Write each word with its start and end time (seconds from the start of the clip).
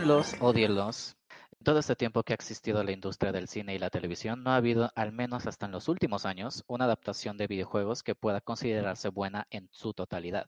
Ámenlos, 0.00 0.34
odienlos. 0.40 1.14
En 1.58 1.62
todo 1.62 1.78
este 1.78 1.94
tiempo 1.94 2.22
que 2.22 2.32
ha 2.32 2.34
existido 2.34 2.82
la 2.82 2.90
industria 2.90 3.32
del 3.32 3.48
cine 3.48 3.74
y 3.74 3.78
la 3.78 3.90
televisión, 3.90 4.42
no 4.42 4.50
ha 4.50 4.56
habido, 4.56 4.90
al 4.94 5.12
menos 5.12 5.46
hasta 5.46 5.66
en 5.66 5.72
los 5.72 5.88
últimos 5.88 6.24
años, 6.24 6.64
una 6.68 6.86
adaptación 6.86 7.36
de 7.36 7.46
videojuegos 7.46 8.02
que 8.02 8.14
pueda 8.14 8.40
considerarse 8.40 9.10
buena 9.10 9.46
en 9.50 9.68
su 9.72 9.92
totalidad. 9.92 10.46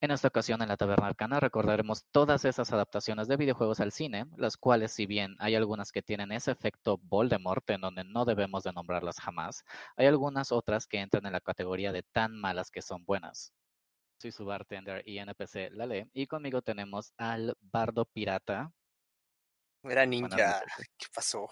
En 0.00 0.10
esta 0.10 0.28
ocasión, 0.28 0.62
en 0.62 0.68
la 0.68 0.78
Taberna 0.78 1.08
Arcana, 1.08 1.38
recordaremos 1.38 2.06
todas 2.10 2.46
esas 2.46 2.72
adaptaciones 2.72 3.28
de 3.28 3.36
videojuegos 3.36 3.80
al 3.80 3.92
cine, 3.92 4.24
las 4.38 4.56
cuales, 4.56 4.90
si 4.90 5.04
bien 5.04 5.36
hay 5.38 5.54
algunas 5.54 5.92
que 5.92 6.00
tienen 6.00 6.32
ese 6.32 6.50
efecto 6.50 6.98
Voldemort, 7.02 7.68
en 7.68 7.82
donde 7.82 8.04
no 8.04 8.24
debemos 8.24 8.62
de 8.62 8.72
nombrarlas 8.72 9.20
jamás, 9.20 9.66
hay 9.98 10.06
algunas 10.06 10.50
otras 10.50 10.86
que 10.86 11.00
entran 11.00 11.26
en 11.26 11.32
la 11.34 11.40
categoría 11.42 11.92
de 11.92 12.04
tan 12.04 12.34
malas 12.34 12.70
que 12.70 12.80
son 12.80 13.04
buenas. 13.04 13.52
Soy 14.18 14.32
su 14.32 14.44
bartender 14.46 15.02
y 15.06 15.18
NPC 15.18 15.70
Lale, 15.72 16.08
y 16.14 16.26
conmigo 16.26 16.62
tenemos 16.62 17.12
al 17.18 17.56
bardo 17.60 18.06
pirata. 18.06 18.72
Era 19.82 20.06
ninja, 20.06 20.62
¿qué 20.98 21.06
pasó? 21.14 21.48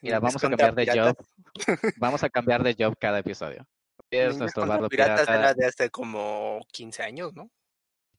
Mira, 0.00 0.18
vamos 0.18 0.42
a 0.42 0.48
cambiar 0.48 0.74
de 0.74 0.86
job. 0.86 1.16
Vamos 1.96 2.22
a 2.22 2.28
cambiar 2.28 2.62
de 2.62 2.74
job 2.78 2.94
cada 2.98 3.20
episodio. 3.20 3.66
Es 4.10 4.36
nuestro 4.36 4.66
bardo 4.66 4.88
pirata. 4.88 5.22
Era 5.22 5.54
de 5.54 5.66
hace 5.66 5.88
como 5.88 6.60
15 6.72 7.02
años, 7.02 7.32
¿no? 7.34 7.50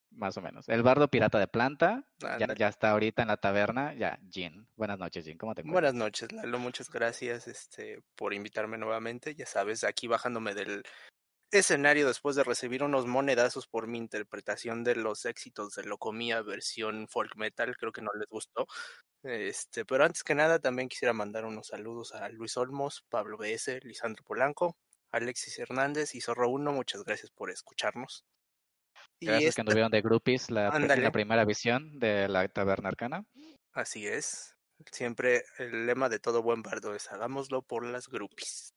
Más 0.10 0.36
o 0.38 0.42
menos. 0.42 0.68
El 0.68 0.82
bardo 0.82 1.10
pirata 1.10 1.38
de 1.38 1.48
planta 1.48 2.04
ya, 2.20 2.54
ya, 2.56 2.68
está 2.70 2.92
ahorita 2.92 3.22
en 3.22 3.28
la 3.28 3.38
taberna. 3.38 3.94
Ya, 3.94 4.18
Jean. 4.30 4.68
Buenas 4.76 4.98
noches, 4.98 5.26
Jean. 5.26 5.38
¿Cómo 5.38 5.54
te 5.54 5.62
encuentras? 5.62 5.94
Buenas 5.94 5.94
noches, 5.94 6.32
Lalo. 6.32 6.58
Muchas 6.58 6.90
gracias 6.90 7.48
este, 7.48 8.02
por 8.16 8.34
invitarme 8.34 8.78
nuevamente. 8.78 9.36
Ya 9.36 9.46
sabes, 9.46 9.84
aquí 9.84 10.08
bajándome 10.08 10.56
del 10.56 10.84
escenario 11.60 12.08
después 12.08 12.36
de 12.36 12.44
recibir 12.44 12.84
unos 12.84 13.08
monedazos 13.08 13.68
por 13.68 13.88
mi 13.88 13.98
interpretación 13.98 14.84
de 14.84 14.96
los 14.96 15.26
éxitos 15.26 15.76
de 15.76 15.84
Locomía 15.84 16.42
versión 16.42 17.08
folk 17.08 17.36
metal. 17.36 17.76
Creo 17.78 17.92
que 17.92 18.02
no 18.02 18.12
les 18.18 18.28
gustó. 18.28 18.68
Este, 19.24 19.86
pero 19.86 20.04
antes 20.06 20.24
que 20.24 20.36
nada, 20.36 20.60
también 20.60 20.90
quisiera 20.90 21.14
mandar 21.14 21.46
unos 21.46 21.68
saludos 21.68 22.14
a 22.14 22.30
Luis 22.30 22.58
Olmos, 22.58 23.04
Pablo 23.10 23.38
BS, 23.38 23.80
Lisandro 23.84 24.24
Polanco, 24.24 24.78
Alexis 25.12 25.58
Hernández 25.60 26.14
y 26.14 26.22
Zorro 26.22 26.50
Uno, 26.50 26.74
muchas 26.74 27.04
gracias 27.04 27.32
por 27.32 27.50
escucharnos. 27.50 28.26
Gracias 29.20 29.56
que 29.56 29.62
anduvieron 29.62 29.92
de 29.92 30.02
groupies 30.02 30.52
la, 30.52 30.78
la 30.78 31.12
primera 31.12 31.46
visión 31.46 31.98
de 32.00 32.28
la 32.28 32.48
taberna 32.50 32.90
arcana. 32.90 33.26
Así 33.72 34.08
es. 34.08 34.56
Siempre 34.92 35.46
el 35.58 35.86
lema 35.86 36.10
de 36.10 36.20
todo 36.20 36.44
buen 36.44 36.62
bardo 36.62 36.94
es 36.94 37.10
hagámoslo 37.12 37.62
por 37.62 37.86
las 37.86 38.10
groupies. 38.10 38.75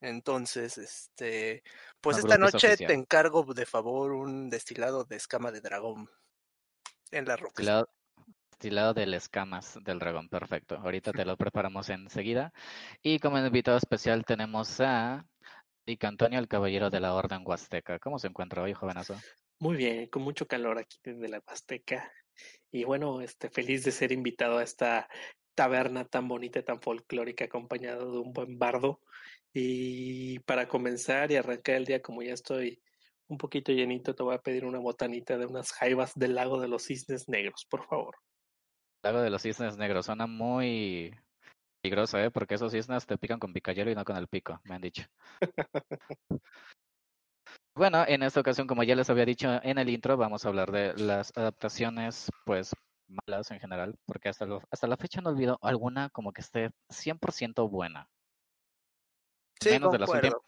Entonces, 0.00 0.78
este, 0.78 1.62
pues 2.00 2.18
esta 2.18 2.38
noche 2.38 2.76
te 2.76 2.92
encargo 2.92 3.44
de 3.54 3.66
favor 3.66 4.12
un 4.12 4.48
destilado 4.48 5.04
de 5.04 5.16
escama 5.16 5.52
de 5.52 5.60
dragón 5.60 6.08
en 7.10 7.26
la 7.26 7.36
roca. 7.36 7.54
Destilado, 7.56 7.88
destilado 8.50 8.94
de 8.94 9.06
las 9.06 9.24
escamas 9.24 9.78
del 9.82 9.98
dragón, 9.98 10.28
perfecto. 10.28 10.76
Ahorita 10.76 11.12
te 11.12 11.24
lo 11.24 11.36
preparamos 11.36 11.88
enseguida. 11.90 12.52
Y 13.02 13.18
como 13.18 13.38
invitado 13.38 13.76
especial 13.76 14.24
tenemos 14.24 14.80
a 14.80 15.26
y 15.86 15.98
Antonio, 16.06 16.38
el 16.38 16.46
caballero 16.46 16.88
de 16.88 17.00
la 17.00 17.14
Orden 17.14 17.42
Huasteca. 17.44 17.98
¿Cómo 17.98 18.18
se 18.18 18.28
encuentra 18.28 18.62
hoy, 18.62 18.74
jovenazo? 18.74 19.16
Muy 19.58 19.76
bien, 19.76 20.06
con 20.06 20.22
mucho 20.22 20.46
calor 20.46 20.78
aquí 20.78 20.98
desde 21.02 21.28
la 21.28 21.42
Huasteca. 21.44 22.12
Y 22.70 22.84
bueno, 22.84 23.20
este, 23.20 23.50
feliz 23.50 23.84
de 23.84 23.90
ser 23.90 24.12
invitado 24.12 24.58
a 24.58 24.62
esta 24.62 25.08
taberna 25.56 26.04
tan 26.04 26.28
bonita, 26.28 26.62
tan 26.62 26.80
folclórica, 26.80 27.46
acompañado 27.46 28.12
de 28.12 28.18
un 28.18 28.32
buen 28.32 28.58
bardo. 28.58 29.00
Y 29.52 30.38
para 30.40 30.68
comenzar 30.68 31.30
y 31.30 31.36
arrancar 31.36 31.76
el 31.76 31.84
día, 31.84 32.02
como 32.02 32.22
ya 32.22 32.34
estoy 32.34 32.80
un 33.28 33.38
poquito 33.38 33.72
llenito, 33.72 34.14
te 34.14 34.22
voy 34.22 34.34
a 34.34 34.42
pedir 34.42 34.64
una 34.64 34.78
botanita 34.78 35.38
de 35.38 35.46
unas 35.46 35.72
jaivas 35.72 36.12
del 36.14 36.34
lago 36.34 36.60
de 36.60 36.68
los 36.68 36.84
cisnes 36.84 37.28
negros, 37.28 37.66
por 37.68 37.86
favor. 37.86 38.16
Lago 39.02 39.20
de 39.20 39.30
los 39.30 39.42
cisnes 39.42 39.76
negros, 39.76 40.06
suena 40.06 40.26
muy, 40.26 41.14
peligroso, 41.80 42.18
¿eh? 42.18 42.30
Porque 42.30 42.54
esos 42.54 42.72
cisnes 42.72 43.06
te 43.06 43.18
pican 43.18 43.38
con 43.38 43.52
picayelo 43.52 43.90
y 43.90 43.94
no 43.94 44.04
con 44.04 44.16
el 44.16 44.28
pico, 44.28 44.60
me 44.64 44.74
han 44.74 44.82
dicho. 44.82 45.04
bueno, 47.74 48.04
en 48.06 48.22
esta 48.22 48.40
ocasión, 48.40 48.66
como 48.66 48.82
ya 48.82 48.94
les 48.94 49.10
había 49.10 49.24
dicho 49.24 49.48
en 49.62 49.78
el 49.78 49.88
intro, 49.88 50.16
vamos 50.16 50.44
a 50.44 50.48
hablar 50.48 50.70
de 50.70 50.94
las 50.94 51.32
adaptaciones, 51.36 52.30
pues, 52.44 52.72
malas 53.26 53.50
en 53.50 53.60
general, 53.60 53.96
porque 54.06 54.28
hasta, 54.28 54.46
hasta 54.70 54.86
la 54.86 54.96
fecha 54.96 55.20
no 55.20 55.30
olvido 55.30 55.58
alguna 55.62 56.10
como 56.10 56.32
que 56.32 56.42
esté 56.42 56.70
100% 56.90 57.68
buena. 57.68 58.06
Sí, 59.60 59.70
menos 59.70 59.92
de 59.92 59.98
las 59.98 60.08
últimas. 60.08 60.40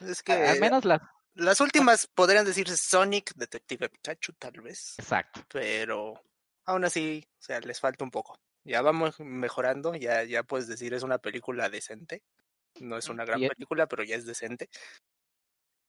Es 0.00 0.22
que 0.22 0.32
al 0.32 0.60
menos 0.60 0.84
las 0.84 1.00
las 1.34 1.60
últimas 1.60 2.08
podrían 2.08 2.44
decirse 2.44 2.76
Sonic, 2.76 3.32
Detective 3.34 3.88
Pikachu, 3.88 4.32
tal 4.32 4.60
vez. 4.60 4.96
Exacto. 4.98 5.42
Pero 5.52 6.20
aún 6.64 6.84
así, 6.84 7.24
o 7.38 7.42
sea, 7.42 7.60
les 7.60 7.78
falta 7.78 8.04
un 8.04 8.10
poco 8.10 8.40
ya 8.68 8.82
vamos 8.82 9.18
mejorando, 9.20 9.94
ya, 9.94 10.24
ya 10.24 10.42
puedes 10.42 10.68
decir 10.68 10.92
es 10.94 11.02
una 11.02 11.18
película 11.18 11.68
decente. 11.70 12.22
No 12.80 12.96
es 12.98 13.08
una 13.08 13.24
gran 13.24 13.40
película, 13.40 13.88
pero 13.88 14.04
ya 14.04 14.14
es 14.14 14.26
decente. 14.26 14.68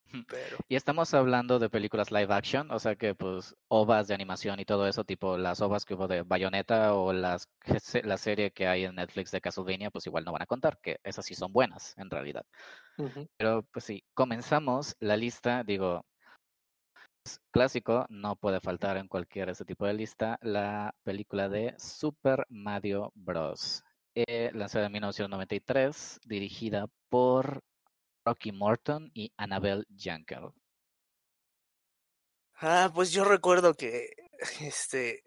Pero... 0.28 0.58
Y 0.68 0.76
estamos 0.76 1.14
hablando 1.14 1.60
de 1.60 1.70
películas 1.70 2.12
live 2.12 2.34
action, 2.34 2.72
o 2.72 2.80
sea 2.80 2.96
que 2.96 3.16
pues 3.16 3.56
ovas 3.68 4.08
de 4.08 4.14
animación 4.14 4.60
y 4.60 4.66
todo 4.66 4.88
eso, 4.88 5.04
tipo 5.04 5.38
las 5.38 5.62
ovas 5.62 5.86
que 5.86 5.94
hubo 5.94 6.08
de 6.08 6.24
Bayonetta 6.24 6.94
o 6.94 7.14
las 7.14 7.48
la 8.04 8.18
serie 8.18 8.52
que 8.52 8.68
hay 8.68 8.86
en 8.86 8.96
Netflix 8.96 9.32
de 9.32 9.42
Castlevania, 9.42 9.92
pues 9.92 10.08
igual 10.08 10.26
no 10.26 10.32
van 10.32 10.42
a 10.42 10.48
contar, 10.48 10.80
que 10.82 11.00
esas 11.04 11.26
sí 11.26 11.36
son 11.36 11.54
buenas 11.54 11.96
en 11.98 12.10
realidad. 12.10 12.46
Pero 13.38 13.64
pues 13.72 13.86
sí, 13.86 14.04
comenzamos 14.14 14.96
la 15.00 15.16
lista, 15.16 15.64
digo, 15.64 16.06
clásico, 17.52 18.06
no 18.10 18.36
puede 18.36 18.60
faltar 18.60 18.98
en 18.98 19.08
cualquier 19.08 19.50
ese 19.50 19.66
tipo 19.66 19.86
de 19.86 19.94
lista, 19.94 20.38
la 20.42 20.94
película 21.04 21.50
de 21.50 21.76
Super 21.78 22.46
Mario 22.50 23.12
Bros. 23.16 23.84
Eh, 24.16 24.52
lanzada 24.54 24.88
en 24.88 24.92
1993, 24.94 26.20
dirigida 26.26 26.88
por 27.10 27.62
Rocky 28.30 28.52
Morton 28.52 29.10
y 29.16 29.34
Annabelle 29.38 29.86
Jankel. 29.98 30.52
Ah, 32.62 32.92
pues 32.94 33.12
yo 33.12 33.24
recuerdo 33.24 33.74
que 33.74 34.10
este 34.62 35.24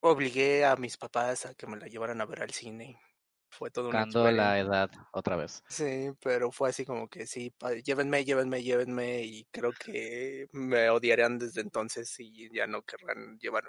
obligué 0.00 0.66
a 0.66 0.76
mis 0.76 0.98
papás 0.98 1.46
a 1.46 1.54
que 1.54 1.66
me 1.66 1.78
la 1.78 1.86
llevaran 1.86 2.20
a 2.20 2.26
ver 2.26 2.42
al 2.42 2.50
cine 2.50 3.00
fue 3.48 3.70
todo 3.70 3.86
Buscando 3.86 4.30
la 4.30 4.58
edad 4.58 4.90
otra 5.12 5.36
vez. 5.36 5.62
Sí, 5.70 6.10
pero 6.20 6.52
fue 6.52 6.68
así 6.68 6.84
como 6.84 7.08
que 7.08 7.26
sí, 7.26 7.54
llévenme, 7.82 8.26
llévenme, 8.26 8.62
llévenme 8.62 9.22
y 9.22 9.44
creo 9.50 9.72
que 9.72 10.46
me 10.52 10.90
odiarían 10.90 11.38
desde 11.38 11.62
entonces 11.62 12.14
y 12.18 12.54
ya 12.54 12.66
no 12.66 12.82
querrán 12.82 13.38
llevar. 13.38 13.64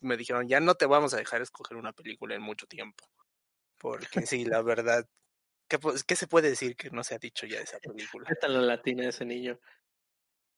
Me 0.00 0.16
dijeron, 0.16 0.46
ya 0.46 0.60
no 0.60 0.76
te 0.76 0.86
vamos 0.86 1.14
a 1.14 1.16
dejar 1.16 1.42
escoger 1.42 1.76
una 1.76 1.92
película 1.92 2.36
en 2.36 2.42
mucho 2.42 2.66
tiempo. 2.66 3.04
Porque 3.78 4.26
sí, 4.26 4.44
la 4.44 4.62
verdad, 4.62 5.06
¿qué, 5.70 5.78
¿qué 6.06 6.16
se 6.16 6.26
puede 6.26 6.50
decir 6.50 6.76
que 6.76 6.90
no 6.90 7.02
se 7.04 7.14
ha 7.14 7.18
dicho 7.18 7.46
ya 7.46 7.58
de 7.58 7.64
esa 7.64 7.78
película? 7.78 8.26
¿Qué 8.28 8.34
tal 8.34 8.54
la 8.54 8.60
latina 8.60 9.08
ese 9.08 9.24
niño? 9.24 9.58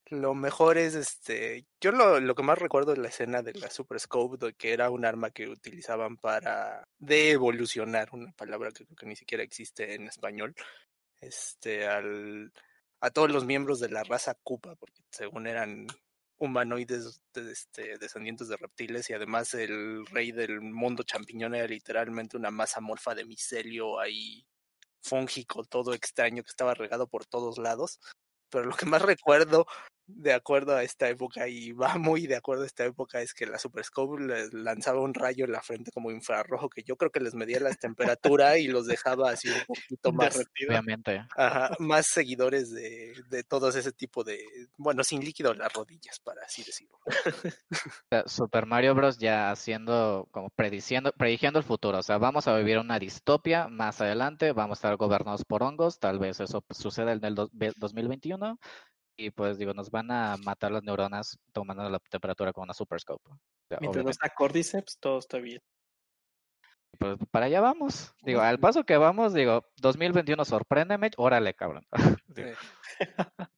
Lo 0.06 0.34
mejor 0.34 0.78
es 0.78 0.94
este. 0.94 1.66
Yo 1.80 1.92
lo, 1.92 2.18
lo 2.20 2.34
que 2.34 2.42
más 2.42 2.58
recuerdo 2.58 2.92
es 2.92 2.98
la 2.98 3.08
escena 3.08 3.42
de 3.42 3.54
la 3.54 3.70
Super 3.70 4.00
Scope, 4.00 4.54
que 4.54 4.72
era 4.72 4.90
un 4.90 5.04
arma 5.04 5.30
que 5.30 5.48
utilizaban 5.48 6.16
para 6.16 6.86
devolucionar, 6.98 8.08
una 8.12 8.32
palabra 8.32 8.70
que 8.72 8.84
creo 8.84 8.96
que 8.96 9.06
ni 9.06 9.16
siquiera 9.16 9.42
existe 9.42 9.94
en 9.94 10.08
español. 10.08 10.54
Este, 11.20 11.86
al, 11.86 12.52
a 13.00 13.10
todos 13.10 13.30
los 13.30 13.44
miembros 13.44 13.80
de 13.80 13.90
la 13.90 14.02
raza 14.02 14.34
Koopa, 14.42 14.74
porque 14.74 15.00
según 15.10 15.46
eran 15.46 15.86
humanoides 16.38 17.22
este, 17.34 17.96
descendientes 17.98 18.48
de 18.48 18.56
reptiles 18.56 19.08
y 19.08 19.12
además 19.12 19.54
el 19.54 20.04
rey 20.06 20.32
del 20.32 20.60
mundo 20.60 21.04
champiñón 21.04 21.54
era 21.54 21.68
literalmente 21.68 22.36
una 22.36 22.50
masa 22.50 22.80
morfa 22.80 23.14
de 23.14 23.24
micelio 23.24 24.00
ahí 24.00 24.44
fúngico, 25.02 25.64
todo 25.64 25.94
extraño 25.94 26.42
que 26.42 26.50
estaba 26.50 26.74
regado 26.74 27.06
por 27.06 27.26
todos 27.26 27.58
lados. 27.58 28.00
Pero 28.50 28.66
lo 28.66 28.76
que 28.76 28.86
más 28.86 29.02
recuerdo 29.02 29.66
de 30.06 30.32
acuerdo 30.32 30.74
a 30.74 30.82
esta 30.82 31.08
época 31.08 31.48
y 31.48 31.72
va 31.72 31.96
muy 31.96 32.26
de 32.26 32.36
acuerdo 32.36 32.64
a 32.64 32.66
esta 32.66 32.84
época 32.84 33.20
es 33.20 33.34
que 33.34 33.46
la 33.46 33.58
Super 33.58 33.84
Scope 33.84 34.22
les 34.22 34.52
lanzaba 34.52 35.00
un 35.00 35.14
rayo 35.14 35.44
en 35.44 35.52
la 35.52 35.62
frente 35.62 35.90
como 35.90 36.10
infrarrojo 36.10 36.68
que 36.68 36.82
yo 36.82 36.96
creo 36.96 37.10
que 37.10 37.20
les 37.20 37.34
medía 37.34 37.60
la 37.60 37.72
temperatura 37.74 38.58
y 38.58 38.66
los 38.68 38.86
dejaba 38.86 39.30
así 39.30 39.48
un 39.48 39.64
poquito 39.66 40.12
más 40.12 40.38
obviamente. 40.68 41.24
ajá, 41.36 41.74
más 41.78 42.06
seguidores 42.06 42.70
de, 42.70 43.14
de 43.28 43.44
todos 43.44 43.76
ese 43.76 43.92
tipo 43.92 44.24
de 44.24 44.40
bueno 44.76 45.04
sin 45.04 45.24
líquido 45.24 45.52
en 45.52 45.58
las 45.58 45.72
rodillas 45.72 46.18
para 46.20 46.42
así 46.42 46.62
decirlo. 46.64 46.98
Super 48.26 48.66
Mario 48.66 48.94
Bros. 48.94 49.18
ya 49.18 49.50
haciendo 49.50 50.28
como 50.30 50.50
prediciendo 50.50 51.12
predigiendo 51.12 51.58
el 51.58 51.64
futuro 51.64 51.98
o 51.98 52.02
sea 52.02 52.18
vamos 52.18 52.48
a 52.48 52.56
vivir 52.56 52.78
una 52.78 52.98
distopia 52.98 53.68
más 53.68 54.00
adelante 54.00 54.52
vamos 54.52 54.78
a 54.78 54.80
estar 54.80 54.96
gobernados 54.96 55.44
por 55.44 55.62
hongos 55.62 55.98
tal 55.98 56.18
vez 56.18 56.40
eso 56.40 56.64
suceda 56.70 57.12
en 57.12 57.24
el 57.24 57.34
2021 57.34 58.58
y 59.22 59.30
pues 59.30 59.58
digo, 59.58 59.72
nos 59.74 59.90
van 59.90 60.10
a 60.10 60.36
matar 60.38 60.72
las 60.72 60.82
neuronas 60.82 61.38
tomando 61.52 61.88
la 61.88 61.98
temperatura 61.98 62.52
con 62.52 62.64
una 62.64 62.74
super 62.74 63.00
scope. 63.00 63.30
Mientras 63.80 64.04
no 64.04 64.10
está 64.10 64.28
Cordyceps, 64.30 64.98
todo 64.98 65.18
está 65.18 65.38
bien. 65.38 65.60
Pues 66.98 67.16
para 67.30 67.46
allá 67.46 67.60
vamos. 67.60 68.14
Digo, 68.22 68.40
al 68.40 68.58
paso 68.58 68.84
que 68.84 68.96
vamos, 68.96 69.32
digo, 69.32 69.64
2021 69.78 70.44
sorpréndeme, 70.44 71.10
órale, 71.16 71.54
cabrón. 71.54 71.86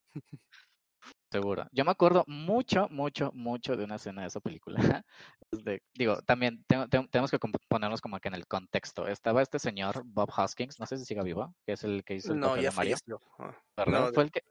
Seguro. 1.34 1.66
Yo 1.72 1.84
me 1.84 1.90
acuerdo 1.90 2.22
mucho, 2.28 2.88
mucho, 2.90 3.32
mucho 3.34 3.76
de 3.76 3.82
una 3.82 3.96
escena 3.96 4.22
de 4.22 4.28
esa 4.28 4.38
película. 4.38 5.04
digo, 5.94 6.22
también 6.22 6.64
tenemos 7.10 7.32
que 7.32 7.40
ponernos 7.68 8.00
como 8.00 8.20
que 8.20 8.28
en 8.28 8.34
el 8.34 8.46
contexto. 8.46 9.08
Estaba 9.08 9.42
este 9.42 9.58
señor, 9.58 10.02
Bob 10.04 10.30
Hoskins, 10.36 10.78
no 10.78 10.86
sé 10.86 10.96
si 10.96 11.04
siga 11.04 11.24
vivo, 11.24 11.52
que 11.66 11.72
es 11.72 11.82
el 11.82 12.04
que 12.04 12.14
hizo 12.14 12.32
el 12.32 12.38
No, 12.38 12.50
papel 12.50 12.62
ya 12.62 12.70
de 12.70 12.76
Mario. 12.76 12.96
falleció. 12.96 13.20
Ah, 13.40 13.58
¿verdad? 13.76 14.00
no, 14.06 14.12
Fue 14.12 14.22
el 14.22 14.30
que, 14.30 14.42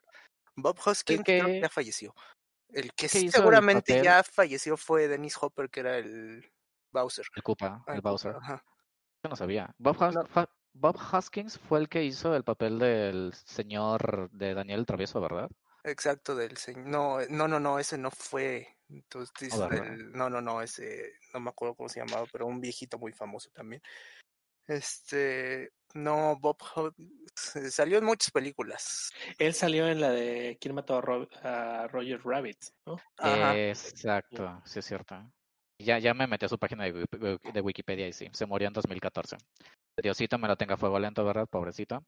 Bob 0.56 0.78
Hoskins 0.86 1.22
creo 1.24 1.46
que 1.46 1.54
que- 1.54 1.62
ya 1.62 1.70
falleció. 1.70 2.14
El 2.70 2.92
que 2.94 3.06
el 3.06 3.32
seguramente 3.32 4.02
ya 4.04 4.24
falleció 4.24 4.78
fue 4.78 5.08
Dennis 5.08 5.38
Hopper, 5.40 5.70
que 5.70 5.80
era 5.82 5.98
el 5.98 6.52
Bowser. 6.92 7.26
el 7.36 7.44
Koopa, 7.44 7.84
Ah, 7.88 7.96
el 7.96 8.02
Bowser. 8.02 8.36
ajá. 8.36 8.64
Yo 9.24 9.30
no 9.30 9.36
sabía. 9.36 9.74
Bob, 9.78 9.98
No. 10.12 10.26
Fa- 10.26 10.50
Bob 10.74 10.98
Hoskins 11.12 11.60
fue 11.60 11.80
el 11.80 11.88
que 11.88 12.04
hizo 12.04 12.36
el 12.36 12.44
papel 12.44 12.80
del 12.80 13.34
señor 13.46 14.30
de 14.32 14.54
Daniel 14.56 14.80
el 14.80 14.86
Travieso, 14.88 15.22
¿verdad? 15.22 15.50
Exacto, 15.84 16.36
del 16.36 16.58
señor. 16.58 16.88
No, 16.88 17.22
eh, 17.22 17.28
no, 17.30 17.48
no, 17.48 17.60
no, 17.60 17.78
ese 17.78 17.98
no 17.98 18.10
fue. 18.10 18.68
Entonces, 18.90 19.54
no, 20.14 20.30
no, 20.30 20.42
no, 20.42 20.62
ese, 20.62 21.14
no 21.34 21.40
me 21.40 21.50
acuerdo 21.50 21.76
cómo 21.76 21.90
se 21.90 22.00
llamaba, 22.00 22.26
pero 22.32 22.46
un 22.48 22.60
viejito 22.60 22.98
muy 22.98 23.12
famoso 23.14 23.50
también. 23.52 23.82
Este, 24.68 25.72
no, 25.94 26.38
Bob 26.40 26.58
Ho- 26.76 26.94
se- 27.36 27.70
salió 27.72 27.98
en 27.98 28.06
muchas 28.06 28.32
películas. 28.32 29.12
Él 29.38 29.54
salió 29.54 29.88
en 29.88 30.02
la 30.02 30.10
de 30.12 30.58
¿Quién 30.60 30.76
mató 30.76 30.98
a, 30.98 31.02
Ro- 31.02 31.30
a 31.44 31.88
Roger 31.88 32.22
Rabbit? 32.24 32.58
¿no? 32.86 32.98
Ajá. 33.18 33.56
Exacto, 33.56 34.62
sí 34.66 34.80
es 34.80 34.86
cierto. 34.86 35.16
Ya, 35.80 36.00
ya 36.00 36.14
me 36.14 36.28
metí 36.28 36.46
a 36.46 36.50
su 36.50 36.58
página 36.58 36.86
de, 36.86 37.06
de 37.54 37.62
Wikipedia 37.62 38.08
y 38.08 38.14
sí, 38.14 38.30
se 38.32 38.46
murió 38.46 38.68
en 38.68 38.74
2014. 38.74 39.38
Diosito 40.02 40.38
me 40.38 40.48
lo 40.48 40.56
tenga 40.56 40.78
fuego 40.78 40.98
lento, 41.00 41.26
¿verdad? 41.26 41.48
Pobrecito. 41.48 42.04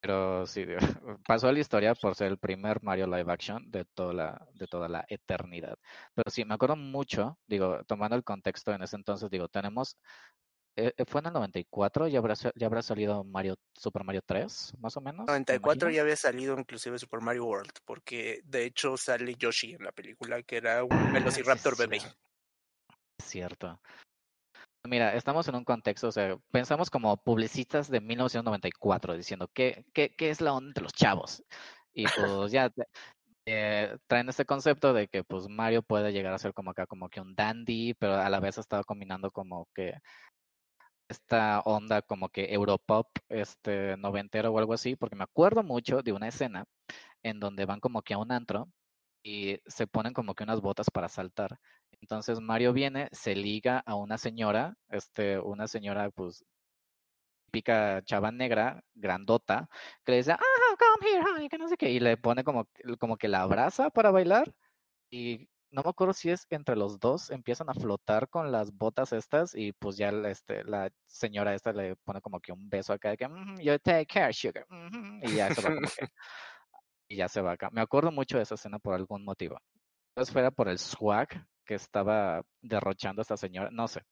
Pero 0.00 0.46
sí, 0.46 0.64
pasó 1.26 1.48
a 1.48 1.52
la 1.52 1.58
historia 1.60 1.94
por 1.94 2.14
ser 2.14 2.28
el 2.28 2.38
primer 2.38 2.82
Mario 2.82 3.06
live 3.06 3.30
action 3.32 3.70
de 3.70 3.84
toda 3.84 4.14
la, 4.14 4.46
de 4.54 4.66
toda 4.66 4.88
la 4.88 5.04
eternidad. 5.08 5.76
Pero 6.14 6.30
sí, 6.30 6.44
me 6.44 6.54
acuerdo 6.54 6.76
mucho, 6.76 7.38
digo, 7.46 7.82
tomando 7.84 8.16
el 8.16 8.24
contexto 8.24 8.72
en 8.72 8.82
ese 8.82 8.96
entonces, 8.96 9.28
digo, 9.30 9.48
tenemos, 9.48 9.96
eh, 10.88 10.94
eh, 10.96 11.04
fue 11.06 11.20
en 11.20 11.28
el 11.28 11.32
94, 11.34 12.08
ya 12.08 12.18
habrá, 12.18 12.34
ya 12.34 12.66
habrá 12.66 12.82
salido 12.82 13.24
Mario, 13.24 13.56
Super 13.74 14.04
Mario 14.04 14.22
3, 14.26 14.72
más 14.78 14.96
o 14.96 15.00
menos. 15.00 15.44
me 15.48 15.54
94 15.54 15.90
imagino. 15.90 15.96
ya 15.96 16.02
había 16.02 16.16
salido 16.16 16.58
inclusive 16.58 16.98
Super 16.98 17.20
Mario 17.20 17.44
World, 17.46 17.72
porque 17.84 18.40
de 18.44 18.64
hecho 18.64 18.96
sale 18.96 19.34
Yoshi 19.36 19.74
en 19.74 19.84
la 19.84 19.92
película, 19.92 20.42
que 20.42 20.56
era 20.58 20.84
un 20.84 21.08
Ah, 21.08 21.10
Velociraptor 21.10 21.76
bebé. 21.76 22.00
cierto. 23.22 23.80
Mira, 24.86 25.14
estamos 25.14 25.46
en 25.48 25.56
un 25.56 25.64
contexto, 25.64 26.08
o 26.08 26.12
sea, 26.12 26.36
pensamos 26.50 26.88
como 26.90 27.16
publicistas 27.22 27.90
de 27.90 28.00
1994, 28.00 29.14
diciendo, 29.16 29.48
¿qué, 29.52 29.84
qué, 29.92 30.14
qué 30.16 30.30
es 30.30 30.40
la 30.40 30.54
onda 30.54 30.68
entre 30.70 30.84
los 30.84 30.94
chavos? 30.94 31.42
Y 31.92 32.08
pues 32.08 32.50
ya 32.50 32.70
eh, 33.46 33.96
traen 34.06 34.28
este 34.30 34.46
concepto 34.46 34.94
de 34.94 35.08
que 35.08 35.22
pues 35.24 35.48
Mario 35.48 35.82
puede 35.82 36.12
llegar 36.12 36.32
a 36.32 36.38
ser 36.38 36.54
como 36.54 36.70
acá, 36.70 36.86
como 36.86 37.10
que 37.10 37.20
un 37.20 37.34
dandy, 37.34 37.94
pero 37.94 38.14
a 38.16 38.30
la 38.30 38.40
vez 38.40 38.56
estaba 38.58 38.84
combinando 38.84 39.30
como 39.30 39.68
que 39.74 39.94
esta 41.10 41.60
onda 41.60 42.02
como 42.02 42.28
que 42.28 42.54
Europop, 42.54 43.08
este 43.28 43.96
noventero 43.96 44.52
o 44.52 44.58
algo 44.58 44.74
así, 44.74 44.96
porque 44.96 45.16
me 45.16 45.24
acuerdo 45.24 45.62
mucho 45.62 46.02
de 46.02 46.12
una 46.12 46.28
escena 46.28 46.64
en 47.22 47.40
donde 47.40 47.66
van 47.66 47.80
como 47.80 48.02
que 48.02 48.14
a 48.14 48.18
un 48.18 48.32
antro 48.32 48.68
y 49.22 49.60
se 49.66 49.86
ponen 49.86 50.14
como 50.14 50.34
que 50.34 50.44
unas 50.44 50.60
botas 50.60 50.90
para 50.90 51.08
saltar. 51.08 51.58
Entonces 52.00 52.40
Mario 52.40 52.72
viene, 52.72 53.08
se 53.12 53.34
liga 53.34 53.82
a 53.86 53.96
una 53.96 54.18
señora, 54.18 54.76
este, 54.88 55.38
una 55.40 55.66
señora 55.68 56.10
pues 56.10 56.44
típica 57.46 58.02
chava 58.04 58.30
negra, 58.30 58.82
grandota, 58.94 59.68
que 60.04 60.12
le 60.12 60.18
dice, 60.18 60.32
ah, 60.32 60.38
come 60.78 61.10
here, 61.10 61.24
honey, 61.28 61.48
que 61.48 61.58
no 61.58 61.68
sé 61.68 61.76
qué, 61.76 61.90
y 61.90 62.00
le 62.00 62.16
pone 62.16 62.44
como, 62.44 62.68
como 63.00 63.16
que 63.16 63.28
la 63.28 63.42
abraza 63.42 63.90
para 63.90 64.12
bailar 64.12 64.52
y 65.10 65.48
no 65.70 65.82
me 65.82 65.90
acuerdo 65.90 66.12
si 66.14 66.30
es 66.30 66.46
entre 66.50 66.76
los 66.76 66.98
dos 67.00 67.30
empiezan 67.30 67.70
a 67.70 67.74
flotar 67.74 68.28
con 68.28 68.52
las 68.52 68.72
botas 68.72 69.12
estas 69.12 69.54
y 69.54 69.72
pues 69.72 69.96
ya 69.96 70.12
la, 70.12 70.30
este, 70.30 70.64
señora 71.06 71.54
esta 71.54 71.72
le 71.72 71.96
pone 71.96 72.20
como 72.20 72.40
que 72.40 72.52
un 72.52 72.68
beso 72.70 72.92
acá 72.92 73.10
de 73.10 73.16
que, 73.16 73.28
"Mhm, 73.28 73.60
you 73.60 73.78
take 73.78 74.06
care, 74.06 74.32
sugar, 74.32 74.66
mhm", 74.70 75.20
y 75.24 75.34
ya 75.34 75.50
se 75.50 75.60
va 75.62 75.72
y 77.08 77.16
ya 77.16 77.28
se 77.28 77.40
va 77.42 77.52
acá. 77.52 77.70
Me 77.72 77.80
acuerdo 77.80 78.12
mucho 78.12 78.36
de 78.36 78.44
esa 78.44 78.54
escena 78.54 78.78
por 78.78 78.94
algún 78.94 79.24
motivo. 79.24 79.58
Entonces 80.10 80.32
fuera 80.32 80.50
por 80.50 80.68
el 80.68 80.78
swag 80.78 81.46
que 81.64 81.74
estaba 81.74 82.42
derrochando 82.62 83.22
esta 83.22 83.36
señora, 83.36 83.70
no 83.72 83.88
sé. 83.88 84.02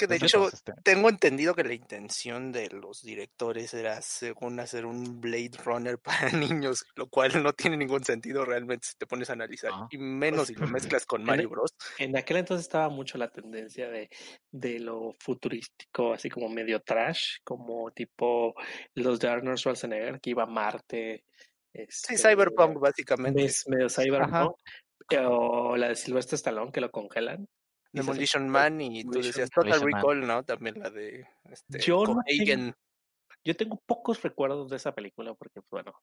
Que 0.00 0.06
de 0.06 0.14
Entonces, 0.16 0.34
hecho, 0.40 0.50
pues, 0.64 0.82
tengo 0.82 1.08
entendido 1.10 1.54
que 1.54 1.62
la 1.62 1.74
intención 1.74 2.52
de 2.52 2.70
los 2.70 3.02
directores 3.02 3.74
era, 3.74 4.00
según 4.00 4.58
hacer 4.60 4.86
un 4.86 5.20
Blade 5.20 5.50
Runner 5.62 5.98
para 6.30 6.30
niños, 6.32 6.86
lo 6.96 7.08
cual 7.08 7.42
no 7.42 7.52
tiene 7.52 7.76
ningún 7.76 8.02
sentido 8.02 8.44
realmente 8.46 8.86
si 8.88 8.94
te 8.96 9.06
pones 9.06 9.28
a 9.28 9.34
analizar, 9.34 9.70
No. 9.72 9.88
y 9.90 9.98
menos 9.98 10.46
si 10.48 10.54
lo 10.54 10.66
mezclas 10.96 11.04
con 11.04 11.22
Mario 11.22 11.50
Bros. 11.50 11.74
En 11.98 12.16
aquel 12.16 12.38
entonces 12.38 12.64
estaba 12.66 12.88
mucho 12.88 13.18
la 13.18 13.28
tendencia 13.30 13.90
de, 13.90 14.08
de 14.50 14.78
lo 14.80 15.14
futurístico, 15.18 16.14
así 16.14 16.30
como 16.30 16.48
medio 16.48 16.80
trash, 16.80 17.36
como 17.44 17.90
tipo 17.90 18.54
los 18.94 19.20
de 19.20 19.28
Arnold 19.28 19.58
Schwarzenegger, 19.58 20.20
que 20.20 20.30
iba 20.30 20.44
a 20.44 20.46
Marte. 20.46 21.24
Sí, 21.72 22.14
este, 22.14 22.16
Cyberpunk, 22.18 22.78
básicamente. 22.80 23.42
mes- 23.42 23.64
medio 23.68 23.88
cyberpunk. 23.90 24.56
O 25.26 25.76
la 25.76 25.88
de 25.88 25.96
Sylvester 25.96 26.36
Stallone, 26.36 26.70
que 26.72 26.80
lo 26.80 26.90
congelan. 26.90 27.48
Demolition 27.92 28.48
Man 28.48 28.80
y 28.80 29.04
tú 29.04 29.20
decías 29.20 29.50
Total. 29.50 29.80
Recall, 29.80 30.26
¿no? 30.26 30.44
También 30.44 30.78
la 30.80 30.90
de 30.90 31.26
este, 31.50 31.78
Yo 31.80 32.04
no 32.04 32.14
Cohagen. 32.14 32.74
Yo 33.44 33.56
tengo 33.56 33.80
pocos 33.86 34.22
recuerdos 34.22 34.68
de 34.70 34.76
esa 34.76 34.94
película 34.94 35.34
porque, 35.34 35.62
pues, 35.62 35.84
bueno, 35.84 35.98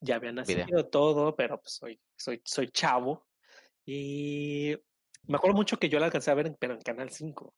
ya 0.00 0.16
había 0.16 0.32
nacido 0.32 0.86
todo, 0.88 1.36
pero 1.36 1.60
pues 1.60 1.74
soy, 1.74 2.00
soy, 2.16 2.40
soy 2.44 2.68
chavo. 2.68 3.26
Y 3.84 4.74
me 5.26 5.36
acuerdo 5.36 5.56
mucho 5.56 5.76
que 5.78 5.88
yo 5.88 5.98
la 5.98 6.06
alcancé 6.06 6.30
a 6.30 6.34
ver, 6.34 6.54
pero 6.58 6.74
en 6.74 6.80
Canal 6.80 7.10
5. 7.10 7.54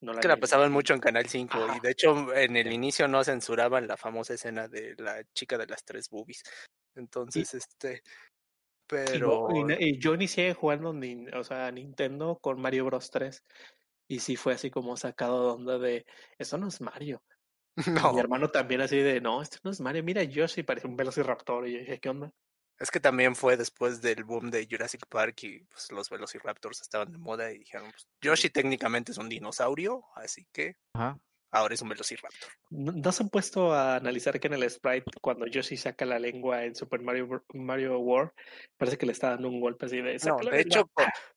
No 0.00 0.12
que 0.12 0.28
la 0.28 0.34
vi 0.34 0.38
en- 0.38 0.40
pasaban 0.40 0.72
mucho 0.72 0.94
en 0.94 1.00
Canal 1.00 1.26
5 1.26 1.58
y 1.58 1.70
Ajá. 1.70 1.80
de 1.82 1.90
hecho 1.90 2.34
en 2.34 2.56
el 2.56 2.72
inicio 2.72 3.08
no 3.08 3.24
censuraban 3.24 3.86
la 3.86 3.96
famosa 3.96 4.34
escena 4.34 4.68
de 4.68 4.94
la 4.98 5.22
chica 5.32 5.56
de 5.56 5.66
las 5.66 5.84
tres 5.84 6.10
boobies. 6.10 6.42
Entonces, 6.94 7.54
este, 7.54 8.02
Y, 9.12 9.20
pero 9.54 9.64
no- 9.64 9.74
y 9.78 9.98
yo 10.00 10.14
inicié 10.14 10.54
jugando 10.54 10.92
nin- 10.92 11.34
o 11.34 11.44
sea, 11.44 11.70
Nintendo 11.72 12.38
con 12.40 12.60
Mario 12.60 12.84
Bros 12.86 13.10
3. 13.10 13.44
Y 14.08 14.20
sí 14.20 14.36
fue 14.36 14.54
así 14.54 14.70
como 14.70 14.96
sacado 14.96 15.46
de 15.48 15.52
onda 15.54 15.78
de, 15.78 16.06
eso 16.38 16.58
no 16.58 16.68
es 16.68 16.80
Mario. 16.80 17.22
No, 17.86 18.12
Mi 18.12 18.20
hermano 18.20 18.50
también 18.50 18.80
así 18.82 18.98
de, 18.98 19.20
no, 19.20 19.42
esto 19.42 19.58
no 19.64 19.70
es 19.72 19.80
Mario. 19.80 20.04
Mira, 20.04 20.22
Yoshi 20.24 20.62
parece 20.64 20.86
un 20.88 20.96
Velociraptor. 20.96 21.68
Y 21.68 21.74
yo 21.74 21.78
dije, 21.80 22.00
¿qué 22.00 22.10
onda? 22.10 22.32
es 22.78 22.90
que 22.90 23.00
también 23.00 23.34
fue 23.36 23.56
después 23.56 24.02
del 24.02 24.24
boom 24.24 24.50
de 24.50 24.66
Jurassic 24.70 25.06
Park 25.08 25.42
y 25.44 25.60
pues 25.64 25.90
los 25.92 26.10
Velociraptors 26.10 26.82
estaban 26.82 27.10
de 27.12 27.18
moda 27.18 27.50
y 27.52 27.58
dijeron, 27.58 27.90
pues, 27.90 28.06
Yoshi 28.20 28.50
técnicamente 28.50 29.12
es 29.12 29.18
un 29.18 29.28
dinosaurio, 29.28 30.04
así 30.14 30.46
que 30.52 30.76
ajá. 30.94 31.18
Ahora 31.56 31.74
es 31.74 31.82
un 31.82 31.88
Velociraptor. 31.88 32.50
¿No, 32.70 32.92
no 32.92 33.12
se 33.12 33.22
han 33.22 33.28
puesto 33.30 33.72
a 33.72 33.96
analizar 33.96 34.38
que 34.40 34.46
en 34.48 34.54
el 34.54 34.68
sprite, 34.70 35.10
cuando 35.20 35.46
Yoshi 35.46 35.76
saca 35.76 36.04
la 36.04 36.18
lengua 36.18 36.64
en 36.64 36.74
Super 36.74 37.00
Mario, 37.02 37.44
Mario 37.54 37.98
World, 37.98 38.30
parece 38.76 38.98
que 38.98 39.06
le 39.06 39.12
está 39.12 39.30
dando 39.30 39.48
un 39.48 39.60
golpe 39.60 39.86
así 39.86 40.00
de. 40.00 40.14
No, 40.14 40.18
"Saca 40.18 40.42
la 40.44 40.50
de 40.50 40.64
lengua". 40.64 40.80
hecho, 40.80 40.90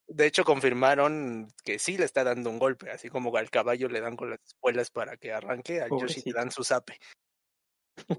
de 0.07 0.25
hecho 0.25 0.43
confirmaron 0.43 1.47
que 1.63 1.79
sí 1.79 1.97
le 1.97 2.05
está 2.05 2.23
dando 2.23 2.49
un 2.49 2.59
golpe, 2.59 2.89
así 2.91 3.09
como 3.09 3.35
al 3.35 3.49
caballo 3.49 3.88
le 3.89 4.01
dan 4.01 4.15
con 4.15 4.29
las 4.31 4.39
espuelas 4.45 4.89
para 4.91 5.17
que 5.17 5.31
arranque, 5.31 5.81
al 5.81 5.89
Yoshi 5.89 5.99
le 6.01 6.07
Pobrecito. 6.07 6.38
dan 6.38 6.51
su 6.51 6.63
zape. 6.63 6.97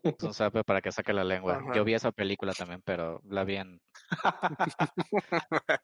Es 0.02 0.22
un 0.22 0.34
sape 0.34 0.62
para 0.62 0.82
que 0.82 0.92
saque 0.92 1.12
la 1.14 1.24
lengua. 1.24 1.56
Ajá. 1.56 1.72
Yo 1.74 1.84
vi 1.84 1.94
esa 1.94 2.12
película 2.12 2.52
también, 2.52 2.82
pero 2.84 3.20
la 3.24 3.44
vi 3.44 3.56
en, 3.56 3.80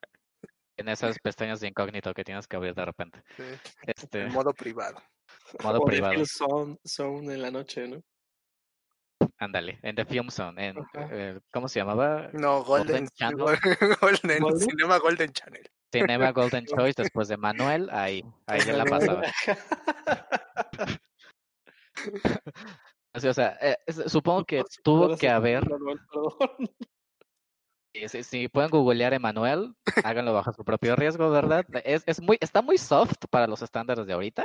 en 0.77 0.89
esas 0.89 1.17
pestañas 1.19 1.59
de 1.59 1.67
incógnito 1.69 2.13
que 2.13 2.23
tienes 2.23 2.47
que 2.47 2.55
abrir 2.55 2.73
de 2.75 2.85
repente. 2.85 3.23
Sí, 3.35 3.43
Este, 3.87 4.21
En 4.21 4.33
modo 4.33 4.53
privado. 4.53 5.01
Modo 5.63 5.79
O 5.81 5.85
privado. 5.85 6.13
Phil 6.13 6.25
Zone, 6.27 6.77
Zone 6.85 7.33
en 7.33 7.41
la 7.41 7.51
noche, 7.51 7.87
¿no? 7.87 8.01
Ándale, 9.39 9.79
en 9.83 9.95
The 9.95 10.05
Film 10.05 10.29
Zone. 10.29 10.67
En, 10.67 10.77
eh, 11.11 11.39
¿Cómo 11.51 11.67
se 11.67 11.79
llamaba? 11.79 12.29
No, 12.33 12.63
Golden, 12.63 13.05
Golden 13.05 13.07
Channel. 13.15 13.37
Golden, 14.01 14.39
Golden. 14.41 14.69
Cinema 14.69 14.97
Golden 14.97 15.31
Channel. 15.31 15.69
Cinema 15.91 16.31
Golden 16.33 16.65
Choice 16.65 17.01
después 17.03 17.27
de 17.27 17.37
Manuel. 17.37 17.89
Ahí, 17.91 18.23
ahí 18.47 18.61
ya 18.65 18.73
la 18.73 18.85
pasaba. 18.85 19.21
Así, 23.13 23.27
o 23.27 23.33
sea, 23.33 23.57
eh, 23.61 23.77
supongo 24.07 24.43
que 24.45 24.63
tuvo 24.83 25.15
que 25.17 25.29
haber. 25.29 25.63
Si- 28.09 28.23
si 28.23 28.47
pueden 28.47 28.69
googlear 28.69 29.13
Emanuel, 29.13 29.73
háganlo 30.03 30.33
bajo 30.33 30.53
su 30.53 30.63
propio 30.63 30.95
riesgo, 30.95 31.31
¿verdad? 31.31 31.65
Es, 31.83 32.03
es 32.05 32.21
muy, 32.21 32.37
está 32.39 32.61
muy 32.61 32.77
soft 32.77 33.15
para 33.31 33.47
los 33.47 33.61
estándares 33.63 34.05
de 34.05 34.13
ahorita, 34.13 34.43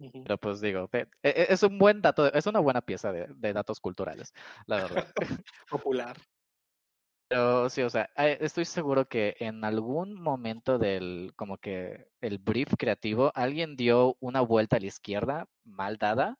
Pero 0.00 0.38
pues 0.38 0.60
digo, 0.60 0.88
e- 0.92 1.06
e- 1.22 1.46
es 1.50 1.62
un 1.62 1.78
buen 1.78 2.00
dato, 2.00 2.32
es 2.32 2.46
una 2.46 2.60
buena 2.60 2.80
pieza 2.80 3.12
de, 3.12 3.26
de 3.28 3.52
datos 3.52 3.80
culturales, 3.80 4.32
la 4.66 4.76
verdad. 4.76 5.06
Popular. 5.70 6.16
Pero 7.28 7.70
sí, 7.70 7.82
o 7.82 7.90
sea, 7.90 8.10
eh, 8.16 8.38
estoy 8.40 8.64
seguro 8.64 9.06
que 9.06 9.36
en 9.38 9.64
algún 9.64 10.14
momento 10.14 10.78
del, 10.78 11.32
como 11.36 11.58
que 11.58 12.08
el 12.20 12.38
brief 12.38 12.74
creativo, 12.76 13.30
alguien 13.36 13.76
dio 13.76 14.16
una 14.18 14.40
vuelta 14.40 14.76
a 14.76 14.80
la 14.80 14.86
izquierda 14.86 15.46
mal 15.62 15.96
dada 15.96 16.38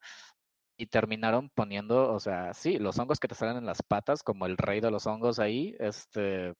y 0.77 0.87
terminaron 0.87 1.51
poniendo, 1.51 2.13
o 2.13 2.19
sea, 2.19 2.55
sí, 2.55 2.79
los 2.79 2.99
hongos 2.99 3.21
que 3.21 3.29
te 3.29 3.37
salen 3.37 3.59
en 3.59 3.67
las 3.67 3.83
patas, 3.83 4.25
como 4.25 4.47
el 4.47 4.57
rey 4.57 4.81
de 4.81 4.91
los 4.91 5.07
hongos 5.07 5.39
ahí, 5.39 5.77
este, 5.79 6.55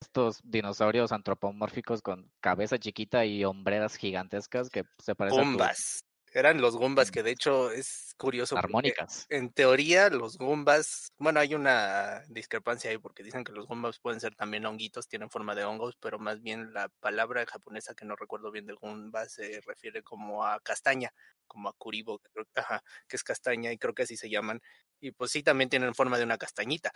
estos 0.00 0.40
dinosaurios 0.44 1.10
antropomórficos 1.10 2.00
con 2.00 2.30
cabeza 2.40 2.78
chiquita 2.78 3.24
y 3.24 3.44
hombreras 3.44 3.96
gigantescas 3.96 4.70
que 4.70 4.84
se 4.98 5.14
parecen 5.16 5.44
Gumbas. 5.44 6.04
Eran 6.38 6.60
los 6.60 6.76
Gumbas, 6.76 7.08
Mm. 7.08 7.12
que 7.12 7.22
de 7.24 7.30
hecho 7.32 7.70
es 7.72 8.14
curioso. 8.16 8.56
armónicas. 8.56 9.26
En 9.28 9.52
teoría, 9.52 10.08
los 10.08 10.38
Gumbas, 10.38 11.12
bueno, 11.18 11.40
hay 11.40 11.54
una 11.54 12.22
discrepancia 12.28 12.90
ahí 12.90 12.98
porque 12.98 13.24
dicen 13.24 13.42
que 13.42 13.52
los 13.52 13.66
Gumbas 13.66 13.98
pueden 13.98 14.20
ser 14.20 14.36
también 14.36 14.64
honguitos, 14.64 15.08
tienen 15.08 15.30
forma 15.30 15.54
de 15.56 15.64
hongos, 15.64 15.96
pero 16.00 16.18
más 16.20 16.40
bien 16.40 16.72
la 16.72 16.88
palabra 17.00 17.44
japonesa 17.46 17.94
que 17.94 18.04
no 18.04 18.14
recuerdo 18.14 18.52
bien 18.52 18.66
del 18.66 18.76
Gumba 18.76 19.28
se 19.28 19.60
refiere 19.66 20.02
como 20.04 20.44
a 20.46 20.60
castaña, 20.60 21.12
como 21.48 21.68
a 21.68 21.72
Kuribo, 21.72 22.18
que, 22.20 22.28
creo- 22.30 22.46
ajá, 22.54 22.84
que 23.08 23.16
es 23.16 23.24
castaña 23.24 23.72
y 23.72 23.78
creo 23.78 23.94
que 23.94 24.04
así 24.04 24.16
se 24.16 24.30
llaman. 24.30 24.60
Y 25.00 25.10
pues 25.10 25.32
sí, 25.32 25.42
también 25.42 25.70
tienen 25.70 25.94
forma 25.94 26.18
de 26.18 26.24
una 26.24 26.38
castañita. 26.38 26.92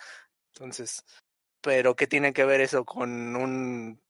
Entonces, 0.54 1.04
pero 1.60 1.96
¿qué 1.96 2.06
tiene 2.06 2.32
que 2.32 2.44
ver 2.44 2.60
eso 2.60 2.84
con 2.84 3.34
un 3.36 4.00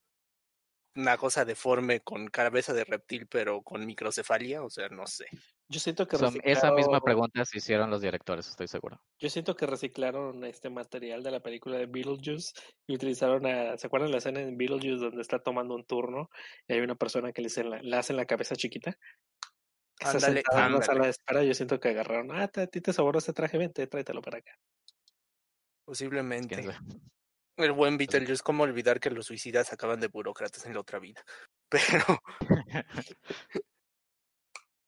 una 0.95 1.17
cosa 1.17 1.45
deforme 1.45 2.01
con 2.01 2.27
cabeza 2.29 2.73
de 2.75 2.85
reptil 2.85 3.27
pero 3.27 3.63
con 3.63 3.85
microcefalia? 3.87 4.63
O 4.63 4.71
sea, 4.71 4.89
no 4.89 5.07
sé. 5.07 5.27
Yo 5.69 5.81
siento 5.81 6.07
que 6.07 6.19
Son- 6.19 6.39
esa 6.45 6.71
misma 6.73 6.99
reciclaron- 6.99 7.03
pregunta 7.05 7.45
se 7.47 7.59
hicieron 7.59 7.91
los 7.91 8.03
directores, 8.03 8.47
estoy 8.49 8.69
seguro. 8.69 9.01
Yo 9.19 9.31
siento 9.31 9.57
que 9.57 9.67
reciclaron 9.67 10.45
este 10.45 10.69
material 10.69 11.23
de 11.23 11.31
la 11.31 11.41
película 11.41 11.79
de 11.79 11.87
Beetlejuice 11.87 12.53
y 12.87 12.95
utilizaron 12.97 13.47
a, 13.47 13.79
¿se 13.79 13.87
acuerdan 13.87 14.11
la 14.11 14.19
escena 14.19 14.41
en 14.41 14.59
Beetlejuice 14.59 15.05
donde 15.05 15.23
está 15.23 15.39
tomando 15.43 15.75
un 15.75 15.85
turno 15.87 16.29
y 16.69 16.75
hay 16.75 16.81
una 16.81 16.95
persona 16.97 17.33
que 17.33 17.41
le, 17.41 17.47
hacen 17.47 17.71
la, 17.71 17.81
le 17.81 17.97
hacen 17.97 18.17
la 18.17 18.27
cabeza 18.27 18.55
chiquita? 18.55 18.93
Que 19.99 20.05
está 20.07 20.19
Ándale, 20.19 20.35
sentada 20.43 20.59
en 20.59 20.65
ándale. 20.67 20.85
sala 20.85 21.05
de 21.05 21.11
espera, 21.11 21.43
yo 21.45 21.55
siento 21.55 21.81
que 21.81 21.89
agarraron, 21.89 22.33
ah, 22.33 22.51
a 22.55 22.67
ti 22.67 22.81
te 22.83 22.93
sobró 22.93 23.19
este 23.19 23.33
traje, 23.33 23.57
vente, 23.57 23.87
tráetelo 23.87 24.21
para 24.21 24.39
acá. 24.39 24.53
Posiblemente. 25.85 26.65
El 27.57 27.73
buen 27.73 27.99
Beetlejuice, 27.99 28.43
¿cómo 28.43 28.63
olvidar 28.63 28.99
que 29.01 29.11
los 29.11 29.27
suicidas 29.27 29.73
acaban 29.73 30.01
de 30.01 30.09
burócratas 30.09 30.65
en 30.67 30.75
la 30.75 30.81
otra 30.81 30.99
vida? 30.99 31.23
Pero 31.69 32.05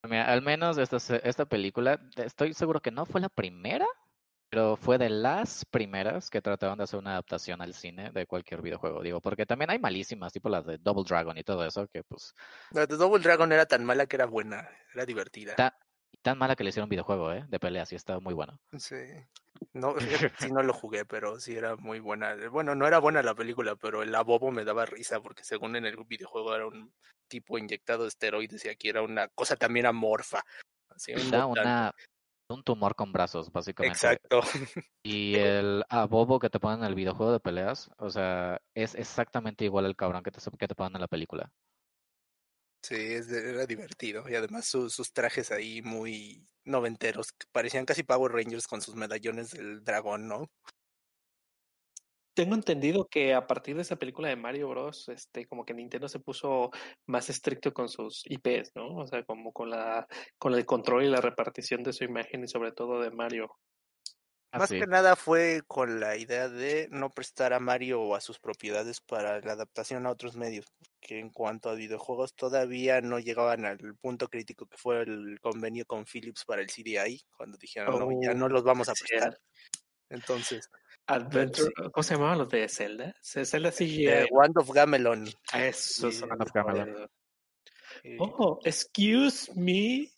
Mira, 0.09 0.31
al 0.31 0.43
menos 0.43 0.77
esta, 0.77 0.99
esta 1.17 1.47
película, 1.47 1.99
estoy 2.17 2.53
seguro 2.53 2.81
que 2.81 2.91
no 2.91 3.07
fue 3.07 3.23
la 3.23 3.31
primera, 3.31 3.87
pero 4.51 4.77
fue 4.77 4.99
de 4.99 5.09
las 5.09 5.65
primeras 5.65 6.29
que 6.29 6.43
trataron 6.43 6.77
de 6.77 6.85
hacer 6.85 6.99
una 6.99 7.13
adaptación 7.13 7.63
al 7.63 7.73
cine 7.73 8.11
de 8.13 8.27
cualquier 8.27 8.61
videojuego. 8.61 9.03
Digo, 9.03 9.21
porque 9.21 9.47
también 9.47 9.71
hay 9.71 9.79
malísimas, 9.79 10.33
tipo 10.33 10.51
las 10.51 10.67
de 10.67 10.77
Double 10.79 11.05
Dragon 11.09 11.37
y 11.39 11.43
todo 11.43 11.65
eso, 11.65 11.89
que 11.89 12.03
pues 12.05 12.35
la 12.71 12.87
de 12.87 12.97
Double 12.97 13.23
Dragon 13.23 13.51
era 13.51 13.65
tan 13.65 13.85
mala 13.85 14.07
que 14.07 14.17
era 14.17 14.27
buena, 14.27 14.69
era 14.93 15.07
divertida. 15.07 15.55
Ta- 15.57 15.77
tan 16.23 16.37
mala 16.39 16.55
que 16.55 16.65
le 16.65 16.71
hicieron 16.71 16.89
videojuego, 16.91 17.33
¿eh? 17.33 17.45
De 17.49 17.59
peleas 17.59 17.91
y 17.93 17.97
estaba 17.97 18.21
muy 18.21 18.35
bueno. 18.35 18.61
Sí. 18.79 18.97
No, 19.73 19.95
sí 20.39 20.51
no 20.51 20.63
lo 20.63 20.73
jugué, 20.73 21.05
pero 21.05 21.39
sí 21.41 21.57
era 21.57 21.77
muy 21.77 22.01
buena. 22.01 22.37
Bueno, 22.51 22.75
no 22.75 22.87
era 22.87 22.99
buena 22.99 23.23
la 23.23 23.35
película, 23.35 23.77
pero 23.77 24.03
el 24.03 24.15
abobo 24.15 24.51
me 24.51 24.65
daba 24.65 24.87
risa 24.87 25.21
porque 25.21 25.45
según 25.45 25.77
en 25.77 25.87
el 25.87 25.97
videojuego 26.05 26.55
era 26.55 26.67
un 26.67 26.93
tipo 27.29 27.59
inyectado 27.59 28.03
de 28.03 28.09
esteroides 28.09 28.65
y 28.65 28.69
aquí 28.69 28.89
era 28.89 29.03
una 29.03 29.29
cosa 29.29 29.57
también 29.57 29.87
amorfa. 29.87 30.43
Así, 30.89 31.13
Era 31.13 31.47
una, 31.47 31.93
un 32.49 32.63
tumor 32.63 32.95
con 32.95 33.13
brazos, 33.13 33.51
básicamente. 33.53 33.95
Exacto. 33.95 34.41
Y 35.03 35.37
el 35.37 35.85
abobo 35.89 36.39
que 36.39 36.51
te 36.51 36.61
ponen 36.61 36.81
en 36.81 36.87
el 36.87 36.95
videojuego 36.95 37.33
de 37.33 37.41
peleas, 37.41 37.91
o 37.99 38.11
sea, 38.11 38.61
es 38.75 38.95
exactamente 38.95 39.65
igual 39.65 39.87
al 39.87 39.97
cabrón 39.97 40.23
que 40.23 40.31
te, 40.31 40.41
que 40.59 40.69
te 40.69 40.75
ponen 40.75 40.97
en 40.97 41.01
la 41.03 41.09
película. 41.09 41.53
Sí, 42.83 42.95
es 42.97 43.31
era 43.33 43.67
divertido. 43.67 44.29
Y 44.29 44.35
además 44.35 44.67
su- 44.67 44.91
sus 44.91 45.13
trajes 45.13 45.51
ahí 45.51 45.81
muy 45.83 46.47
noventeros, 46.65 47.33
que 47.33 47.47
parecían 47.53 47.85
casi 47.85 48.03
Power 48.03 48.33
Rangers 48.33 48.67
con 48.67 48.81
sus 48.81 48.95
medallones 48.95 49.51
del 49.51 49.85
dragón, 49.85 50.29
¿no? 50.29 50.51
Tengo 52.35 52.57
entendido 52.57 53.07
que 53.07 53.33
a 53.33 53.47
partir 53.47 53.77
de 53.77 53.83
esa 53.83 53.95
película 53.95 54.29
de 54.29 54.35
Mario 54.35 54.69
Bros, 54.69 55.09
este, 55.09 55.47
como 55.47 55.65
que 55.65 55.73
Nintendo 55.73 56.09
se 56.09 56.19
puso 56.19 56.73
más 57.07 57.31
estricto 57.31 57.73
con 57.73 57.89
sus 57.89 58.25
IPs, 58.27 58.73
¿no? 58.75 58.97
O 58.97 59.07
sea, 59.07 59.23
como 59.23 59.53
con 59.53 59.71
la, 59.71 60.09
con 60.37 60.53
el 60.55 60.67
control 60.67 61.05
y 61.05 61.09
la 61.09 61.21
repartición 61.21 61.85
de 61.85 61.93
su 61.93 62.03
imagen 62.03 62.43
y 62.43 62.49
sobre 62.49 62.73
todo 62.73 63.01
de 63.01 63.13
Mario. 63.13 63.57
Más 64.53 64.63
Así. 64.63 64.81
que 64.81 64.87
nada 64.87 65.15
fue 65.15 65.63
con 65.67 66.01
la 66.01 66.17
idea 66.17 66.49
de 66.49 66.89
no 66.91 67.11
prestar 67.11 67.53
a 67.53 67.61
Mario 67.61 68.03
o 68.03 68.17
a 68.17 68.21
sus 68.21 68.41
propiedades 68.41 69.01
para 69.01 69.41
la 69.41 69.53
adaptación 69.53 70.07
a 70.07 70.11
otros 70.11 70.37
medios, 70.37 70.67
que 71.05 71.19
en 71.19 71.29
cuanto 71.29 71.69
a 71.69 71.75
videojuegos 71.75 72.35
todavía 72.35 73.03
no 73.03 73.19
llegaban 73.19 73.67
al 73.67 73.95
punto 74.01 74.27
crítico 74.27 74.67
que 74.67 74.79
fue 74.79 75.03
el 75.03 75.39
convenio 75.39 75.85
con 75.85 76.07
Philips 76.07 76.47
para 76.47 76.63
el 76.63 76.69
CDI, 76.69 77.23
cuando 77.37 77.59
dijeron, 77.59 77.99
no, 77.99 78.23
ya 78.23 78.33
no 78.33 78.47
Oh, 78.47 78.49
los 78.49 78.65
vamos 78.65 78.89
a 78.89 78.95
sí, 78.95 79.05
prestar. 79.07 79.39
Entonces, 80.09 80.71
Adventure, 81.07 81.69
sí. 81.77 81.91
¿cómo 81.93 82.03
se 82.03 82.15
llamaban 82.15 82.39
los 82.39 82.49
de 82.49 82.69
Zelda? 82.69 83.15
Zelda 83.23 83.71
CGI. 83.71 84.07
The 84.07 84.29
Wand 84.31 84.57
of 84.57 84.71
Gamelon. 84.71 85.29
Eso 85.53 86.11
son 86.11 86.31
Wand 86.31 86.43
of 86.43 86.53
Gamelon. 86.53 87.11
Oh, 88.19 88.59
excuse 88.65 89.53
me. 89.55 90.11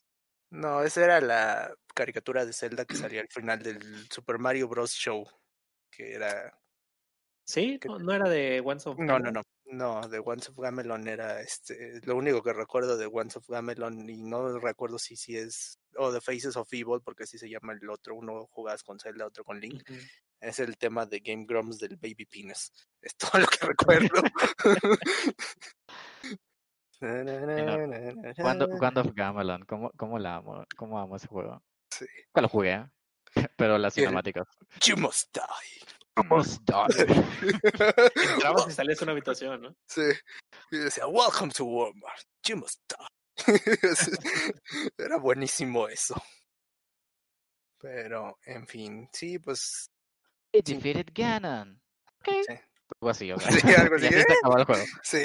No, 0.51 0.83
esa 0.83 1.05
era 1.05 1.21
la 1.21 1.75
caricatura 1.95 2.47
de 2.47 2.53
Zelda 2.53 2.85
que 2.85 2.95
salía 2.95 3.21
al 3.23 3.29
final 3.29 3.61
del 3.61 4.09
Super 4.09 4.39
Mario 4.39 4.69
Bros. 4.69 4.93
Show, 4.93 5.27
que 5.91 6.15
era 6.15 6.57
Sí, 7.45 7.79
¿Qué 7.81 7.89
no, 7.89 7.99
no 7.99 8.13
era 8.13 8.29
de 8.29 8.61
Once 8.65 8.89
of 8.89 8.99
No, 8.99 9.19
no, 9.19 9.31
no. 9.31 9.43
No, 9.69 10.07
de 10.09 10.21
Once 10.25 10.51
of 10.51 10.59
Gamelon 10.59 11.09
era 11.09 11.41
este. 11.41 12.01
Lo 12.05 12.17
único 12.17 12.43
que 12.43 12.53
recuerdo 12.53 12.97
de 12.97 13.07
Once 13.07 13.39
of 13.39 13.49
Gamelon, 13.49 14.09
y 14.09 14.23
no 14.23 14.59
recuerdo 14.59 14.99
si 14.99 15.17
si 15.17 15.37
es. 15.37 15.79
O 15.97 16.13
de 16.13 16.21
Faces 16.21 16.57
of 16.57 16.73
Evil, 16.73 17.01
porque 17.03 17.25
así 17.25 17.39
se 17.39 17.49
llama 17.49 17.73
el 17.73 17.89
otro. 17.91 18.15
Uno 18.15 18.47
jugabas 18.53 18.83
con 18.83 19.01
Zelda, 19.01 19.27
otro 19.27 19.45
con 19.45 19.61
Link. 19.61 19.83
Es 20.41 20.61
el 20.61 20.77
tema 20.77 21.07
de 21.07 21.21
Game 21.21 21.47
Grumps 21.47 21.79
del 21.79 21.97
Baby 21.97 22.27
Penis. 22.27 22.73
Es 23.03 23.17
todo 23.17 23.41
lo 23.41 23.47
que 23.47 23.67
recuerdo. 23.67 24.23
Cuando, 28.37 28.69
cuando 28.79 29.03
of 29.03 29.13
Gamelon, 29.15 29.65
¿cómo, 29.67 29.91
cómo 29.97 30.19
la 30.19 30.37
amo? 30.37 30.65
¿Cómo 30.77 30.99
amo 30.99 31.17
ese 31.17 31.29
juego? 31.29 31.63
Sí. 31.91 32.07
Lo 32.35 32.49
jugué, 32.49 32.87
pero 33.57 33.77
las 33.79 33.95
cinemáticas. 33.95 34.47
You 34.83 34.97
must 34.97 35.35
die. 35.35 35.96
Must 36.25 36.63
die. 36.65 37.05
Entrabas 38.35 38.69
y 38.69 38.73
salías 38.73 38.99
de 38.99 39.05
una 39.05 39.13
habitación, 39.13 39.61
¿no? 39.61 39.77
Sí. 39.87 40.03
Y 40.71 40.79
decía, 40.79 41.07
Welcome 41.07 41.53
to 41.53 41.65
Walmart. 41.65 42.23
You 42.47 42.57
must 42.57 42.81
die. 42.89 43.53
Era 44.99 45.19
buenísimo 45.19 45.89
eso. 45.89 46.15
Pero, 47.79 48.39
en 48.45 48.67
fin, 48.67 49.09
sí, 49.13 49.39
pues. 49.39 49.91
He 50.53 50.63
defeated 50.63 51.09
Ganon. 51.15 51.81
Ok. 52.21 52.29
Sí. 52.47 52.55
Algo 53.01 53.11
así, 53.11 53.33
o 53.33 53.39
sea, 53.39 53.53
Sí, 53.53 53.75
algo 53.75 53.97
y 53.99 54.07
así, 54.07 54.07
así 54.15 54.25
se 54.27 54.33
acabó 54.33 54.59
el 54.59 54.65
juego. 54.65 54.85
Sí. 55.03 55.23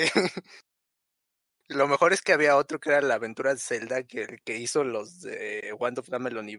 Lo 1.74 1.88
mejor 1.88 2.14
es 2.14 2.22
que 2.22 2.34
había 2.34 2.58
otro 2.58 2.80
que 2.80 2.90
era 2.90 3.02
la 3.02 3.16
aventura 3.16 3.54
de 3.54 3.60
Zelda, 3.60 4.04
que 4.04 4.24
el 4.24 4.42
que 4.44 4.58
hizo 4.58 4.84
los 4.84 5.22
de 5.22 5.74
Wand 5.78 6.00
of 6.00 6.10
Gamelon 6.10 6.50
y 6.50 6.58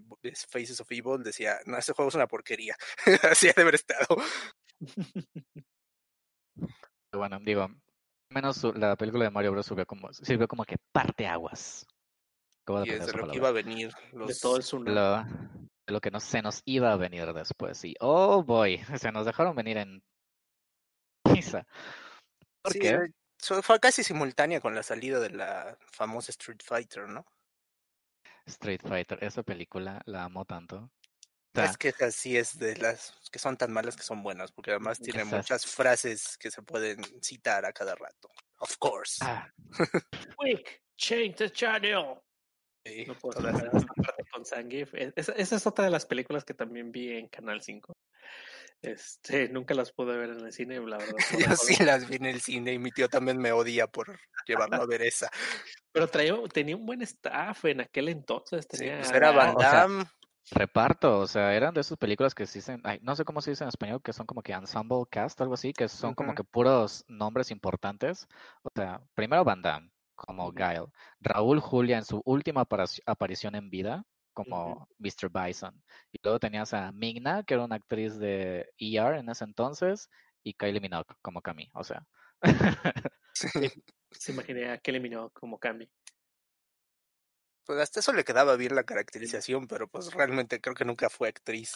Faces 0.49 0.81
of 0.81 0.91
Evil 0.91 1.23
decía, 1.23 1.59
no, 1.67 1.77
ese 1.77 1.93
juego 1.93 2.09
es 2.09 2.15
una 2.15 2.27
porquería. 2.27 2.77
Así 3.31 3.49
ha 3.49 3.53
de 3.53 3.63
haber 3.63 3.75
estado. 3.75 4.07
Bueno, 7.13 7.39
digo, 7.41 7.69
menos 8.31 8.65
la 8.77 8.97
película 8.97 9.25
de 9.25 9.31
Mario 9.31 9.53
Bros. 9.53 9.67
sirvió 9.67 9.87
como, 9.87 10.13
sirvió 10.13 10.49
como 10.49 10.65
que 10.65 10.77
parte 10.93 11.27
aguas. 11.27 11.87
Y 12.85 12.91
es 12.91 13.07
de 13.07 13.13
lo 13.13 13.29
que 13.29 13.37
iba 13.37 13.49
a 13.49 13.53
venir. 13.53 13.93
De 14.13 14.35
todo 14.41 14.57
el 14.57 14.63
tsunami. 14.63 14.95
lo, 14.95 15.25
de 15.25 15.93
lo 15.93 16.01
que 16.01 16.11
no, 16.11 16.21
se 16.21 16.41
nos 16.43 16.63
iba 16.65 16.93
a 16.93 16.97
venir 16.97 17.33
después. 17.33 17.85
Y 17.85 17.95
oh 18.01 18.43
boy, 18.43 18.79
se 18.99 19.13
nos 19.13 19.27
dejaron 19.27 19.55
venir 19.57 19.77
en 19.79 20.03
pizza. 21.23 21.67
¿Por 22.63 22.73
Sí, 22.73 22.79
qué? 22.79 22.89
eh, 22.89 23.13
fue 23.63 23.81
casi 23.81 24.03
simultánea 24.05 24.61
con 24.61 24.75
la 24.75 24.83
salida 24.83 25.19
de 25.21 25.31
la 25.31 25.77
famosa 25.91 26.31
Street 26.31 26.61
Fighter, 26.65 27.09
¿no? 27.09 27.27
Street 28.47 28.81
Fighter, 28.83 29.19
esa 29.23 29.43
película 29.43 30.01
la 30.07 30.25
amo 30.25 30.45
tanto. 30.45 30.77
O 30.79 30.91
sea, 31.55 31.67
Es 31.67 31.77
que 31.77 31.93
así 32.01 32.37
es 32.37 32.59
de 32.59 32.77
las 32.77 33.15
que 33.31 33.39
son 33.39 33.57
tan 33.59 33.73
malas 33.73 33.95
que 33.97 34.03
son 34.03 34.23
buenas, 34.23 34.51
porque 34.53 34.71
además 34.71 34.99
tiene 34.99 35.23
Esas- 35.23 35.33
muchas 35.33 35.67
frases 35.67 36.39
que 36.39 36.51
se 36.51 36.63
pueden 36.63 37.03
citar 37.23 37.65
a 37.67 37.73
cada 37.73 37.95
rato. 37.95 38.31
Of 38.59 38.77
course. 38.79 39.19
ah, 39.23 39.49
Quick, 40.39 40.83
change 40.97 41.35
the 41.37 41.51
channel. 41.51 42.21
Sí, 42.87 43.05
No 43.07 43.15
puedo 43.19 43.41
con. 43.43 43.55
E- 43.55 45.13
Esa, 45.15 45.33
esa 45.33 45.57
es 45.57 45.67
otra 45.67 45.85
de 45.85 45.91
las 45.91 46.07
películas 46.07 46.45
que 46.45 46.55
también 46.55 46.91
vi 46.91 47.17
en 47.17 47.29
Canal 47.29 47.63
5. 47.63 47.93
Este, 48.83 49.49
nunca 49.49 49.75
las 49.75 49.93
pude 49.93 50.17
ver 50.17 50.31
en 50.31 50.41
el 50.45 50.53
cine, 50.53 50.81
la 50.81 50.99
verdad. 50.99 51.15
Yo 51.53 51.57
sí 51.57 51.83
las 51.85 52.09
vi 52.09 52.17
en 52.17 52.27
el 52.27 52.41
cine 52.41 52.73
y 52.73 52.79
mi 52.79 52.91
tío 52.91 53.09
también 53.09 53.39
me 53.39 53.53
odia 53.53 53.87
por 53.87 54.19
llevarlo 54.47 54.83
a 54.83 54.87
ver 54.87 55.03
esa. 55.03 55.31
Pero 55.93 56.09
traía, 56.09 56.35
tenía 56.53 56.77
un 56.77 56.85
buen 56.85 57.01
staff 57.03 57.65
en 57.67 57.81
aquel 57.83 58.09
entonces. 58.09 58.67
Sí, 58.71 58.79
Tenía 58.79 58.99
pues 58.99 59.13
era 59.13 59.31
Van 59.31 59.55
o 59.57 59.61
sea, 59.61 59.73
Damme. 59.83 60.05
reparto, 60.51 61.21
o 61.21 61.27
sea, 61.29 61.55
eran 61.55 61.73
de 61.75 61.81
esas 61.83 61.97
películas 61.97 62.35
que 62.35 62.47
se 62.47 62.59
dicen, 62.59 62.81
ay, 62.85 62.99
no 63.03 63.15
sé 63.15 63.25
cómo 63.25 63.41
se 63.41 63.51
dice 63.51 63.63
en 63.65 63.69
español, 63.69 64.03
que 64.03 64.13
son 64.13 64.27
como 64.27 64.43
que 64.43 64.53
ensemble 64.53 65.05
cast, 65.11 65.41
algo 65.41 65.55
así, 65.55 65.73
que 65.73 65.89
son 65.89 66.15
como 66.15 66.35
que 66.35 66.43
puros 66.45 67.05
nombres 67.09 67.51
importantes. 67.53 68.27
O 68.63 68.71
sea, 68.75 69.01
primero 69.15 69.45
Van 69.45 69.63
Damme, 69.63 69.91
como. 70.17 70.51
Guile. 70.53 70.87
Raúl 71.21 71.61
Julia 71.61 71.99
en 71.99 72.05
su 72.05 72.21
última 72.25 72.67
aparici- 72.67 73.03
aparición 73.07 73.55
en 73.55 73.71
vida, 73.71 74.05
como 74.33 74.89
Mr. 74.99 75.31
Bison. 75.31 75.83
Y 76.13 76.19
luego 76.23 76.39
tenías 76.39 76.75
a 76.75 76.93
Migna, 76.93 77.43
que 77.45 77.55
era 77.55 77.65
una 77.65 77.77
actriz 77.77 78.19
de 78.19 78.71
ER 78.79 79.19
en 79.19 79.29
ese 79.29 79.45
entonces, 79.45 80.09
y 80.43 80.55
Kylie 80.55 80.81
Minogue 80.81 81.15
como 81.23 81.43
Kami, 81.43 81.71
o 81.75 81.85
sea. 81.85 82.07
Se 83.33 84.33
imaginé 84.33 84.71
a 84.71 84.79
Kelly 84.79 85.01
Minogue 85.01 85.33
como 85.33 85.59
Kami. 85.59 85.89
Pues 87.65 87.79
hasta 87.79 88.01
eso 88.01 88.13
le 88.13 88.25
quedaba 88.25 88.57
bien 88.57 88.75
la 88.75 88.85
caracterización, 88.85 89.69
pero 89.69 89.89
pues 89.89 90.13
realmente 90.13 90.61
creo 90.61 90.75
que 90.75 90.85
nunca 90.85 91.09
fue 91.09 91.29
actriz. 91.29 91.75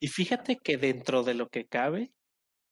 Y 0.00 0.08
fíjate 0.08 0.56
que 0.56 0.76
dentro 0.76 1.22
de 1.22 1.34
lo 1.34 1.48
que 1.48 1.68
cabe, 1.68 2.12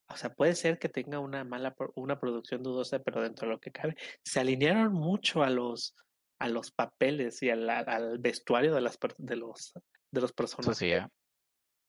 o 0.09 0.17
sea, 0.17 0.35
puede 0.35 0.57
ser 0.57 0.79
que 0.79 0.89
tenga 0.89 1.21
una 1.21 1.45
mala, 1.45 1.77
una 1.95 2.19
producción 2.19 2.63
dudosa, 2.65 2.99
pero 2.99 3.23
dentro 3.23 3.47
de 3.47 3.55
lo 3.55 3.61
que 3.61 3.71
cabe, 3.71 3.95
se 4.25 4.41
alinearon 4.41 4.93
mucho 4.93 5.45
a 5.45 5.51
los, 5.51 5.95
a 6.39 6.49
los 6.49 6.71
papeles 6.71 7.43
y 7.43 7.51
al, 7.51 7.69
al 7.69 8.19
vestuario 8.19 8.75
de 8.75 8.81
las 8.81 8.99
de 9.19 9.37
los, 9.37 9.73
de 10.11 10.21
los 10.21 10.31
Eso 10.31 10.35
personajes. 10.37 10.79
sí, 10.79 10.91
¿eh? 10.93 11.07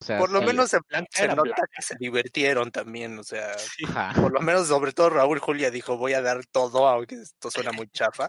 O 0.01 0.05
sea, 0.05 0.17
por 0.17 0.31
lo 0.31 0.39
sí, 0.39 0.45
menos 0.45 0.69
se, 0.69 0.79
Blanca 0.87 1.09
se 1.11 1.27
nota 1.27 1.41
blanca. 1.41 1.63
que 1.75 1.81
se 1.81 1.95
divirtieron 1.99 2.71
también, 2.71 3.19
o 3.19 3.23
sea, 3.23 3.57
Sí. 3.57 3.83
por 4.15 4.31
lo 4.31 4.39
menos 4.41 4.67
sobre 4.67 4.93
todo 4.93 5.09
Raúl 5.09 5.39
Julia 5.39 5.71
dijo 5.71 5.97
voy 5.97 6.13
a 6.13 6.21
dar 6.21 6.45
todo, 6.45 6.87
aunque 6.87 7.15
esto 7.15 7.51
suena 7.51 7.71
muy 7.73 7.89
chafa, 7.89 8.27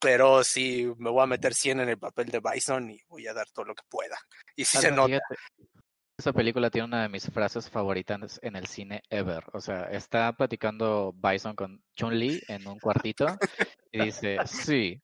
pero 0.00 0.42
sí 0.42 0.90
me 0.98 1.10
voy 1.10 1.22
a 1.22 1.26
meter 1.26 1.52
100 1.54 1.80
en 1.80 1.88
el 1.90 1.98
papel 1.98 2.28
de 2.30 2.40
Bison 2.40 2.90
y 2.90 2.98
voy 3.08 3.26
a 3.26 3.34
dar 3.34 3.46
todo 3.50 3.66
lo 3.66 3.74
que 3.74 3.84
pueda. 3.90 4.16
Y 4.56 4.64
sí 4.64 4.78
se 4.78 4.88
Algo 4.88 5.08
nota. 5.08 5.20
Fíjate, 5.28 5.36
esa 6.18 6.32
película 6.32 6.70
tiene 6.70 6.86
una 6.86 7.02
de 7.02 7.08
mis 7.08 7.26
frases 7.30 7.68
favoritas 7.68 8.38
en 8.42 8.56
el 8.56 8.66
cine 8.66 9.02
ever. 9.10 9.44
O 9.52 9.60
sea, 9.60 9.84
está 9.90 10.32
platicando 10.32 11.12
Bison 11.14 11.54
con 11.56 11.82
Chun-Li 11.94 12.42
en 12.48 12.66
un 12.68 12.78
cuartito 12.78 13.26
y 13.90 14.04
dice, 14.04 14.38
sí, 14.46 15.02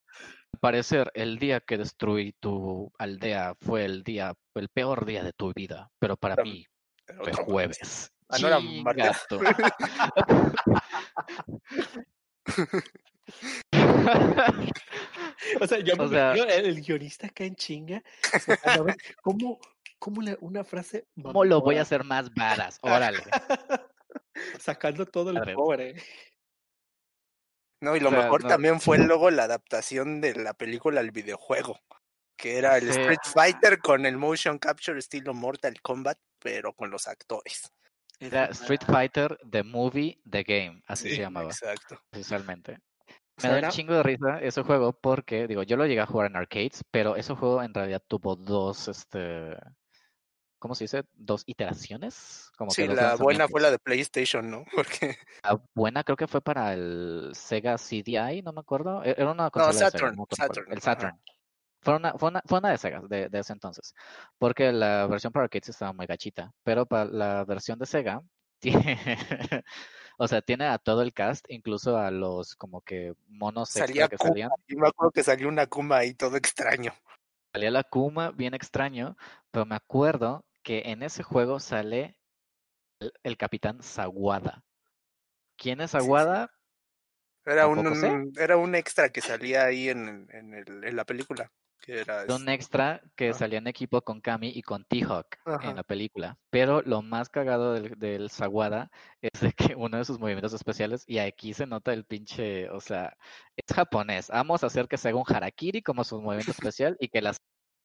parecer 0.60 1.10
el 1.14 1.38
día 1.38 1.60
que 1.60 1.78
destruí 1.78 2.32
tu 2.40 2.92
aldea 2.98 3.54
fue 3.60 3.84
el 3.84 4.02
día, 4.02 4.34
el 4.54 4.68
peor 4.68 5.04
día 5.06 5.22
de 5.22 5.32
tu 5.32 5.52
vida, 5.54 5.90
pero 5.98 6.16
para 6.16 6.42
mí 6.42 6.66
Pero 7.06 7.24
fue 7.24 7.32
jueves. 7.32 8.12
Ah, 8.28 8.36
no 8.40 8.48
era 8.48 8.60
martes. 8.60 9.16
O 15.60 15.66
sea, 15.66 15.78
yo 15.80 15.96
me 15.96 16.04
O 16.04 16.08
sea- 16.08 16.36
imagino 16.36 16.52
el, 16.52 16.80
guionista 16.82 17.26
acá 17.26 17.44
en 17.44 17.56
chinga. 17.56 18.02
sacando, 18.22 18.82
a 18.82 18.84
ver, 18.84 18.96
¿Cómo, 19.22 19.58
cómo 19.98 20.20
una 20.40 20.64
frase 20.64 21.06
¿Cómo 21.22 21.44
lo 21.44 21.60
voy 21.60 21.76
a 21.76 21.82
hacer 21.82 22.04
más 22.04 22.32
varas? 22.34 22.78
Órale. 23.12 23.22
Sacando 24.58 25.06
todo 25.06 25.30
el 25.30 25.54
pobre. 25.54 25.96
No, 27.80 27.94
y 27.96 28.00
lo 28.00 28.08
O 28.08 28.10
sea, 28.12 28.22
mejor 28.22 28.42
no. 28.42 28.48
también 28.48 28.80
fue 28.80 28.98
luego 28.98 29.30
la 29.30 29.44
adaptación 29.44 30.20
de 30.20 30.34
la 30.34 30.54
película 30.54 31.00
al 31.00 31.12
videojuego, 31.12 31.78
que 32.36 32.58
era 32.58 32.76
el 32.76 32.84
Sí. 32.92 33.00
Street 33.00 33.18
Fighter 33.32 33.78
con 33.78 34.04
el 34.04 34.16
motion 34.16 34.58
capture 34.58 34.98
estilo 34.98 35.32
Mortal 35.32 35.80
Kombat, 35.80 36.18
pero 36.40 36.72
con 36.72 36.90
los 36.90 37.06
actores. 37.06 37.72
Era 38.20 38.46
Street 38.46 38.80
Fighter, 38.84 39.38
The 39.48 39.62
Movie, 39.62 40.20
The 40.28 40.42
Game, 40.42 40.82
así 40.88 41.08
Sí, 41.08 41.16
se 41.16 41.22
llamaba, 41.22 41.50
Exacto. 41.50 42.00
oficialmente. 42.12 42.78
Me 43.40 43.48
da 43.50 43.68
un 43.68 43.70
chingo 43.72 43.94
de 43.94 44.02
risa 44.02 44.40
ese 44.40 44.62
juego 44.64 44.92
porque, 44.92 45.46
digo, 45.46 45.62
yo 45.62 45.76
lo 45.76 45.86
llegué 45.86 46.00
a 46.00 46.06
jugar 46.06 46.28
en 46.28 46.36
arcades, 46.36 46.82
pero 46.90 47.14
ese 47.14 47.34
juego 47.36 47.62
en 47.62 47.72
realidad 47.72 48.02
tuvo 48.08 48.34
dos, 48.34 48.88
este, 48.88 49.56
¿cómo 50.58 50.74
se 50.74 50.84
dice? 50.84 51.04
Dos 51.14 51.42
iteraciones. 51.46 52.50
Como 52.56 52.70
Sí, 52.70 52.86
la 52.86 53.16
buena 53.16 53.48
fue 53.48 53.60
la 53.60 53.70
de 53.70 53.78
PlayStation, 53.78 54.50
¿no? 54.50 54.64
Porque 54.74 55.16
La 55.42 55.60
buena 55.74 56.04
creo 56.04 56.16
que 56.16 56.26
fue 56.26 56.40
para 56.40 56.72
el 56.74 57.30
Sega 57.34 57.76
CDI, 57.78 58.42
no 58.42 58.52
me 58.52 58.60
acuerdo. 58.60 59.02
E- 59.04 59.14
Era 59.16 59.30
una 59.30 59.44
no, 59.44 59.50
consola 59.50 59.72
de 59.72 59.78
Sega, 59.78 59.90
Saturn, 59.90 60.26
Saturn. 60.30 60.72
el 60.72 60.78
ajá. 60.78 60.82
Saturn. 60.82 61.20
Fue 61.80 61.94
una, 61.96 62.12
fue 62.14 62.28
una, 62.30 62.42
fue 62.44 62.58
una 62.58 62.70
de 62.70 62.78
Sega 62.78 63.00
de, 63.08 63.28
de 63.28 63.38
ese 63.38 63.52
entonces, 63.52 63.94
porque 64.36 64.72
la 64.72 65.06
versión 65.06 65.32
para 65.32 65.44
arcades 65.44 65.68
estaba 65.68 65.92
muy 65.92 66.06
gachita, 66.06 66.52
pero 66.64 66.86
para 66.86 67.04
la 67.04 67.44
versión 67.44 67.78
de 67.78 67.86
Sega, 67.86 68.20
tiene, 68.58 68.98
o 70.18 70.26
sea, 70.26 70.42
tiene 70.42 70.66
a 70.66 70.78
todo 70.78 71.02
el 71.02 71.12
cast, 71.12 71.46
incluso 71.48 71.96
a 71.96 72.10
los 72.10 72.56
como 72.56 72.80
que 72.80 73.14
monos 73.28 73.70
Salía 73.70 74.08
que 74.08 74.16
Kuma, 74.16 74.28
salían. 74.30 74.50
y 74.66 74.74
me 74.74 74.88
acuerdo 74.88 75.12
que 75.12 75.22
salió 75.22 75.48
una 75.48 75.66
Kuma 75.68 75.98
ahí 75.98 76.14
todo 76.14 76.36
extraño. 76.36 76.92
Salía 77.52 77.70
la 77.70 77.84
Kuma, 77.84 78.32
bien 78.32 78.54
extraño, 78.54 79.16
pero 79.52 79.64
me 79.64 79.76
acuerdo 79.76 80.44
que 80.68 80.82
en 80.84 81.02
ese 81.02 81.22
juego 81.22 81.60
sale 81.60 82.18
el, 83.00 83.10
el 83.22 83.38
capitán 83.38 83.82
Zaguada. 83.82 84.62
¿Quién 85.56 85.80
es 85.80 85.92
Sí, 85.92 85.98
sí. 86.00 86.06
Era 87.46 87.66
un, 87.66 88.32
era 88.38 88.58
un 88.58 88.74
extra 88.74 89.08
que 89.08 89.22
salía 89.22 89.64
ahí 89.64 89.88
en, 89.88 90.28
en, 90.30 90.52
el, 90.52 90.84
en 90.84 90.94
la 90.94 91.06
película, 91.06 91.50
que 91.80 92.00
era 92.00 92.24
un 92.24 92.42
este, 92.42 92.52
extra 92.52 93.02
que 93.16 93.30
Ajá. 93.30 93.38
salía 93.38 93.60
en 93.60 93.66
equipo 93.66 94.02
con 94.02 94.20
Kami 94.20 94.50
y 94.54 94.60
con 94.60 94.84
T-Hawk 94.84 95.38
en 95.62 95.76
la 95.76 95.84
película. 95.84 96.36
Pero 96.50 96.82
lo 96.82 97.00
más 97.00 97.30
cagado 97.30 97.72
del, 97.72 97.98
del 97.98 98.28
Zaguada 98.28 98.90
es 99.22 99.40
de 99.40 99.54
que 99.54 99.74
uno 99.74 99.96
de 99.96 100.04
sus 100.04 100.18
movimientos 100.18 100.52
especiales, 100.52 101.02
y 101.06 101.16
aquí 101.16 101.54
se 101.54 101.66
nota 101.66 101.94
el 101.94 102.04
pinche, 102.04 102.68
o 102.68 102.80
sea, 102.82 103.16
es 103.56 103.74
japonés. 103.74 104.28
Vamos 104.28 104.62
a 104.62 104.66
hacer 104.66 104.86
que 104.86 104.98
se 104.98 105.08
haga 105.08 105.16
un 105.16 105.34
harakiri 105.34 105.80
como 105.80 106.04
su 106.04 106.20
movimiento 106.20 106.50
especial 106.74 106.94
y 107.00 107.08
que 107.08 107.22
la 107.22 107.32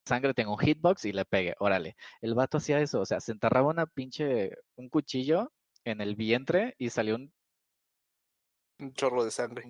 sangre 0.06 0.34
tenga 0.34 0.52
un 0.52 0.58
hitbox 0.58 1.04
y 1.06 1.12
le 1.12 1.24
pegue. 1.24 1.54
Órale. 1.58 1.96
El 2.20 2.34
vato 2.34 2.58
hacía 2.58 2.80
eso, 2.80 3.00
o 3.00 3.06
sea, 3.06 3.20
se 3.20 3.32
enterraba 3.32 3.68
una 3.70 3.86
pinche, 3.86 4.52
un 4.76 4.88
cuchillo 4.88 5.52
en 5.84 6.00
el 6.00 6.16
vientre 6.16 6.74
y 6.78 6.90
salió 6.90 7.16
un 7.16 7.32
un 8.78 8.92
chorro 8.94 9.24
de 9.24 9.32
sangre. 9.32 9.68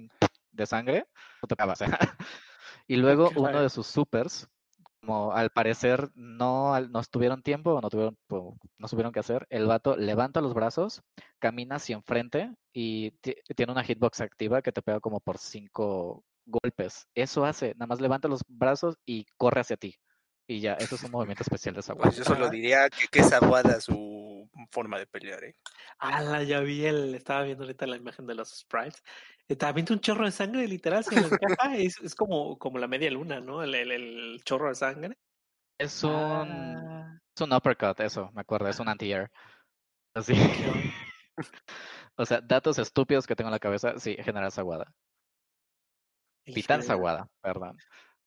de 0.53 0.67
sangre, 0.67 1.07
no 1.43 1.47
te 1.49 1.55
acabas, 1.55 1.81
¿eh? 1.83 1.87
Y 2.89 2.97
luego 2.97 3.33
Qué 3.33 3.35
uno 3.37 3.61
raro. 3.61 3.63
de 3.63 3.71
sus 3.71 3.87
supers, 3.87 4.49
como 5.01 5.33
al 5.33 5.51
parecer 5.51 6.11
no, 6.15 6.79
no 6.81 7.03
tuvieron 7.05 7.43
tiempo 7.43 7.73
o 7.75 7.81
no 7.81 7.91
tuvieron, 7.91 8.19
no 8.79 8.89
supieron 8.89 9.13
qué 9.13 9.21
hacer, 9.21 9.47
el 9.51 9.67
vato 9.67 9.97
levanta 9.97 10.41
los 10.41 10.55
brazos, 10.55 11.03
camina 11.39 11.77
hacia 11.77 11.97
enfrente 11.97 12.55
y 12.73 13.13
ti- 13.23 13.37
tiene 13.57 13.73
una 13.73 13.85
hitbox 13.85 14.21
activa 14.21 14.63
que 14.63 14.73
te 14.73 14.83
pega 14.83 15.01
como 15.01 15.21
por 15.21 15.39
cinco 15.39 16.25
golpes. 16.47 17.09
Eso 17.15 17.45
hace, 17.45 17.75
nada 17.77 17.87
más 17.89 18.01
levanta 18.01 18.29
los 18.29 18.43
brazos 18.49 18.97
y 19.07 19.27
corre 19.37 19.61
hacia 19.63 19.77
ti. 19.77 19.97
Y 20.47 20.61
ya, 20.61 20.75
eso 20.75 20.97
es 20.97 21.03
un 21.05 21.11
movimiento 21.11 21.43
especial 21.43 21.75
de 21.75 21.81
esa 21.81 21.95
Pues 21.95 22.17
yo 22.17 22.25
solo 22.25 22.51
diría 22.51 22.91
que, 22.91 23.07
que 23.09 23.21
es 23.21 23.33
aguada 23.33 23.81
su 23.81 24.49
forma 24.71 24.99
de 24.99 25.07
pelear, 25.07 25.43
¿eh? 25.45 25.55
Ala, 25.99 26.43
ya 26.43 26.61
vi 26.61 26.85
el, 26.85 27.15
estaba 27.15 27.45
viendo 27.45 27.65
ahorita 27.65 27.87
la 27.87 27.97
imagen 27.97 28.27
de 28.27 28.35
los 28.35 28.51
sprites. 28.51 29.03
Estaba 29.49 29.73
viendo 29.73 29.95
un 29.95 30.01
chorro 30.01 30.25
de 30.25 30.33
sangre, 30.33 30.67
literal, 30.69 31.05
se 31.05 31.15
le 31.15 31.27
encaja. 31.27 31.77
Es, 31.79 31.99
es 32.01 32.15
como, 32.15 32.59
como 32.59 32.79
la 32.79 32.89
media 32.89 33.11
luna, 33.11 33.41
¿no? 33.41 33.63
El, 33.63 33.75
el, 33.75 33.91
el 33.91 34.43
chorro 34.45 34.69
de 34.69 34.75
sangre. 34.75 35.19
Es 35.79 36.05
un, 36.05 36.13
Ah, 36.13 37.19
es 37.35 37.41
un 37.41 37.53
uppercut, 37.53 37.99
eso, 38.01 38.31
me 38.33 38.43
acuerdo, 38.43 38.69
es 38.69 38.79
un 38.81 38.89
anti-air. 38.89 39.31
Así. 40.15 40.33
onda. 40.35 40.93
O 42.17 42.25
sea, 42.25 42.41
datos 42.41 42.79
estúpidos 42.79 43.27
que 43.27 43.35
tengo 43.35 43.49
en 43.49 43.55
la 43.55 43.59
cabeza, 43.59 43.99
sí, 43.99 44.17
General 44.23 44.53
Zaguada. 44.53 44.95
Pitán. 46.45 46.83
Zaguada, 46.83 47.29
perdón. 47.41 47.77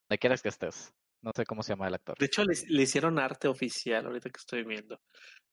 ¿De 0.10 0.17
quieres 0.17 0.41
que 0.41 0.49
estés? 0.49 0.93
No 1.28 1.34
sé 1.36 1.46
cómo 1.46 1.62
se 1.62 1.74
llama 1.74 1.90
el 1.90 1.94
actor. 1.94 2.18
De 2.18 2.26
hecho, 2.26 2.46
le, 2.46 2.54
le 2.70 2.84
hicieron 2.84 3.20
arte 3.20 3.50
oficial 3.50 4.06
ahorita 4.06 4.30
que 4.30 4.40
estoy 4.40 4.63
viendo. 4.63 5.02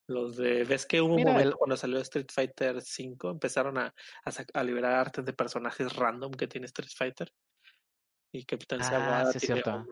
Los 0.07 0.37
de, 0.37 0.63
ves 0.63 0.87
que 0.87 1.01
hubo 1.01 1.17
un 1.17 1.25
momento 1.25 1.49
el- 1.49 1.57
cuando 1.57 1.77
salió 1.77 1.99
Street 1.99 2.29
Fighter 2.33 2.81
5, 2.81 3.31
empezaron 3.31 3.79
a, 3.79 3.93
a, 4.55 4.63
liberar 4.63 4.93
artes 4.93 5.25
de 5.25 5.33
personajes 5.33 5.97
random 5.97 6.31
que 6.31 6.47
tiene 6.47 6.67
Street 6.67 6.91
Fighter. 6.97 7.33
Y 8.33 8.45
Capitán 8.45 8.83
Ah, 8.83 8.85
Zaguada 8.85 9.33
sí 9.33 9.39
es 9.39 9.47
tiene 9.47 9.63
cierto. 9.63 9.85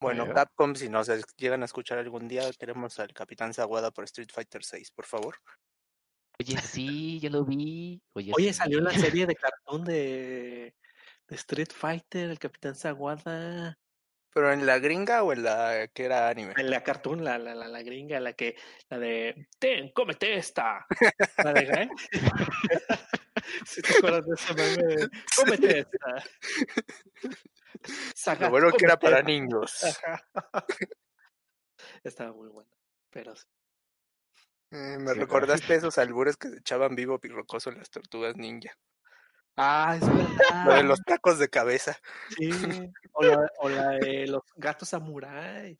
Bueno, 0.00 0.22
Mira. 0.22 0.34
Capcom, 0.36 0.74
si 0.74 0.88
nos 0.88 1.10
llegan 1.36 1.60
a 1.60 1.66
escuchar 1.66 1.98
algún 1.98 2.28
día, 2.28 2.50
queremos 2.58 2.98
al 2.98 3.12
Capitán 3.12 3.52
Zaguada 3.52 3.90
por 3.90 4.04
Street 4.04 4.30
Fighter 4.32 4.64
6, 4.64 4.90
por 4.90 5.04
favor. 5.04 5.36
Oye, 6.40 6.56
sí, 6.62 7.20
yo 7.20 7.28
lo 7.28 7.44
vi. 7.44 8.00
Oye, 8.14 8.32
Oye, 8.34 8.54
sí. 8.54 8.54
salió 8.54 8.80
la 8.80 8.90
serie 9.18 9.26
de 9.26 9.34
cartoon 9.36 9.84
de, 9.84 9.92
de 9.92 10.79
Street 11.30 11.70
Fighter, 11.72 12.30
el 12.30 12.38
Capitán 12.38 12.74
Zaguada. 12.74 13.78
¿Pero 14.32 14.52
en 14.52 14.64
la 14.64 14.78
gringa 14.78 15.24
o 15.24 15.32
en 15.32 15.42
la 15.42 15.88
que 15.92 16.04
era 16.04 16.28
anime? 16.28 16.54
En 16.56 16.70
la 16.70 16.84
cartoon, 16.84 17.24
la, 17.24 17.36
la, 17.38 17.54
la, 17.54 17.66
la 17.66 17.82
gringa, 17.82 18.20
la 18.20 18.32
que, 18.32 18.56
la 18.88 18.98
de 18.98 19.48
Ten, 19.58 19.90
cómete 19.92 20.34
esta. 20.34 20.86
La 21.38 21.52
de 21.52 21.64
Gael. 21.66 21.90
Si 23.66 23.82
te 23.82 23.96
acuerdas 23.96 24.26
de 24.26 24.34
ese 24.34 24.54
meme 24.54 25.08
cómete 25.36 25.78
esta. 25.80 26.24
Lo 28.38 28.50
bueno 28.50 28.70
que 28.72 28.84
era 28.84 28.96
para 28.98 29.22
niños. 29.22 29.82
Ajá. 29.82 30.22
Estaba 32.04 32.32
muy 32.32 32.48
buena. 32.48 32.70
Pero 33.10 33.34
sí. 33.34 33.46
Eh, 34.70 34.96
me 34.98 35.12
Sí, 35.12 35.18
recordaste 35.18 35.74
esos 35.74 35.98
albures 35.98 36.36
que 36.36 36.48
se 36.48 36.58
echaban 36.58 36.94
vivo 36.94 37.18
pirrocoso 37.18 37.70
en 37.70 37.78
las 37.78 37.90
tortugas 37.90 38.36
ninja. 38.36 38.76
Ah, 39.62 39.94
es 39.96 40.00
Lo 40.08 40.14
de 40.14 40.64
verdad. 40.64 40.84
los 40.84 41.00
tacos 41.02 41.38
de 41.38 41.48
cabeza. 41.50 41.96
Sí. 42.36 42.50
O 43.12 43.22
la, 43.22 43.50
o 43.58 43.68
la 43.68 43.88
de 43.90 44.26
los 44.28 44.42
gatos 44.56 44.88
samurai. 44.88 45.76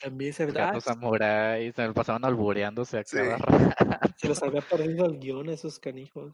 También 0.00 0.32
se 0.32 0.46
Gato 0.46 0.78
ah, 0.78 0.80
Samurai, 0.80 1.70
se 1.72 1.86
me 1.86 1.92
pasaban 1.92 2.24
albureándose 2.24 2.98
a 2.98 3.04
Sí. 3.04 3.16
cada 3.16 3.36
rato. 3.36 3.74
se 4.16 4.28
les 4.28 4.42
había 4.42 4.60
perdido 4.62 5.04
el 5.04 5.18
guion 5.18 5.48
a 5.48 5.52
esos 5.52 5.78
canijos. 5.78 6.32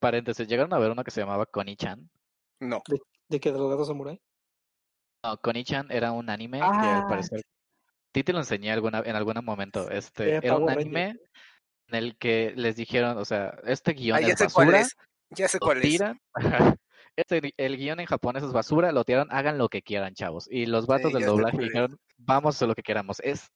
Paréntesis, 0.00 0.48
¿llegaron 0.48 0.72
a 0.72 0.78
ver 0.78 0.90
uno 0.90 1.04
que 1.04 1.10
se 1.12 1.20
llamaba 1.20 1.46
Connie-chan? 1.46 2.10
No. 2.60 2.82
¿De 3.28 3.38
qué? 3.38 3.52
¿De 3.52 3.58
los 3.58 3.70
gatos 3.70 3.86
samurai? 3.88 4.20
No, 5.22 5.36
Connie-chan 5.38 5.88
era 5.90 6.10
un 6.12 6.28
anime 6.30 6.58
que 6.58 6.64
Ah, 6.66 6.98
al 7.02 7.06
parecer... 7.06 7.42
Sí 8.14 8.24
te 8.24 8.32
lo 8.32 8.38
enseñé 8.38 8.72
alguna, 8.72 9.02
en 9.04 9.14
algún 9.14 9.34
momento. 9.44 9.90
Este, 9.90 10.30
Era 10.36 10.38
era 10.38 10.56
un 10.56 10.70
anime 10.70 11.20
en 11.88 11.94
el 11.94 12.16
que 12.16 12.54
les 12.56 12.74
dijeron, 12.74 13.18
o 13.18 13.24
sea, 13.26 13.58
este 13.64 13.92
guion 13.92 14.16
Ah, 14.16 14.20
es 14.26 14.40
basura, 14.40 14.80
es. 14.80 14.96
Ya 15.30 15.48
sé 15.48 15.58
lo 15.60 15.66
cuál 15.66 15.78
es. 15.78 15.82
tiran. 15.84 16.20
Este, 17.16 17.54
el 17.56 17.76
guion 17.78 17.98
en 18.00 18.06
japonés 18.06 18.42
es 18.42 18.52
basura, 18.52 18.92
lo 18.92 19.02
tiraron, 19.04 19.28
hagan 19.32 19.56
lo 19.56 19.68
que 19.70 19.80
quieran, 19.82 20.12
chavos. 20.14 20.46
Y 20.50 20.66
los 20.66 20.86
vatos 20.86 21.12
Sí, 21.12 21.18
del 21.18 21.26
doblaje 21.26 21.56
es. 21.56 21.62
dijeron, 21.64 21.98
vamos 22.18 22.54
a 22.54 22.56
hacer 22.56 22.68
lo 22.68 22.74
que 22.74 22.82
queramos. 22.82 23.20
Es 23.20 23.48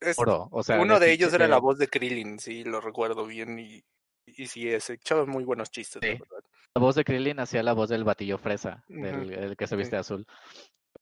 Es- 0.00 0.18
oro. 0.18 0.48
O 0.52 0.62
sea, 0.62 0.78
uno 0.80 1.00
de 1.00 1.10
ellos 1.12 1.32
era 1.32 1.48
la 1.48 1.58
voz 1.58 1.78
de 1.78 1.88
Krillin, 1.88 2.38
sí, 2.38 2.64
lo 2.64 2.80
recuerdo 2.80 3.24
bien. 3.26 3.58
Y, 3.58 3.82
y 4.26 4.46
sí, 4.46 4.68
ese 4.68 4.94
echaba 4.94 5.24
muy 5.24 5.44
buenos 5.44 5.70
chistes, 5.70 6.02
la 6.02 6.08
verdad. 6.10 6.44
La 6.74 6.80
voz 6.82 6.94
de 6.94 7.04
Krillin 7.04 7.40
hacía 7.40 7.62
la 7.62 7.72
voz 7.72 7.88
del 7.88 8.04
batillo 8.04 8.36
fresa, 8.38 8.84
del 8.88 9.32
el 9.32 9.56
que 9.56 9.66
se 9.66 9.74
viste 9.74 9.96
azul. 9.96 10.26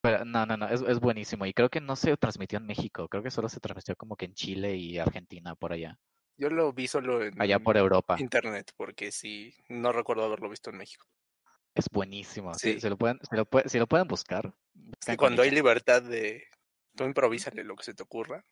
Pero 0.01 0.25
no, 0.25 0.47
no, 0.47 0.57
no, 0.57 0.69
es, 0.69 0.81
es 0.83 1.01
buenísimo. 1.01 1.45
Y 1.47 1.53
creo 1.53 1.69
que 1.69 1.81
no 1.81 1.97
se 1.97 2.17
transmitió 2.17 2.59
en 2.59 2.67
México, 2.67 3.09
creo 3.09 3.23
que 3.25 3.31
solo 3.33 3.49
se 3.49 3.59
transmitió 3.59 3.97
como 3.97 4.15
que 4.17 4.27
en 4.27 4.35
Chile 4.35 4.77
y 4.77 4.99
Argentina, 4.99 5.57
por 5.57 5.73
allá. 5.73 5.99
Yo 6.39 6.51
lo 6.51 6.73
vi 6.73 6.87
solo 6.87 7.23
en 7.23 7.41
Allá 7.41 7.59
por 7.59 7.77
Europa. 7.77 8.17
internet, 8.19 8.73
porque 8.77 9.11
sí, 9.11 9.55
no 9.69 9.93
recuerdo 9.93 10.25
haberlo 10.25 10.51
visto 10.51 10.71
en 10.71 10.77
México. 10.79 11.07
Es 11.75 11.87
buenísimo. 11.91 12.55
Si, 12.55 12.75
Sí. 12.75 12.81
si 12.81 12.89
lo 12.89 12.97
pueden, 12.97 13.19
si, 13.29 13.37
lo, 13.37 13.47
pue- 13.49 13.67
si 13.69 13.79
lo 13.79 13.87
pueden 13.87 14.07
buscar. 14.09 14.55
Cuando 15.19 15.43
hay 15.43 15.51
libertad 15.51 16.03
de... 16.03 16.45
Tú 16.95 17.05
improvísale 17.05 17.63
lo 17.65 17.77
que 17.77 17.85
se 17.85 17.95
te 17.95 18.03
ocurra. 18.03 18.45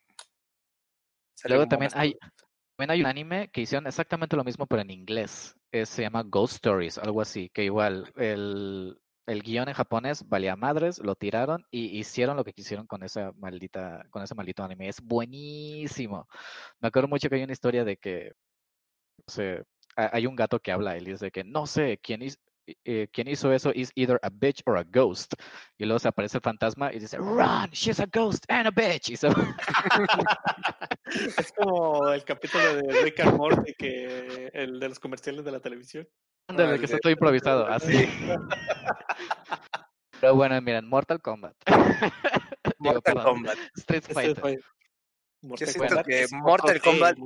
Luego 1.45 1.67
también 1.67 1.91
hay, 1.95 2.15
también 2.77 2.91
hay 2.91 3.01
un 3.01 3.07
anime 3.07 3.49
que 3.49 3.63
hicieron 3.63 3.87
exactamente 3.87 4.37
lo 4.37 4.45
mismo, 4.45 4.67
pero 4.67 4.83
en 4.83 4.91
inglés. 4.91 5.55
Es- 5.73 5.89
se 5.89 6.03
llama 6.03 6.23
Ghost 6.25 6.55
Stories, 6.55 6.99
algo 6.99 7.21
así. 7.23 7.51
Que 7.51 7.65
igual 7.65 8.13
el, 8.17 8.99
el 9.27 9.43
guion 9.43 9.69
en 9.69 9.75
japonés 9.75 10.29
valía 10.29 10.57
madres, 10.57 10.99
lo 10.99 11.15
tiraron 11.17 11.65
y 11.71 11.99
hicieron 11.99 12.37
lo 12.37 12.45
que 12.45 12.53
quisieron 12.53 12.87
con 12.87 13.03
esa 13.03 13.33
maldita, 13.37 14.05
con 14.11 14.23
ese 14.23 14.35
maldito 14.35 14.63
anime. 14.65 14.89
Es 14.89 15.01
buenísimo. 15.01 16.29
Me 16.81 16.89
acuerdo 16.89 17.09
mucho 17.09 17.29
que 17.29 17.37
hay 17.37 17.43
una 17.45 17.53
historia 17.53 17.85
de 17.85 17.97
que 17.97 18.33
no 19.19 19.25
sé, 19.33 19.63
ha- 19.97 20.11
hay 20.17 20.27
un 20.27 20.37
gato 20.37 20.59
que 20.61 20.73
habla 20.73 20.97
y 20.99 21.05
dice 21.05 21.31
que 21.31 21.45
no 21.45 21.67
sé 21.67 21.99
quién 22.03 22.23
hizo. 22.23 22.37
eh, 22.85 23.09
quien 23.13 23.29
hizo 23.29 23.53
eso 23.53 23.71
is 23.75 23.91
either 23.95 24.19
a 24.23 24.31
bitch 24.31 24.63
or 24.67 24.79
a 24.79 24.85
ghost. 24.85 25.35
Y 25.79 25.85
luego 25.85 25.99
se 25.99 26.09
aparece 26.09 26.39
el 26.39 26.43
fantasma 26.43 26.93
y 26.95 26.99
dice, 26.99 27.19
Run, 27.19 27.69
she's 27.73 28.01
a 28.01 28.07
ghost 28.07 28.45
and 28.49 28.67
a 28.67 28.71
bitch. 28.71 29.11
Y 29.11 29.17
se. 29.17 29.29
Es 31.39 31.53
como 31.53 32.09
el 32.11 32.25
capítulo 32.25 32.77
de 32.77 33.03
Rick 33.03 33.21
and 33.21 33.37
Morty, 33.37 33.75
que 33.75 34.51
el 34.53 34.81
de 34.81 34.89
los 34.89 34.99
comerciales 34.99 35.45
de 35.45 35.53
la 35.53 35.61
televisión. 35.61 36.09
Ándale, 36.49 36.75
Ah, 36.75 36.79
que 36.79 36.85
está 36.85 36.99
todo 36.99 37.13
improvisado, 37.13 37.67
así. 37.67 38.09
Pero 40.21 40.35
bueno, 40.35 40.61
miren, 40.61 40.89
Mortal 40.89 41.21
Kombat. 41.21 41.55
Digo, 42.79 42.95
Mortal 42.95 43.03
perdón, 43.03 43.25
Kombat. 43.25 43.59
Street 43.77 44.05
Fighter. 44.13 44.61
Yo 45.43 45.49
Mortal 45.49 45.69
siento 45.69 45.89
Kombat, 45.89 46.07
que 46.07 46.23
es 46.23 46.33
Mortal 46.33 46.81
Kombat, 46.81 47.17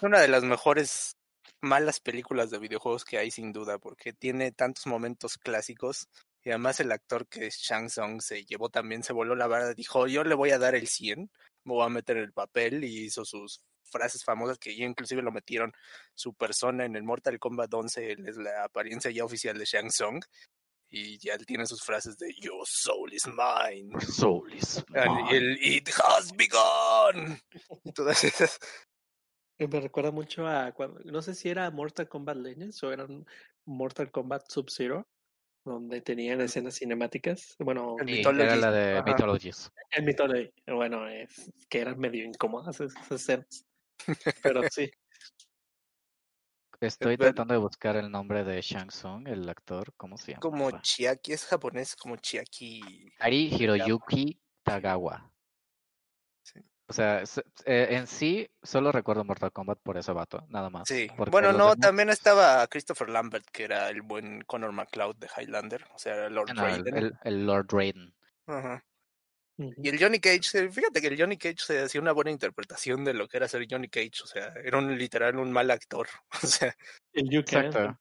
una 0.00 0.20
de 0.20 0.28
las 0.28 0.44
mejores 0.44 1.16
malas 1.60 2.00
películas 2.00 2.50
de 2.50 2.58
videojuegos 2.58 3.04
que 3.04 3.18
hay 3.18 3.30
sin 3.30 3.52
duda, 3.52 3.78
porque 3.78 4.12
tiene 4.12 4.52
tantos 4.52 4.86
momentos 4.86 5.38
clásicos 5.38 6.08
y 6.44 6.50
además 6.50 6.80
el 6.80 6.90
actor 6.90 7.26
que 7.28 7.46
es 7.46 7.56
Shang 7.58 7.86
Tsung 7.86 8.20
se 8.20 8.44
llevó 8.44 8.68
también, 8.68 9.02
se 9.04 9.12
voló 9.12 9.36
la 9.36 9.46
barra, 9.46 9.74
dijo 9.74 10.06
yo 10.08 10.24
le 10.24 10.34
voy 10.34 10.50
a 10.50 10.58
dar 10.58 10.74
el 10.74 10.88
100, 10.88 11.30
me 11.64 11.72
voy 11.72 11.86
a 11.86 11.88
meter 11.88 12.16
en 12.16 12.24
el 12.24 12.32
papel 12.32 12.82
y 12.82 13.04
hizo 13.04 13.24
sus 13.24 13.62
frases 13.92 14.24
famosas 14.24 14.58
que 14.58 14.74
ya 14.76 14.84
inclusive 14.86 15.22
lo 15.22 15.30
metieron 15.30 15.72
su 16.14 16.34
persona 16.34 16.84
en 16.86 16.96
el 16.96 17.04
Mortal 17.04 17.38
Kombat 17.38 17.72
11, 17.72 18.12
él 18.12 18.26
es 18.28 18.36
la 18.38 18.64
apariencia 18.64 19.10
ya 19.12 19.24
oficial 19.24 19.56
de 19.58 19.64
Shang 19.66 19.88
Tsung 19.90 20.24
y 20.90 21.18
ya 21.18 21.34
él 21.34 21.46
tiene 21.46 21.64
sus 21.66 21.82
frases 21.82 22.18
de 22.18 22.34
Your 22.40 22.66
soul 22.66 23.12
is 23.14 23.26
mine. 23.26 23.98
Soul 24.00 24.52
is 24.54 24.84
And 24.94 25.14
mine. 25.24 25.36
el 25.36 25.58
It 25.62 25.88
has 26.04 26.32
begun. 26.36 27.38
Y 27.84 27.92
todas 27.92 28.24
esas. 28.24 28.58
Me 29.58 29.80
recuerda 29.80 30.10
mucho 30.10 30.46
a 30.48 30.72
cuando, 30.72 31.00
no 31.04 31.22
sé 31.22 31.34
si 31.34 31.48
era 31.48 31.70
Mortal 31.70 32.08
Kombat 32.08 32.36
Legends 32.36 32.82
o 32.82 32.92
era 32.92 33.04
un 33.04 33.24
Mortal 33.64 34.10
Kombat 34.10 34.50
Sub-Zero, 34.50 35.06
donde 35.64 36.00
tenían 36.00 36.40
escenas 36.40 36.74
cinemáticas. 36.74 37.54
Bueno, 37.60 37.94
El 38.00 38.08
Sí, 38.08 38.14
Mythology, 38.16 38.42
era 38.42 38.56
la 38.56 38.70
de 38.72 38.98
ajá. 38.98 39.02
Mythologies. 39.04 39.70
en 39.92 40.04
Mythology, 40.04 40.50
bueno, 40.66 41.08
es 41.08 41.50
que 41.70 41.78
eran 41.80 41.98
medio 42.00 42.24
incómodas 42.24 42.80
esas 42.80 43.10
escenas. 43.12 43.64
Pero 44.42 44.62
sí, 44.70 44.90
Estoy 46.80 47.16
tratando 47.16 47.54
de 47.54 47.60
buscar 47.60 47.94
el 47.94 48.10
nombre 48.10 48.42
de 48.42 48.60
Shang 48.60 48.88
Tsung, 48.88 49.28
el 49.28 49.48
actor, 49.48 49.94
¿cómo 49.96 50.18
se 50.18 50.32
llama? 50.32 50.40
Como 50.40 50.80
Chiaki, 50.80 51.32
es 51.32 51.44
japonés 51.44 51.94
como 51.94 52.16
Chiaki. 52.16 53.12
Ari 53.20 53.54
Hiroyuki 53.54 54.40
Tagawa. 54.64 55.32
Sí. 56.42 56.58
O 56.88 56.92
sea, 56.92 57.22
eh, 57.66 57.86
en 57.90 58.08
sí 58.08 58.50
solo 58.64 58.90
recuerdo 58.90 59.22
Mortal 59.22 59.52
Kombat 59.52 59.78
por 59.78 59.96
ese 59.96 60.10
vato, 60.10 60.44
nada 60.48 60.70
más. 60.70 60.88
Sí. 60.88 61.08
Bueno, 61.30 61.52
no, 61.52 61.66
demás- 61.70 61.78
también 61.78 62.10
estaba 62.10 62.66
Christopher 62.66 63.08
Lambert, 63.10 63.46
que 63.52 63.62
era 63.62 63.88
el 63.88 64.02
buen 64.02 64.40
Connor 64.42 64.72
McLeod 64.72 65.14
de 65.18 65.28
Highlander, 65.36 65.86
o 65.94 65.98
sea, 66.00 66.28
Lord 66.30 66.50
Ah, 66.50 66.54
no, 66.54 66.62
Raiden. 66.62 66.96
el- 66.96 67.14
el 67.22 67.46
Lord 67.46 67.66
Raiden. 67.70 68.12
Ajá. 68.48 68.84
Y 69.82 69.88
el 69.88 69.98
Johnny 69.98 70.20
Cage, 70.20 70.40
eh, 70.54 70.70
fíjate 70.70 71.00
que 71.00 71.08
el 71.08 71.20
Johnny 71.20 71.36
Cage 71.36 71.58
se 71.58 71.82
hacía 71.82 72.00
una 72.00 72.12
buena 72.12 72.30
interpretación 72.30 73.04
de 73.04 73.14
lo 73.14 73.28
que 73.28 73.36
era 73.36 73.48
ser 73.48 73.66
Johnny 73.68 73.88
Cage, 73.88 74.22
o 74.22 74.26
sea, 74.26 74.52
era 74.64 74.78
un 74.78 74.96
literal 74.96 75.36
un 75.38 75.52
mal 75.52 75.70
actor, 75.70 76.08
o 76.42 76.46
sea, 76.46 76.74
el 77.12 77.30
You 77.30 77.44
Can, 77.44 77.66
Exacto. 77.66 77.98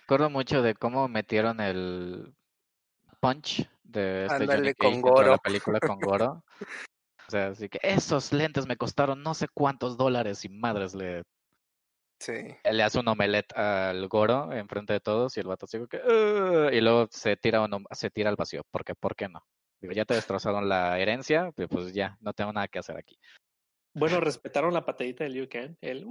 Recuerdo 0.00 0.30
mucho 0.30 0.62
de 0.62 0.74
cómo 0.74 1.06
metieron 1.08 1.60
el 1.60 2.34
punch 3.20 3.68
de 3.82 4.26
este 4.26 4.46
Johnny 4.46 4.74
Cage 4.74 5.02
de 5.02 5.30
la 5.30 5.38
película 5.38 5.80
con 5.80 6.00
Goro. 6.00 6.44
O 7.28 7.30
sea, 7.30 7.48
así 7.48 7.68
que 7.68 7.78
esos 7.82 8.32
lentes 8.32 8.66
me 8.66 8.78
costaron 8.78 9.22
no 9.22 9.34
sé 9.34 9.48
cuántos 9.52 9.98
dólares 9.98 10.46
y 10.46 10.48
madres 10.48 10.94
le, 10.94 11.24
sí. 12.18 12.32
le 12.64 12.82
hace 12.82 13.00
un 13.00 13.08
omelette 13.08 13.54
al 13.54 14.08
Goro 14.08 14.50
enfrente 14.50 14.94
de 14.94 15.00
todos 15.00 15.36
y 15.36 15.40
el 15.40 15.46
vato 15.46 15.66
como 15.70 15.86
que 15.88 16.00
y 16.72 16.80
luego 16.80 17.06
se 17.10 17.36
tira 17.36 17.60
un, 17.60 17.84
se 17.90 18.08
tira 18.08 18.30
al 18.30 18.36
vacío. 18.36 18.62
Porque, 18.70 18.94
¿por 18.94 19.14
qué 19.14 19.28
no? 19.28 19.44
Digo, 19.80 19.92
ya 19.92 20.04
te 20.04 20.14
destrozaron 20.14 20.68
la 20.68 20.98
herencia, 20.98 21.52
pues, 21.52 21.68
pues 21.68 21.92
ya, 21.92 22.16
no 22.20 22.32
tengo 22.32 22.52
nada 22.52 22.68
que 22.68 22.78
hacer 22.80 22.96
aquí. 22.96 23.18
Bueno, 23.94 24.20
respetaron 24.20 24.72
la 24.74 24.84
patadita 24.84 25.24
del 25.24 25.34
You 25.34 25.48
Can. 25.48 25.76
El... 25.80 26.04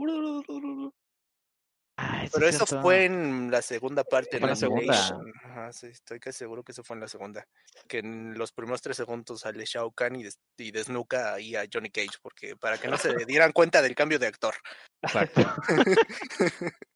Ay, 2.00 2.28
sí 2.28 2.32
Pero 2.36 2.48
es 2.48 2.56
eso 2.56 2.66
cierto. 2.68 2.82
fue 2.84 3.06
en 3.06 3.50
la 3.50 3.62
segunda 3.62 4.04
parte. 4.04 4.38
En 4.38 4.46
la 4.46 4.56
segunda. 4.56 4.94
Annihilation. 4.94 5.34
Ajá, 5.44 5.74
sí, 5.74 5.88
estoy 5.88 6.20
casi 6.20 6.38
seguro 6.38 6.64
que 6.64 6.72
eso 6.72 6.84
fue 6.84 6.96
en 6.96 7.02
la 7.02 7.08
segunda. 7.08 7.48
Que 7.88 8.00
en 8.00 8.38
los 8.38 8.52
primeros 8.52 8.82
tres 8.82 8.98
segundos 8.98 9.42
sale 9.42 9.66
Shao 9.66 9.92
Kahn 9.92 10.16
y, 10.16 10.24
des- 10.24 10.40
y 10.58 10.72
desnuca 10.72 11.34
ahí 11.34 11.56
a 11.56 11.64
Johnny 11.72 11.90
Cage, 11.90 12.20
porque 12.22 12.56
para 12.56 12.78
que 12.78 12.88
no 12.88 12.98
se 12.98 13.10
dieran 13.28 13.52
cuenta 13.52 13.82
del 13.82 13.96
cambio 13.96 14.20
de 14.20 14.28
actor. 14.28 14.54
Exacto. 15.02 15.42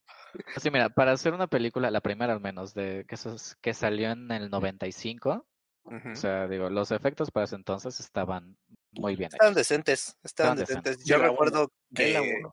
Sí, 0.61 0.71
mira, 0.71 0.87
para 0.87 1.11
hacer 1.11 1.33
una 1.33 1.47
película, 1.47 1.91
la 1.91 1.99
primera 1.99 2.31
al 2.31 2.39
menos, 2.39 2.73
de 2.73 3.03
que, 3.05 3.15
eso 3.15 3.35
es- 3.35 3.57
que 3.61 3.73
salió 3.73 4.11
en 4.11 4.31
el 4.31 4.49
95, 4.49 5.45
O 5.85 6.15
sea, 6.15 6.47
digo, 6.47 6.69
los 6.69 6.91
efectos 6.91 7.31
para 7.31 7.45
ese 7.45 7.55
entonces 7.55 7.99
estaban 7.99 8.57
muy 8.91 9.15
bien 9.15 9.29
Estaban 9.31 9.53
hechos. 9.53 9.55
decentes, 9.55 10.17
estaban 10.23 10.53
Estaban 10.53 10.57
decentes. 10.57 10.97
decentes. 10.97 11.05
Yo 11.07 11.17
recuerdo 11.19 11.71
que, 11.93 12.43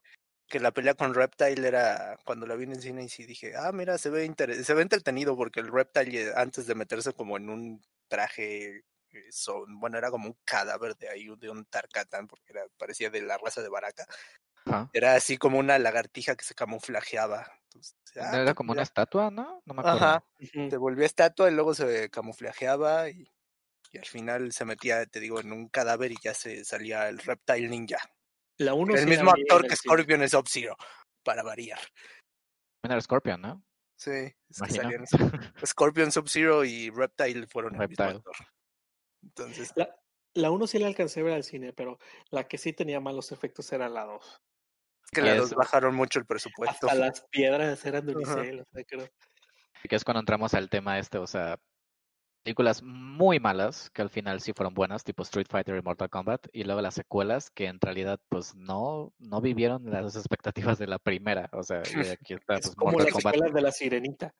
que 0.47 0.59
la 0.59 0.71
pelea 0.71 0.95
con 0.95 1.13
Reptile 1.13 1.67
era 1.67 2.17
cuando 2.25 2.47
la 2.47 2.55
vi 2.55 2.63
en 2.65 2.71
el 2.73 2.81
cine 2.81 3.03
y 3.03 3.09
sí 3.09 3.25
dije, 3.25 3.55
ah, 3.55 3.71
mira, 3.71 3.97
se 3.97 4.09
ve 4.09 4.25
inter- 4.25 4.63
se 4.63 4.73
ve 4.73 4.81
entretenido 4.81 5.35
porque 5.37 5.59
el 5.59 5.71
Reptile 5.71 6.33
antes 6.35 6.67
de 6.67 6.75
meterse 6.75 7.13
como 7.13 7.37
en 7.37 7.49
un 7.49 7.81
traje, 8.07 8.77
eh, 8.77 8.83
so- 9.31 9.65
bueno, 9.79 9.97
era 9.97 10.09
como 10.11 10.27
un 10.27 10.37
cadáver 10.45 10.95
de 10.97 11.09
ahí, 11.09 11.27
de 11.37 11.49
un 11.49 11.65
Tarkatan, 11.65 12.27
porque 12.27 12.53
era, 12.53 12.63
parecía 12.77 13.09
de 13.09 13.21
la 13.21 13.37
raza 13.37 13.61
de 13.61 13.69
Baraka. 13.69 14.05
Era 14.93 15.15
así 15.15 15.37
como 15.37 15.59
una 15.59 15.79
lagartija 15.79 16.35
que 16.35 16.45
se 16.45 16.55
camuflajeaba. 16.55 17.47
Era 18.15 18.27
ah, 18.27 18.43
pues 18.43 18.53
como 18.55 18.71
una 18.71 18.81
estatua, 18.81 19.29
¿no? 19.31 19.61
No 19.65 19.73
me 19.73 19.81
acuerdo. 19.81 19.97
Ajá. 19.97 20.23
Se 20.39 20.77
volvía 20.77 21.05
estatua 21.05 21.49
y 21.49 21.53
luego 21.53 21.73
se 21.73 22.09
camuflajeaba 22.09 23.09
y, 23.09 23.29
al 23.97 24.05
final 24.05 24.51
se 24.51 24.65
metía, 24.65 25.05
te 25.05 25.19
digo, 25.19 25.39
en 25.39 25.51
un 25.51 25.67
cadáver 25.69 26.11
y 26.11 26.17
ya 26.21 26.33
se 26.33 26.63
salía 26.65 27.09
el 27.09 27.19
Reptile 27.19 27.67
Ninja. 27.67 27.99
La 28.57 28.73
uno 28.73 28.95
el 28.95 29.07
mismo 29.07 29.31
actor 29.31 29.65
que 29.67 29.75
Scorpion 29.75 30.21
es 30.21 30.31
Sub-Zero, 30.31 30.75
para 31.23 31.43
variar. 31.43 31.79
Bueno, 32.83 32.95
Era 32.95 33.01
Scorpion, 33.01 33.41
¿no? 33.41 33.63
Sí, 33.95 34.11
es 34.11 34.61
que 34.61 34.71
salían 34.71 35.05
Scorpion, 35.65 36.11
Sub-Zero 36.11 36.63
y 36.65 36.89
Reptile 36.89 37.47
fueron 37.47 37.73
Reptile. 37.73 38.09
el 38.09 38.15
mismo 38.15 38.31
actor. 38.31 38.47
Entonces... 39.23 39.71
La, 39.75 39.95
la 40.33 40.67
sí 40.67 40.79
la 40.79 40.87
alcancé 40.87 41.21
a 41.21 41.23
ver 41.23 41.33
al 41.33 41.43
cine, 41.43 41.73
pero 41.73 41.99
la 42.29 42.47
que 42.47 42.57
sí 42.57 42.73
tenía 42.73 42.99
malos 42.99 43.31
efectos 43.31 43.71
era 43.71 43.89
la 43.89 44.05
2 44.05 44.41
que 45.11 45.21
es- 45.31 45.37
dos 45.37 45.53
bajaron 45.53 45.95
mucho 45.95 46.19
el 46.19 46.25
presupuesto. 46.25 46.87
Hasta 46.87 46.99
las 46.99 47.21
piedras 47.29 47.85
eran 47.85 48.05
de 48.05 48.15
unicel, 48.15 48.59
o 48.61 48.65
sea, 48.71 48.83
creo. 48.85 49.07
que 49.87 49.95
es 49.95 50.03
cuando 50.03 50.19
entramos 50.19 50.53
al 50.53 50.69
tema 50.69 50.99
este, 50.99 51.17
o 51.17 51.27
sea, 51.27 51.57
películas 52.43 52.81
muy 52.83 53.39
malas 53.39 53.89
que 53.91 54.01
al 54.01 54.09
final 54.09 54.39
sí 54.41 54.53
fueron 54.53 54.73
buenas, 54.73 55.03
tipo 55.03 55.23
Street 55.23 55.47
Fighter 55.49 55.75
y 55.75 55.81
Mortal 55.81 56.09
Kombat, 56.09 56.47
y 56.53 56.63
luego 56.63 56.81
las 56.81 56.93
secuelas 56.95 57.49
que 57.51 57.65
en 57.67 57.79
realidad 57.81 58.19
pues 58.29 58.55
no, 58.55 59.13
no 59.19 59.41
vivieron 59.41 59.83
las 59.91 60.15
expectativas 60.15 60.77
de 60.79 60.87
la 60.87 60.99
primera, 60.99 61.49
o 61.53 61.63
sea, 61.63 61.81
y 61.81 61.81
aquí 62.17 62.33
está 62.33 62.55
Es 62.55 62.61
pues, 62.67 62.75
como 62.75 62.91
Mortal 62.91 63.05
las 63.07 63.13
Kombat. 63.13 63.33
secuelas 63.35 63.53
de 63.55 63.61
la 63.61 63.71
sirenita. 63.71 64.33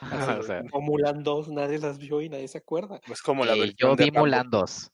o 0.00 0.02
sea, 0.42 0.62
Mulan 0.72 1.22
2, 1.22 1.48
nadie 1.50 1.78
las 1.78 1.98
vio 1.98 2.20
y 2.20 2.28
nadie 2.28 2.48
se 2.48 2.58
acuerda. 2.58 3.00
Es 3.06 3.22
como 3.22 3.44
la 3.44 3.54
versión 3.54 3.76
yo 3.76 3.96
vi. 3.96 4.10
Mulan 4.10 4.50
2. 4.50 4.90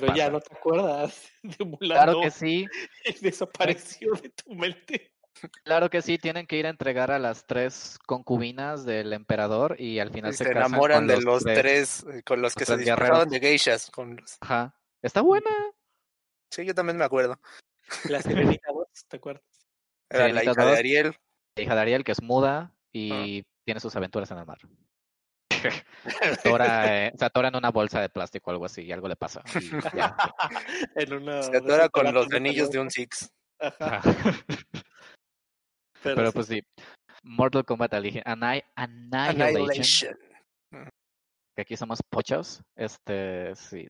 Pero 0.00 0.14
ya 0.16 0.30
no 0.30 0.40
te 0.40 0.54
acuerdas 0.54 1.28
de 1.42 1.56
Claro 1.56 1.76
Mulando. 1.80 2.20
que 2.22 2.30
sí, 2.30 2.66
Desapareció 3.20 4.12
de 4.14 4.28
tu 4.30 4.54
mente. 4.54 5.12
claro 5.64 5.90
que 5.90 6.02
sí, 6.02 6.18
tienen 6.18 6.46
que 6.46 6.56
ir 6.56 6.66
a 6.66 6.70
entregar 6.70 7.10
a 7.10 7.18
las 7.18 7.46
tres 7.46 7.98
concubinas 8.06 8.84
del 8.84 9.12
emperador 9.12 9.76
y 9.80 9.98
al 9.98 10.10
final 10.10 10.32
Y 10.32 10.36
se, 10.36 10.44
se 10.44 10.50
casan 10.50 10.68
enamoran 10.72 10.98
con 10.98 11.06
de 11.08 11.20
los 11.20 11.42
tres, 11.44 12.04
eh, 12.12 12.22
con 12.24 12.42
los 12.42 12.54
que 12.54 12.64
se 12.64 12.76
disfrazaban 12.76 13.28
de 13.28 13.40
geishas. 13.40 13.90
Con 13.90 14.16
los... 14.16 14.36
Ajá. 14.40 14.74
Está 15.02 15.20
buena. 15.20 15.50
Sí, 16.50 16.64
yo 16.64 16.74
también 16.74 16.98
me 16.98 17.04
acuerdo. 17.04 17.40
La 18.08 18.22
Sirenita 18.22 18.70
2, 18.72 18.86
¿te 19.08 19.16
acuerdas? 19.16 19.42
Era 20.10 20.28
la 20.28 20.44
hija 20.44 20.52
de 20.54 20.64
2. 20.64 20.78
Ariel. 20.78 21.16
La 21.56 21.62
hija 21.62 21.74
de 21.74 21.80
Ariel, 21.80 22.04
que 22.04 22.12
es 22.12 22.22
muda 22.22 22.74
y 22.92 23.42
tiene 23.64 23.80
sus 23.80 23.96
aventuras 23.96 24.30
en 24.30 24.38
el 24.38 24.46
mar. 24.46 24.58
se, 26.42 26.48
atora, 26.48 27.06
eh, 27.06 27.12
se 27.16 27.24
atora 27.24 27.48
en 27.48 27.56
una 27.56 27.70
bolsa 27.70 28.00
de 28.00 28.08
plástico 28.08 28.50
o 28.50 28.52
algo 28.52 28.64
así 28.66 28.82
y 28.82 28.92
algo 28.92 29.08
le 29.08 29.16
pasa. 29.16 29.42
y 29.60 29.70
ya. 29.96 30.16
en 30.96 31.12
una 31.14 31.42
Se 31.42 31.56
atora 31.56 31.88
con 31.88 32.12
los 32.12 32.32
anillos 32.32 32.70
de 32.70 32.78
un 32.80 32.90
Six. 32.90 33.30
Ajá, 33.60 33.96
Ajá. 33.98 34.12
pero, 36.02 36.16
Pero 36.16 36.26
sí. 36.28 36.32
pues 36.34 36.46
sí. 36.46 36.62
Mortal 37.22 37.64
Kombat 37.64 37.94
Annihilation, 37.94 38.42
Annihilation. 38.74 40.18
que 41.54 41.62
aquí 41.62 41.76
somos 41.76 42.00
pochos. 42.10 42.62
Este, 42.76 43.54
sí. 43.54 43.86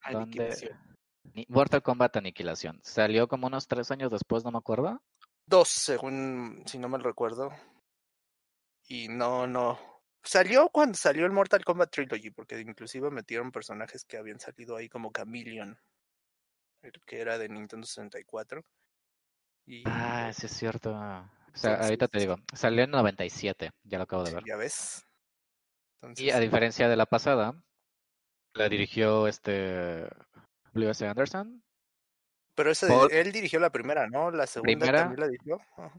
Mortal 1.49 1.83
Kombat 1.83 2.17
Aniquilación. 2.17 2.81
Salió 2.83 3.29
como 3.29 3.47
unos 3.47 3.67
tres 3.67 3.91
años 3.91 4.11
después, 4.11 4.45
no 4.45 4.51
me 4.51 4.59
acuerdo. 4.59 5.01
Dos, 5.47 5.69
según, 5.69 6.63
si 6.67 6.79
no 6.79 6.89
me 6.89 6.99
recuerdo. 6.99 7.51
Y 8.89 9.09
no, 9.09 9.47
no. 9.47 9.92
Salió 10.25 10.69
cuando 10.69 10.95
salió 10.97 11.27
el 11.27 11.33
Mortal 11.33 11.65
Kombat 11.65 11.91
Trilogy, 11.91 12.31
porque 12.31 12.61
inclusive 12.61 13.11
metieron 13.11 13.51
personajes 13.51 14.05
que 14.05 14.17
habían 14.17 14.39
salido 14.39 14.77
ahí 14.77 14.89
como 14.89 15.11
Chameleon, 15.13 15.77
el 16.83 16.93
que 17.07 17.21
era 17.21 17.39
de 17.39 17.49
Nintendo 17.49 17.87
64. 17.87 18.63
Y 19.67 19.83
Ah, 19.87 20.33
sí 20.33 20.47
es 20.47 20.53
cierto. 20.53 20.91
O 20.91 20.95
sea, 20.95 21.29
Entonces- 21.49 21.81
ahorita 21.85 22.09
te 22.09 22.19
digo, 22.21 22.37
salió 22.55 22.85
en 22.85 22.91
97, 22.91 23.71
ya 23.85 23.99
lo 23.99 24.05
acabo 24.05 24.25
de 24.25 24.35
ver. 24.35 24.45
ya 24.47 24.57
ves. 24.57 25.05
Y 26.17 26.31
a 26.31 26.39
diferencia 26.41 26.89
de 26.89 26.97
la 26.97 27.07
pasada, 27.07 27.55
la 28.55 28.69
dirigió 28.69 29.29
este 29.29 30.09
W.S. 30.73 31.07
Anderson. 31.07 31.63
pero 32.55 32.71
ese, 32.71 32.87
Paul- 32.89 33.11
él 33.13 33.33
dirigió 33.33 33.59
la 33.61 33.71
primera, 33.71 34.07
¿no? 34.09 34.31
La 34.31 34.47
segunda 34.47 34.73
Primera. 34.73 34.99
también 35.01 35.21
la 35.21 35.29
dirigió. 35.29 35.59
Ajá. 35.77 35.93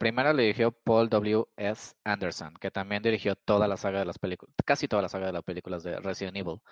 La 0.00 0.06
primera 0.06 0.32
la 0.32 0.40
dirigió 0.40 0.72
Paul 0.72 1.10
W.S. 1.10 1.94
Anderson, 2.04 2.54
que 2.58 2.70
también 2.70 3.02
dirigió 3.02 3.36
toda 3.36 3.68
la 3.68 3.76
saga 3.76 3.98
de 3.98 4.06
las 4.06 4.18
películas, 4.18 4.54
casi 4.64 4.88
toda 4.88 5.02
la 5.02 5.10
saga 5.10 5.26
de 5.26 5.34
las 5.34 5.42
películas 5.42 5.82
de 5.82 6.00
Resident 6.00 6.38
Evil. 6.38 6.62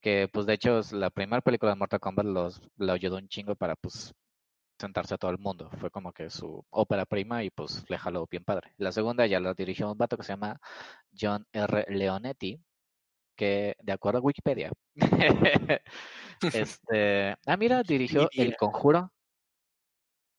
Que 0.00 0.28
pues 0.32 0.46
de 0.46 0.52
hecho 0.54 0.78
es 0.78 0.92
la 0.92 1.10
primera 1.10 1.42
película 1.42 1.72
de 1.72 1.78
Mortal 1.78 1.98
Kombat 1.98 2.26
los, 2.26 2.62
lo 2.76 2.92
ayudó 2.92 3.16
un 3.16 3.26
chingo 3.26 3.56
para 3.56 3.74
pues 3.74 4.14
sentarse 4.78 5.14
a 5.14 5.18
todo 5.18 5.32
el 5.32 5.38
mundo. 5.38 5.68
Fue 5.80 5.90
como 5.90 6.12
que 6.12 6.30
su 6.30 6.64
ópera 6.70 7.06
prima 7.06 7.42
y 7.42 7.50
pues 7.50 7.84
le 7.88 7.98
jaló 7.98 8.28
bien 8.30 8.44
padre. 8.44 8.72
La 8.76 8.92
segunda 8.92 9.26
ya 9.26 9.40
la 9.40 9.52
dirigió 9.54 9.90
un 9.90 9.98
vato 9.98 10.16
que 10.16 10.22
se 10.22 10.34
llama 10.34 10.60
John 11.20 11.44
R. 11.52 11.86
Leonetti, 11.88 12.62
que 13.36 13.74
de 13.80 13.92
acuerdo 13.92 14.20
a 14.20 14.22
Wikipedia, 14.22 14.70
este, 16.54 17.36
ah 17.46 17.56
mira, 17.58 17.82
dirigió 17.82 18.28
El. 18.30 18.56
Conjuro, 18.56 19.10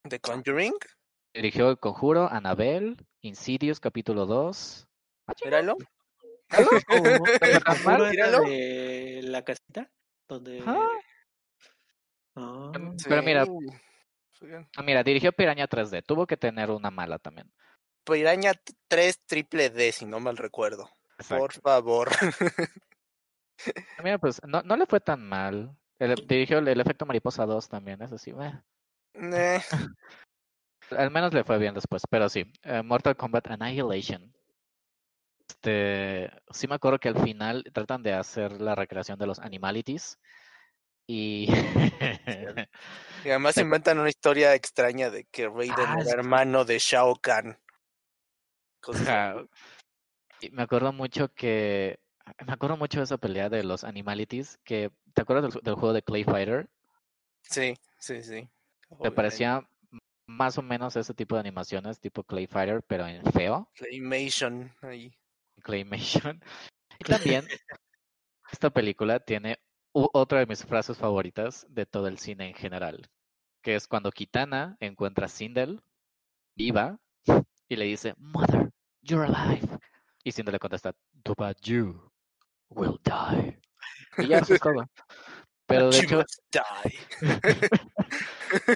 The 0.08 0.20
Conjuring, 0.22 0.76
dirigió 1.34 1.70
El 1.70 1.80
Conjuro, 1.80 2.30
Annabelle, 2.32 2.96
Insidious 3.22 3.80
capítulo 3.80 4.26
2. 4.26 4.88
Ah, 5.28 5.34
chinga, 5.34 5.58
míralo. 5.62 5.78
¿Cómo? 6.88 7.26
¿El 7.42 7.64
tan 7.64 7.76
conjuro 7.76 7.98
mal, 7.98 8.02
era 8.02 8.10
míralo. 8.28 8.44
de 8.44 9.20
la 9.24 9.44
casita? 9.44 9.90
Donde... 10.28 10.62
Ah, 12.36 12.72
Pero 13.08 13.24
mira- 13.24 13.46
Sí. 13.46 14.48
Bien. 14.48 14.68
Ah, 14.76 14.82
Mira, 14.82 15.04
dirigió 15.04 15.32
Piraña 15.32 15.68
3D, 15.68 16.04
tuvo 16.04 16.26
que 16.26 16.36
tener 16.36 16.72
una 16.72 16.90
mala 16.90 17.20
también. 17.20 17.52
Piraña 18.04 18.54
3 18.88 19.20
triple 19.28 19.70
D, 19.70 19.92
si 19.92 20.06
no 20.08 20.20
mal 20.20 20.36
recuerdo. 20.38 20.86
Por 21.30 21.52
Exacto. 21.52 21.62
favor. 21.62 22.10
Mira, 24.04 24.18
pues 24.18 24.42
no, 24.48 24.64
no 24.64 24.76
le 24.76 24.88
fue 24.88 25.00
tan 25.00 25.28
mal. 25.30 25.78
El- 26.00 26.16
dirigió 26.28 26.58
el, 26.58 26.68
el 26.70 26.80
efecto 26.82 27.06
mariposa 27.06 27.46
2 27.46 27.70
también, 27.70 28.02
eso 28.02 28.18
sí. 28.18 28.32
eh. 29.14 29.62
Eh, 30.92 30.96
Al 30.98 31.12
menos 31.12 31.34
le 31.34 31.44
fue 31.44 31.58
bien 31.58 31.74
después, 31.74 32.04
pero 32.10 32.30
sí. 32.30 32.46
eh, 32.64 32.82
Mortal 32.84 33.16
Kombat 33.16 33.48
Annihilation. 33.48 34.34
Este, 35.48 36.32
sí 36.52 36.68
me 36.68 36.76
acuerdo 36.76 37.00
que 37.00 37.10
al 37.10 37.20
final 37.22 37.64
tratan 37.74 38.04
de 38.04 38.14
hacer 38.14 38.62
la 38.62 38.76
recreación 38.76 39.20
de 39.20 39.28
los 39.28 39.40
animalities. 39.40 40.18
Y 41.08 41.48
y 43.24 43.30
además 43.30 43.58
inventan 43.58 44.00
una 44.00 44.10
historia 44.10 44.56
extraña 44.56 45.10
de 45.10 45.26
que 45.26 45.48
Raiden 45.50 45.78
Ah, 45.78 45.98
era 46.00 46.12
sí. 46.12 46.14
hermano 46.14 46.64
de 46.66 46.80
Shao 46.80 47.16
Kahn. 47.16 47.58
Cosas. 48.82 49.46
Y 50.42 50.50
me 50.52 50.64
acuerdo 50.64 50.92
mucho 50.94 51.34
que. 51.34 52.00
Me 52.46 52.54
acuerdo 52.54 52.78
mucho 52.78 53.00
de 53.00 53.04
esa 53.06 53.18
pelea 53.18 53.50
de 53.50 53.64
los 53.64 53.84
animalities. 53.84 54.58
Que, 54.64 54.92
¿Te 55.14 55.22
acuerdas 55.22 55.54
del, 55.54 55.62
del 55.64 55.76
juego 55.76 55.94
de 55.94 56.02
Clay 56.02 56.24
Fighter? 56.24 56.70
Sí, 57.42 57.74
sí, 58.00 58.24
sí. 58.24 58.48
Obviamente. 58.90 59.16
parecía 59.16 59.68
más 60.32 60.58
o 60.58 60.62
menos 60.62 60.96
ese 60.96 61.14
tipo 61.14 61.36
de 61.36 61.42
animaciones, 61.42 62.00
tipo 62.00 62.24
Clay 62.24 62.48
Fighter, 62.48 62.84
pero 62.88 63.06
en 63.08 63.24
feo, 63.32 63.70
Claymation 63.76 64.74
ahí. 64.82 65.14
Claymation. 65.62 66.42
Y 67.00 67.04
también, 67.04 67.48
esta 68.52 68.70
película 68.70 69.20
tiene 69.20 69.58
otra 69.92 70.38
de 70.38 70.46
mis 70.46 70.64
frases 70.64 71.00
favoritas 71.00 71.66
de 71.68 71.88
todo 71.88 72.08
el 72.08 72.20
cine 72.20 72.48
en 72.48 72.54
general, 72.54 73.10
que 73.64 73.74
es 73.74 73.88
cuando 73.88 74.12
Kitana 74.12 74.78
encuentra 74.80 75.26
a 75.26 75.30
Sindel 75.30 75.82
viva 76.56 77.00
y 77.68 77.76
le 77.76 77.86
dice, 77.86 78.14
Mother, 78.18 78.70
you're 79.02 79.26
alive. 79.26 79.68
Y 80.24 80.32
Sindel 80.32 80.54
le 80.54 80.60
contesta, 80.60 80.94
but 81.26 81.58
you 81.62 82.12
will 82.70 83.00
die. 83.04 83.60
Y 84.20 84.28
ya 84.28 84.40
eso 84.40 84.54
es 84.54 84.62
todo. 84.62 84.86
Pero 85.66 85.90
de 85.90 86.00
hecho, 86.00 86.24
die. 86.52 87.00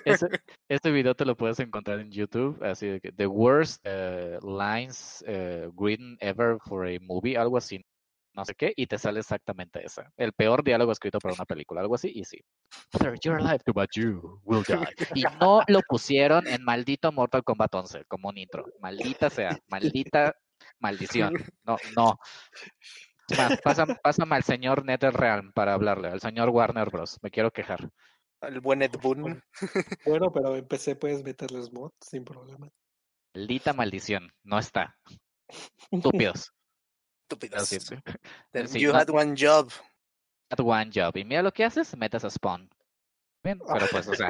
ese, 0.05 0.27
este 0.69 0.91
video 0.91 1.15
te 1.15 1.25
lo 1.25 1.35
puedes 1.35 1.59
encontrar 1.59 1.99
en 1.99 2.11
YouTube, 2.11 2.61
así 2.63 2.87
de 2.87 3.01
que 3.01 3.11
The 3.11 3.27
Worst 3.27 3.81
eh, 3.83 4.39
Lines 4.41 5.23
eh, 5.27 5.69
Written 5.75 6.17
Ever 6.19 6.57
for 6.65 6.87
a 6.87 6.97
Movie, 7.01 7.37
algo 7.37 7.57
así, 7.57 7.85
no 8.35 8.43
sé 8.43 8.53
qué, 8.53 8.73
y 8.75 8.87
te 8.87 8.97
sale 8.97 9.21
exactamente 9.21 9.83
esa. 9.83 10.11
El 10.17 10.33
peor 10.33 10.63
diálogo 10.63 10.91
escrito 10.91 11.19
para 11.19 11.33
una 11.33 11.45
película, 11.45 11.81
algo 11.81 11.95
así, 11.95 12.11
y 12.13 12.25
sí. 12.25 12.37
Mother, 12.93 13.17
you're 13.21 13.41
alive, 13.41 13.61
but 13.73 13.89
you 13.95 14.41
will 14.43 14.63
die. 14.67 14.85
Y 15.15 15.23
no 15.39 15.61
lo 15.67 15.79
pusieron 15.87 16.45
en 16.47 16.63
maldito 16.63 17.11
Mortal 17.11 17.43
Kombat 17.43 17.73
11 17.73 18.05
como 18.05 18.29
un 18.29 18.37
intro. 18.37 18.65
Maldita 18.81 19.29
sea, 19.29 19.57
maldita 19.67 20.35
maldición. 20.79 21.33
No, 21.63 21.77
no. 21.95 22.19
Más, 23.37 23.59
pásame, 23.61 23.95
pásame 24.03 24.35
al 24.35 24.43
señor 24.43 24.85
NetherRealm 24.85 25.51
para 25.53 25.73
hablarle, 25.73 26.09
al 26.09 26.19
señor 26.19 26.49
Warner 26.49 26.89
Bros. 26.89 27.17
Me 27.21 27.31
quiero 27.31 27.51
quejar. 27.51 27.89
El 28.41 28.59
buen 28.59 28.81
Ed 28.81 28.91
Boon. 29.01 29.41
Bueno, 30.05 30.31
pero 30.31 30.55
en 30.55 30.67
PC 30.67 30.95
puedes 30.95 31.23
meterles 31.23 31.71
mods 31.73 31.95
sin 32.01 32.23
problema. 32.25 32.69
Maldita 33.33 33.73
maldición, 33.73 34.31
no 34.43 34.59
está. 34.59 34.97
Estúpidos. 35.91 36.51
Estúpidos. 37.29 37.69
Sí, 38.67 38.79
you 38.79 38.91
no- 38.91 38.97
had 38.99 39.09
one 39.09 39.35
job. 39.37 39.69
At 40.51 40.59
one 40.59 40.91
job. 40.93 41.17
Y 41.17 41.25
mira 41.25 41.41
lo 41.41 41.51
que 41.51 41.63
haces, 41.65 41.95
metes 41.97 42.23
a 42.23 42.29
Spawn. 42.29 42.69
Bien, 43.43 43.59
pero 43.59 43.85
pues, 43.91 44.07
o 44.07 44.13
sea, 44.15 44.29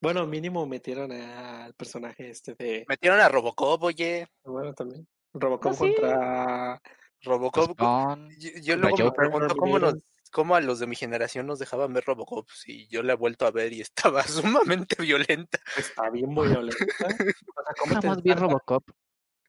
Bueno, 0.00 0.26
mínimo 0.26 0.66
metieron 0.66 1.12
al 1.12 1.74
personaje 1.74 2.30
este 2.30 2.54
de. 2.54 2.84
Metieron 2.88 3.20
a 3.20 3.28
Robocop, 3.28 3.82
oye. 3.84 4.26
Bueno, 4.44 4.72
también. 4.74 5.06
Robocop 5.32 5.72
Ah, 5.72 5.74
sí. 5.74 5.94
contra. 5.94 6.82
Robocop. 7.22 7.70
Spawn. 7.72 8.30
Yo, 8.38 8.50
yo 8.62 8.76
luego 8.76 8.96
me 8.96 9.12
pregunto 9.12 9.56
cómo, 9.56 9.78
nos. 9.78 9.94
Cómo 10.32 10.56
a 10.56 10.60
los 10.60 10.80
de 10.80 10.86
mi 10.88 10.96
generación 10.96 11.46
nos 11.46 11.60
dejaban 11.60 11.92
ver 11.92 12.04
Robocop 12.04 12.48
si 12.50 12.88
yo 12.88 13.02
la 13.04 13.12
he 13.12 13.16
vuelto 13.16 13.46
a 13.46 13.50
ver 13.52 13.72
y 13.72 13.80
estaba 13.80 14.22
sumamente 14.26 14.96
violenta. 15.00 15.60
Está 15.76 16.10
bien 16.10 16.30
muy 16.30 16.48
violenta. 16.48 16.84
O 16.84 16.88
sea, 16.88 17.16
¿cómo 17.78 17.94
te 17.94 18.00
Jamás 18.08 18.22
vi 18.22 18.30
ensarta- 18.30 18.40
Robocop. 18.40 18.90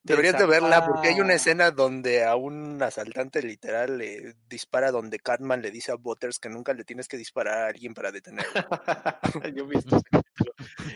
Deberías 0.06 0.38
de 0.38 0.46
verla 0.46 0.86
porque 0.86 1.08
hay 1.08 1.22
una 1.22 1.34
escena 1.34 1.72
donde 1.72 2.26
a 2.26 2.36
un 2.36 2.82
asaltante 2.84 3.42
literal 3.42 3.98
le 3.98 4.36
dispara 4.50 4.92
donde 4.92 5.18
Catman 5.20 5.62
le 5.62 5.72
dice 5.72 5.94
a 5.94 5.96
Butters 5.96 6.40
que 6.40 6.50
nunca 6.50 6.74
le 6.74 6.84
tienes 6.84 7.08
que 7.08 7.16
disparar 7.16 7.58
a 7.60 7.68
alguien 7.68 7.94
para 7.94 8.12
detenerlo. 8.12 8.52
Yo 9.56 9.64
he 9.64 9.68
visto 9.68 9.96
ese 9.96 10.06
capítulo. 10.12 10.54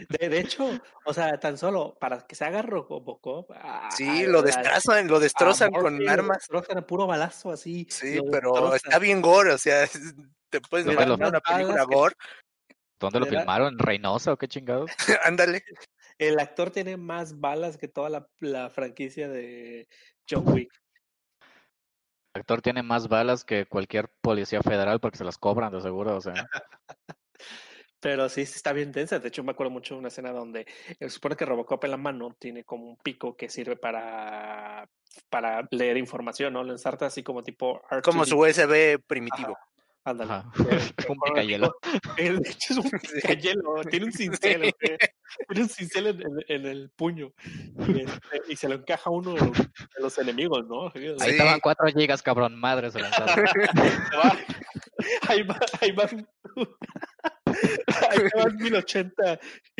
De, 0.09 0.27
de 0.29 0.39
hecho, 0.39 0.69
o 1.05 1.13
sea, 1.13 1.39
tan 1.39 1.57
solo 1.57 1.97
para 1.99 2.27
que 2.27 2.35
se 2.35 2.43
haga 2.43 2.61
Robocop. 2.61 3.49
a- 3.55 3.89
Sí, 3.91 4.23
a- 4.25 4.27
lo 4.27 4.41
destrozan, 4.41 5.07
lo 5.07 5.19
destrozan 5.21 5.71
con 5.71 6.03
lo 6.03 6.11
armas. 6.11 6.39
destrozan 6.39 6.77
a 6.79 6.81
puro 6.85 7.07
balazo 7.07 7.51
así. 7.51 7.87
Sí, 7.89 8.15
lo 8.15 8.25
pero 8.29 8.51
destrozan. 8.51 8.75
está 8.83 8.99
bien 8.99 9.21
gore, 9.21 9.53
o 9.53 9.57
sea, 9.57 9.87
te 10.49 10.59
puedes 10.59 10.85
imaginar 10.85 11.29
una 11.29 11.39
película 11.39 11.85
que- 11.87 11.95
gore. 11.95 12.15
¿Dónde 12.99 13.19
lo 13.19 13.25
filmaron? 13.27 13.73
¿En 13.73 13.79
Reynosa 13.79 14.33
o 14.33 14.37
qué 14.37 14.47
chingados? 14.47 14.91
Ándale. 15.23 15.63
El 16.17 16.39
actor 16.39 16.71
tiene 16.71 16.97
más 16.97 17.39
balas 17.39 17.77
que 17.77 17.87
toda 17.87 18.09
la, 18.09 18.27
la 18.39 18.69
franquicia 18.69 19.27
de 19.27 19.87
John 20.29 20.47
Wick. 20.47 20.71
El 22.33 22.41
actor 22.41 22.61
tiene 22.61 22.83
más 22.83 23.07
balas 23.07 23.43
que 23.43 23.65
cualquier 23.65 24.09
policía 24.21 24.61
federal 24.61 24.99
porque 24.99 25.17
se 25.17 25.23
las 25.23 25.37
cobran 25.37 25.71
de 25.71 25.81
seguro, 25.81 26.17
o 26.17 26.21
sea. 26.21 26.33
Pero 27.99 28.29
sí, 28.29 28.41
está 28.41 28.73
bien 28.73 28.91
densa. 28.91 29.19
De 29.19 29.27
hecho, 29.27 29.43
me 29.43 29.51
acuerdo 29.51 29.71
mucho 29.71 29.95
de 29.95 29.99
una 29.99 30.09
escena 30.09 30.31
donde 30.31 30.67
eh, 30.99 31.09
supone 31.09 31.35
que 31.35 31.45
Robocop 31.45 31.83
en 31.83 31.91
la 31.91 31.97
mano 31.97 32.35
tiene 32.37 32.63
como 32.63 32.85
un 32.85 32.97
pico 32.97 33.35
que 33.35 33.49
sirve 33.49 33.75
para, 33.75 34.87
para 35.29 35.67
leer 35.71 35.97
información, 35.97 36.53
¿no? 36.53 36.63
Lo 36.63 36.73
ensarta 36.73 37.07
así 37.07 37.23
como 37.23 37.41
tipo... 37.41 37.81
Como 38.03 38.23
su 38.25 38.39
USB 38.39 38.99
primitivo. 39.07 39.57
Ajá. 39.57 39.76
Eh, 40.07 40.13
Un 41.09 41.17
el 41.25 41.33
picayelo. 41.33 41.75
De 42.17 42.49
hecho, 42.49 42.73
es 42.73 42.77
un 42.77 42.89
picayelo. 43.13 43.81
Tiene 43.89 44.05
un 44.05 44.11
cincel. 44.13 44.73
Tiene 44.79 45.61
un 45.63 45.69
cincel 45.69 46.07
en, 46.07 46.21
en- 46.21 46.45
en 46.47 46.65
el 46.65 46.89
puño. 46.91 47.33
Y, 47.87 48.01
este, 48.01 48.41
y 48.49 48.55
se 48.55 48.69
lo 48.69 48.75
encaja 48.75 49.09
uno 49.09 49.33
de 49.33 49.39
los, 49.45 49.57
de 49.57 49.99
los 50.01 50.17
enemigos, 50.17 50.65
¿no? 50.67 50.87
Ahí 51.19 51.31
estaban 51.31 51.59
4 51.59 51.87
gigas, 51.87 52.21
cabrón, 52.23 52.55
madre 52.59 52.89
se 52.91 52.99
lanzaron. 52.99 53.45
va- 53.45 54.37
Ahí 55.27 55.43
va, 55.43 55.59
ahí 55.81 55.91
van. 55.91 56.27
Ahí 58.09 58.19
van 58.35 58.55
1080 58.55 59.39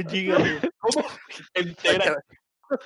gigas. 0.10 0.42
¿Cómo? 0.78 1.06
Entera. 1.54 2.18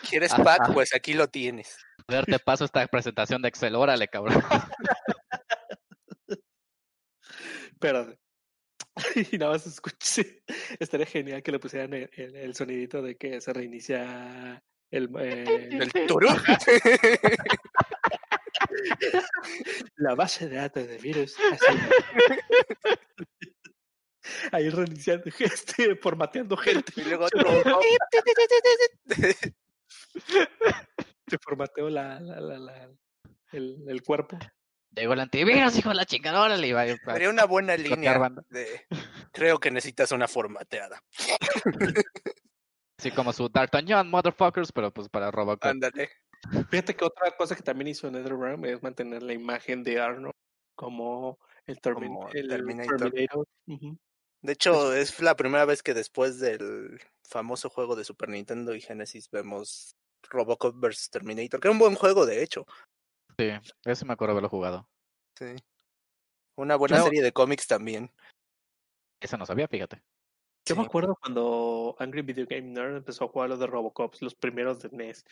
¿Quieres 0.10 0.32
Ajá. 0.34 0.44
pack? 0.44 0.74
Pues 0.74 0.94
aquí 0.96 1.14
lo 1.14 1.28
tienes. 1.28 1.76
A 2.08 2.14
ver, 2.14 2.26
te 2.26 2.40
paso 2.40 2.66
esta 2.66 2.86
presentación 2.88 3.42
de 3.42 3.48
Excel, 3.50 3.76
órale, 3.76 4.08
cabrón. 4.08 4.42
Pero. 7.82 8.16
Y 9.32 9.38
nada 9.38 9.52
más 9.54 9.66
escuché. 9.68 10.44
Estaría 10.80 11.06
genial 11.06 11.44
que 11.44 11.52
le 11.52 11.60
pusieran 11.60 11.94
el, 11.94 12.10
el- 12.14 12.36
el 12.36 12.56
sonidito 12.56 13.02
de 13.02 13.16
que 13.18 13.40
se 13.42 13.54
reinicia 13.54 14.62
el, 14.92 15.10
eh, 15.20 15.70
El 15.72 15.92
turú. 16.08 16.28
la 19.98 20.16
base 20.16 20.50
de 20.50 20.56
datos 20.58 20.88
de 20.88 20.98
virus. 20.98 21.36
así. 21.52 21.66
Ahí 24.52 24.70
reiniciando, 24.70 25.26
este, 25.40 25.96
formateando 25.96 26.56
gente. 26.58 26.94
Y 26.96 27.04
luego 27.04 27.26
otro. 27.26 27.44
Te 31.26 31.38
formateo 31.42 31.90
la, 31.90 32.20
la, 32.20 32.40
la, 32.40 32.60
la- 32.60 32.90
el, 33.52 33.84
el 33.88 34.04
cuerpo. 34.04 34.38
Llegó 34.94 35.14
el 35.14 35.20
antivirus, 35.22 35.76
hijo 35.86 35.90
de 35.90 35.96
la 35.96 36.06
chingada, 36.06 36.42
órale. 36.42 36.74
va- 36.74 36.86
Sería 37.14 37.30
una 37.30 37.46
buena 37.46 37.78
línea 37.78 38.18
banda. 38.18 38.44
de 38.50 38.86
creo 39.32 39.60
que 39.60 39.72
necesitas 39.72 40.12
una 40.12 40.28
formateada. 40.28 41.02
Así 42.98 43.12
como 43.12 43.34
su 43.34 43.50
D'Artagnan, 43.50 44.10
motherfuckers, 44.10 44.72
pero 44.72 44.92
pues 44.94 45.10
para 45.10 45.32
Robocop. 45.32 45.66
Ándale. 45.66 46.10
Fíjate 46.70 46.96
que 46.96 47.06
otra 47.06 47.32
cosa 47.36 47.56
que 47.56 47.64
también 47.64 47.88
hizo 47.90 48.10
NetherRealm 48.10 48.66
es 48.66 48.82
mantener 48.84 49.24
la 49.24 49.34
imagen 49.34 49.84
de 49.84 50.00
Arnold 50.00 50.34
como 50.76 51.40
el, 51.66 51.80
Termin- 51.80 52.14
Como 52.14 52.30
el 52.32 52.48
Terminator. 52.48 53.12
De 54.44 54.54
hecho, 54.54 54.94
es 54.96 55.20
la 55.22 55.36
primera 55.36 55.66
vez 55.66 55.84
que 55.84 55.94
después 55.94 56.40
del 56.40 57.00
famoso 57.24 57.70
juego 57.70 57.96
de 57.96 58.04
Super 58.04 58.30
Nintendo 58.30 58.74
y 58.76 58.82
Genesis 58.82 59.30
vemos 59.30 59.96
Robocop 60.30 60.76
vs 60.80 61.10
Terminator, 61.12 61.60
que 61.60 61.68
era 61.68 61.74
un 61.74 61.78
buen 61.80 61.94
juego, 61.96 62.26
de 62.26 62.42
hecho. 62.42 62.66
Sí, 63.42 63.72
ese 63.86 64.06
me 64.06 64.14
acuerdo 64.14 64.34
haberlo 64.34 64.50
jugado. 64.50 64.88
Sí. 65.38 65.56
Una 66.56 66.76
buena 66.76 67.02
serie 67.02 67.22
de 67.24 67.32
cómics 67.32 67.66
también. 67.68 68.12
Ese 69.20 69.38
no 69.38 69.46
sabía, 69.46 69.68
fíjate. 69.68 70.02
Yo 70.68 70.76
me 70.76 70.84
acuerdo 70.84 71.16
cuando 71.20 71.96
Angry 71.98 72.22
Video 72.22 72.46
Game 72.48 72.70
Nerd 72.70 72.98
empezó 72.98 73.26
a 73.26 73.28
jugar 73.30 73.50
los 73.50 73.60
de 73.60 73.66
Robocop, 73.66 74.14
los 74.22 74.36
primeros 74.36 74.80
de 74.80 74.90
NES, 74.92 75.26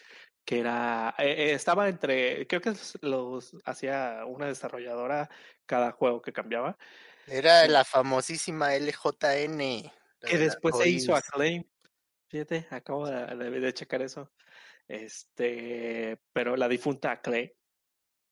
que 0.44 0.60
era, 0.60 1.14
eh, 1.20 1.30
eh, 1.50 1.52
estaba 1.54 1.88
entre, 1.88 2.48
creo 2.48 2.62
que 2.62 2.72
los, 2.72 2.98
los 3.02 3.56
hacía 3.64 4.24
una 4.26 4.48
desarrolladora 4.48 5.30
cada 5.68 5.92
juego 5.92 6.22
que 6.22 6.34
cambiaba, 6.34 6.78
Era 7.28 7.64
Sí. 7.66 7.70
la 7.72 7.86
famosísima 7.86 8.74
LJN. 8.76 9.92
que 10.22 10.38
después 10.40 10.76
se 10.78 10.90
hizo. 10.90 11.16
Acclaim. 11.16 11.64
Fíjate, 12.28 12.68
acabo 12.72 13.08
de, 13.08 13.36
de- 13.36 13.60
de 13.60 13.74
checar 13.74 14.02
eso. 14.02 14.32
Este, 14.88 16.20
pero 16.34 16.56
la 16.58 16.68
difunta 16.68 17.12
Acclaim. 17.12 17.52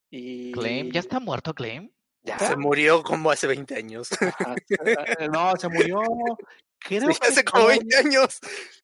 Y 0.10 0.52
Claim, 0.54 0.92
¿ya 0.92 1.00
está 1.00 1.20
muerto 1.20 1.54
Claim? 1.54 1.92
Ya, 2.24 2.38
Se 2.40 2.56
murió 2.56 3.04
como 3.04 3.32
hace 3.32 3.48
20 3.48 3.76
años. 3.76 4.10
ajá, 4.22 4.56
eh, 4.70 5.28
no, 5.32 5.56
se 5.56 5.70
murió. 5.70 6.00
Creo 6.80 7.12
Sí, 7.12 7.20
que 7.20 7.28
hace 7.28 7.44
como 7.44 7.64
todavía- 7.64 7.80
20 7.90 7.98
años. 7.98 8.40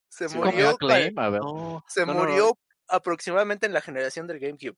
Se 0.09 0.29
Sí, 0.29 0.35
¿Comió 0.37 0.51
murió, 0.51 0.77
Claim? 0.77 1.17
A 1.19 1.29
ver. 1.29 1.41
No, 1.41 1.83
se 1.87 2.05
no, 2.05 2.07
no, 2.07 2.13
no. 2.13 2.19
murió 2.25 2.57
aproximadamente 2.87 3.65
en 3.65 3.73
la 3.73 3.81
generación 3.81 4.27
del 4.27 4.39
GameCube. 4.39 4.77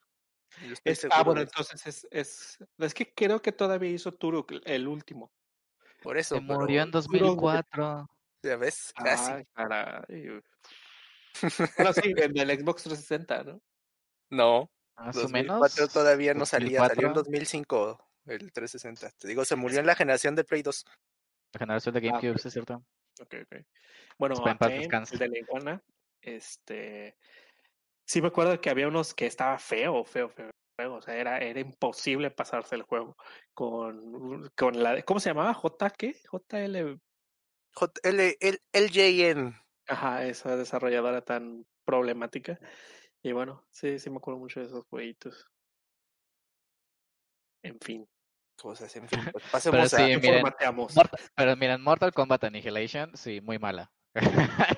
Es- 0.84 1.06
ah, 1.12 1.24
bueno, 1.24 1.42
entonces 1.42 1.86
es, 1.86 2.08
es, 2.12 2.58
es 2.78 2.94
que 2.94 3.14
creo 3.14 3.42
que 3.42 3.52
todavía 3.52 3.90
hizo 3.92 4.14
Turok, 4.14 4.54
el 4.64 4.88
último. 4.88 5.32
Por 6.02 6.18
eso, 6.18 6.36
Se 6.36 6.42
murió 6.42 6.82
en 6.84 6.92
pero, 6.92 7.02
2004. 7.02 8.10
ya 8.44 8.56
ves, 8.58 8.94
casi. 8.96 9.32
Ay, 9.32 9.46
caray. 9.54 10.02
Bueno, 11.78 11.94
sí, 11.94 12.14
en 12.16 12.38
el 12.38 12.60
Xbox 12.60 12.84
360, 12.84 13.44
¿no? 13.44 13.62
No, 14.30 14.72
Más 14.98 15.16
o 15.16 15.22
2004 15.22 15.76
menos. 15.82 15.94
todavía 15.94 16.34
no 16.34 16.46
salía, 16.46 16.88
salió 16.88 17.08
en 17.08 17.14
2004. 17.14 17.24
2005 17.24 18.10
el 18.26 18.52
360. 18.52 19.12
Te 19.18 19.28
digo, 19.28 19.46
se 19.46 19.56
murió 19.56 19.80
en 19.80 19.86
la 19.86 19.96
generación 19.96 20.36
de 20.36 20.44
Play 20.44 20.62
2. 20.62 20.86
La 21.54 21.60
generación 21.60 21.94
de 21.96 22.02
GameCube, 22.02 22.32
ok. 22.32 22.38
sí 22.40 22.48
es 22.48 22.54
cierto. 22.54 22.84
Ok, 23.22 23.36
ok. 23.44 23.62
Bueno, 24.18 24.36
descanse. 24.60 25.16
el 25.16 25.20
de 25.20 25.28
la 25.30 25.38
iguana, 25.38 25.84
este... 26.22 27.18
Sí 28.08 28.22
me 28.22 28.28
acuerdo 28.28 28.60
que 28.62 28.70
había 28.70 28.88
unos 28.88 29.14
que 29.14 29.26
estaba 29.26 29.58
feo, 29.58 30.04
feo, 30.04 30.30
feo. 30.30 30.52
O 30.78 31.02
sea, 31.02 31.16
era, 31.16 31.40
era 31.40 31.60
imposible 31.60 32.30
pasarse 32.32 32.76
el 32.76 32.84
juego 32.84 33.16
con, 33.54 34.50
con 34.56 34.82
la... 34.84 35.02
¿Cómo 35.04 35.20
se 35.20 35.30
llamaba? 35.30 35.54
¿J 35.54 35.90
qué? 35.92 36.16
JL... 36.32 37.00
J- 37.74 37.94
L- 38.04 38.38
L- 38.40 38.60
LJN. 38.74 39.56
Ajá, 39.88 40.26
esa 40.26 40.56
desarrolladora 40.56 41.22
tan 41.22 41.66
problemática. 41.84 42.60
Y 43.26 43.32
bueno, 43.32 43.66
sí, 43.72 43.98
sí 43.98 44.12
me 44.12 44.18
acuerdo 44.18 44.40
mucho 44.40 44.60
de 44.60 44.68
esos 44.68 44.86
jueguitos. 44.86 45.48
En 47.64 47.80
fin. 47.80 48.08
Cosas, 48.56 48.96
en 48.98 49.10
fin. 49.10 49.20
pues 49.32 49.44
Pero 49.50 49.52
pasemos 49.52 49.90
sí, 49.90 49.96
a. 49.96 50.06
¿Qué 50.06 50.18
miren? 50.20 50.44
Mortal- 50.76 51.10
pero 51.36 51.56
miren, 51.58 51.82
Mortal 51.82 52.14
Kombat 52.14 52.44
Annihilation, 52.44 53.18
sí, 53.18 53.42
muy 53.42 53.58
mala. 53.58 53.92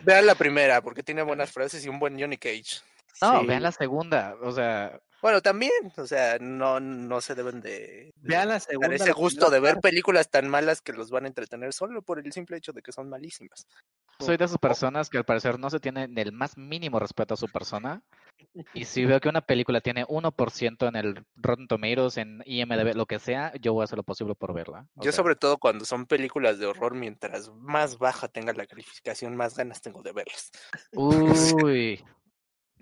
Vean 0.03 0.25
la 0.25 0.35
primera, 0.35 0.81
porque 0.81 1.03
tiene 1.03 1.23
buenas 1.23 1.51
frases 1.51 1.85
y 1.85 1.89
un 1.89 1.99
buen 1.99 2.17
Johnny 2.17 2.37
Cage. 2.37 2.79
No, 3.21 3.39
Sí. 3.41 3.47
vean 3.47 3.63
la 3.63 3.71
segunda, 3.71 4.35
o 4.41 4.51
sea, 4.51 4.99
Bueno, 5.21 5.41
también, 5.41 5.71
o 5.97 6.05
sea, 6.05 6.37
no, 6.39 6.79
no 6.79 7.21
se 7.21 7.33
deben 7.33 7.59
de, 7.61 7.69
de 7.71 8.13
Vean 8.17 8.47
la 8.49 8.53
dar 8.55 8.61
segunda. 8.61 8.95
ese 8.95 9.11
gusto 9.13 9.49
de 9.49 9.59
ver 9.59 9.79
películas 9.79 10.29
tan 10.29 10.47
malas 10.47 10.81
que 10.81 10.93
los 10.93 11.09
van 11.09 11.25
a 11.25 11.27
entretener 11.27 11.73
solo 11.73 12.01
por 12.03 12.19
el 12.19 12.31
simple 12.31 12.57
hecho 12.57 12.71
de 12.73 12.81
que 12.83 12.91
son 12.91 13.09
malísimas. 13.09 13.65
soy 14.19 14.37
de 14.37 14.45
esas 14.45 14.59
personas 14.59 15.09
que 15.09 15.17
al 15.17 15.25
parecer 15.25 15.57
no 15.59 15.69
se 15.71 15.79
tiene 15.79 16.07
ni 16.07 16.21
el 16.21 16.31
más 16.31 16.57
mínimo 16.57 16.99
respeto 16.99 17.33
a 17.33 17.37
su 17.37 17.47
persona. 17.47 18.03
Y 18.75 18.85
si 18.85 19.03
veo 19.17 19.19
que 19.19 19.29
una 19.29 19.41
película 19.41 19.81
tiene 19.81 20.05
1% 20.05 20.87
en 20.87 20.95
el 20.95 21.25
Rotten 21.35 21.67
Tomatoes, 21.67 22.17
en 22.17 22.43
IMDb, 22.45 22.95
lo 22.95 23.07
que 23.07 23.17
sea, 23.17 23.51
yo 23.59 23.73
voy 23.73 23.81
a 23.81 23.85
hacer 23.85 23.97
lo 23.97 24.03
posible 24.03 24.35
por 24.35 24.53
verla. 24.53 24.85
Yo 24.97 25.11
sobre 25.11 25.35
todo 25.35 25.57
cuando 25.57 25.85
son 25.85 26.05
películas 26.05 26.59
de 26.59 26.67
horror, 26.67 26.93
mientras 26.93 27.49
más 27.55 27.97
baja 27.97 28.27
tenga 28.27 28.53
la 28.53 28.67
calificación, 28.67 29.35
más 29.35 29.55
ganas 29.57 29.81
tengo 29.81 30.03
de 30.03 30.11
verlas. 30.13 30.51
Uy, 30.93 32.03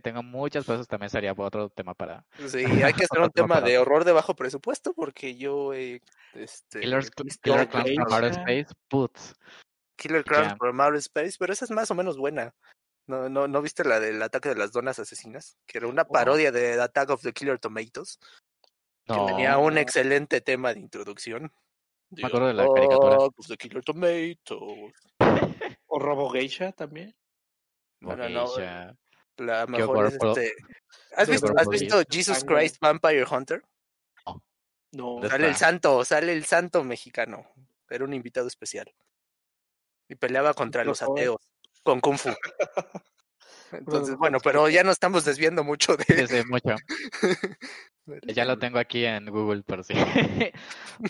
tengo 0.02 0.24
muchas, 0.24 0.66
pero 0.66 0.80
eso 0.80 0.86
también 0.86 1.10
sería 1.10 1.34
otro 1.36 1.70
tema 1.70 1.94
para 1.94 2.26
Sí, 2.48 2.64
hay 2.90 2.94
que 2.94 3.06
hacer 3.06 3.20
un 3.20 3.30
tema 3.32 3.32
tema 3.32 3.56
para 3.56 3.68
de 3.68 3.78
horror 3.78 4.04
de 4.04 4.12
bajo 4.12 4.36
presupuesto 4.36 4.94
porque 4.94 5.36
yo 5.36 5.74
he 5.74 6.02
este, 6.34 6.82
Killers, 6.82 7.12
visto 7.24 7.42
Killer 7.44 7.68
Clowns 7.68 7.96
from 7.96 8.14
Outer. 8.14 8.32
Space, 8.32 8.68
putz. 8.88 9.36
Killer 9.98 10.24
Clowns 10.24 10.50
Ya. 10.50 10.58
from 10.58 10.82
Outer 10.82 11.00
Space, 11.00 11.36
pero 11.40 11.54
esa 11.54 11.66
es 11.66 11.72
más 11.72 11.90
o 11.92 11.96
menos 11.96 12.18
buena. 12.18 12.54
¿No, 13.08 13.30
no, 13.30 13.48
¿No 13.48 13.62
viste 13.62 13.84
la 13.84 14.00
del 14.00 14.22
ataque 14.22 14.50
de 14.50 14.56
las 14.56 14.72
donas 14.72 14.98
asesinas? 15.00 15.58
Que 15.68 15.78
era 15.78 15.88
una 15.88 16.06
parodia 16.06 16.52
de 16.52 16.82
Attack 16.82 17.12
of 17.12 17.22
the 17.22 17.34
Killer 17.34 17.60
Tomatoes, 17.60 18.20
que 19.06 19.14
tenía 19.28 19.58
un 19.60 19.78
excelente 19.78 20.42
tema 20.42 20.74
de 20.74 20.80
introducción. 20.80 21.52
Me 22.10 22.28
acuerdo 22.28 22.48
de 22.48 22.54
la 22.56 22.68
caricatura. 22.74 23.16
Attack 23.16 23.39
of 23.39 23.48
the 23.48 23.58
Killer 23.58 23.84
Tomatoes. 23.84 24.93
O 25.88 26.00
Robo 26.00 26.30
Geisha 26.30 26.72
también. 26.72 27.16
Bueno, 28.02 28.28
no. 28.28 28.48
La 29.38 29.68
mejor 29.68 30.08
es 30.08 30.14
este... 30.14 30.54
¿Has 31.16 31.30
visto, 31.30 31.54
¿has 31.56 31.68
visto 31.68 32.02
Jesus. 32.10 32.44
Christ 32.44 32.80
Vampire 32.80 33.26
Hunter? 33.30 33.64
No. 34.92 35.20
Sale 35.28 35.48
el 35.48 35.56
santo, 35.56 36.06
sale 36.06 36.34
el 36.34 36.46
santo 36.46 36.84
mexicano. 36.84 37.46
Era 37.90 38.04
un 38.04 38.14
invitado 38.14 38.48
especial. 38.48 38.94
Y 40.08 40.16
peleaba 40.16 40.54
contra 40.54 40.84
los 40.84 41.02
ateos 41.02 41.38
con 41.84 42.00
Kung 42.00 42.18
Fu. 42.18 42.30
Entonces, 43.72 44.16
Bueno, 44.18 44.40
pero 44.44 44.70
ya 44.70 44.84
nos 44.84 44.94
estamos 44.94 45.26
desviando 45.26 45.64
mucho 45.64 45.96
Sí, 46.08 46.14
de... 46.14 46.28
sí, 46.28 46.44
mucho. 46.48 46.76
del 48.06 48.22
Ya 48.36 48.46
lo 48.46 48.58
tengo 48.58 48.80
aquí 48.80 49.06
en 49.06 49.26
Google, 49.26 49.64
por 49.64 49.84
si. 49.84 49.94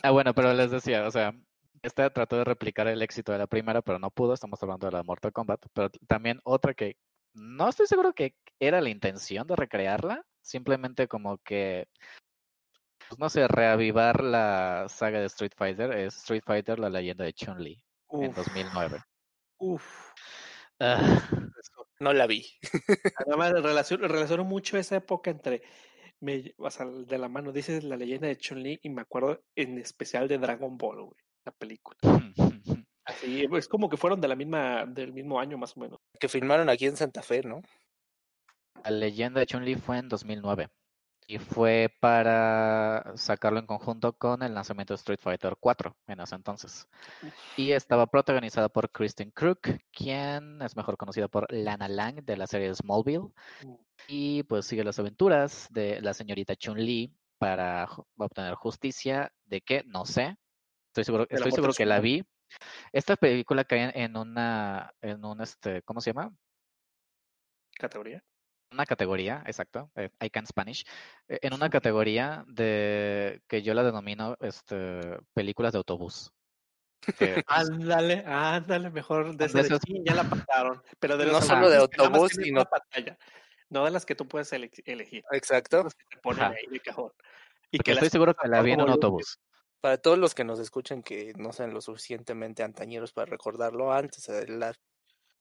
ah, 0.03 0.11
bueno, 0.11 0.33
pero 0.33 0.53
les 0.53 0.71
decía, 0.71 1.05
o 1.05 1.11
sea, 1.11 1.33
esta 1.81 2.09
trató 2.09 2.37
de 2.37 2.45
replicar 2.45 2.87
el 2.87 3.01
éxito 3.01 3.31
de 3.31 3.37
la 3.37 3.47
primera, 3.47 3.81
pero 3.81 3.99
no 3.99 4.09
pudo. 4.09 4.33
Estamos 4.33 4.61
hablando 4.63 4.87
de 4.87 4.93
la 4.93 5.03
Mortal 5.03 5.33
Kombat. 5.33 5.65
Pero 5.73 5.89
también 6.07 6.39
otra 6.43 6.73
que 6.73 6.97
no 7.35 7.69
estoy 7.69 7.87
seguro 7.87 8.13
que 8.13 8.35
era 8.59 8.81
la 8.81 8.89
intención 8.89 9.45
de 9.45 9.55
recrearla, 9.55 10.25
simplemente 10.41 11.07
como 11.07 11.37
que 11.39 11.87
pues, 13.07 13.19
no 13.19 13.29
sé, 13.29 13.47
reavivar 13.47 14.23
la 14.23 14.87
saga 14.89 15.19
de 15.19 15.25
Street 15.27 15.51
Fighter 15.55 15.91
es 15.91 16.15
Street 16.17 16.43
Fighter, 16.45 16.79
la 16.79 16.89
leyenda 16.89 17.23
de 17.23 17.33
Chun-Li 17.33 17.83
en 18.11 18.29
Uf, 18.29 18.35
2009. 18.35 18.99
uf. 19.59 20.11
Ah, 20.79 21.29
No 21.99 22.13
la 22.13 22.27
vi. 22.27 22.45
Además, 23.27 23.51
relaciono, 23.53 24.07
relaciono 24.07 24.43
mucho 24.43 24.77
esa 24.77 24.97
época 24.97 25.31
entre, 25.31 25.61
me, 26.19 26.53
o 26.57 26.69
sea, 26.69 26.85
de 26.85 27.17
la 27.17 27.29
mano, 27.29 27.51
dices 27.51 27.83
la 27.83 27.95
leyenda 27.95 28.27
de 28.27 28.37
Chun-Li 28.37 28.79
y 28.81 28.89
me 28.89 29.01
acuerdo 29.01 29.43
en 29.55 29.77
especial 29.77 30.27
de 30.27 30.37
Dragon 30.37 30.77
Ball, 30.77 31.03
güey, 31.03 31.21
la 31.45 31.51
película. 31.51 31.97
Así, 33.05 33.47
es 33.51 33.67
como 33.67 33.89
que 33.89 33.97
fueron 33.97 34.19
de 34.19 34.27
la 34.27 34.35
misma, 34.35 34.85
del 34.85 35.13
mismo 35.13 35.39
año 35.39 35.57
más 35.57 35.77
o 35.77 35.79
menos. 35.79 35.99
Que 36.19 36.27
filmaron 36.27 36.69
aquí 36.69 36.85
en 36.85 36.97
Santa 36.97 37.21
Fe, 37.21 37.43
¿no? 37.43 37.61
La 38.83 38.91
leyenda 38.91 39.39
de 39.39 39.45
Chun-Li 39.45 39.75
fue 39.75 39.97
en 39.97 40.09
2009 40.09 40.69
y 41.27 41.39
fue 41.39 41.91
para 41.99 43.13
sacarlo 43.15 43.59
en 43.59 43.65
conjunto 43.65 44.13
con 44.13 44.43
el 44.43 44.53
lanzamiento 44.53 44.93
de 44.93 44.97
Street 44.97 45.19
Fighter 45.19 45.55
4 45.59 45.95
en 46.07 46.19
ese 46.19 46.35
entonces. 46.35 46.87
Y 47.57 47.71
estaba 47.71 48.05
protagonizada 48.05 48.69
por 48.69 48.91
Kristen 48.91 49.31
Crook, 49.31 49.69
quien 49.91 50.61
es 50.61 50.75
mejor 50.75 50.97
conocida 50.97 51.27
por 51.27 51.51
Lana 51.51 51.87
Lang 51.87 52.23
de 52.23 52.37
la 52.37 52.47
serie 52.47 52.73
Smallville. 52.73 53.31
Y 54.07 54.43
pues 54.43 54.65
sigue 54.67 54.83
las 54.83 54.99
aventuras 54.99 55.67
de 55.71 56.01
la 56.01 56.13
señorita 56.13 56.55
Chun-Li 56.55 57.11
para 57.37 57.87
obtener 58.17 58.53
justicia. 58.55 59.31
¿De 59.45 59.61
qué? 59.61 59.83
No 59.85 60.05
sé. 60.05 60.37
Estoy 60.87 61.05
seguro, 61.05 61.27
estoy 61.29 61.51
seguro 61.51 61.73
que 61.73 61.85
la 61.85 61.99
vi. 61.99 62.23
Esta 62.91 63.15
película 63.15 63.63
cae 63.65 63.91
en- 63.95 64.15
una, 64.17 64.93
en 65.01 65.23
un 65.25 65.41
este, 65.41 65.81
¿cómo 65.83 66.01
se 66.01 66.11
llama? 66.13 66.31
Categoría. 67.77 68.23
una 68.71 68.85
categoría, 68.85 69.41
exacto, 69.45 69.89
eh, 69.95 70.09
I 70.21 70.29
can 70.29 70.45
Spanish, 70.47 70.83
eh, 71.29 71.39
en 71.41 71.53
una 71.53 71.69
categoría 71.69 72.43
de 72.47 73.41
que 73.47 73.61
yo 73.61 73.73
la 73.73 73.83
denomino 73.83 74.35
este, 74.41 74.99
películas 75.33 75.71
de 75.71 75.77
autobús. 75.77 76.31
Que, 77.17 77.43
Ándale, 77.47 78.23
ándale, 78.25 78.89
mejor 78.89 79.35
de 79.37 79.45
ese 79.45 79.59
de 79.59 79.63
esas- 79.67 79.79
chin, 79.81 80.03
ya 80.03 80.15
la 80.15 80.23
pasaron. 80.23 80.81
Pero 80.99 81.15
de 81.15 81.25
No 81.27 81.33
los 81.33 81.45
solo 81.45 81.69
de 81.69 81.75
que 81.89 82.01
autobús, 82.01 82.31
sino- 82.33 82.65
pantalla. 82.65 83.17
No 83.69 83.85
de 83.85 83.91
las 83.91 84.05
que 84.05 84.15
tú 84.15 84.27
puedes 84.27 84.51
ele- 84.53 84.71
elegir. 84.85 85.23
Exacto. 85.31 85.83
Las 85.83 85.93
que 85.95 86.05
te 86.09 86.17
ponen 86.17 86.43
Ajá. 86.43 86.53
ahí 86.57 86.65
de 86.71 86.79
cajón. 86.79 87.11
Y 87.71 87.77
porque 87.77 87.91
las 87.93 88.03
estoy 88.03 88.09
seguro 88.17 88.33
que 88.33 88.47
la 88.47 88.61
vi 88.61 88.71
en 88.73 88.81
un 88.81 88.89
autobús. 88.89 89.39
Para 89.85 89.99
todos 89.99 90.17
los 90.17 90.33
que 90.33 90.43
nos 90.43 90.57
escuchan 90.57 91.03
que 91.03 91.33
no 91.37 91.53
sean 91.53 91.71
lo 91.71 91.79
suficientemente 91.79 92.63
antañeros 92.63 93.13
para 93.13 93.27
recordarlo, 93.27 93.93
antes 93.93 94.27
eh, 94.29 94.47
la- 94.47 94.73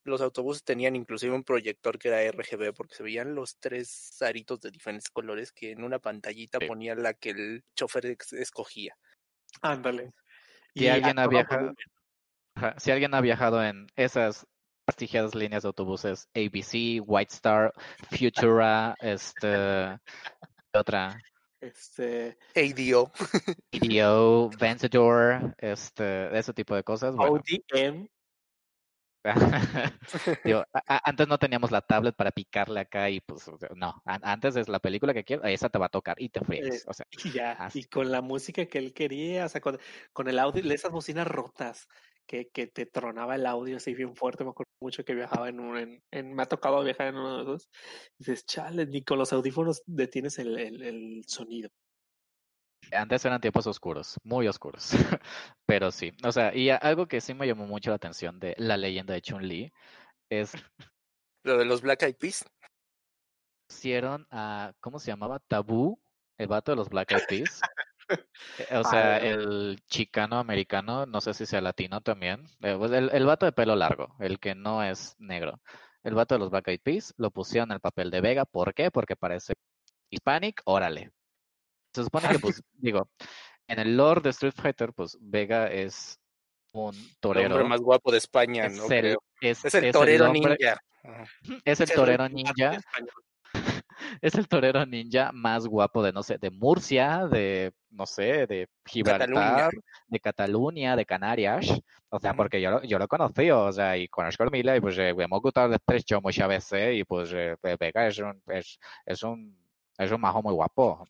los 0.05 0.21
autobuses 0.21 0.63
tenían 0.63 0.97
inclusive 0.97 1.35
un 1.35 1.45
proyector 1.45 1.99
que 1.99 2.09
era 2.09 2.21
RGB 2.25 2.75
porque 2.75 2.95
se 2.95 3.03
veían 3.03 3.35
los 3.35 3.57
tres 3.59 4.21
aritos 4.21 4.61
de 4.61 4.71
diferentes 4.71 5.09
colores 5.09 5.51
que 5.51 5.71
en 5.71 5.83
una 5.83 5.99
pantallita 5.99 6.59
Sí. 6.61 6.67
ponía 6.67 6.95
la 6.95 7.15
que 7.15 7.31
el 7.31 7.65
chofer 7.75 8.05
ex- 8.05 8.35
escogía. 8.35 8.95
Ándale. 9.63 10.13
Si 10.75 10.85
Y 10.85 10.89
alguien 10.89 11.19
ha 11.21 11.27
viajado, 11.27 11.73
ajá, 12.55 12.75
si 12.79 12.91
alguien 12.91 13.15
ha 13.15 13.23
viajado 13.23 13.65
en 13.65 13.87
esas 13.97 14.47
prestigiadas 14.85 15.35
líneas 15.35 15.63
de 15.63 15.69
autobuses, 15.69 16.29
ABC, 16.35 17.01
White 17.01 17.33
Star, 17.33 17.73
Futura, 18.11 18.95
este, 19.01 19.99
otra, 20.75 21.17
Este, 21.65 22.37
ADO. 22.55 23.11
EDO, 23.73 24.51
Vencedor, 24.61 25.55
este, 25.57 26.37
ese 26.39 26.53
tipo 26.53 26.75
de 26.75 26.85
cosas, 26.85 27.17
bueno, 27.17 27.33
ODM. 27.33 28.09
Digo, 30.45 30.59
a- 30.75 30.83
a- 30.97 31.01
antes 31.09 31.27
no 31.27 31.39
teníamos 31.39 31.71
la 31.71 31.81
tablet 31.81 32.15
para 32.15 32.31
picarle 32.31 32.81
acá 32.81 33.09
y 33.09 33.21
pues 33.21 33.51
no, 33.75 33.95
an- 34.05 34.21
antes 34.23 34.57
es 34.57 34.69
la 34.69 34.79
película 34.79 35.15
que 35.15 35.25
quiero, 35.25 35.43
esa 35.45 35.71
te 35.71 35.79
va 35.79 35.87
a 35.87 35.89
tocar 35.89 36.21
y 36.21 36.29
te 36.29 36.41
friegas, 36.41 36.83
Eh, 36.83 36.85
o 36.87 36.93
sea, 36.93 37.07
Y 37.11 37.31
ya, 37.33 37.53
Así. 37.53 37.81
y 37.81 37.85
con 37.85 38.13
la 38.13 38.21
música 38.21 38.67
que 38.67 38.77
él 38.77 38.93
quería, 38.93 39.47
o 39.47 39.49
sea, 39.49 39.63
con, 39.63 39.79
con 40.13 40.29
el 40.29 40.39
audio, 40.39 40.71
esas 40.71 40.91
bocinas 40.93 41.27
rotas 41.27 41.89
que, 42.27 42.49
que 42.51 42.67
te 42.67 42.87
tronaba 42.87 43.35
el 43.37 43.47
audio 43.47 43.77
así 43.77 43.95
bien 43.95 44.15
fuerte. 44.17 44.45
Me 44.45 44.51
acuerdo 44.51 44.71
mucho 44.81 45.05
que 45.05 45.15
viajaba 45.15 45.49
en 45.49 45.61
un, 45.61 45.77
en, 45.79 46.03
en- 46.11 46.35
me 46.35 46.43
ha 46.43 46.47
tocado 46.47 46.83
viajar 46.83 47.09
en 47.09 47.17
uno 47.17 47.37
de 47.37 47.43
esos. 47.43 47.69
Dices, 48.19 48.45
chale, 48.47 48.87
ni 48.87 49.03
con 49.03 49.19
los 49.19 49.33
audífonos 49.33 49.83
detienes 49.87 50.39
el, 50.39 50.59
el, 50.59 50.83
el 50.83 51.25
sonido. 51.27 51.71
antes 52.93 53.25
eran 53.25 53.41
tiempos 53.41 53.67
oscuros, 53.67 54.19
muy 54.23 54.47
oscuros, 54.47 54.91
pero 55.67 55.91
sí, 55.91 56.13
o 56.23 56.31
sea, 56.31 56.55
y 56.55 56.71
a- 56.71 56.77
algo 56.77 57.07
que 57.07 57.21
sí 57.21 57.35
me 57.35 57.47
llamó 57.47 57.67
mucho 57.67 57.91
la 57.91 57.97
atención 57.97 58.39
de 58.39 58.55
la 58.59 58.77
leyenda 58.77 59.15
de 59.15 59.23
Chun-Li 59.23 59.73
es 60.31 60.53
Lo 61.43 61.59
de 61.59 61.65
los 61.65 61.83
Black 61.83 62.03
Eyed 62.03 62.17
Peas. 62.17 62.45
pusieron 63.67 64.27
a, 64.31 64.73
¿cómo 64.81 64.99
se 64.99 65.11
llamaba? 65.11 65.41
Tabú, 65.41 65.99
el 66.39 66.47
vato 66.47 66.73
de 66.73 66.77
los 66.77 66.89
Black 66.89 67.13
Eyed 67.13 67.27
Peas. 67.29 67.61
O 68.73 68.85
sea, 68.85 69.19
el 69.19 69.81
chicano 69.89 70.39
americano, 70.39 71.07
no 71.07 71.21
sé 71.21 71.35
si 71.35 71.47
sea 71.47 71.61
latino 71.61 72.01
también. 72.01 72.45
eh, 72.63 72.75
pues 72.79 72.93
el, 72.93 73.11
el 73.13 73.25
vato 73.27 73.47
de 73.47 73.53
pelo 73.53 73.75
largo, 73.77 74.15
el 74.21 74.39
que 74.39 74.55
no 74.55 74.83
es 74.83 75.15
negro. 75.19 75.61
El 76.03 76.15
vato 76.15 76.35
de 76.35 76.39
los 76.41 76.51
Black 76.51 76.69
Eyed 76.69 76.81
Peas 76.83 77.15
lo 77.17 77.31
pusieron 77.31 77.71
en 77.71 77.75
el 77.77 77.81
papel 77.81 78.11
de 78.11 78.21
Vega. 78.21 78.45
¿Por 78.45 78.75
qué? 78.75 78.91
Porque 78.91 79.17
parece 79.17 79.55
hispanic, 80.11 80.61
órale. 80.67 81.11
Se 81.95 82.05
supone 82.05 82.29
que, 82.29 82.39
pues, 82.39 82.63
digo, 82.75 83.09
en 83.69 83.79
el 83.79 83.97
lore 83.97 84.21
de 84.21 84.31
Street 84.31 84.55
Fighter, 84.55 84.93
pues 84.93 85.17
Vega 85.21 85.69
es 85.71 86.19
un 86.73 86.95
El 86.95 87.17
torero. 87.21 87.47
hombre 87.55 87.65
más 87.69 87.81
guapo 87.81 88.13
de 88.13 88.19
España, 88.19 88.67
Es 88.67 88.77
¿no? 88.77 88.87
el, 88.91 89.17
es, 89.41 89.65
Es 89.65 89.75
el 89.75 89.85
es 89.85 89.93
torero 89.93 90.27
hombre- 90.31 90.57
ninja. 90.59 90.81
Es 91.65 91.81
el 91.81 91.89
el 91.91 91.97
torero 91.97 92.29
ninja. 92.29 92.81
es 94.21 94.35
el 94.35 94.49
torero 94.49 94.85
ninja 94.87 95.31
más 95.33 95.67
guapo 95.67 96.03
de, 96.03 96.13
no 96.13 96.23
sé, 96.23 96.39
de 96.39 96.51
Murcia, 96.51 97.27
de, 97.27 97.73
no 97.91 98.07
sé, 98.07 98.47
de 98.47 98.69
Gibraltar, 98.87 99.29
Cataluña. 99.31 99.69
de 100.09 100.21
Cataluña, 100.21 100.97
de 100.97 101.07
Canarias. 101.07 101.81
O 102.09 102.19
sea, 102.21 102.35
porque 102.35 102.61
yo, 102.61 102.71
lo- 102.71 102.83
yo 102.85 102.99
lo 102.99 103.05
he 103.07 103.09
conocido, 103.09 103.65
o 103.65 103.73
sea, 103.73 103.97
y 103.97 104.07
conozco 104.09 104.45
a 104.45 104.51
Mila 104.51 104.77
y 104.77 104.81
pues 104.81 104.97
eh, 104.99 105.09
hemos 105.11 105.41
gustado 105.43 105.67
el 105.67 105.75
estrecho 105.75 106.21
muchas 106.21 106.49
veces 106.49 106.95
y 106.97 107.05
pues 107.05 107.33
eh, 107.35 107.57
Vega 107.79 108.07
es 108.07 108.19
un, 108.19 108.41
es, 108.49 108.79
es 109.05 109.23
un, 109.25 109.59
es 109.99 110.11
un 110.13 110.21
majo 110.21 110.43
muy 110.43 110.53
guapo. 110.53 111.07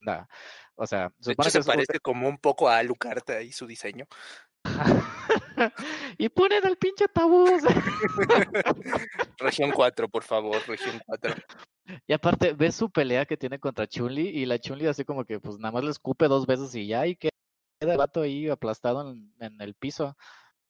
Anda. 0.00 0.28
O 0.76 0.86
sea, 0.86 1.10
De 1.18 1.32
hecho, 1.32 1.42
que 1.42 1.50
se 1.50 1.58
un- 1.58 1.64
parece 1.64 1.98
como 2.00 2.28
un 2.28 2.38
poco 2.38 2.68
a 2.68 2.78
Alucard 2.78 3.22
y 3.42 3.50
su 3.52 3.66
diseño. 3.66 4.06
y 6.18 6.28
ponen 6.28 6.64
al 6.66 6.76
pinche 6.76 7.06
tabú. 7.08 7.46
Región 9.38 9.70
4, 9.72 10.08
por 10.08 10.22
favor, 10.22 10.56
región 10.66 11.00
4. 11.06 11.34
Y 12.06 12.12
aparte, 12.12 12.52
ves 12.54 12.74
su 12.74 12.90
pelea 12.90 13.26
que 13.26 13.36
tiene 13.36 13.58
contra 13.58 13.86
Chun-Li 13.86 14.28
y 14.28 14.46
la 14.46 14.58
Chun-Li 14.58 14.86
así 14.86 15.04
como 15.04 15.24
que 15.24 15.40
pues 15.40 15.58
nada 15.58 15.72
más 15.72 15.84
le 15.84 15.90
escupe 15.90 16.28
dos 16.28 16.46
veces 16.46 16.74
y 16.74 16.86
ya 16.86 17.06
y 17.06 17.16
queda 17.16 17.32
el 17.80 17.96
vato 17.96 18.22
ahí 18.22 18.48
aplastado 18.48 19.10
en, 19.10 19.34
en 19.40 19.60
el 19.60 19.74
piso. 19.74 20.16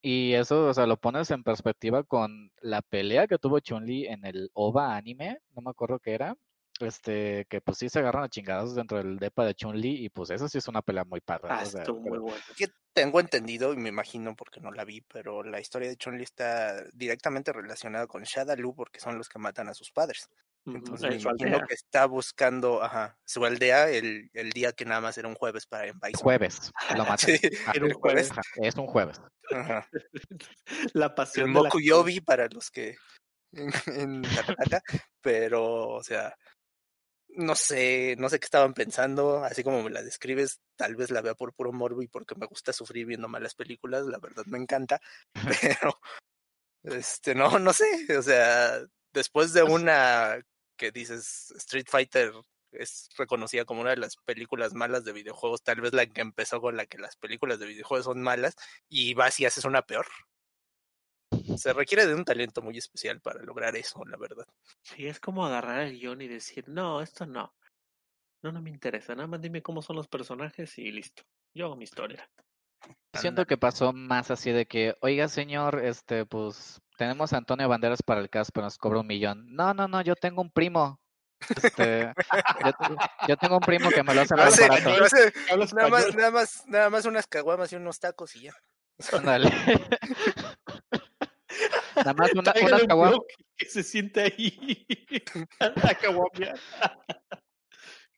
Y 0.03 0.35
eso, 0.35 0.67
o 0.67 0.75
sea, 0.75 0.87
lo 0.87 0.99
pones 0.99 1.31
en 1.31 1.43
perspectiva 1.43 2.03
con 2.03 2.51
la 2.61 2.83
pelea 2.83 3.27
que 3.27 3.39
tuvo 3.39 3.61
Chun-Li 3.61 4.07
en 4.07 4.27
el 4.27 4.51
OVA 4.53 4.97
anime, 4.97 5.39
no 5.55 5.63
me 5.63 5.71
acuerdo 5.71 5.99
qué 5.99 6.13
era, 6.13 6.37
este, 6.81 7.47
que 7.49 7.61
pues 7.61 7.79
sí 7.79 7.89
se 7.89 8.01
agarran 8.01 8.25
a 8.25 8.29
chingados 8.29 8.75
dentro 8.75 8.99
del 8.99 9.19
depa 9.19 9.47
de 9.47 9.55
Chun-Li 9.55 10.05
y 10.05 10.09
pues 10.09 10.31
eso 10.31 10.49
sí 10.49 10.59
es 10.59 10.69
una 10.69 10.83
pelea 10.83 11.05
muy 11.05 11.21
padre. 11.21 11.49
Ah, 11.51 11.63
o 11.63 11.67
sea, 11.67 11.81
estuvo 11.83 12.01
muy 12.01 12.19
bueno. 12.19 12.37
Que 12.57 12.69
tengo 12.93 13.21
entendido 13.21 13.73
y 13.73 13.77
me 13.77 13.89
imagino 13.89 14.35
porque 14.37 14.61
no 14.61 14.73
la 14.73 14.85
vi, 14.85 15.01
pero 15.01 15.43
la 15.43 15.61
historia 15.61 15.89
de 15.89 15.97
Chun-Li 15.97 16.25
está 16.25 16.85
directamente 16.93 17.53
relacionada 17.53 18.07
con 18.07 18.25
Shadaloo 18.25 18.75
porque 18.75 19.01
son 19.01 19.17
los 19.17 19.29
que 19.29 19.39
matan 19.39 19.69
a 19.69 19.75
sus 19.75 19.91
padres. 19.91 20.29
Entonces 20.67 21.05
en 21.05 21.11
me 21.17 21.21
su 21.21 21.29
imagino 21.29 21.55
aldea. 21.57 21.67
que 21.69 21.75
está 21.75 22.07
buscando 22.07 22.83
ajá, 22.83 23.19
su 23.25 23.45
aldea 23.45 23.91
el, 23.91 24.31
el 24.33 24.51
día 24.53 24.73
que 24.73 24.85
nada 24.87 25.01
más 25.03 25.19
era 25.19 25.29
un 25.29 25.35
jueves 25.35 25.67
para 25.67 25.85
Bison. 25.93 26.13
Jueves, 26.23 26.73
lo 26.97 27.05
matan. 27.05 27.19
Sí, 27.19 27.41
Ajá, 27.63 27.73
Era 27.75 27.85
un 27.85 27.91
el 27.91 27.97
jueves. 27.97 28.31
es 28.57 28.75
un 28.77 28.87
jueves. 28.87 29.21
Ajá. 29.51 29.89
La 30.95 31.07
El 31.07 31.15
pasión 31.15 31.49
de 31.53 31.55
la 31.55 31.65
Mokuyobi 31.65 32.21
para 32.21 32.49
los 32.49 32.71
que 32.71 32.97
en, 33.53 33.71
en 33.87 34.23
Tartaca, 34.23 34.83
pero 35.21 35.89
o 35.91 36.03
sea, 36.03 36.35
no 37.37 37.55
sé, 37.55 38.17
no 38.19 38.29
sé 38.29 38.39
qué 38.41 38.45
estaban 38.47 38.75
pensando, 38.75 39.45
así 39.45 39.63
como 39.63 39.83
me 39.83 39.91
la 39.91 40.03
describes, 40.03 40.61
tal 40.77 40.97
vez 40.97 41.11
la 41.11 41.21
vea 41.21 41.35
por 41.35 41.53
puro 41.53 41.73
morbo 41.73 42.01
y 42.03 42.09
porque 42.09 42.35
me 42.37 42.47
gusta 42.47 42.73
sufrir 42.73 43.07
viendo 43.07 43.29
malas 43.29 43.55
películas, 43.55 44.07
la 44.07 44.19
verdad 44.19 44.45
me 44.47 44.59
encanta, 44.59 45.01
pero 45.79 46.01
este 46.85 47.35
no, 47.35 47.59
no 47.59 47.73
sé, 47.73 47.87
o 48.17 48.23
sea, 48.23 48.81
después 49.13 49.53
de 49.53 49.63
una 49.63 50.39
que 50.77 50.91
dices 50.91 51.53
Street 51.57 51.87
Fighter 51.89 52.33
es 52.73 53.09
reconocida 53.17 53.65
como 53.65 53.81
una 53.81 53.91
de 53.91 53.97
las 53.97 54.17
películas 54.17 54.75
malas 54.75 55.05
de 55.05 55.13
videojuegos, 55.13 55.63
tal 55.63 55.81
vez 55.81 55.93
la 55.93 56.07
que 56.07 56.21
empezó 56.21 56.61
con 56.61 56.77
la 56.77 56.87
que 56.87 56.99
las 56.99 57.17
películas 57.17 57.59
de 57.59 57.67
videojuegos 57.67 58.07
son 58.07 58.23
malas 58.23 58.57
y 58.89 59.15
vas 59.15 59.39
y 59.41 59.47
haces 59.47 59.65
una 59.65 59.83
peor. 59.83 60.07
Se 61.57 61.73
requiere 61.73 62.07
de 62.07 62.15
un 62.15 62.25
talento 62.25 62.63
muy 62.63 62.79
especial 62.79 63.21
para 63.21 63.43
lograr 63.43 63.77
eso, 63.77 64.05
la 64.05 64.17
verdad. 64.17 64.47
Sí, 64.83 65.07
es 65.07 65.21
como 65.21 65.45
agarrar 65.45 65.81
el 65.81 65.99
guion 65.99 66.21
y 66.23 66.29
decir, 66.29 66.69
no, 66.69 67.01
esto 67.01 67.27
no. 67.27 67.55
No, 68.43 68.53
no 68.53 68.61
me 68.61 68.71
interesa. 68.71 69.15
Nada 69.15 69.27
más 69.27 69.41
dime 69.41 69.63
cómo 69.63 69.83
son 69.83 69.97
los 69.97 70.09
personajes 70.09 70.79
y 70.79 70.91
listo. 70.93 71.23
Yo 71.55 71.67
hago 71.67 71.77
mi 71.77 71.85
historia. 71.85 72.29
Siento 73.15 73.47
que 73.47 73.57
pasó 73.57 73.93
más 73.93 74.31
así 74.31 74.51
de 74.51 74.67
que, 74.67 74.95
oiga 75.01 75.29
señor, 75.29 75.81
este, 75.85 76.27
pues 76.27 76.81
tenemos 76.99 77.33
a 77.33 77.37
Antonio 77.39 77.69
Banderas 77.69 78.03
para 78.03 78.21
el 78.21 78.29
cast, 78.31 78.51
pero 78.53 78.65
nos 78.67 78.77
cobra 78.79 79.01
un 79.01 79.07
millón. 79.07 79.47
No, 79.55 79.73
no, 79.75 79.87
no, 79.89 80.01
yo 80.03 80.17
tengo 80.17 80.43
un 80.43 80.51
primo. 80.51 80.99
Este, 81.63 82.13
yo, 82.65 82.73
te- 82.73 82.97
yo 83.29 83.37
tengo 83.37 83.57
un 83.57 83.61
primo 83.61 83.91
que 83.91 84.03
me 84.03 84.15
lo 84.15 84.23
hace 84.23 84.35
No 84.35 84.45
nada 85.75 85.89
más, 85.91 86.15
nada 86.15 86.31
más, 86.31 86.63
nada 86.67 86.91
más 86.91 87.05
unas 87.05 87.27
caguamas 87.27 87.73
y 87.73 87.77
unos 87.77 88.01
tacos 88.01 88.35
y 88.37 88.43
ya. 88.43 88.55
Ándale. 89.13 89.51
Nada 91.97 92.15
más 92.15 92.33
una, 92.35 92.53
Tráigale 92.53 92.73
unas 92.75 92.83
un 92.83 92.89
caguamas. 92.89 93.15
bloque 93.15 93.35
que 93.57 93.67
se 93.67 93.83
siente 93.85 94.21
ahí. 94.23 94.87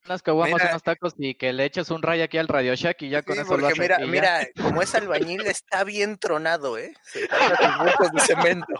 Unas 0.06 0.22
caguamas, 0.22 0.62
unos 0.70 0.82
tacos 0.82 1.14
y 1.18 1.34
que 1.34 1.52
le 1.52 1.64
eches 1.64 1.90
un 1.90 2.02
ray 2.02 2.22
aquí 2.22 2.38
al 2.38 2.48
Radio 2.48 2.74
Shack 2.74 3.02
y 3.02 3.08
ya 3.10 3.22
con 3.22 3.34
Sí, 3.34 3.42
eso 3.42 3.56
lo 3.56 3.68
porque 3.68 3.72
hace. 3.72 3.80
mira, 3.80 3.98
mira, 3.98 4.48
como 4.62 4.80
es 4.82 4.94
albañil, 4.94 5.42
está 5.46 5.84
bien 5.84 6.16
tronado, 6.18 6.78
¿eh? 6.78 6.94
Se 7.02 7.28
bultos 7.80 8.12
de 8.12 8.20
cemento. 8.20 8.72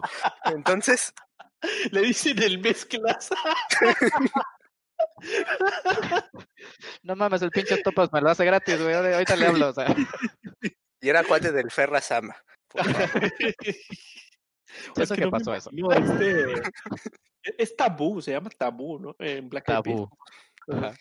Entonces, 0.44 1.12
Le 1.90 2.00
dicen 2.02 2.42
el 2.42 2.58
mezclas. 2.58 3.30
No 7.02 7.16
mames, 7.16 7.42
el 7.42 7.50
pinche 7.50 7.82
topas 7.82 8.12
me 8.12 8.20
lo 8.20 8.30
hace 8.30 8.44
gratis, 8.44 8.80
güey. 8.80 8.94
Ahorita 8.94 9.36
le 9.36 9.46
hablo, 9.46 9.68
o 9.68 9.72
sea. 9.72 9.94
y 11.00 11.08
era 11.08 11.24
cuate 11.24 11.52
del 11.52 11.70
Ferra 11.70 12.00
Sama. 12.00 12.36
Eso 14.96 15.14
que 15.14 15.28
pasó 15.28 15.54
eso. 15.54 15.70
No, 15.72 15.90
este, 15.90 16.62
es 17.56 17.74
tabú, 17.76 18.20
se 18.20 18.32
llama 18.32 18.50
tabú, 18.50 18.98
¿no? 18.98 19.16
En 19.18 19.48
Black. 19.48 19.64
Tabú. 19.64 20.10
Ajá. 20.68 20.94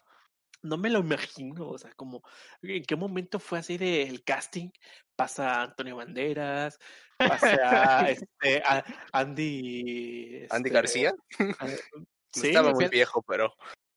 No 0.65 0.77
me 0.77 0.89
lo 0.89 0.99
imagino, 0.99 1.69
o 1.69 1.77
sea, 1.77 1.91
como, 1.95 2.21
¿en 2.61 2.83
qué 2.83 2.95
momento 2.95 3.39
fue 3.39 3.59
así 3.59 3.77
de 3.77 4.03
el 4.03 4.23
casting? 4.23 4.69
Pasa 5.15 5.61
Antonio 5.63 5.95
Banderas, 5.95 6.77
pasa 7.17 8.01
este, 8.09 8.61
a- 8.65 8.83
Andy... 9.13 10.45
Andy 10.49 10.67
este, 10.67 10.69
García. 10.69 11.13
No 12.37 12.41
sí, 12.41 12.47
estaba 12.49 12.73
muy 12.73 12.89
viejo, 12.89 13.23
pero. 13.25 13.53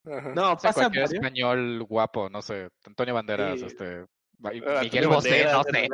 Ajá. 0.06 0.32
no, 0.32 0.52
O 0.52 0.58
sea, 0.60 0.68
pasa 0.70 0.72
cualquier 0.82 1.04
varios. 1.06 1.12
español 1.24 1.82
guapo, 1.82 2.30
no 2.30 2.40
sé. 2.40 2.68
Antonio 2.86 3.14
Banderas, 3.14 3.58
Sí. 3.58 3.66
este. 3.66 4.04
Miguel 4.82 5.08
Bosé, 5.08 5.44
no 5.44 5.64
sé. 5.64 5.88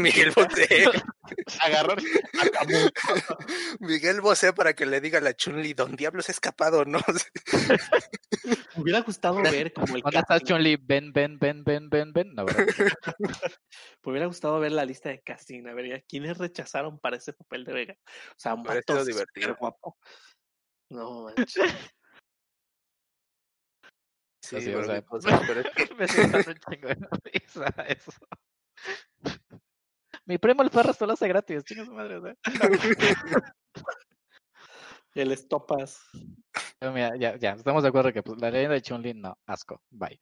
Miguel 0.00 0.30
Bosé. 0.30 0.84
Agarrar. 1.60 1.98
Miguel 3.80 4.20
Bosé 4.20 4.52
para 4.52 4.74
que 4.74 4.86
le 4.86 5.00
diga 5.00 5.18
a 5.18 5.22
la 5.22 5.34
Chunli, 5.34 5.74
¿don 5.74 5.96
diablos 5.96 6.28
ha 6.28 6.32
escapado 6.32 6.84
no? 6.84 7.00
Me 8.76 8.82
hubiera 8.82 9.00
gustado 9.00 9.42
ver 9.42 9.72
como 9.72 9.96
el 9.96 10.02
¿Dónde 10.02 10.18
estás, 10.18 10.40
casting. 10.40 10.54
Chun-Li? 10.54 10.76
Ven, 10.76 11.12
ven, 11.12 11.38
ven, 11.38 11.64
ven, 11.64 11.88
ven, 11.88 12.12
ven. 12.12 12.34
Me 12.36 12.46
hubiera 14.04 14.26
gustado 14.26 14.58
ver 14.60 14.72
la 14.72 14.84
lista 14.84 15.10
de 15.10 15.20
casting, 15.20 15.66
a 15.66 15.74
ver 15.74 16.04
quiénes 16.08 16.38
rechazaron 16.38 16.98
para 16.98 17.16
ese 17.16 17.32
papel 17.32 17.64
de 17.64 17.72
Vega. 17.72 17.96
O 18.30 18.34
sea, 18.36 18.54
un 18.54 18.62
divertido. 18.62 19.56
guapo. 19.58 19.98
No, 20.90 21.24
manches. 21.24 21.72
Sí, 24.42 24.56
Así, 24.56 24.74
o 24.74 24.82
sea, 24.82 25.02
cosas, 25.02 25.40
pero 25.46 25.60
es 25.60 25.70
que 25.70 25.94
Me 25.94 26.04
un 26.04 26.54
chingo 26.54 26.88
de 26.88 26.96
risa 27.32 27.66
eso. 27.88 28.12
Mi 30.26 30.38
primo 30.38 30.62
el 30.62 30.70
perro 30.70 30.92
solo 30.92 31.12
hace 31.12 31.28
gratis, 31.28 31.64
chinga 31.64 31.84
su 31.84 31.92
madre. 31.92 32.20
sea. 32.20 32.34
el 35.14 35.32
estopas. 35.32 36.00
Pero 36.78 36.92
mira, 36.92 37.16
ya, 37.16 37.36
ya, 37.36 37.52
estamos 37.52 37.82
de 37.82 37.88
acuerdo 37.88 38.12
que 38.12 38.22
pues, 38.22 38.40
la 38.40 38.50
leyenda 38.50 38.74
de 38.74 38.82
Chun-Li, 38.82 39.14
no, 39.14 39.36
asco, 39.46 39.82
bye. 39.90 40.18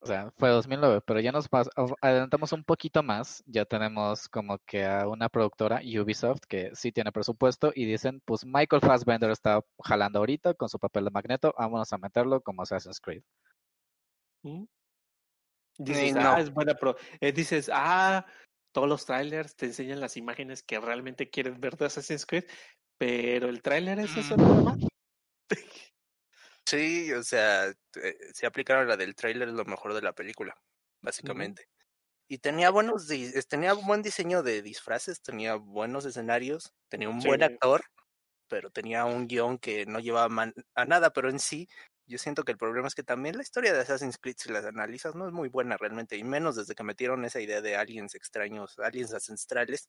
O 0.00 0.06
sea, 0.06 0.30
fue 0.36 0.50
2009, 0.50 1.00
pero 1.06 1.20
ya 1.20 1.32
nos 1.32 1.50
pas- 1.50 1.70
adelantamos 2.00 2.52
un 2.52 2.62
poquito 2.62 3.02
más. 3.02 3.42
Ya 3.46 3.64
tenemos 3.64 4.28
como 4.28 4.58
que 4.58 4.84
a 4.84 5.08
una 5.08 5.28
productora, 5.28 5.80
Ubisoft, 5.82 6.40
que 6.48 6.70
sí 6.74 6.92
tiene 6.92 7.10
presupuesto 7.12 7.72
y 7.74 7.86
dicen, 7.86 8.20
pues 8.24 8.44
Michael 8.44 8.82
Fassbender 8.82 9.30
está 9.30 9.60
jalando 9.82 10.18
ahorita 10.20 10.54
con 10.54 10.68
su 10.68 10.78
papel 10.78 11.04
de 11.06 11.10
Magneto, 11.10 11.54
vámonos 11.58 11.92
a 11.92 11.98
meterlo 11.98 12.40
como 12.42 12.62
Assassin's 12.62 13.00
Creed. 13.00 13.22
¿Mm? 14.46 14.64
Dices, 15.78 16.14
no. 16.14 16.20
ah, 16.20 16.40
es 16.40 16.50
buena, 16.50 16.74
pero 16.74 16.96
eh, 17.20 17.32
dices, 17.32 17.70
ah, 17.72 18.24
todos 18.72 18.88
los 18.88 19.04
trailers 19.04 19.56
te 19.56 19.66
enseñan 19.66 20.00
las 20.00 20.16
imágenes 20.16 20.62
que 20.62 20.80
realmente 20.80 21.28
quieres 21.28 21.58
ver 21.60 21.76
de 21.76 21.86
Assassin's 21.86 22.24
Creed, 22.24 22.44
pero 22.98 23.48
el 23.48 23.60
tráiler 23.60 23.98
es 23.98 24.16
eso 24.16 24.36
nada 24.36 24.62
más. 24.62 24.78
sí, 26.66 27.12
o 27.12 27.22
sea, 27.22 27.68
eh, 27.68 28.18
se 28.32 28.46
aplicaron 28.46 28.88
la 28.88 28.96
del 28.96 29.14
tráiler, 29.14 29.48
es 29.48 29.54
lo 29.54 29.64
mejor 29.66 29.92
de 29.92 30.02
la 30.02 30.14
película, 30.14 30.56
básicamente. 31.02 31.68
Y 32.28 32.38
tenía 32.38 32.70
buenos, 32.70 33.06
tenía 33.48 33.74
buen 33.74 34.02
diseño 34.02 34.42
de 34.42 34.62
disfraces, 34.62 35.20
tenía 35.20 35.56
buenos 35.56 36.06
escenarios, 36.06 36.72
tenía 36.88 37.08
un 37.08 37.20
buen 37.20 37.42
actor, 37.42 37.84
pero 38.48 38.70
tenía 38.70 39.04
un 39.04 39.28
guion 39.28 39.58
que 39.58 39.86
no 39.86 40.00
llevaba 40.00 40.52
a 40.74 40.84
nada, 40.86 41.12
pero 41.12 41.28
en 41.28 41.38
sí, 41.38 41.68
yo 42.06 42.18
siento 42.18 42.44
que 42.44 42.52
el 42.52 42.58
problema 42.58 42.88
es 42.88 42.94
que 42.94 43.02
también 43.02 43.36
la 43.36 43.42
historia 43.42 43.72
de 43.72 43.80
Assassin's 43.80 44.18
Creed, 44.18 44.36
si 44.38 44.52
las 44.52 44.64
analizas, 44.64 45.14
no 45.14 45.26
es 45.26 45.32
muy 45.32 45.48
buena 45.48 45.76
realmente, 45.76 46.16
y 46.16 46.24
menos 46.24 46.56
desde 46.56 46.74
que 46.74 46.84
metieron 46.84 47.24
esa 47.24 47.40
idea 47.40 47.60
de 47.60 47.76
aliens 47.76 48.14
extraños, 48.14 48.78
aliens 48.78 49.12
ancestrales. 49.12 49.88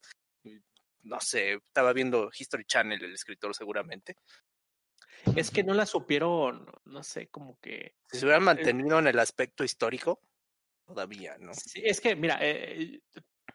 No 1.03 1.19
sé, 1.19 1.53
estaba 1.53 1.93
viendo 1.93 2.29
History 2.37 2.65
Channel, 2.65 3.03
el 3.03 3.13
escritor 3.13 3.55
seguramente. 3.55 4.15
Es 5.35 5.51
que 5.51 5.63
no 5.63 5.73
la 5.73 5.85
supieron, 5.85 6.65
no 6.85 7.03
sé, 7.03 7.27
como 7.27 7.59
que 7.59 7.95
Si 8.11 8.19
se 8.19 8.25
hubieran 8.25 8.43
mantenido 8.43 8.99
en 8.99 9.07
el 9.07 9.19
aspecto 9.19 9.63
histórico, 9.63 10.21
todavía, 10.85 11.37
¿no? 11.39 11.53
Sí, 11.53 11.81
es 11.83 12.01
que, 12.01 12.15
mira, 12.15 12.37
eh, 12.41 13.01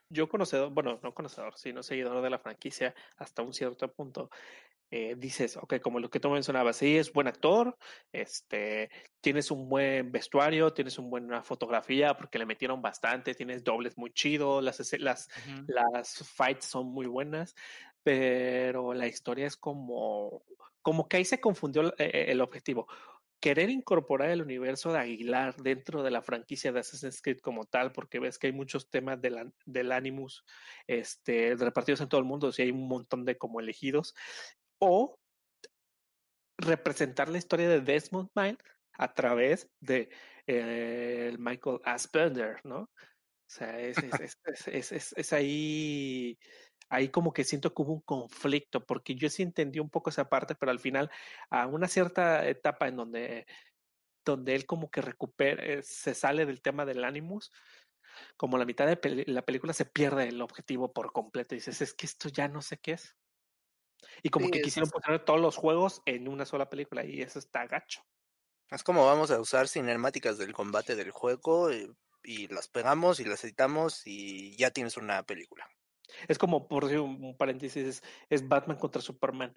yo 0.09 0.29
conocedor, 0.29 0.71
bueno, 0.71 1.01
no 1.03 1.15
conocedor, 1.15 1.57
sino 1.57 1.83
seguidor 1.83 2.23
de 2.23 2.31
la 2.31 2.39
franquicia 2.39 2.95
hasta 3.17 3.43
un 3.43 3.53
cierto 3.53 3.93
punto, 3.93 4.31
eh, 4.95 5.15
dices, 5.17 5.57
ok, 5.57 5.81
como 5.81 6.01
lo 6.01 6.11
que 6.11 6.21
tú 6.21 6.29
mencionabas, 6.29 6.77
sí, 6.77 6.99
es 6.99 7.15
buen 7.15 7.27
actor, 7.27 7.79
este, 8.13 8.91
tienes 9.23 9.51
un 9.51 9.67
buen 9.67 10.13
vestuario, 10.13 10.75
tienes 10.75 10.99
una 10.99 11.09
buena 11.09 11.43
fotografía, 11.43 12.15
porque 12.15 12.39
le 12.39 12.45
metieron 12.45 12.83
bastante, 12.83 13.35
tienes 13.35 13.65
dobles 13.65 13.97
muy 13.97 14.13
chidos, 14.13 14.63
las, 14.63 14.93
las, 15.01 15.31
las 15.67 16.29
fights 16.37 16.67
son 16.67 16.89
muy 16.89 17.07
buenas, 17.07 17.55
pero 18.03 18.93
la 18.93 19.07
historia 19.07 19.47
es 19.47 19.57
como, 19.57 20.45
como 20.83 21.09
que 21.09 21.17
ahí 21.17 21.25
se 21.25 21.41
confundió 21.41 21.81
el, 21.81 21.95
eh, 21.97 22.27
el 22.29 22.43
objetivo. 22.43 22.87
Querer 23.41 23.71
incorporar 23.71 24.29
el 24.29 24.43
universo 24.43 24.93
de 24.93 24.99
Aguilar 24.99 25.57
dentro 25.57 26.03
de 26.03 26.11
la 26.11 26.21
franquicia 26.21 26.71
de 26.71 26.81
Assassin's 26.81 27.23
Creed 27.23 27.39
como 27.39 27.65
tal, 27.65 27.93
porque 27.93 28.21
ves 28.21 28.39
que 28.39 28.49
hay 28.49 28.53
muchos 28.53 28.91
temas 28.91 29.23
del, 29.23 29.55
del 29.65 29.91
Animus 29.91 30.45
este, 30.87 31.57
repartidos 31.57 32.03
en 32.03 32.11
todo 32.11 32.21
el 32.21 32.27
mundo, 32.27 32.49
o 32.49 32.53
sea, 32.53 32.67
hay 32.67 32.73
un 32.73 32.87
montón 32.87 33.25
de 33.25 33.39
como 33.39 33.59
elegidos, 33.59 34.15
o 34.83 35.15
representar 36.59 37.29
la 37.29 37.39
historia 37.39 37.69
de 37.69 37.81
Desmond 37.81 38.31
Miles 38.35 38.59
a 38.95 39.15
través 39.15 39.71
de 39.81 40.11
eh, 40.47 41.29
el 41.31 41.39
Michael 41.39 41.79
Aspender, 41.85 42.61
¿no? 42.65 42.81
O 42.81 43.55
sea, 43.55 43.79
es, 43.79 43.97
es, 44.67 44.93
es, 44.93 45.13
es, 45.13 45.33
ahí, 45.33 46.37
ahí 46.89 47.11
como 47.11 47.33
que 47.33 47.45
siento 47.45 47.73
que 47.73 47.83
hubo 47.83 47.93
un 47.93 48.01
conflicto, 48.01 48.85
porque 48.85 49.15
yo 49.15 49.31
sí 49.31 49.43
entendí 49.43 49.79
un 49.79 49.91
poco 49.91 50.11
esa 50.11 50.29
parte, 50.29 50.57
pero 50.57 50.73
al 50.73 50.81
final, 50.81 51.11
a 51.51 51.67
una 51.69 51.87
cierta 51.87 52.49
etapa 52.49 52.89
en 52.89 52.97
donde, 52.97 53.47
donde 54.25 54.57
él 54.57 54.67
como 54.67 54.91
que 54.91 55.03
recupera, 55.03 55.81
se 55.83 56.15
sale 56.15 56.45
del 56.45 56.61
tema 56.61 56.85
del 56.87 57.05
Animus, 57.05 57.53
como 58.37 58.59
la 58.59 58.65
mitad 58.65 58.87
de 58.87 59.25
la 59.29 59.43
película 59.43 59.75
se 59.75 59.85
pierde 59.85 60.29
el 60.29 60.41
objetivo 60.41 60.93
por 60.93 61.13
completo. 61.13 61.55
Y 61.55 61.59
dices, 61.59 61.83
es 61.83 61.95
que 61.95 62.07
esto 62.07 62.29
ya 62.31 62.49
no 62.49 62.63
sé 62.63 62.79
qué 62.79 62.93
es. 62.93 63.17
Y 64.23 64.29
como 64.31 64.47
Sí, 64.47 64.53
que 64.53 64.59
es- 64.59 64.65
quisieron 64.65 64.91
poner 64.91 65.25
todos 65.25 65.41
los 65.41 65.57
juegos 65.57 66.03
en 66.07 66.29
una 66.29 66.45
sola 66.45 66.69
película 66.71 67.05
y 67.05 67.23
eso 67.23 67.39
está 67.39 67.67
gacho. 67.67 68.03
Es 68.71 68.83
como 68.83 69.05
vamos 69.05 69.31
a 69.31 69.41
usar 69.41 69.69
cinemáticas 69.69 70.39
del 70.39 70.53
combate 70.55 70.97
del 70.97 71.11
juego 71.11 71.71
eh, 71.71 71.91
y 72.23 72.49
las 72.49 72.69
pegamos 72.69 73.21
y 73.21 73.25
las 73.25 73.45
editamos 73.45 74.03
y 74.07 74.57
ya 74.57 74.71
tienes 74.71 74.97
una 74.97 75.23
película. 75.25 75.69
Es 76.29 76.39
como, 76.39 76.69
por 76.69 76.85
decir 76.85 77.01
un, 77.01 77.37
paréntesis, 77.37 77.87
es, 77.87 78.03
es 78.29 78.47
Batman 78.49 78.77
contra 78.79 79.01
Superman. 79.01 79.57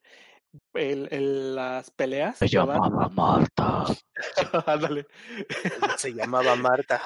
El, 0.74 1.08
el- 1.12 1.56
las 1.56 1.91
peleas. 1.91 2.38
Se 2.38 2.48
llamaba 2.48 3.10
Marta. 3.10 3.86
Ándale. 4.66 5.06
Se 5.98 6.14
llamaba 6.14 6.56
Marta. 6.56 7.02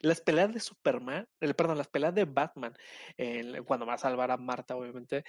Las 0.00 0.20
peleas 0.20 0.52
de 0.52 0.60
Superman, 0.60 1.26
el, 1.40 1.54
perdón, 1.54 1.78
las 1.78 1.88
peleas 1.88 2.14
de 2.14 2.24
Batman, 2.24 2.76
el- 3.16 3.62
cuando 3.64 3.86
va 3.86 3.94
a 3.94 3.98
salvar 3.98 4.30
a 4.32 4.36
Marta, 4.36 4.74
obviamente, 4.76 5.24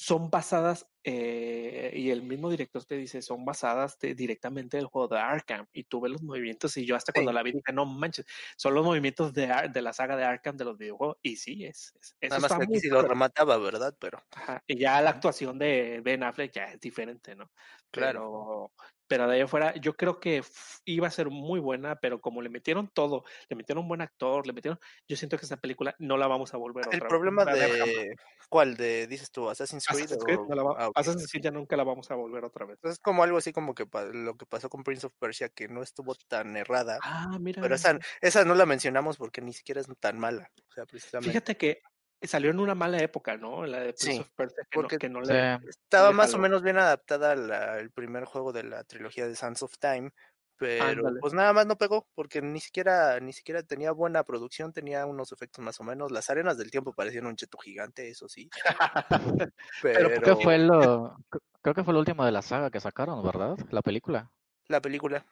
son 0.00 0.30
basadas, 0.30 0.86
eh, 1.04 1.90
y 1.94 2.10
el 2.10 2.22
mismo 2.22 2.50
director 2.50 2.84
te 2.84 2.96
dice, 2.96 3.20
son 3.22 3.44
basadas 3.44 3.98
de- 3.98 4.14
directamente 4.14 4.76
del 4.76 4.86
juego 4.86 5.08
de 5.08 5.18
Arkham. 5.18 5.66
Y 5.72 5.84
tú 5.84 6.00
ves 6.00 6.12
los 6.12 6.22
movimientos, 6.22 6.76
y 6.76 6.86
yo 6.86 6.94
hasta 6.96 7.12
cuando 7.12 7.32
la 7.32 7.42
vi 7.42 7.52
dije, 7.52 7.72
no 7.72 7.84
manches, 7.86 8.26
son 8.56 8.74
los 8.74 8.84
movimientos 8.84 9.32
de, 9.34 9.48
de 9.72 9.82
la 9.82 9.92
saga 9.92 10.16
de 10.16 10.24
Arkham 10.24 10.56
de 10.56 10.64
los 10.64 10.78
videojuegos. 10.78 11.16
Y 11.22 11.36
sí, 11.36 11.64
es. 11.64 11.94
es- 12.00 12.16
Nada 12.28 12.40
más 12.40 12.54
que 12.54 12.62
aquí 12.64 12.78
sí 12.78 12.88
lo 12.88 13.02
remataba, 13.02 13.58
¿verdad? 13.58 13.96
Pero 14.00 14.22
Ajá, 14.30 14.62
Y 14.66 14.78
ya 14.78 15.00
la 15.00 15.10
actuación 15.10 15.58
de 15.58 16.00
Ben 16.04 16.22
Affleck 16.22 16.52
ya 16.52 16.64
es 16.72 16.80
diferente, 16.80 17.34
¿no? 17.34 17.50
Claro. 17.90 18.20
Pero, 18.20 18.72
pero 19.08 19.26
de 19.26 19.36
ahí 19.36 19.40
afuera, 19.40 19.74
yo 19.76 19.96
creo 19.96 20.20
que 20.20 20.42
iba 20.84 21.08
a 21.08 21.10
ser 21.10 21.30
muy 21.30 21.58
buena, 21.60 21.96
pero 21.96 22.20
como 22.20 22.42
le 22.42 22.50
metieron 22.50 22.88
todo, 22.88 23.24
le 23.48 23.56
metieron 23.56 23.82
un 23.82 23.88
buen 23.88 24.00
actor, 24.02 24.46
le 24.46 24.52
metieron, 24.52 24.78
yo 25.08 25.16
siento 25.16 25.38
que 25.38 25.46
esa 25.46 25.56
película 25.56 25.94
no 25.98 26.16
la 26.16 26.26
vamos 26.26 26.54
a 26.54 26.58
volver 26.58 26.84
el 26.84 26.88
otra 26.88 27.00
vez, 27.00 27.08
problema 27.08 27.42
a 27.42 27.46
jamás. 27.46 27.60
de... 27.68 28.16
¿Cuál? 28.48 28.76
¿De, 28.76 29.06
dices 29.06 29.30
tú, 29.30 29.50
Assassin's 29.50 29.86
Creed? 29.86 30.04
Assassin's 30.04 30.24
Creed, 30.24 30.38
o- 30.38 30.46
no 30.48 30.54
la 30.54 30.62
va- 30.62 30.74
ah, 30.78 30.88
ok. 30.88 30.98
Assassin's 30.98 31.30
Creed 31.30 31.44
ya 31.44 31.50
nunca 31.50 31.76
la 31.76 31.84
vamos 31.84 32.10
a 32.10 32.14
volver 32.14 32.44
otra 32.44 32.64
vez. 32.66 32.78
Es 32.82 32.98
como 32.98 33.22
algo 33.22 33.38
así 33.38 33.52
como 33.52 33.74
que 33.74 33.86
lo 34.12 34.36
que 34.36 34.46
pasó 34.46 34.68
con 34.68 34.84
Prince 34.84 35.06
of 35.06 35.12
Persia, 35.18 35.48
que 35.48 35.68
no 35.68 35.82
estuvo 35.82 36.14
tan 36.14 36.56
errada. 36.56 36.98
Ah, 37.02 37.38
mira. 37.40 37.60
Pero 37.60 37.74
esa, 37.74 37.98
esa 38.20 38.44
no 38.44 38.54
la 38.54 38.66
mencionamos 38.66 39.16
porque 39.16 39.40
ni 39.40 39.52
siquiera 39.52 39.80
es 39.80 39.86
tan 40.00 40.18
mala. 40.18 40.50
O 40.68 40.72
sea, 40.72 40.86
precisamente. 40.86 41.30
Fíjate 41.30 41.56
que 41.56 41.82
salió 42.26 42.50
en 42.50 42.58
una 42.60 42.74
mala 42.74 42.98
época, 42.98 43.36
¿no? 43.36 43.64
La 43.66 43.78
de 43.80 43.92
Prince 43.92 44.12
Sí, 44.12 44.20
of 44.20 44.30
Persia, 44.34 44.64
que, 44.70 44.76
no, 44.78 44.82
porque- 44.82 44.98
que 44.98 45.08
no 45.08 45.20
le... 45.20 45.58
Estaba 45.68 46.08
le 46.08 46.14
más 46.14 46.34
o 46.34 46.38
menos 46.38 46.62
bien 46.62 46.78
adaptada 46.78 47.32
el 47.78 47.90
primer 47.92 48.24
juego 48.24 48.52
de 48.52 48.64
la 48.64 48.82
trilogía 48.84 49.26
de 49.28 49.36
Sands 49.36 49.62
of 49.62 49.78
Time, 49.78 50.10
pero 50.56 50.84
Ándale. 51.06 51.20
pues 51.20 51.32
nada 51.34 51.52
más 51.52 51.66
no 51.66 51.78
pegó 51.78 52.08
porque 52.16 52.42
ni 52.42 52.58
siquiera 52.58 53.20
ni 53.20 53.32
siquiera 53.32 53.62
tenía 53.62 53.92
buena 53.92 54.24
producción, 54.24 54.72
tenía 54.72 55.06
unos 55.06 55.30
efectos 55.30 55.64
más 55.64 55.78
o 55.78 55.84
menos. 55.84 56.10
Las 56.10 56.28
arenas 56.30 56.58
del 56.58 56.72
tiempo 56.72 56.92
parecían 56.92 57.26
un 57.26 57.36
cheto 57.36 57.58
gigante, 57.58 58.08
eso 58.08 58.28
sí. 58.28 58.50
Pero, 59.82 60.08
Creo 60.08 60.36
que 60.36 60.42
fue 60.42 60.58
lo, 60.58 61.16
cr- 61.30 61.40
creo 61.62 61.74
que 61.74 61.84
fue 61.84 61.92
lo 61.94 62.00
último 62.00 62.24
de 62.24 62.32
la 62.32 62.42
saga 62.42 62.70
que 62.70 62.80
sacaron, 62.80 63.22
¿verdad? 63.22 63.56
La 63.70 63.82
película. 63.82 64.32
la 64.66 64.80
película, 64.80 65.24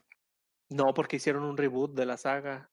No, 0.69 0.95
porque 0.95 1.17
hicieron 1.17 1.43
un 1.43 1.57
reboot 1.57 1.93
de 1.95 2.07
la 2.07 2.17
saga. 2.17 2.71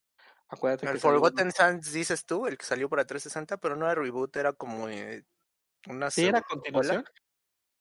Acuérdate 0.50 0.86
el 0.86 0.94
que 0.94 1.00
Forgotten 1.00 1.52
Sands 1.52 1.92
dices 1.92 2.26
tú, 2.26 2.48
el 2.48 2.58
que 2.58 2.66
salió 2.66 2.90
para 2.90 3.06
360, 3.06 3.58
pero 3.58 3.76
no 3.76 3.86
era 3.90 4.02
reboot, 4.02 4.36
era 4.36 4.54
como 4.54 4.90
eh, 4.90 5.24
una 5.88 6.12
¿Sí 6.12 6.26
era 6.26 6.42
continuación? 6.42 7.04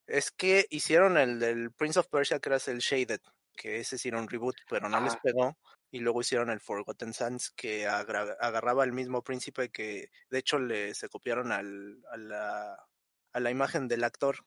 Es 0.07 0.31
que 0.31 0.67
hicieron 0.71 1.17
el 1.17 1.39
del 1.39 1.73
Prince 1.73 1.99
of 1.99 2.09
Persia, 2.09 2.41
que 2.41 2.49
era 2.49 2.59
el 2.67 2.79
Shaded, 2.79 3.21
que 3.55 3.81
ese 3.81 3.99
sí 3.99 4.09
era 4.09 4.19
un 4.19 4.29
reboot, 4.29 4.57
pero 4.69 4.89
no 4.89 5.01
les 5.01 5.17
pegó. 5.17 5.57
Y 5.91 6.01
luego 6.01 6.23
hicieron 6.23 6.49
el 6.51 6.61
Forgotten 6.61 7.13
Sands, 7.13 7.51
que 7.51 7.87
agarraba 7.87 8.83
al 8.83 8.93
mismo 8.93 9.23
príncipe 9.23 9.71
que, 9.71 10.09
de 10.31 10.39
hecho, 10.39 10.59
le 10.59 10.95
se 10.95 11.09
copiaron 11.09 11.53
al, 11.53 12.03
a, 12.11 12.17
la, 12.17 12.89
a 13.33 13.41
la 13.41 13.51
imagen 13.51 13.89
del 13.89 14.05
actor, 14.05 14.39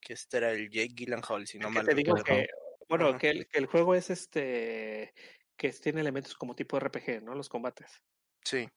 que 0.00 0.12
este 0.12 0.36
era 0.36 0.52
el 0.52 0.68
Jake 0.70 0.92
Gyllenhaal, 0.94 1.46
si 1.46 1.58
no 1.58 1.70
mal 1.70 1.86
te 1.86 1.94
digo 1.94 2.14
que, 2.16 2.46
bueno, 2.88 3.08
Ajá. 3.08 3.18
que 3.18 3.30
el, 3.30 3.48
que 3.48 3.58
el 3.58 3.66
juego 3.66 3.94
es 3.94 4.10
este, 4.10 5.14
que 5.56 5.72
tiene 5.72 6.00
elementos 6.00 6.34
como 6.34 6.54
tipo 6.54 6.78
RPG, 6.78 7.22
¿no? 7.22 7.34
Los 7.34 7.48
combates. 7.48 8.02
Sí. 8.44 8.68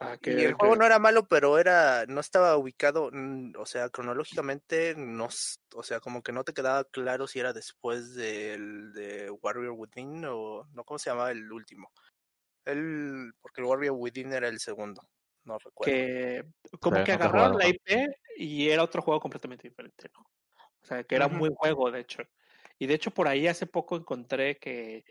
Ah, 0.00 0.14
Y 0.16 0.18
que, 0.18 0.44
el 0.44 0.54
juego 0.54 0.76
no 0.76 0.84
era 0.84 0.98
malo, 0.98 1.26
pero 1.28 1.58
era, 1.58 2.04
no 2.06 2.20
estaba 2.20 2.56
ubicado, 2.56 3.10
o 3.56 3.66
sea, 3.66 3.88
cronológicamente, 3.90 4.94
no, 4.96 5.28
o 5.74 5.82
sea, 5.82 6.00
como 6.00 6.22
que 6.22 6.32
no 6.32 6.42
te 6.42 6.52
quedaba 6.52 6.84
claro 6.84 7.26
si 7.26 7.38
era 7.38 7.52
después 7.52 8.14
del 8.14 8.92
de 8.92 9.30
Warrior 9.30 9.74
Within 9.76 10.24
o, 10.26 10.66
no, 10.72 10.84
¿cómo 10.84 10.98
se 10.98 11.10
llamaba 11.10 11.30
el 11.30 11.50
último? 11.50 11.92
El, 12.64 13.32
porque 13.40 13.60
el 13.60 13.66
Warrior 13.66 13.94
Within 13.96 14.32
era 14.32 14.48
el 14.48 14.58
segundo, 14.58 15.08
no 15.44 15.58
recuerdo. 15.58 15.92
que 15.92 16.44
como 16.80 16.96
Sí, 16.98 17.04
que 17.04 17.12
agarraron 17.12 17.56
la 17.56 17.68
IP 17.68 18.16
y 18.36 18.68
era 18.68 18.82
otro 18.82 19.00
juego 19.00 19.20
completamente 19.20 19.68
diferente, 19.68 20.10
¿no? 20.12 20.22
O 20.82 20.86
sea, 20.86 21.04
que 21.04 21.14
era 21.14 21.28
un 21.28 21.38
buen 21.38 21.54
juego, 21.54 21.90
de 21.90 22.00
hecho. 22.00 22.22
Y 22.78 22.86
de 22.86 22.94
hecho, 22.94 23.10
por 23.10 23.28
ahí 23.28 23.46
hace 23.46 23.66
poco 23.66 23.96
encontré 23.96 24.58
que, 24.58 25.04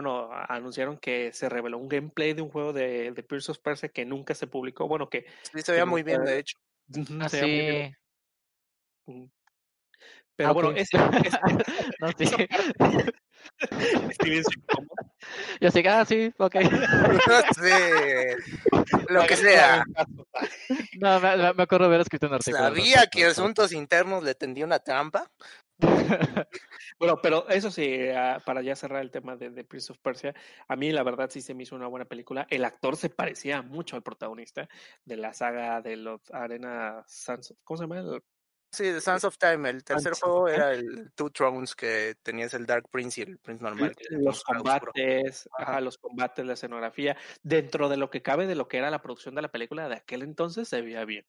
bueno, 0.00 0.28
anunciaron 0.48 0.96
que 0.96 1.32
se 1.32 1.48
reveló 1.48 1.76
un 1.76 1.88
gameplay 1.88 2.32
de 2.32 2.40
un 2.40 2.50
juego 2.50 2.72
de, 2.72 3.10
de 3.10 3.22
Prince 3.24 3.50
of 3.50 3.58
Persia 3.58 3.88
que 3.88 4.04
nunca 4.04 4.32
se 4.32 4.46
publicó. 4.46 4.86
Bueno, 4.86 5.10
que 5.10 5.26
Sí, 5.52 5.60
se 5.60 5.72
veía 5.72 5.86
muy 5.86 6.04
bien, 6.04 6.24
de 6.24 6.38
hecho. 6.38 6.56
Ah, 7.20 7.28
se 7.28 7.44
veía 7.44 7.52
muy 7.52 7.64
bien. 7.64 7.96
sí. 9.06 9.30
Pero 10.36 10.50
Ah, 10.50 10.52
bueno, 10.52 10.70
ese- 10.70 10.96
No, 12.00 12.12
sí. 12.16 12.26
Yo 15.60 15.70
sí, 15.72 15.82
ah, 15.88 16.04
sí, 16.04 16.32
ok. 16.38 16.54
sí, 17.56 19.02
lo 19.08 19.26
que 19.26 19.34
sea. 19.36 19.84
No, 21.00 21.18
me, 21.18 21.54
me- 21.54 21.62
acuerdo 21.64 21.86
haber 21.86 22.02
escrito 22.02 22.28
un 22.28 22.34
artículo. 22.34 22.56
Sabía 22.62 23.08
que 23.08 23.24
Asuntos 23.24 23.72
Internos 23.72 24.22
le 24.22 24.36
tendió 24.36 24.64
una 24.64 24.78
trampa. 24.78 25.28
Bueno, 26.98 27.20
pero 27.22 27.48
eso 27.48 27.70
sí, 27.70 28.08
ah, 28.14 28.42
para 28.44 28.62
ya 28.62 28.74
cerrar 28.74 29.02
el 29.02 29.10
tema 29.10 29.36
de, 29.36 29.50
de 29.50 29.64
Prince 29.64 29.92
of 29.92 29.98
Persia, 29.98 30.34
a 30.66 30.76
mí 30.76 30.90
la 30.90 31.02
verdad 31.04 31.30
sí 31.30 31.40
se 31.40 31.54
me 31.54 31.62
hizo 31.62 31.76
una 31.76 31.86
buena 31.86 32.06
película. 32.06 32.46
El 32.50 32.64
actor 32.64 32.96
se 32.96 33.10
parecía 33.10 33.62
mucho 33.62 33.96
al 33.96 34.02
protagonista 34.02 34.68
de 35.04 35.16
la 35.16 35.32
saga 35.32 35.80
de 35.80 35.96
los 35.96 36.20
Arena 36.32 37.04
Sons. 37.06 37.54
¿Cómo 37.64 37.78
se 37.78 37.84
llama? 37.84 37.98
El- 38.00 38.22
Sí, 38.70 38.84
de 38.84 39.00
Sands 39.00 39.24
of 39.24 39.38
Time. 39.38 39.70
El 39.70 39.82
tercer 39.82 40.14
Sands 40.14 40.20
juego 40.20 40.48
era 40.48 40.74
el 40.74 41.10
Two 41.14 41.30
Thrones, 41.30 41.74
que 41.74 42.16
tenías 42.22 42.52
el 42.52 42.66
Dark 42.66 42.88
Prince 42.90 43.20
y 43.20 43.24
el 43.24 43.38
Prince 43.38 43.62
normal. 43.62 43.94
los 44.10 44.44
combates, 44.44 45.48
Ajá. 45.56 45.80
los 45.80 45.96
combates, 45.96 46.44
la 46.44 46.52
escenografía, 46.52 47.16
dentro 47.42 47.88
de 47.88 47.96
lo 47.96 48.10
que 48.10 48.20
cabe 48.20 48.46
de 48.46 48.54
lo 48.56 48.68
que 48.68 48.76
era 48.76 48.90
la 48.90 49.00
producción 49.00 49.34
de 49.34 49.40
la 49.42 49.50
película 49.50 49.88
de 49.88 49.94
aquel 49.94 50.22
entonces 50.22 50.68
se 50.68 50.82
veía 50.82 51.06
bien. 51.06 51.24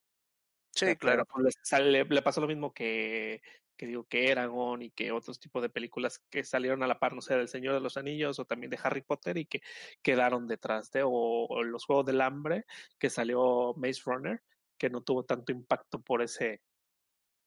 Sí, 0.72 0.98
claro. 0.98 1.26
pues, 1.26 1.56
le, 1.80 2.04
le 2.04 2.22
pasó 2.22 2.42
lo 2.42 2.48
mismo 2.48 2.74
que, 2.74 3.42
que 3.80 3.88
digo 3.88 4.04
que 4.04 4.30
Eragon 4.30 4.82
y 4.82 4.92
que 4.92 5.14
otros 5.14 5.40
tipos 5.40 5.62
de 5.62 5.70
películas 5.70 6.20
que 6.30 6.44
salieron 6.44 6.84
a 6.84 6.88
la 6.88 7.00
par, 7.00 7.14
no 7.14 7.22
sé, 7.22 7.36
del 7.36 7.48
Señor 7.48 7.76
de 7.76 7.80
los 7.80 7.96
Anillos 7.96 8.38
o 8.38 8.44
también 8.44 8.70
de 8.70 8.80
Harry 8.84 9.02
Potter 9.02 9.38
y 9.38 9.46
que 9.46 9.62
quedaron 10.02 10.48
detrás 10.48 10.92
de, 10.92 11.04
o, 11.04 11.10
o 11.10 11.64
los 11.64 11.86
Juegos 11.86 12.06
del 12.06 12.20
Hambre, 12.20 12.66
que 13.00 13.10
salió 13.10 13.74
Maze 13.78 14.02
Runner, 14.06 14.44
que 14.78 14.90
no 14.90 15.00
tuvo 15.00 15.24
tanto 15.24 15.54
impacto 15.54 16.02
por 16.02 16.22
ese, 16.22 16.62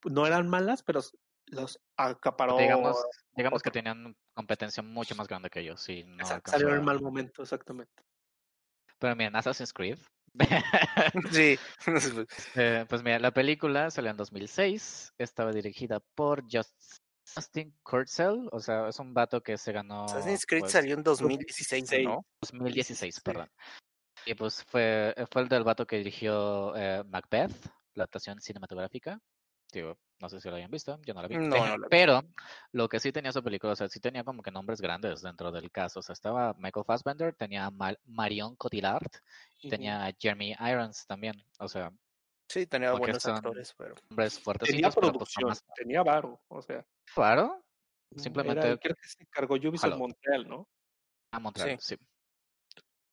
no 0.05 0.25
eran 0.25 0.49
malas, 0.49 0.81
pero 0.81 1.01
los 1.45 1.79
acaparó. 1.97 2.57
digamos 2.57 2.97
digamos 3.35 3.61
que 3.61 3.69
tenían 3.69 4.17
competencia 4.33 4.81
mucho 4.81 5.13
más 5.13 5.27
grande 5.27 5.51
que 5.51 5.59
ellos. 5.59 5.81
Sí, 5.81 6.03
no 6.03 6.23
Exacto, 6.23 6.49
salieron 6.49 6.79
en 6.79 6.83
mal 6.83 6.99
momento, 6.99 7.43
exactamente. 7.43 8.03
Pero 8.97 9.15
miren, 9.15 9.35
Assassin's 9.35 9.71
Creed. 9.71 9.99
Sí. 11.31 11.57
Eh, 12.55 12.85
pues 12.87 13.03
mira, 13.03 13.19
la 13.19 13.31
película 13.31 13.89
salió 13.91 14.11
en 14.11 14.17
2006. 14.17 15.13
Estaba 15.17 15.51
dirigida 15.51 15.99
por 16.15 16.43
Just- 16.49 16.99
Justin 17.35 17.75
Kurzel. 17.83 18.49
O 18.51 18.59
sea, 18.59 18.87
es 18.89 18.99
un 18.99 19.13
vato 19.13 19.41
que 19.41 19.57
se 19.57 19.71
ganó. 19.71 20.05
Assassin's 20.05 20.45
Creed 20.45 20.61
pues, 20.61 20.71
salió 20.71 20.95
en 20.95 21.03
2016, 21.03 22.03
¿no? 22.03 22.25
2016, 22.41 23.15
Sí. 23.15 23.21
perdón. 23.23 23.49
Y 24.25 24.33
pues 24.35 24.63
fue, 24.63 25.13
fue 25.31 25.41
el 25.41 25.49
del 25.49 25.63
vato 25.63 25.85
que 25.85 25.97
dirigió 25.97 26.75
eh, 26.75 27.03
Macbeth, 27.05 27.51
la 27.95 28.03
adaptación 28.03 28.39
cinematográfica. 28.39 29.19
Digo, 29.73 29.97
no 30.19 30.29
sé 30.29 30.39
si 30.39 30.47
lo 30.49 30.55
hayan 30.55 30.69
visto, 30.71 30.99
yo 31.03 31.13
no 31.13 31.21
la 31.21 31.27
vi. 31.27 31.35
No, 31.59 31.67
no 31.67 31.77
la 31.77 31.87
vi. 31.87 31.89
Pero 31.89 32.21
lo 32.71 32.87
que 32.87 32.99
sí 32.99 33.11
tenía 33.11 33.31
su 33.31 33.43
película, 33.43 33.73
o 33.73 33.75
sea, 33.75 33.89
sí 33.89 33.99
tenía 33.99 34.23
como 34.23 34.41
que 34.41 34.51
nombres 34.51 34.79
grandes 34.79 35.21
dentro 35.21 35.51
del 35.51 35.69
caso. 35.71 35.99
O 35.99 36.03
sea, 36.03 36.13
estaba 36.13 36.53
Michael 36.57 36.85
Fassbender, 36.85 37.35
tenía 37.35 37.69
Marion 38.05 38.55
Cotillard, 38.55 39.09
tenía 39.69 40.13
Jeremy 40.19 40.55
Irons 40.59 41.05
también. 41.07 41.43
O 41.59 41.67
sea, 41.67 41.91
Sí, 42.47 42.67
tenía 42.67 42.91
buenos 42.93 43.25
actores, 43.25 43.73
pero. 43.75 43.95
hombres 44.09 44.39
fuertes. 44.39 44.69
Tenía 44.69 44.89
pero 44.91 45.01
pues 45.01 45.11
producción, 45.33 45.43
nomás- 45.49 45.63
tenía 45.75 46.03
varo, 46.03 46.39
o 46.49 46.61
sea. 46.61 46.85
Claro, 47.15 47.63
era- 48.11 48.21
simplemente 48.21 48.77
creo 48.79 48.95
que 48.95 49.07
se 49.07 49.23
encargó 49.23 49.55
Ubisoft. 49.55 49.97
Montreal, 49.97 50.47
¿no? 50.47 50.67
a 51.31 51.39
Montreal, 51.39 51.79
sí. 51.79 51.95
Eh, 51.95 51.97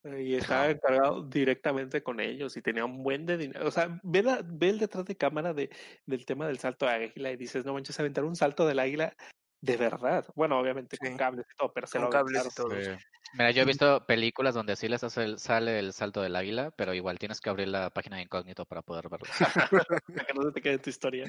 Y 0.03 0.35
estaba 0.35 0.71
encargado 0.71 1.23
directamente 1.23 2.03
con 2.03 2.21
ellos 2.21 2.57
y 2.57 2.63
tenía 2.63 2.85
un 2.87 3.03
buen 3.03 3.27
de 3.27 3.37
dinero. 3.37 3.67
O 3.67 3.71
sea, 3.71 4.01
ve, 4.03 4.23
la- 4.23 4.41
ve 4.45 4.71
el 4.71 4.79
detrás 4.79 5.05
de 5.05 5.17
cámara 5.17 5.53
de, 5.53 5.69
del 6.07 6.25
tema 6.25 6.47
del 6.47 6.59
salto 6.59 6.87
de 6.87 6.93
águila 6.93 7.31
y 7.31 7.37
dices, 7.37 7.65
no 7.67 7.75
manches, 7.75 8.01
aventar 8.01 8.25
un 8.25 8.35
salto 8.35 8.67
del 8.67 8.79
águila 8.79 9.15
de 9.63 9.77
verdad. 9.77 10.25
Bueno, 10.35 10.59
obviamente 10.59 10.97
Sí. 10.99 11.07
con 11.07 11.19
cables 11.19 11.45
y 11.53 11.57
todo, 11.57 11.71
pero 11.75 11.87
se 11.87 11.99
Con 11.99 12.05
lo 12.07 12.11
cables 12.11 12.47
y 12.47 12.55
todo. 12.55 12.71
Sí. 12.83 12.91
Mira, 13.35 13.51
yo 13.51 13.63
he 13.63 13.67
visto 13.67 14.07
películas 14.07 14.55
donde 14.55 14.75
sí 14.75 14.89
les 14.89 15.05
hace 15.05 15.23
el- 15.23 15.39
sale 15.39 15.79
el 15.79 15.93
salto 15.93 16.23
del 16.23 16.35
águila, 16.35 16.71
pero 16.71 16.95
igual 16.95 17.19
tienes 17.19 17.41
que 17.43 17.51
abrir 17.51 17.69
la 17.69 17.91
página 17.91 18.17
de 18.17 18.23
incógnito 18.23 18.65
para 18.65 18.81
poder 18.81 19.11
verlo. 19.11 19.27
para 20.11 20.25
que 20.27 20.35
no 20.35 20.43
se 20.45 20.53
te 20.53 20.63
quede 20.63 20.79
tu 20.79 20.89
historia. 20.89 21.27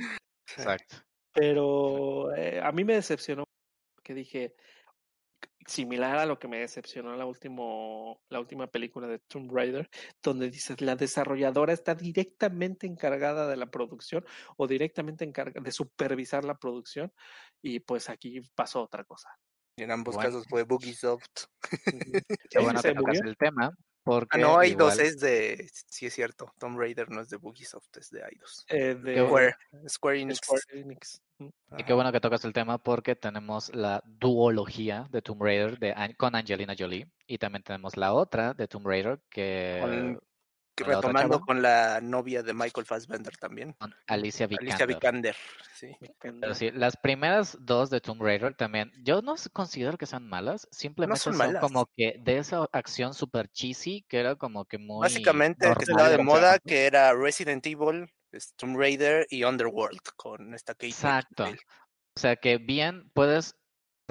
Exacto. 0.55 0.95
Pero 1.33 2.33
eh, 2.35 2.61
a 2.63 2.71
mí 2.71 2.85
me 2.85 2.93
decepcionó 2.95 3.43
porque 3.95 4.13
dije, 4.13 4.55
similar 5.67 6.17
a 6.17 6.25
lo 6.25 6.39
que 6.39 6.47
me 6.47 6.59
decepcionó 6.59 7.15
la, 7.15 7.25
último, 7.25 8.21
la 8.29 8.39
última 8.39 8.67
película 8.67 9.07
de 9.07 9.19
Tomb 9.19 9.51
Raider, 9.51 9.89
donde 10.21 10.49
dices, 10.49 10.81
la 10.81 10.95
desarrolladora 10.95 11.73
está 11.73 11.95
directamente 11.95 12.87
encargada 12.87 13.47
de 13.47 13.57
la 13.57 13.69
producción 13.71 14.25
o 14.57 14.67
directamente 14.67 15.25
encargada 15.25 15.63
de 15.63 15.71
supervisar 15.71 16.43
la 16.45 16.55
producción 16.57 17.13
y 17.61 17.79
pues 17.79 18.09
aquí 18.09 18.41
pasó 18.55 18.83
otra 18.83 19.03
cosa. 19.03 19.29
Y 19.77 19.83
en 19.83 19.91
ambos 19.91 20.15
Bueno. 20.15 20.29
casos 20.29 20.45
fue 20.49 20.63
Bugisoft. 20.63 21.45
Qué 22.49 22.59
bueno 22.59 22.81
que 22.81 22.89
tocas 22.93 23.01
murió. 23.01 23.21
el 23.23 23.37
tema, 23.37 23.71
porque 24.03 24.37
Ah, 24.37 24.41
no, 24.41 24.57
hay 24.57 24.71
igual, 24.71 24.99
es 24.99 25.19
de. 25.19 25.69
Sí, 25.87 26.05
es 26.07 26.13
cierto. 26.13 26.53
Tomb 26.57 26.77
Raider 26.79 27.09
no 27.09 27.21
es 27.21 27.29
de 27.29 27.37
Bugisoft, 27.37 27.95
es 27.97 28.09
de 28.09 28.21
Eidos. 28.21 28.65
Eh, 28.69 28.95
de 28.95 29.25
Square, 29.25 29.55
Square 29.87 30.19
Enix. 30.21 30.37
Square 30.43 30.61
Enix. 30.73 31.21
Y 31.77 31.83
qué 31.83 31.93
bueno 31.93 32.11
que 32.11 32.19
tocas 32.19 32.43
el 32.45 32.53
tema 32.53 32.77
porque 32.77 33.15
tenemos 33.15 33.73
la 33.73 34.01
duología 34.05 35.07
de 35.11 35.21
Tomb 35.21 35.41
Raider 35.41 35.79
de, 35.79 36.15
con 36.17 36.35
Angelina 36.35 36.75
Jolie 36.77 37.07
y 37.25 37.37
también 37.37 37.63
tenemos 37.63 37.97
la 37.97 38.13
otra 38.13 38.53
de 38.53 38.67
Tomb 38.67 38.85
Raider 38.87 39.19
que 39.29 39.79
Con- 39.81 40.19
que 40.19 40.30
con 40.75 40.87
retomando 40.87 41.41
con 41.41 41.61
la 41.61 41.99
novia 42.01 42.43
de 42.43 42.53
Michael 42.53 42.85
Fassbender 42.85 43.35
también. 43.37 43.73
con 43.73 43.93
Alicia 44.07 44.45
Alicia 44.45 44.85
Vikander. 44.85 44.87
Vikander. 44.87 45.35
Sí. 45.73 45.97
Pero 46.19 46.53
sí, 46.53 46.71
las 46.71 46.97
primeras 46.97 47.57
dos 47.59 47.89
de 47.89 48.01
Tomb 48.01 48.21
Raider 48.21 48.53
también, 48.55 48.91
yo 49.03 49.21
no 49.21 49.35
considero 49.53 49.97
que 49.97 50.05
sean 50.05 50.27
malas, 50.27 50.67
simplemente 50.71 51.19
son 51.19 51.33
son, 51.33 51.47
malas. 51.47 51.61
como 51.61 51.87
que 51.95 52.19
de 52.19 52.37
esa 52.37 52.67
acción 52.71 53.13
super 53.13 53.49
cheesy 53.49 54.05
que 54.07 54.19
era 54.19 54.35
como 54.35 54.65
que 54.65 54.77
muy 54.77 55.01
Básicamente 55.01 55.67
el 55.67 55.75
que 55.75 55.85
normal, 55.85 56.05
estaba 56.05 56.09
de 56.09 56.23
moda, 56.23 56.59
que 56.59 56.85
era 56.85 57.13
Resident 57.13 57.65
Evil, 57.65 58.11
Tomb 58.55 58.77
Raider 58.77 59.27
y 59.29 59.43
Underworld 59.43 60.01
con 60.15 60.53
esta 60.53 60.73
Kate 60.73 60.87
Exacto. 60.87 61.45
O 62.15 62.19
sea 62.19 62.35
que 62.35 62.57
bien 62.57 63.09
puedes 63.13 63.55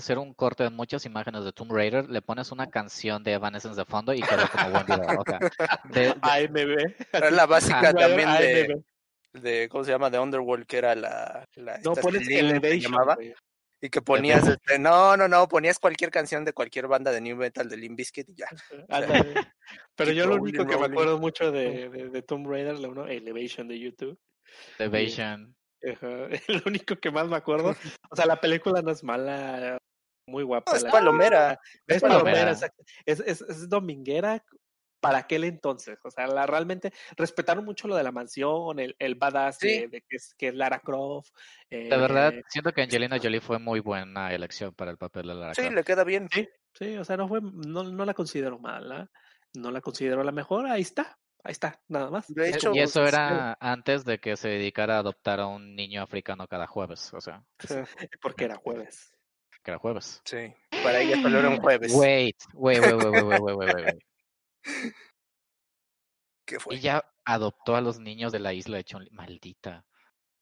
hacer 0.01 0.19
un 0.19 0.35
corte 0.35 0.65
de 0.65 0.71
muchas 0.71 1.07
imágenes 1.07 1.45
de 1.45 1.53
Tomb 1.53 1.73
Raider, 1.73 2.09
le 2.11 2.21
pones 2.23 2.51
una 2.53 2.69
canción 2.69 3.23
de 3.23 3.33
Evanescence 3.35 3.79
de 3.79 3.85
fondo 3.85 4.13
y 4.13 4.21
queda 4.21 4.49
como 4.49 4.71
buen 4.71 4.87
video. 4.87 5.21
O 5.21 5.25
sea, 5.25 5.39
de- 5.85 6.01
de- 6.01 6.15
AMB. 6.21 6.95
Era 7.13 7.31
la 7.31 7.47
básica 7.47 7.81
Ah, 7.91 7.93
también 7.95 8.29
AMB. 8.29 8.41
de, 8.41 8.83
de, 9.41 9.69
¿cómo 9.69 9.85
se 9.85 9.93
llama? 9.93 10.11
De 10.11 10.19
Underworld, 10.19 10.67
que 10.67 10.79
era 10.79 10.95
la... 10.95 11.45
la 11.55 11.79
No, 11.85 11.95
pones 11.95 12.29
Elevation. 12.29 12.95
y 13.83 13.89
que 13.89 14.03
ponías, 14.03 14.47
este, 14.47 14.79
no, 14.79 15.17
no, 15.17 15.29
no, 15.29 15.49
ponías 15.49 15.79
cualquier 15.79 16.11
canción 16.11 16.45
de 16.45 16.53
cualquier 16.53 16.87
banda 16.89 17.13
de 17.13 17.21
New 17.21 17.37
Metal 17.37 17.69
de 17.69 17.77
Limp 17.77 17.97
Bizkit 17.97 18.29
y 18.29 18.35
ya. 18.35 18.49
Pero 19.97 20.13
yo 20.13 20.27
lo 20.27 20.37
rolling, 20.37 20.43
único 20.55 20.67
que 20.67 20.77
me 20.77 20.87
acuerdo 20.87 21.19
mucho 21.19 21.51
de, 21.53 21.89
de, 21.89 22.09
de 22.11 22.23
Tomb 22.23 22.47
Raider, 22.49 22.79
la 22.79 22.89
uno, 22.89 23.07
Elevation 23.07 23.69
de 23.69 23.79
YouTube. 23.79 24.19
de 24.79 24.85
Evasion. 24.87 25.55
Ajá, 25.83 26.27
Es 26.31 26.49
lo 26.49 26.61
único 26.67 26.97
que 26.97 27.11
más 27.11 27.27
me 27.29 27.37
acuerdo. 27.37 27.75
O 28.13 28.17
sea, 28.17 28.27
la 28.27 28.41
película 28.41 28.83
no 28.83 28.91
es 28.91 29.05
mala, 29.05 29.79
muy 30.31 30.45
guapa. 30.45 30.73
No, 30.73 30.77
es 30.79 30.83
la- 30.85 30.91
palomera. 30.91 31.61
Es 31.87 31.97
Es 31.97 32.03
palomera, 32.03 32.25
palomera. 32.25 32.53
exacto. 32.53 32.85
Es, 33.05 33.21
es, 33.21 33.41
es 33.43 33.69
dominguera 33.69 34.43
para 35.01 35.19
aquel 35.19 35.45
entonces. 35.45 35.99
O 36.05 36.11
sea, 36.11 36.27
la, 36.27 36.47
realmente 36.47 36.93
respetaron 37.17 37.65
mucho 37.65 37.89
lo 37.89 37.97
de 37.97 38.03
la 38.03 38.13
mansión, 38.13 38.79
el, 38.79 38.95
el 38.99 39.15
badass 39.15 39.57
Sí. 39.59 39.81
de, 39.81 39.89
de 39.89 40.01
que, 40.03 40.17
es, 40.17 40.35
que 40.37 40.49
es 40.49 40.55
Lara 40.55 40.79
Croft. 40.81 41.31
De 41.71 41.89
verdad, 41.89 42.35
eh, 42.35 42.43
siento 42.49 42.73
que 42.73 42.83
Angelina 42.83 43.19
Jolie 43.19 43.41
fue 43.41 43.59
muy 43.59 43.81
buena 43.81 44.33
elección 44.35 44.75
para 44.75 44.91
el 44.91 44.99
papel 44.99 45.29
de 45.29 45.35
Lara 45.35 45.55
Sí, 45.55 45.63
Croft. 45.63 45.75
le 45.75 45.85
queda 45.85 46.05
bien. 46.05 46.29
Sí, 46.31 46.47
sí, 46.75 46.97
o 46.99 47.05
sea, 47.05 47.17
no 47.17 47.29
fue, 47.29 47.41
no, 47.43 47.83
no 47.85 48.05
la 48.05 48.13
considero 48.13 48.59
mala, 48.59 49.11
no 49.55 49.71
la 49.71 49.81
considero 49.81 50.23
la 50.23 50.33
mejor, 50.33 50.67
ahí 50.67 50.83
está, 50.83 51.19
ahí 51.45 51.53
está, 51.53 51.81
nada 51.89 52.11
más. 52.11 52.27
De 52.29 52.51
hecho, 52.51 52.73
y 52.75 52.81
eso 52.81 53.01
pues, 53.01 53.15
era 53.15 53.57
antes 53.59 54.05
de 54.05 54.19
que 54.21 54.37
se 54.37 54.49
dedicara 54.49 54.97
a 54.97 54.99
adoptar 54.99 55.41
a 55.41 55.47
un 55.47 55.75
niño 55.77 56.03
africano 56.03 56.47
cada 56.47 56.67
jueves, 56.67 57.15
o 57.15 57.23
sea, 57.23 57.43
sí, 57.99 58.07
Porque 58.21 58.45
era 58.45 58.57
jueves 58.63 59.15
que 59.63 59.71
era 59.71 59.79
jueves. 59.79 60.21
Sí, 60.25 60.53
para 60.83 61.01
ella 61.01 61.21
solo 61.21 61.39
era 61.39 61.49
un 61.49 61.61
jueves. 61.63 61.93
Wait, 61.95 62.37
wait, 62.55 62.81
wait, 62.81 62.95
wait, 62.95 63.23
wait, 63.25 63.41
wait, 63.41 63.57
wait, 63.57 63.75
wait. 63.75 64.05
¿Qué 66.47 66.59
fue? 66.59 66.77
Ella 66.77 67.05
adoptó 67.25 67.77
a 67.77 67.81
los 67.81 68.01
niños 68.01 68.33
de 68.33 68.41
la 68.41 68.53
isla 68.53 68.79
de 68.79 68.85
Chonli. 68.85 69.11
Maldita. 69.11 69.85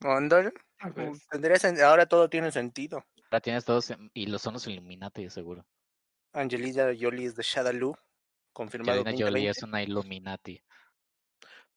Ándale. 0.00 0.52
Mm, 0.82 1.82
ahora 1.84 2.06
todo 2.06 2.28
tiene 2.28 2.50
sentido. 2.52 3.04
Ahora 3.24 3.40
tienes 3.40 3.64
todos. 3.64 3.92
Y 4.14 4.26
los 4.26 4.40
son 4.40 4.54
los 4.54 4.66
Illuminati, 4.66 5.28
seguro. 5.28 5.66
Angelina 6.32 6.94
Jolie 6.98 7.26
es 7.26 7.36
de 7.36 7.42
Shadaloo. 7.42 7.96
Confirmado. 8.52 9.00
Angelina 9.00 9.26
Jolie 9.26 9.48
es 9.48 9.62
una 9.62 9.82
Illuminati. 9.82 10.62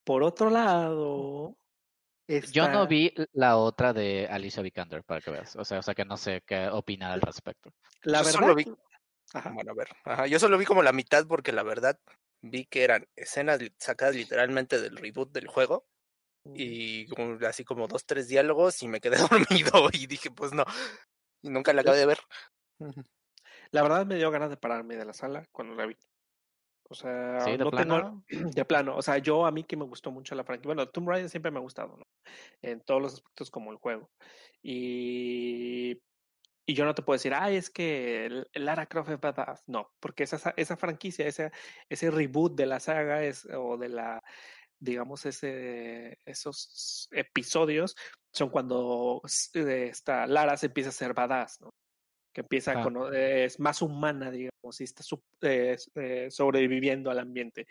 Por 0.03 0.23
otro 0.23 0.49
lado, 0.49 1.57
yo 2.51 2.69
no 2.69 2.87
vi 2.87 3.13
la 3.33 3.57
otra 3.57 3.93
de 3.93 4.27
Alicia 4.29 4.63
Vikander, 4.63 5.03
para 5.03 5.21
que 5.21 5.31
veas. 5.31 5.55
O 5.55 5.65
sea, 5.65 5.79
o 5.79 5.81
sea 5.81 5.93
que 5.93 6.05
no 6.05 6.17
sé 6.17 6.41
qué 6.45 6.67
opinar 6.69 7.11
al 7.11 7.21
respecto. 7.21 7.71
la 8.03 8.19
Yo 8.19 8.25
verdad. 8.25 8.39
solo 8.39 8.55
vi- 8.55 8.73
Ajá. 9.33 9.51
Bueno, 9.51 9.71
a 9.71 9.75
ver, 9.75 9.87
ajá, 10.03 10.27
yo 10.27 10.39
solo 10.39 10.57
vi 10.57 10.65
como 10.65 10.83
la 10.83 10.91
mitad 10.91 11.25
porque 11.25 11.53
la 11.53 11.63
verdad 11.63 11.97
vi 12.41 12.65
que 12.65 12.83
eran 12.83 13.07
escenas 13.15 13.59
sacadas 13.77 14.15
literalmente 14.15 14.81
del 14.81 14.97
reboot 14.97 15.31
del 15.31 15.47
juego 15.47 15.85
y 16.53 17.07
como- 17.07 17.37
así 17.47 17.63
como 17.63 17.87
dos, 17.87 18.05
tres 18.05 18.27
diálogos 18.27 18.81
y 18.83 18.87
me 18.89 18.99
quedé 18.99 19.15
dormido 19.71 19.89
y 19.93 20.07
dije, 20.07 20.31
pues 20.31 20.51
no, 20.53 20.65
y 21.41 21.49
nunca 21.49 21.71
la 21.71 21.81
acabé 21.81 21.97
de 21.99 22.05
ver. 22.07 22.19
La 23.71 23.83
verdad 23.83 24.05
me 24.05 24.15
dio 24.15 24.31
ganas 24.31 24.49
de 24.49 24.57
pararme 24.57 24.97
de 24.97 25.05
la 25.05 25.13
sala 25.13 25.45
cuando 25.51 25.75
la 25.75 25.85
vi. 25.85 25.95
O 26.89 26.93
sea, 26.95 27.39
Sí, 27.39 27.51
de 27.51 27.57
no 27.59 27.71
tengo 27.71 27.83
plano. 27.83 28.25
de 28.29 28.65
plano. 28.65 28.97
O 28.97 29.01
sea, 29.01 29.17
yo 29.19 29.45
a 29.45 29.51
mí 29.51 29.63
que 29.63 29.77
me 29.77 29.85
gustó 29.85 30.11
mucho 30.11 30.35
la 30.35 30.43
franquicia. 30.43 30.67
Bueno, 30.67 30.89
Tomb 30.89 31.07
Raider 31.07 31.29
siempre 31.29 31.51
me 31.51 31.59
ha 31.59 31.61
gustado, 31.61 31.95
¿no? 31.95 32.03
En 32.61 32.81
todos 32.81 33.01
los 33.01 33.13
aspectos 33.15 33.49
como 33.51 33.71
el 33.71 33.77
juego. 33.77 34.11
Y, 34.61 36.01
y 36.65 36.73
yo 36.73 36.85
no 36.85 36.93
te 36.95 37.01
puedo 37.01 37.15
decir, 37.15 37.33
ay, 37.33 37.55
es 37.55 37.69
que 37.69 38.43
Lara 38.53 38.85
Croft 38.85 39.09
es 39.09 39.19
badass. 39.19 39.63
No, 39.67 39.89
porque 39.99 40.23
esa, 40.23 40.37
sa- 40.37 40.53
esa 40.57 40.77
franquicia, 40.77 41.27
ese, 41.27 41.51
ese 41.89 42.11
reboot 42.11 42.55
de 42.55 42.65
la 42.65 42.79
saga 42.79 43.23
es, 43.23 43.45
o 43.53 43.77
de 43.77 43.89
la, 43.89 44.21
digamos, 44.79 45.25
ese, 45.25 46.17
esos 46.25 47.07
episodios 47.11 47.95
son 48.31 48.49
cuando 48.49 49.21
eh, 49.53 49.87
esta 49.91 50.27
Lara 50.27 50.55
se 50.57 50.67
empieza 50.67 50.89
a 50.89 50.93
ser 50.93 51.13
badass, 51.13 51.59
¿no? 51.61 51.69
Que 52.33 52.41
empieza 52.41 52.73
Ah. 52.79 52.83
cono- 52.83 53.11
eh, 53.11 53.45
es 53.45 53.59
más 53.59 53.81
humana, 53.81 54.31
digamos, 54.31 54.79
y 54.79 54.83
está 54.85 55.03
eh, 55.41 55.75
eh, 55.95 56.27
sobreviviendo 56.31 57.11
al 57.11 57.19
ambiente. 57.19 57.67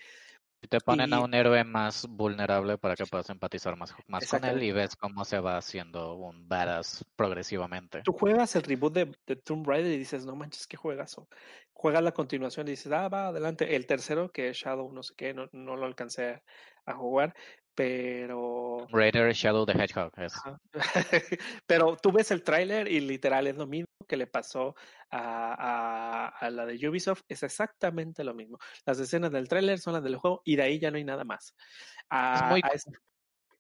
Y 0.63 0.69
te 0.69 0.79
ponen 0.81 1.13
a 1.15 1.21
un 1.21 1.33
héroe 1.33 1.65
más 1.65 2.07
vulnerable 2.07 2.77
para 2.77 2.95
que 2.95 3.07
puedas 3.07 3.31
empatizar 3.31 3.77
más, 3.77 3.95
más 4.07 4.29
con 4.29 4.45
él 4.45 4.63
y 4.63 4.73
ves 4.73 4.95
cómo 4.95 5.25
se 5.25 5.41
va 5.41 5.57
haciendo 5.57 6.15
un 6.17 6.47
badass 6.49 7.05
progresivamente. 7.17 8.03
Tú 8.03 8.13
juegas 8.13 8.55
el 8.57 8.63
reboot 8.63 8.93
de, 8.93 9.17
de 9.27 9.37
Tomb 9.37 9.67
Raider 9.67 9.93
y 9.93 9.99
dices, 9.99 10.27
no 10.27 10.37
manches, 10.37 10.67
qué 10.67 10.77
juegazo. 10.77 11.29
Juegas 11.73 12.03
la 12.03 12.13
continuación 12.13 12.69
y 12.69 12.73
dices, 12.73 12.93
ah, 12.93 13.09
va, 13.09 13.29
adelante. 13.29 13.75
El 13.75 13.87
tercero, 13.87 14.31
que 14.31 14.51
es 14.51 14.57
Shadow, 14.59 14.93
no 14.93 15.03
sé 15.03 15.15
qué, 15.17 15.33
no, 15.33 15.49
no 15.53 15.77
lo 15.77 15.87
alcancé 15.87 16.43
a 16.85 16.95
jugar, 16.95 17.35
pero... 17.75 18.60
Raider 18.89 19.33
Shadow 19.33 19.67
the 19.67 19.73
Hedgehog 19.73 20.13
es. 20.19 20.33
Pero 21.67 21.97
tú 21.97 22.13
ves 22.13 22.31
el 22.31 22.43
tráiler 22.43 22.89
y 22.89 23.01
literal 23.01 23.47
es 23.47 23.57
lo 23.57 23.67
mismo 23.67 23.87
que 24.09 24.17
le 24.17 24.27
pasó 24.27 24.75
a, 25.11 25.55
a- 25.55 26.29
a 26.29 26.51
la 26.51 26.67
de 26.67 26.89
Ubisoft, 26.89 27.23
es 27.29 27.43
exactamente 27.43 28.25
lo 28.25 28.35
mismo. 28.35 28.59
Las 28.87 28.99
escenas 28.99 29.31
del 29.31 29.49
tráiler 29.49 29.79
son 29.79 29.93
las 29.95 30.03
del 30.03 30.17
juego 30.17 30.43
y 30.45 30.57
de 30.57 30.63
ahí 30.63 30.79
ya 30.81 30.91
no 30.91 30.97
hay 30.97 31.05
nada 31.05 31.25
más. 31.25 31.55
A- 32.09 32.49
muy 32.51 32.61
es- 32.73 32.87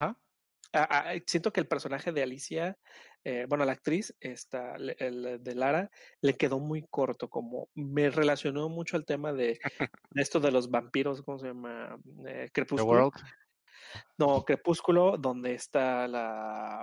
a- 0.00 0.82
a- 1.10 1.14
siento 1.26 1.52
que 1.52 1.60
el 1.60 1.66
personaje 1.66 2.12
de 2.12 2.22
Alicia, 2.22 2.78
eh, 3.24 3.44
bueno, 3.48 3.64
la 3.64 3.72
actriz, 3.72 4.14
esta, 4.20 4.76
el 4.76 5.42
de 5.42 5.54
Lara, 5.54 5.90
le 6.20 6.36
quedó 6.36 6.60
muy 6.60 6.86
corto, 6.88 7.28
como 7.28 7.68
me 7.74 8.08
relacionó 8.10 8.68
mucho 8.68 8.96
al 8.96 9.04
tema 9.04 9.32
de, 9.32 9.58
de 10.10 10.22
esto 10.22 10.38
de 10.40 10.52
los 10.52 10.70
vampiros, 10.70 11.22
¿cómo 11.22 11.38
se 11.38 11.48
llama? 11.48 11.98
Eh, 12.26 12.44
The 12.46 12.50
Crepúsculo. 12.52 12.92
World. 13.08 13.12
No, 14.18 14.44
Crepúsculo, 14.44 15.16
donde 15.16 15.54
está 15.54 16.06
la, 16.08 16.82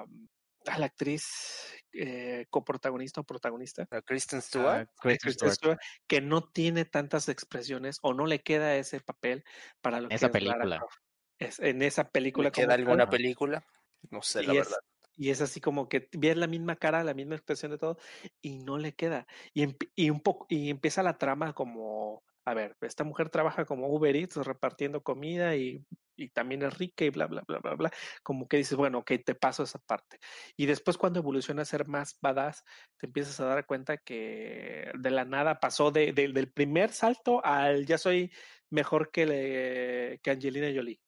a 0.66 0.80
la 0.80 0.86
actriz 0.86 1.74
eh, 1.93 2.45
coprotagonista 2.49 3.22
o 3.22 3.24
protagonista, 3.24 3.88
Kristen 4.05 4.41
Stewart. 4.41 4.88
ah, 4.88 4.93
Kristen 4.99 5.20
Kristen 5.20 5.51
Stewart. 5.51 5.78
Stewart, 5.80 5.80
que 6.08 6.22
no 6.22 6.41
tiene 6.41 6.86
tantas 6.86 7.30
expresiones 7.30 7.99
o 8.01 8.14
no 8.14 8.26
le 8.26 8.39
queda 8.41 8.76
ese 8.76 8.99
papel 9.01 9.43
para 9.82 10.01
lo 10.01 10.10
Esa 10.10 10.30
que 10.32 10.38
es 10.39 10.43
Lara 10.43 10.68
película. 10.68 10.78
Croft. 10.78 10.97
Es, 11.39 11.60
en 11.60 11.82
esa 11.84 12.10
película 12.10 12.49
¿Le 12.49 12.51
queda 12.51 12.66
como 12.68 12.76
alguna 12.76 13.05
tal, 13.05 13.10
película? 13.10 13.66
No 14.10 14.22
sé, 14.22 14.43
la 14.43 14.53
y 14.53 14.58
es, 14.58 14.66
verdad. 14.66 14.80
y 15.16 15.30
es 15.30 15.41
así 15.41 15.62
como 15.62 15.88
que 15.88 16.10
ves 16.14 16.36
la 16.38 16.47
misma 16.47 16.76
cara, 16.78 17.03
la 17.03 17.14
misma 17.14 17.36
expresión 17.36 17.72
de 17.72 17.78
todo, 17.78 17.97
y 18.41 18.58
no 18.60 18.78
le 18.78 18.93
queda. 18.93 19.28
Y, 19.53 19.76
y 19.95 20.10
un 20.10 20.20
poco, 20.22 20.47
y 20.49 20.70
empieza 20.70 21.03
la 21.03 21.18
trama 21.18 21.53
como, 21.53 22.24
a 22.50 22.54
ver, 22.54 22.78
esta 22.82 23.04
mujer 23.04 23.30
trabaja 23.30 23.66
como 23.66 23.88
Uber 23.89 24.16
Eats 24.16 24.38
repartiendo 24.38 25.04
comida 25.04 25.56
y, 25.58 25.86
y 26.16 26.30
también 26.30 26.64
es 26.64 26.78
rica 26.78 27.04
y 27.04 27.10
bla, 27.10 27.28
bla, 27.28 27.43
bla, 27.45 27.60
bla, 27.60 27.76
bla. 27.76 27.91
Como 28.24 28.48
que 28.48 28.56
dices, 28.58 28.78
bueno, 28.78 29.00
ok, 29.00 29.12
te 29.26 29.36
paso 29.36 29.64
esa 29.64 29.80
parte. 29.80 30.18
Y 30.56 30.66
después 30.66 30.98
cuando 30.98 31.20
evoluciona 31.20 31.64
a 31.64 31.66
ser 31.66 31.88
más 31.88 32.18
badass, 32.22 32.64
te 32.98 33.08
empiezas 33.08 33.38
a 33.41 33.45
dar 33.45 33.66
cuenta 33.66 33.98
que 33.98 34.91
de 34.98 35.12
la 35.12 35.26
nada 35.26 35.60
pasó 35.60 35.91
de, 35.91 36.14
de- 36.14 36.30
del 36.30 36.52
primer 36.54 36.91
salto 36.91 37.43
al 37.45 37.86
ya 37.86 37.98
soy 37.98 38.32
mejor 38.70 39.12
que, 39.12 39.26
le, 39.26 40.20
que 40.24 40.32
Angelina 40.32 40.68
Jolie. 40.74 41.00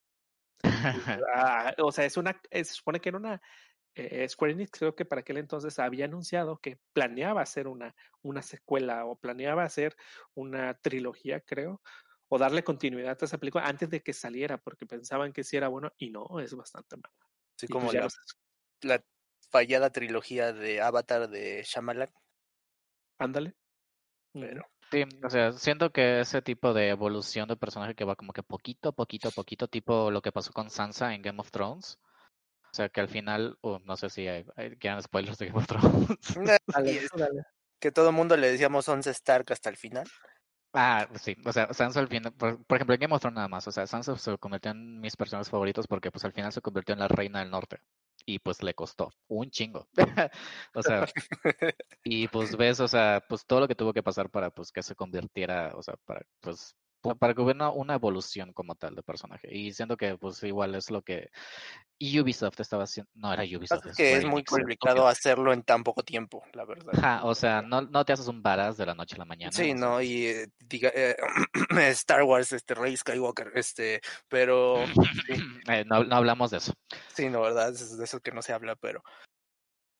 Ah, 1.34 1.74
o 1.78 1.92
sea, 1.92 2.04
es 2.04 2.16
una, 2.16 2.38
se 2.50 2.64
supone 2.64 3.00
que 3.00 3.08
era 3.08 3.18
una, 3.18 3.40
eh, 3.94 4.28
Square 4.28 4.52
Enix 4.52 4.70
creo 4.70 4.94
que 4.94 5.04
para 5.04 5.20
aquel 5.20 5.38
entonces 5.38 5.78
había 5.78 6.04
anunciado 6.04 6.58
que 6.58 6.78
planeaba 6.92 7.42
hacer 7.42 7.68
una, 7.68 7.94
una 8.22 8.42
secuela 8.42 9.04
o 9.06 9.16
planeaba 9.16 9.64
hacer 9.64 9.96
una 10.34 10.74
trilogía, 10.74 11.40
creo, 11.40 11.82
o 12.28 12.38
darle 12.38 12.62
continuidad 12.62 13.18
a 13.20 13.24
esa 13.24 13.38
película 13.38 13.66
antes 13.66 13.90
de 13.90 14.02
que 14.02 14.12
saliera, 14.12 14.58
porque 14.58 14.86
pensaban 14.86 15.32
que 15.32 15.44
sí 15.44 15.56
era 15.56 15.68
bueno 15.68 15.92
y 15.98 16.10
no, 16.10 16.40
es 16.40 16.54
bastante 16.54 16.96
malo. 16.96 17.14
Así 17.56 17.66
pues 17.66 17.70
como 17.70 17.92
la 18.82 19.04
fallada 19.50 19.90
trilogía 19.90 20.52
de 20.52 20.80
Avatar 20.80 21.28
de 21.28 21.62
Shyamalan. 21.64 22.12
ándale. 23.18 23.54
Pero, 24.32 24.64
Sí, 24.90 25.04
o 25.22 25.30
sea, 25.30 25.52
siento 25.52 25.92
que 25.92 26.20
ese 26.20 26.42
tipo 26.42 26.74
de 26.74 26.88
evolución 26.88 27.46
de 27.46 27.56
personaje 27.56 27.94
que 27.94 28.04
va 28.04 28.16
como 28.16 28.32
que 28.32 28.42
poquito, 28.42 28.92
poquito, 28.92 29.30
poquito, 29.30 29.68
tipo 29.68 30.10
lo 30.10 30.20
que 30.20 30.32
pasó 30.32 30.52
con 30.52 30.68
Sansa 30.68 31.14
en 31.14 31.22
Game 31.22 31.38
of 31.38 31.52
Thrones. 31.52 32.00
O 32.72 32.74
sea, 32.74 32.88
que 32.88 33.00
al 33.00 33.08
final, 33.08 33.58
uh, 33.62 33.78
no 33.84 33.96
sé 33.96 34.10
si 34.10 34.28
hay, 34.28 34.46
hay- 34.56 34.76
quieran 34.76 35.02
spoilers 35.02 35.38
de 35.38 35.46
Game 35.46 35.58
of 35.58 35.66
Thrones. 36.16 36.18
Dale, 36.66 37.00
que 37.80 37.90
todo 37.90 38.10
el 38.10 38.14
mundo 38.14 38.36
le 38.36 38.50
decíamos 38.52 38.88
Once 38.88 39.10
Stark 39.10 39.52
hasta 39.52 39.70
el 39.70 39.76
final. 39.76 40.06
Ah, 40.72 41.08
sí, 41.20 41.36
o 41.44 41.52
sea, 41.52 41.72
Sansa 41.74 41.98
al 41.98 42.06
final, 42.06 42.32
por, 42.32 42.64
por 42.64 42.76
ejemplo, 42.76 42.94
en 42.94 43.00
Game 43.00 43.14
of 43.14 43.20
Thrones 43.20 43.34
nada 43.34 43.48
más, 43.48 43.66
o 43.66 43.72
sea, 43.72 43.88
Sansa 43.88 44.16
se 44.16 44.38
convirtió 44.38 44.70
en 44.70 45.00
mis 45.00 45.16
personajes 45.16 45.50
favoritos 45.50 45.88
porque 45.88 46.12
pues 46.12 46.24
al 46.24 46.32
final 46.32 46.52
se 46.52 46.60
convirtió 46.60 46.92
en 46.92 47.00
la 47.00 47.08
reina 47.08 47.40
del 47.40 47.50
norte 47.50 47.78
y 48.24 48.38
pues 48.38 48.62
le 48.62 48.74
costó 48.74 49.10
un 49.26 49.50
chingo. 49.50 49.88
o 50.74 50.82
sea, 50.82 51.06
y 52.04 52.28
pues 52.28 52.56
ves, 52.56 52.78
o 52.78 52.86
sea, 52.86 53.20
pues 53.28 53.44
todo 53.46 53.60
lo 53.60 53.66
que 53.68 53.74
tuvo 53.74 53.92
que 53.92 54.02
pasar 54.04 54.30
para 54.30 54.50
pues 54.50 54.70
que 54.70 54.82
se 54.84 54.94
convirtiera, 54.94 55.72
o 55.74 55.82
sea, 55.82 55.96
para 56.04 56.24
pues 56.38 56.76
para 57.00 57.34
que 57.34 57.40
hubiera 57.40 57.70
una 57.70 57.94
evolución 57.94 58.52
como 58.52 58.74
tal 58.74 58.94
de 58.94 59.02
personaje. 59.02 59.48
Y 59.54 59.72
siento 59.72 59.96
que 59.96 60.16
pues 60.16 60.42
igual 60.42 60.74
es 60.74 60.90
lo 60.90 61.02
que 61.02 61.30
Ubisoft 62.00 62.60
estaba 62.60 62.84
haciendo. 62.84 63.10
No 63.14 63.32
era 63.32 63.42
Ubisoft. 63.42 63.86
es 63.86 63.96
que 63.96 64.14
es 64.14 64.24
muy 64.24 64.44
complicado 64.44 65.06
hacerlo 65.06 65.52
en 65.52 65.62
tan 65.62 65.82
poco 65.82 66.02
tiempo, 66.02 66.42
la 66.52 66.64
verdad. 66.64 66.92
Ajá, 66.96 67.24
o 67.24 67.34
sea, 67.34 67.62
no, 67.62 67.82
no 67.82 68.04
te 68.04 68.12
haces 68.12 68.28
un 68.28 68.42
badass 68.42 68.76
de 68.76 68.86
la 68.86 68.94
noche 68.94 69.16
a 69.16 69.18
la 69.18 69.24
mañana. 69.24 69.52
Sí, 69.52 69.62
o 69.62 69.64
sea, 69.64 69.74
no, 69.74 70.02
y 70.02 70.26
eh, 70.26 70.48
diga, 70.58 70.90
eh, 70.94 71.16
Star 71.90 72.22
Wars, 72.22 72.52
este 72.52 72.74
Rey 72.74 72.96
Skywalker, 72.96 73.52
este, 73.54 74.00
pero 74.28 74.84
sí, 74.86 75.34
eh, 75.68 75.84
no, 75.86 76.04
no 76.04 76.16
hablamos 76.16 76.50
de 76.50 76.58
eso. 76.58 76.72
sí, 77.14 77.28
no, 77.28 77.42
verdad, 77.42 77.70
es 77.70 77.96
de 77.96 78.04
eso 78.04 78.20
que 78.20 78.32
no 78.32 78.42
se 78.42 78.52
habla, 78.52 78.76
pero 78.76 79.02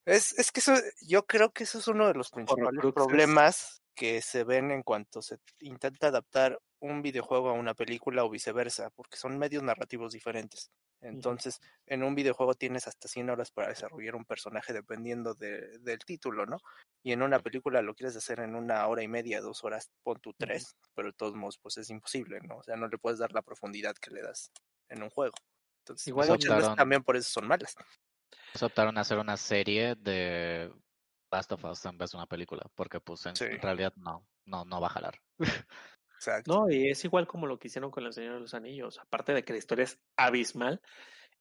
es, 0.07 0.39
es 0.39 0.51
que 0.51 0.61
eso, 0.61 0.75
yo 1.03 1.27
creo 1.27 1.53
que 1.53 1.65
eso 1.65 1.79
es 1.79 1.89
uno 1.89 2.07
de 2.07 2.15
los 2.15 2.31
principales 2.31 2.81
problemas 2.95 3.83
que 3.95 4.23
se 4.23 4.45
ven 4.45 4.71
en 4.71 4.83
cuanto 4.83 5.21
se 5.21 5.39
intenta 5.61 6.09
adaptar 6.09 6.59
un 6.81 7.03
videojuego 7.03 7.51
a 7.51 7.53
una 7.53 7.75
película 7.75 8.25
o 8.25 8.31
viceversa, 8.31 8.91
porque 8.91 9.17
son 9.17 9.39
medios 9.39 9.63
narrativos 9.63 10.13
diferentes. 10.13 10.71
Entonces, 11.03 11.61
en 11.87 12.03
un 12.03 12.15
videojuego 12.15 12.55
tienes 12.55 12.87
hasta 12.87 13.09
100 13.09 13.31
horas 13.31 13.51
para 13.51 13.69
desarrollar 13.69 14.17
un 14.17 14.25
personaje 14.27 14.73
dependiendo 14.75 15.33
de- 15.35 15.79
del 15.79 15.99
título, 16.01 16.45
¿no? 16.45 16.59
Y 17.03 17.13
en 17.13 17.23
una 17.23 17.39
película 17.39 17.81
lo 17.81 17.95
quieres 17.95 18.17
hacer 18.17 18.41
en 18.41 18.55
una 18.55 18.87
hora 18.87 19.03
y 19.03 19.09
media, 19.09 19.41
dos 19.41 19.65
horas, 19.65 19.91
pon 20.03 20.21
tu 20.21 20.35
tres, 20.35 20.77
pero 20.95 21.09
de 21.09 21.15
todos 21.15 21.35
modos, 21.35 21.57
pues 21.59 21.79
es 21.79 21.89
imposible, 21.89 22.41
¿no? 22.43 22.57
O 22.59 22.63
sea, 22.63 22.77
no 22.77 22.89
le 22.89 22.99
puedes 22.99 23.19
dar 23.19 23.33
la 23.33 23.41
profundidad 23.43 23.95
que 23.95 24.11
le 24.11 24.21
das 24.23 24.53
en 24.91 25.03
un 25.03 25.09
juego. 25.11 25.35
Entonces, 25.85 26.07
Igual 26.09 26.29
muchas 26.29 26.57
veces 26.57 26.77
también 26.77 27.03
por 27.03 27.17
eso 27.17 27.31
son 27.31 27.47
malas. 27.49 27.75
Pues 28.53 28.63
optaron 28.63 28.99
a 28.99 29.01
hacer 29.01 29.19
una 29.19 29.37
serie 29.39 29.95
de 29.97 30.71
Last 31.31 31.53
of 31.53 31.65
Us 31.65 31.85
en 31.87 31.97
vez 31.97 32.11
de 32.11 32.17
una 32.19 32.27
película, 32.27 32.63
porque 32.75 33.01
pues 33.01 33.25
en, 33.27 33.37
Sí. 33.37 33.45
en 33.45 33.61
realidad 33.61 33.95
no, 33.97 34.27
no, 34.45 34.65
no 34.67 34.81
va 34.83 34.89
a 34.89 34.91
jalar. 34.91 35.15
Exacto. 36.21 36.53
No, 36.53 36.71
y 36.71 36.91
es 36.91 37.03
igual 37.07 37.27
como 37.27 37.47
lo 37.47 37.59
que 37.59 37.69
hicieron 37.69 37.91
con 37.91 38.05
El 38.05 38.13
Señor 38.13 38.35
de 38.35 38.41
los 38.41 38.53
Anillos. 38.53 38.99
Aparte 38.99 39.33
de 39.33 39.43
que 39.43 39.55
la 39.55 39.59
historia 39.59 39.85
es 39.85 39.99
abismal, 40.19 40.83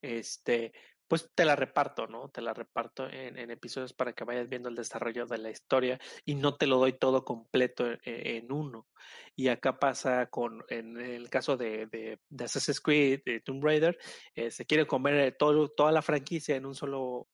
este, 0.01 0.71
pues 1.05 1.29
te 1.35 1.43
la 1.43 1.57
reparto, 1.57 2.07
¿no? 2.07 2.29
Te 2.29 2.39
la 2.41 2.53
reparto 2.53 3.09
en, 3.09 3.51
episodios 3.51 3.91
para 3.91 4.13
que 4.13 4.23
vayas 4.23 4.47
viendo 4.47 4.69
el 4.69 4.75
desarrollo 4.75 5.25
de 5.25 5.37
la 5.37 5.49
historia 5.49 5.99
y 6.23 6.35
no 6.35 6.55
te 6.55 6.65
lo 6.65 6.77
doy 6.77 6.93
todo 6.93 7.25
completo 7.25 7.91
en, 7.91 7.99
en 8.03 8.51
uno. 8.53 8.87
Y 9.35 9.49
acá 9.49 9.79
pasa 9.79 10.27
con, 10.27 10.63
en 10.69 10.95
el 10.97 11.29
caso 11.29 11.57
de, 11.57 11.87
de, 11.87 12.19
de 12.29 12.45
Assassin's 12.45 12.79
Creed, 12.79 13.19
de 13.25 13.41
Tomb 13.41 13.61
Raider, 13.61 13.97
eh, 14.33 14.49
se 14.49 14.65
quiere 14.65 14.87
comer 14.87 15.15
eh, 15.15 15.31
todo, 15.33 15.67
toda 15.67 15.91
la 15.91 16.01
franquicia 16.01 16.55
en 16.55 16.65
un 16.65 16.75
solo 16.75 17.27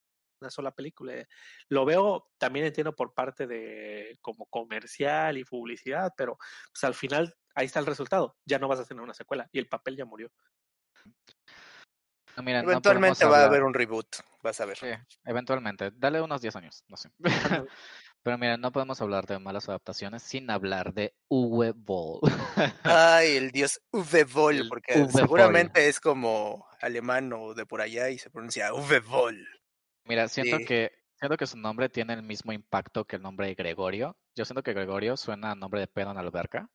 una 0.46 0.52
sola 0.52 0.72
película. 0.72 1.14
Lo 1.70 1.86
veo, 1.86 2.30
también 2.38 2.66
entiendo 2.66 2.96
por 2.96 3.14
parte 3.14 3.48
de 3.48 4.18
como 4.22 4.46
comercial 4.46 5.38
y 5.38 5.44
publicidad, 5.44 6.14
pero 6.16 6.38
pues 6.72 6.84
al 6.84 6.94
final 6.94 7.36
ahí 7.56 7.66
está 7.66 7.80
el 7.80 7.86
resultado. 7.86 8.38
Ya 8.46 8.60
no 8.60 8.68
vas 8.68 8.80
a 8.80 8.86
tener 8.86 9.02
una 9.02 9.14
secuela 9.14 9.50
y 9.52 9.60
el 9.60 9.68
papel 9.68 9.98
ya 9.98 10.06
murió. 10.06 10.32
No, 12.38 12.44
mira, 12.44 12.62
no 12.62 12.70
Eventualmente 12.70 13.26
va 13.26 13.40
a 13.40 13.46
haber 13.46 13.64
un 13.64 13.74
reboot, 13.74 14.08
vas 14.44 14.60
a 14.60 14.66
ver. 14.66 14.78
Sí, 14.78 14.88
eventualmente. 15.24 15.92
Dale 15.96 16.22
unos 16.22 16.42
10 16.42 16.56
años, 16.58 16.84
no 16.88 16.98
sé. 16.98 17.10
Pero 18.24 18.40
mira, 18.40 18.58
no 18.58 18.72
podemos 18.72 19.00
hablar 19.02 19.28
de 19.28 19.38
malas 19.38 19.70
adaptaciones 19.70 20.24
sin 20.24 20.50
hablar 20.50 20.94
de 20.96 21.14
Uwe 21.30 21.74
Boll. 21.76 22.22
Ay, 22.84 23.38
el 23.38 23.52
dios 23.52 23.80
Uwe 23.92 24.24
Boll, 24.24 24.68
porque 24.68 24.94
Uwe 24.96 25.04
Boll. 25.04 25.12
seguramente 25.12 25.88
es 25.88 26.00
como 26.00 26.68
alemán 26.82 27.32
o 27.34 27.54
de 27.54 27.68
por 27.68 27.82
allá 27.82 28.10
y 28.10 28.18
se 28.18 28.32
pronuncia 28.32 28.74
Uwe 28.74 29.00
Boll. 29.00 29.48
Mira, 30.06 30.28
siento 30.28 30.58
Sí. 30.58 30.66
que 30.66 30.92
siento 31.20 31.38
que 31.38 31.48
su 31.48 31.58
nombre 31.58 31.90
tiene 31.90 32.14
el 32.14 32.24
mismo 32.24 32.54
impacto 32.54 33.06
que 33.06 33.16
el 33.16 33.22
nombre 33.22 33.48
de 33.48 33.56
Gregorio. 33.56 34.18
Yo 34.36 34.46
siento 34.46 34.64
que 34.64 34.74
Gregorio 34.74 35.18
suena 35.18 35.52
a 35.52 35.56
nombre 35.56 35.80
de 35.80 35.88
pedo 35.88 36.12
en 36.12 36.18
alberca. 36.18 36.70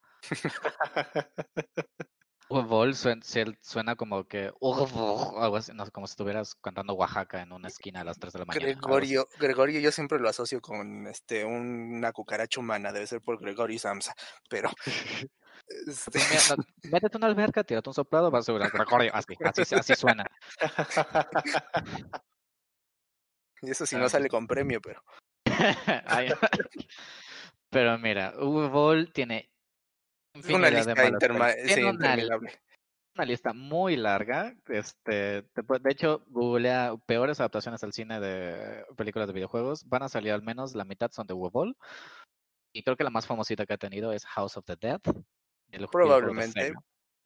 Boll 2.49 2.97
suena, 2.97 3.23
suena 3.63 3.95
como 3.95 4.25
que 4.25 4.51
algo 4.61 5.57
así, 5.57 5.73
no 5.73 5.87
sé, 5.87 5.93
como 5.93 6.09
si 6.09 6.13
estuvieras 6.13 6.57
cantando 6.57 6.95
Oaxaca 6.95 7.43
en 7.43 7.53
una 7.53 7.69
esquina 7.69 8.01
a 8.01 8.05
las 8.05 8.19
3 8.19 8.33
de 8.33 8.41
la 8.41 8.45
mañana. 8.45 8.67
Gregorio, 8.67 9.29
Gregorio 9.39 9.79
yo 9.79 9.93
siempre 9.93 10.19
lo 10.19 10.29
asocio 10.29 10.61
con 10.61 11.07
este 11.07 11.45
una 11.45 12.13
cucaracha 12.13 12.59
humana, 12.59 12.93
debe 12.93 13.07
ser 13.07 13.21
por 13.21 13.41
Gregorio 13.41 13.79
Samsa, 13.79 14.15
pero 14.49 14.69
este, 15.87 16.11
Pues 16.11 16.29
mira, 16.29 16.57
no, 16.57 16.91
métete 16.91 17.17
una 17.19 17.29
alberca, 17.29 17.63
tírate 17.63 17.89
un 17.89 17.95
soplado, 17.95 18.33
vas 18.33 18.49
a 18.49 18.53
ver 18.53 18.69
Gregorio, 18.69 19.15
así, 19.15 19.37
así, 19.45 19.75
así 19.77 19.95
suena. 19.95 20.25
y 23.63 23.71
eso 23.71 23.87
si 23.87 23.97
Ah, 23.97 24.01
no 24.01 24.09
sale 24.09 24.29
con 24.29 24.47
premio, 24.47 24.81
pero 24.81 25.03
Pero 27.71 27.99
mira, 27.99 28.35
Uwe 28.39 28.69
Boll 28.69 29.13
tiene 29.13 29.51
es 30.35 30.47
una 30.49 30.71
de 30.71 30.77
lista 30.77 30.93
interma- 31.09 31.53
sí, 31.67 31.81
una, 31.83 31.91
interminable. 31.93 32.61
una 33.17 33.25
lista 33.25 33.53
muy 33.53 33.97
larga. 33.97 34.55
Este, 34.69 35.43
de 35.43 35.91
hecho, 35.91 36.25
googlea 36.29 36.95
peores 37.07 37.39
adaptaciones 37.41 37.83
al 37.85 37.93
cine 37.93 38.19
de 38.21 38.85
películas 38.97 39.29
de 39.29 39.35
videojuegos. 39.35 39.85
Van 39.89 40.03
a 40.03 40.09
salir 40.09 40.33
al 40.33 40.43
menos 40.43 40.75
la 40.75 40.85
mitad 40.85 41.11
son 41.13 41.27
de 41.27 41.35
Uwe 41.35 41.51
Boll. 41.51 41.77
Y 42.75 42.83
creo 42.83 42.97
que 42.97 43.05
la 43.05 43.11
más 43.11 43.27
famosita 43.27 43.67
que 43.67 43.75
ha 43.75 43.79
tenido 43.79 44.13
es 44.13 44.25
House 44.27 44.57
of 44.57 44.65
the 44.65 44.77
Dead. 44.77 45.01
el 45.05 45.15
videojuego 45.79 45.87
de 45.87 45.89
Probablemente. 45.89 46.73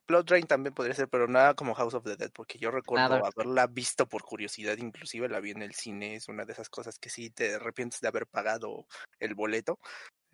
Blood 0.06 0.26
Rain 0.28 0.46
también 0.46 0.74
podría 0.74 0.94
ser, 0.94 1.08
pero 1.08 1.26
nada 1.28 1.54
como 1.54 1.74
House 1.74 1.94
of 1.94 2.04
the 2.04 2.16
Dead, 2.16 2.30
porque 2.32 2.58
yo 2.58 2.70
recuerdo 2.70 3.08
Nada. 3.08 3.30
haberla 3.34 3.66
visto 3.66 4.06
por 4.06 4.22
curiosidad, 4.22 4.76
inclusive 4.78 5.28
la 5.28 5.40
vi 5.40 5.52
en 5.52 5.62
el 5.62 5.74
cine, 5.74 6.16
es 6.16 6.28
una 6.28 6.44
de 6.44 6.52
esas 6.52 6.68
cosas 6.68 6.98
que 6.98 7.10
sí 7.10 7.30
te 7.30 7.54
arrepientes 7.54 8.00
de 8.00 8.08
haber 8.08 8.26
pagado 8.26 8.86
el 9.18 9.34
boleto. 9.34 9.78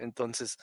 Entonces, 0.01 0.57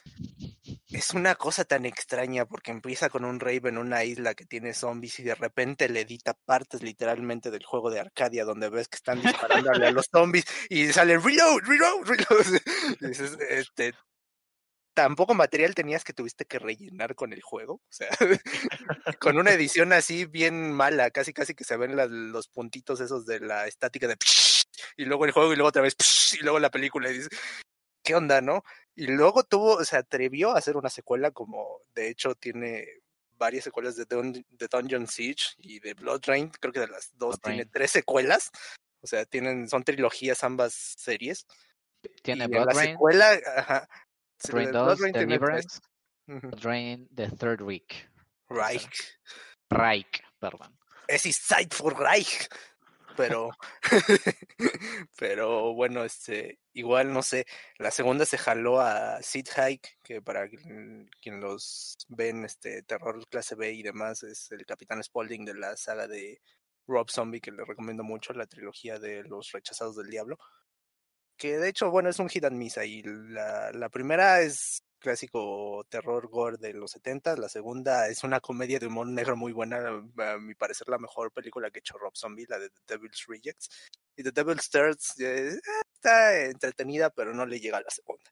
es 0.89 1.13
una 1.13 1.35
cosa 1.35 1.63
tan 1.63 1.85
extraña 1.85 2.45
porque 2.45 2.71
empieza 2.71 3.09
con 3.09 3.23
un 3.23 3.39
rave 3.39 3.69
en 3.69 3.77
una 3.77 4.03
isla 4.03 4.33
que 4.33 4.45
tiene 4.45 4.73
zombies 4.73 5.19
y 5.19 5.23
de 5.23 5.35
repente 5.35 5.89
le 5.89 6.01
edita 6.01 6.33
partes 6.33 6.81
literalmente 6.81 7.51
del 7.51 7.63
juego 7.63 7.91
de 7.91 7.99
Arcadia 7.99 8.45
donde 8.45 8.69
ves 8.69 8.87
que 8.87 8.95
están 8.95 9.21
disparándole 9.21 9.87
a 9.87 9.91
los 9.91 10.07
zombies 10.11 10.45
y 10.69 10.87
sale 10.91 11.19
reload, 11.19 11.61
reload, 11.63 12.03
reload. 12.05 12.61
Dices, 13.01 13.37
este, 13.49 13.93
tampoco 14.97 15.35
material 15.35 15.75
tenías 15.75 16.03
que 16.03 16.11
tuviste 16.11 16.45
que 16.45 16.57
rellenar 16.57 17.13
con 17.13 17.31
el 17.31 17.43
juego, 17.43 17.73
o 17.75 17.91
sea, 17.91 18.09
con 19.21 19.37
una 19.37 19.51
edición 19.53 19.93
así 19.93 20.25
bien 20.25 20.71
mala, 20.73 21.11
casi 21.11 21.33
casi 21.33 21.53
que 21.53 21.63
se 21.63 21.77
ven 21.77 21.95
las- 21.95 22.09
los 22.09 22.47
puntitos 22.47 22.99
esos 22.99 23.27
de 23.27 23.39
la 23.39 23.67
estática 23.67 24.07
de 24.07 24.17
y 24.97 25.05
luego 25.05 25.25
el 25.25 25.31
juego 25.31 25.53
y 25.53 25.55
luego 25.55 25.69
otra 25.69 25.83
vez 25.83 25.95
y 26.39 26.43
luego 26.43 26.57
la 26.59 26.71
película 26.71 27.11
y 27.11 27.13
dices, 27.13 27.29
¿qué 28.03 28.15
onda, 28.15 28.41
no? 28.41 28.63
Y 28.95 29.05
luego 29.05 29.43
tuvo, 29.43 29.85
se 29.85 29.97
atrevió 29.97 30.55
a 30.55 30.57
hacer 30.57 30.77
una 30.77 30.89
secuela 30.89 31.29
como 31.29 31.81
de 31.93 32.09
hecho 32.09 32.33
tiene 32.33 32.87
varias 33.37 33.65
secuelas 33.65 33.95
de, 33.95 34.07
Dun- 34.07 34.43
de 34.49 34.67
Dungeon 34.67 35.05
Siege 35.05 35.49
y 35.59 35.79
de 35.79 35.93
Blood 35.93 36.21
Rain, 36.25 36.49
creo 36.59 36.73
que 36.73 36.79
de 36.79 36.87
las 36.87 37.11
dos 37.19 37.35
Blood 37.35 37.39
tiene 37.41 37.57
Rain. 37.65 37.71
tres 37.71 37.91
secuelas, 37.91 38.49
o 39.01 39.05
sea, 39.05 39.25
tienen 39.25 39.69
son 39.69 39.83
trilogías 39.83 40.43
ambas 40.43 40.73
series. 40.73 41.45
Tiene 42.23 42.45
y 42.45 42.47
Blood 42.47 42.65
la 42.65 42.73
Rain, 42.73 42.91
secuela, 42.93 43.39
ajá, 43.57 43.87
se- 44.39 44.51
Rain 44.51 44.69
Blood 44.71 44.88
2, 44.88 44.99
Rain 45.01 45.13
tiene 45.13 45.39
tres. 45.39 45.39
Deliverance, 45.39 45.79
Ujú. 46.27 46.39
Blood 46.49 46.63
Rain 46.63 47.09
The 47.15 47.29
Third 47.31 47.61
Week. 47.61 48.09
Reich. 48.49 48.89
Reich, 49.69 50.21
perdón. 50.39 50.77
Es 51.07 51.23
Zeit 51.23 51.73
for 51.73 51.97
Reich. 51.97 52.47
Pero, 53.15 53.49
pero 55.17 55.73
bueno, 55.73 56.03
este, 56.03 56.59
igual 56.73 57.11
no 57.11 57.21
sé, 57.23 57.45
la 57.79 57.91
segunda 57.91 58.25
se 58.25 58.38
jaló 58.38 58.79
a 58.79 59.21
Sid 59.21 59.47
Haig, 59.55 59.81
que 60.03 60.21
para 60.21 60.47
quien 60.47 61.09
quien 61.21 61.39
los 61.39 61.97
ven, 62.09 62.45
este, 62.45 62.83
terror 62.83 63.25
clase 63.29 63.55
B 63.55 63.71
y 63.73 63.83
demás, 63.83 64.23
es 64.23 64.51
el 64.51 64.65
Capitán 64.65 65.03
Spaulding 65.03 65.45
de 65.45 65.55
la 65.55 65.75
saga 65.77 66.07
de 66.07 66.41
Rob 66.88 67.09
Zombie, 67.09 67.41
que 67.41 67.51
le 67.51 67.65
recomiendo 67.65 68.03
mucho, 68.03 68.33
la 68.33 68.45
trilogía 68.45 68.99
de 68.99 69.23
los 69.23 69.51
rechazados 69.51 69.95
del 69.95 70.09
diablo. 70.09 70.38
Que 71.38 71.57
de 71.57 71.69
hecho, 71.69 71.91
bueno, 71.91 72.09
es 72.09 72.19
un 72.19 72.29
hit 72.29 72.45
and 72.45 72.57
miss 72.57 72.77
ahí. 72.77 73.03
La, 73.03 73.71
la 73.71 73.89
primera 73.89 74.41
es 74.41 74.81
clásico 74.99 75.85
terror 75.89 76.27
gore 76.27 76.57
de 76.57 76.73
los 76.73 76.91
70, 76.91 77.38
la 77.38 77.49
segunda 77.49 78.07
es 78.07 78.23
una 78.23 78.39
comedia 78.39 78.79
de 78.79 78.88
humor 78.88 79.07
negro 79.07 79.38
muy 79.38 79.53
buena, 79.53 79.77
a 79.88 80.38
mi 80.38 80.55
parecer 80.55 80.89
la 80.89 80.97
mejor 80.97 81.31
película 81.31 81.69
que 81.69 81.79
ha 81.79 81.81
hecho 81.81 81.97
Rob 81.97 82.15
Zombie, 82.15 82.47
la 82.49 82.59
de 82.59 82.69
The 82.69 82.95
Devil's 82.95 83.25
Rejects. 83.27 83.69
Y 84.15 84.23
The 84.23 84.31
Devil's 84.31 84.69
Thirds 84.69 85.19
eh, 85.19 85.59
está 85.93 86.45
entretenida, 86.45 87.09
pero 87.11 87.33
no 87.33 87.45
le 87.45 87.59
llega 87.59 87.77
a 87.77 87.81
la 87.81 87.89
segunda. 87.89 88.31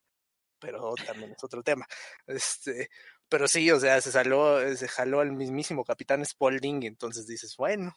Pero 0.58 0.94
también 1.06 1.32
es 1.32 1.44
otro 1.44 1.62
tema. 1.62 1.86
Este, 2.26 2.88
pero 3.28 3.46
sí, 3.48 3.70
o 3.70 3.78
sea, 3.80 4.00
se 4.00 4.10
jaló, 4.10 4.76
se 4.76 4.88
jaló 4.88 5.20
al 5.20 5.32
mismísimo 5.32 5.84
Capitán 5.84 6.24
Spaulding, 6.24 6.82
y 6.82 6.86
entonces 6.86 7.26
dices, 7.26 7.54
bueno, 7.56 7.96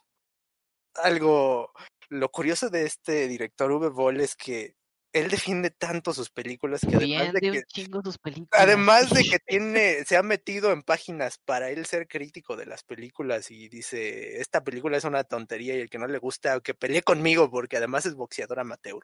algo. 0.96 1.72
Lo 2.10 2.30
curioso 2.30 2.70
de 2.70 2.86
este 2.86 3.28
director 3.28 3.72
V. 3.72 3.90
Boll 3.90 4.22
es 4.22 4.36
que 4.36 4.76
él 5.12 5.30
defiende 5.30 5.72
tanto 5.72 6.14
sus 6.14 6.30
películas 6.30 6.82
que 6.82 6.96
además 6.96 7.34
de 7.34 7.42
que 7.42 7.86
sus 8.04 8.18
películas. 8.20 8.62
Además 8.62 9.10
de 9.10 9.24
que 9.24 9.40
tiene, 9.40 10.04
se 10.06 10.18
ha 10.18 10.24
metido 10.24 10.72
en 10.72 10.84
páginas 10.84 11.40
para 11.40 11.70
él 11.70 11.86
ser 11.86 12.08
crítico 12.08 12.56
de 12.56 12.68
las 12.68 12.84
películas 12.84 13.50
y 13.50 13.70
dice, 13.70 14.40
esta 14.40 14.64
película 14.64 14.98
es 14.98 15.04
una 15.06 15.24
tontería 15.24 15.76
y 15.76 15.82
el 15.82 15.90
que 15.90 15.98
no 15.98 16.08
le 16.08 16.20
gusta, 16.20 16.60
que 16.60 16.76
pelee 16.76 17.02
conmigo 17.02 17.50
porque 17.50 17.78
además 17.78 18.06
es 18.06 18.14
boxeador 18.14 18.60
amateur. 18.60 19.04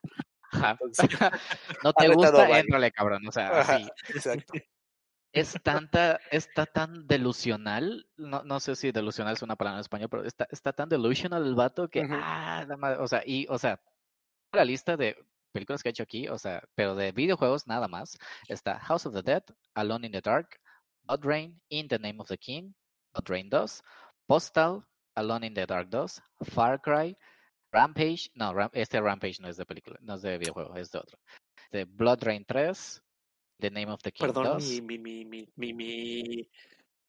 Entonces, 0.54 1.10
no 1.84 1.94
te 1.94 2.08
gusta, 2.10 2.60
éntrale, 2.60 2.92
cabrón. 2.92 3.28
O 3.28 3.32
sea, 3.32 3.62
Ajá, 3.62 3.76
así. 3.76 3.90
exacto. 4.10 4.54
es 5.32 5.56
tanta, 5.64 6.20
está 6.30 6.68
tan 6.68 7.08
delusional, 7.08 8.08
no, 8.18 8.44
no 8.44 8.60
sé 8.60 8.76
si 8.76 8.92
delusional 8.92 9.34
es 9.34 9.42
una 9.42 9.56
palabra 9.56 9.80
en 9.80 9.82
español, 9.82 10.10
pero 10.10 10.24
está, 10.24 10.48
está 10.52 10.72
tan 10.72 10.88
delusional 10.88 11.46
el 11.46 11.56
vato 11.56 11.90
que, 11.90 12.06
ah, 12.08 12.64
la 12.68 12.78
madre, 12.78 12.98
o 13.00 13.08
sea, 13.08 13.24
y, 13.26 13.48
o 13.50 13.58
sea, 13.58 13.82
la 14.54 14.64
lista 14.64 14.96
de 14.96 15.18
películas 15.56 15.82
que 15.82 15.90
ha 15.90 15.92
hecho 15.92 16.04
aquí, 16.04 16.28
o 16.28 16.38
sea, 16.38 16.62
pero 16.76 16.96
de 16.96 17.12
videojuegos 17.14 17.66
nada 17.66 17.88
más, 17.88 18.18
está 18.50 18.78
House 18.82 19.06
of 19.06 19.14
the 19.16 19.22
Dead, 19.24 19.44
Alone 19.74 20.08
in 20.08 20.12
the 20.12 20.22
Dark, 20.22 20.60
Blood 21.04 21.24
Rain, 21.24 21.62
In 21.70 21.88
the 21.88 21.98
Name 21.98 22.20
of 22.20 22.28
the 22.28 22.38
King, 22.38 22.74
Blood 23.14 23.30
Rain 23.30 23.50
2, 23.50 23.82
Postal, 24.28 24.84
Alone 25.16 25.48
in 25.48 25.54
the 25.54 25.66
Dark 25.66 25.90
2, 25.90 26.22
Far 26.54 26.82
Cry, 26.82 27.16
Rampage, 27.72 28.30
no, 28.36 28.54
Ram- 28.54 28.70
este 28.74 29.00
Rampage 29.00 29.38
no 29.42 29.48
es 29.48 29.56
de 29.58 29.66
película, 29.66 29.98
no 30.02 30.16
es 30.16 30.22
de 30.22 30.38
videojuego, 30.38 30.76
es 30.76 30.92
de 30.92 31.00
otro. 31.00 31.18
De 31.72 31.86
Blood 31.86 32.24
Rain 32.24 32.46
3, 32.46 33.02
The 33.60 33.72
Name 33.72 33.92
of 33.94 34.02
the 34.02 34.12
King 34.12 34.26
Perdón 34.26 34.46
2. 34.60 34.64
mi, 34.70 34.82
mi, 34.82 34.98
mi, 34.98 35.26
mi, 35.26 35.74
mi, 35.74 35.74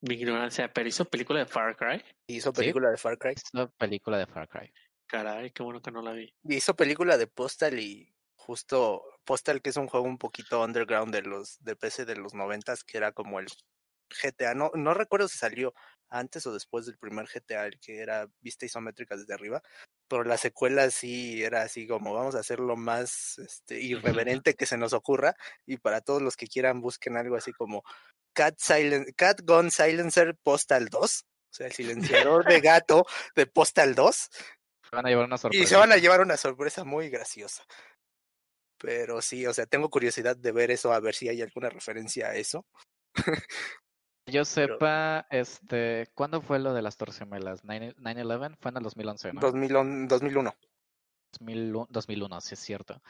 mi, 0.00 0.14
ignorancia, 0.14 0.72
pero 0.72 0.88
hizo 0.88 1.04
película 1.04 1.40
de 1.40 1.46
Far 1.46 1.76
Cry. 1.76 2.02
Hizo 2.28 2.50
Sí. 2.52 2.60
película 2.60 2.90
de 2.90 2.96
Far 2.96 3.18
Cry. 3.18 3.34
La 3.52 3.66
película 3.66 4.18
de 4.18 4.26
Far 4.26 4.48
Cry. 4.48 4.72
Caray, 5.08 5.50
qué 5.50 5.62
bueno 5.62 5.80
que 5.80 5.90
no 5.92 6.02
la 6.02 6.12
vi. 6.12 6.32
Hizo 6.44 6.74
película 6.74 7.16
de 7.16 7.26
Postal 7.28 7.78
y 7.78 8.12
justo 8.36 9.02
Postal, 9.24 9.60
que 9.60 9.70
es 9.70 9.76
un 9.76 9.88
juego 9.88 10.06
un 10.06 10.18
poquito 10.18 10.62
underground 10.62 11.12
de 11.12 11.22
los 11.22 11.58
de 11.64 11.74
PC 11.74 12.04
de 12.04 12.16
los 12.16 12.34
noventas, 12.34 12.84
que 12.84 12.98
era 12.98 13.12
como 13.12 13.40
el 13.40 13.46
GTA. 14.08 14.54
No, 14.54 14.70
no 14.74 14.94
recuerdo 14.94 15.28
si 15.28 15.38
salió 15.38 15.74
antes 16.08 16.46
o 16.46 16.52
después 16.52 16.86
del 16.86 16.98
primer 16.98 17.26
GTA, 17.26 17.66
el 17.66 17.80
que 17.80 17.98
era 18.00 18.28
vista 18.40 18.66
isométrica 18.66 19.16
desde 19.16 19.34
arriba. 19.34 19.62
Pero 20.08 20.22
la 20.22 20.36
secuela 20.36 20.88
sí 20.90 21.42
era 21.42 21.62
así 21.62 21.86
como 21.86 22.14
vamos 22.14 22.36
a 22.36 22.40
hacer 22.40 22.60
lo 22.60 22.76
más 22.76 23.38
este, 23.38 23.80
irreverente 23.80 24.54
que 24.54 24.66
se 24.66 24.78
nos 24.78 24.92
ocurra. 24.92 25.34
Y 25.66 25.78
para 25.78 26.00
todos 26.00 26.22
los 26.22 26.36
que 26.36 26.46
quieran, 26.46 26.80
busquen 26.80 27.16
algo 27.16 27.36
así 27.36 27.52
como 27.52 27.82
Cat, 28.32 28.54
Silen 28.58 29.06
Cat 29.16 29.40
Gun 29.42 29.70
Silencer 29.70 30.36
Postal 30.42 30.88
2. 30.88 31.24
O 31.24 31.54
sea, 31.56 31.66
el 31.66 31.72
silenciador 31.72 32.44
de 32.44 32.60
gato 32.60 33.06
de 33.34 33.46
Postal 33.46 33.94
2. 33.94 34.16
Se 34.16 34.94
van 34.94 35.06
a 35.06 35.08
llevar 35.08 35.24
una 35.24 35.38
sorpresa. 35.38 35.64
Y 35.64 35.66
se 35.66 35.76
van 35.76 35.90
a 35.90 35.96
llevar 35.96 36.20
una 36.20 36.36
sorpresa 36.36 36.84
muy 36.84 37.08
graciosa. 37.08 37.64
Pero 38.78 39.22
sí, 39.22 39.46
o 39.46 39.52
sea, 39.52 39.66
tengo 39.66 39.88
curiosidad 39.88 40.36
de 40.36 40.52
ver 40.52 40.70
eso, 40.70 40.92
a 40.92 41.00
ver 41.00 41.14
si 41.14 41.28
hay 41.28 41.40
alguna 41.42 41.70
referencia 41.70 42.28
a 42.28 42.34
eso. 42.36 42.66
Yo 43.14 43.24
pero- 44.26 44.44
sepa, 44.44 45.26
este, 45.30 46.08
¿cuándo 46.14 46.42
fue 46.42 46.58
lo 46.58 46.74
de 46.74 46.82
las? 46.82 46.98
9- 46.98 47.94
9-11 47.96 48.56
fue 48.60 48.70
en 48.70 48.76
el 48.76 48.82
2011, 48.82 49.32
¿no? 49.32 49.40
2001, 49.40 50.08
2001. 50.08 50.54
2001, 51.38 51.86
2001, 51.90 52.40
sí 52.40 52.54
es 52.54 52.60
cierto. 52.60 53.02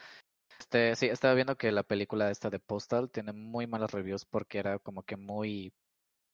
Este, 0.59 0.95
sí, 0.95 1.05
estaba 1.07 1.33
viendo 1.33 1.57
que 1.57 1.71
la 1.71 1.83
película 1.83 2.31
esta 2.31 2.49
de 2.49 2.59
Postal 2.59 3.09
tiene 3.11 3.31
muy 3.31 3.67
malas 3.67 3.91
reviews 3.91 4.25
porque 4.25 4.59
era 4.59 4.79
como 4.79 5.03
que 5.03 5.15
muy 5.15 5.71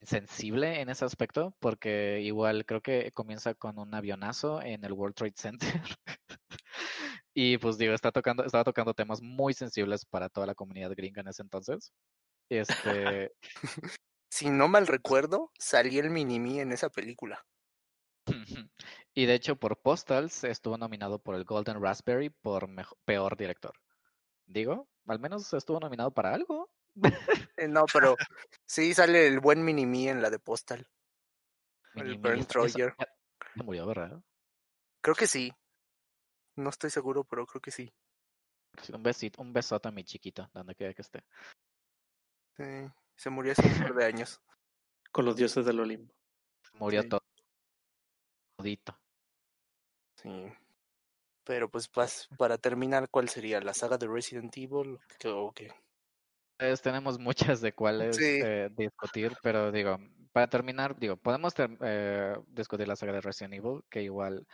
sensible 0.02 0.82
en 0.82 0.90
ese 0.90 1.06
aspecto, 1.06 1.56
porque 1.60 2.22
igual 2.22 2.66
creo 2.66 2.82
que 2.82 3.12
comienza 3.14 3.54
con 3.54 3.80
un 3.80 3.94
avionazo 3.94 4.62
en 4.62 4.84
el 4.84 4.94
World 4.94 5.16
Trade 5.16 5.34
Center. 5.36 5.70
y 7.34 7.58
pues 7.58 7.78
digo, 7.78 7.94
está 7.94 8.12
tocando, 8.12 8.44
estaba 8.44 8.64
tocando 8.64 8.94
temas 8.94 9.22
muy 9.22 9.54
sensibles 9.54 10.06
para 10.06 10.30
toda 10.30 10.48
la 10.48 10.56
comunidad 10.56 10.92
gringa 10.96 11.22
en 11.22 11.28
ese 11.28 11.42
entonces. 11.42 11.92
Este, 12.50 13.32
Si 14.34 14.50
no 14.50 14.68
mal 14.68 14.88
recuerdo, 14.88 15.52
salí 15.60 16.00
el 16.00 16.10
Minimi 16.10 16.60
en 16.60 16.72
esa 16.72 16.90
película. 16.90 17.46
y 19.14 19.28
de 19.28 19.36
hecho 19.36 19.58
por 19.58 19.80
Postals 19.80 20.44
estuvo 20.44 20.76
nominado 20.76 21.20
por 21.20 21.36
el 21.36 21.44
Golden 21.44 21.80
Raspberry 21.80 22.32
por 22.32 22.68
peor 23.06 23.38
director. 23.38 23.76
Digo, 24.48 24.90
al 25.06 25.20
menos 25.20 25.54
estuvo 25.54 25.80
nominado 25.80 26.12
para 26.12 26.34
algo. 26.34 26.72
Eh, 27.58 27.68
no, 27.68 27.86
pero 27.94 28.16
sí 28.66 28.96
sale 28.96 29.28
el 29.28 29.40
buen 29.40 29.64
Minimi 29.64 30.10
en 30.10 30.24
la 30.24 30.32
de 30.32 30.40
Postal. 30.40 30.88
El 31.94 32.18
Bernd 32.18 32.48
Troyer. 32.48 32.96
murió, 33.54 33.86
¿verdad? 33.86 34.20
Creo 35.00 35.16
que 35.16 35.28
sí. 35.28 35.54
No 36.56 36.70
estoy 36.70 36.90
seguro, 36.90 37.24
pero 37.24 37.46
creo 37.46 37.62
que 37.62 37.72
sí. 37.72 37.92
Sí, 38.82 38.94
Un 38.94 39.04
besito, 39.04 39.42
un 39.42 39.54
besote 39.54 39.88
a 39.88 39.92
mi 39.92 40.04
chiquito, 40.04 40.50
donde 40.54 40.76
quiera 40.76 40.94
que 40.94 41.02
esté. 41.02 41.24
Sí, 42.58 42.64
se 43.16 43.30
murió 43.30 43.52
hace 43.54 43.68
un 43.68 43.78
par 43.80 43.94
de 43.96 44.06
años. 44.06 44.42
Con 45.12 45.26
los 45.26 45.36
dioses 45.36 45.66
del 45.66 45.80
Olimpo. 45.80 46.14
Murió 46.74 47.04
Sí. 47.04 47.10
todo. 47.10 47.22
Todito. 48.58 49.00
Sí. 50.22 50.30
Pero 51.44 51.70
pues 51.70 51.92
pas- 51.92 52.28
para 52.38 52.58
terminar, 52.58 53.10
¿cuál 53.10 53.30
sería? 53.30 53.60
¿La 53.62 53.74
saga 53.74 53.98
de 53.98 54.08
Resident 54.08 54.56
Evil? 54.58 54.98
¿Qué- 55.20 55.28
¿O 55.30 55.52
qué? 55.52 55.72
Pues, 56.58 56.82
tenemos 56.82 57.20
muchas 57.20 57.62
de 57.62 57.74
cuáles 57.74 58.16
Sí. 58.16 58.40
eh, 58.44 58.70
discutir, 58.72 59.36
pero 59.44 59.72
digo, 59.72 59.98
para 60.32 60.48
terminar, 60.48 60.98
digo, 60.98 61.18
podemos 61.18 61.54
ter- 61.54 61.78
eh, 61.82 62.36
discutir 62.48 62.88
la 62.88 62.96
saga 62.96 63.12
de 63.14 63.22
Resident 63.22 63.54
Evil, 63.56 63.84
que 63.90 64.02
igual 64.04 64.48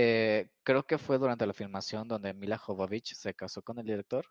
eh, 0.00 0.50
creo 0.62 0.86
que 0.86 0.96
fue 0.96 1.18
durante 1.18 1.44
la 1.44 1.52
filmación 1.52 2.06
donde 2.06 2.32
Mila 2.32 2.56
Jovovich 2.56 3.14
se 3.16 3.34
casó 3.34 3.62
con 3.62 3.80
el 3.80 3.84
director. 3.84 4.24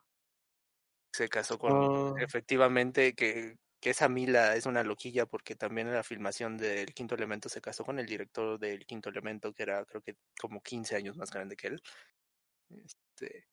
Se 1.12 1.28
casó 1.28 1.60
con... 1.60 2.16
Ah. 2.18 2.24
Efectivamente, 2.24 3.14
que, 3.14 3.58
que 3.82 3.90
esa 3.90 4.08
Mila 4.08 4.56
es 4.56 4.66
una 4.66 4.82
loquilla 4.84 5.26
porque 5.26 5.56
también 5.56 5.88
en 5.88 5.96
la 5.96 6.04
filmación 6.04 6.58
del 6.58 6.94
Quinto 6.94 7.16
Elemento 7.16 7.50
se 7.50 7.60
casó 7.60 7.84
con 7.84 8.00
el 8.00 8.06
director 8.06 8.58
del 8.58 8.86
Quinto 8.86 9.10
Elemento, 9.10 9.52
que 9.52 9.64
era 9.64 9.84
creo 9.84 10.02
que 10.02 10.16
como 10.40 10.62
15 10.62 10.96
años 10.96 11.18
más 11.18 11.32
grande 11.32 11.58
que 11.58 11.68
él. 11.68 11.82
Este, 12.70 13.48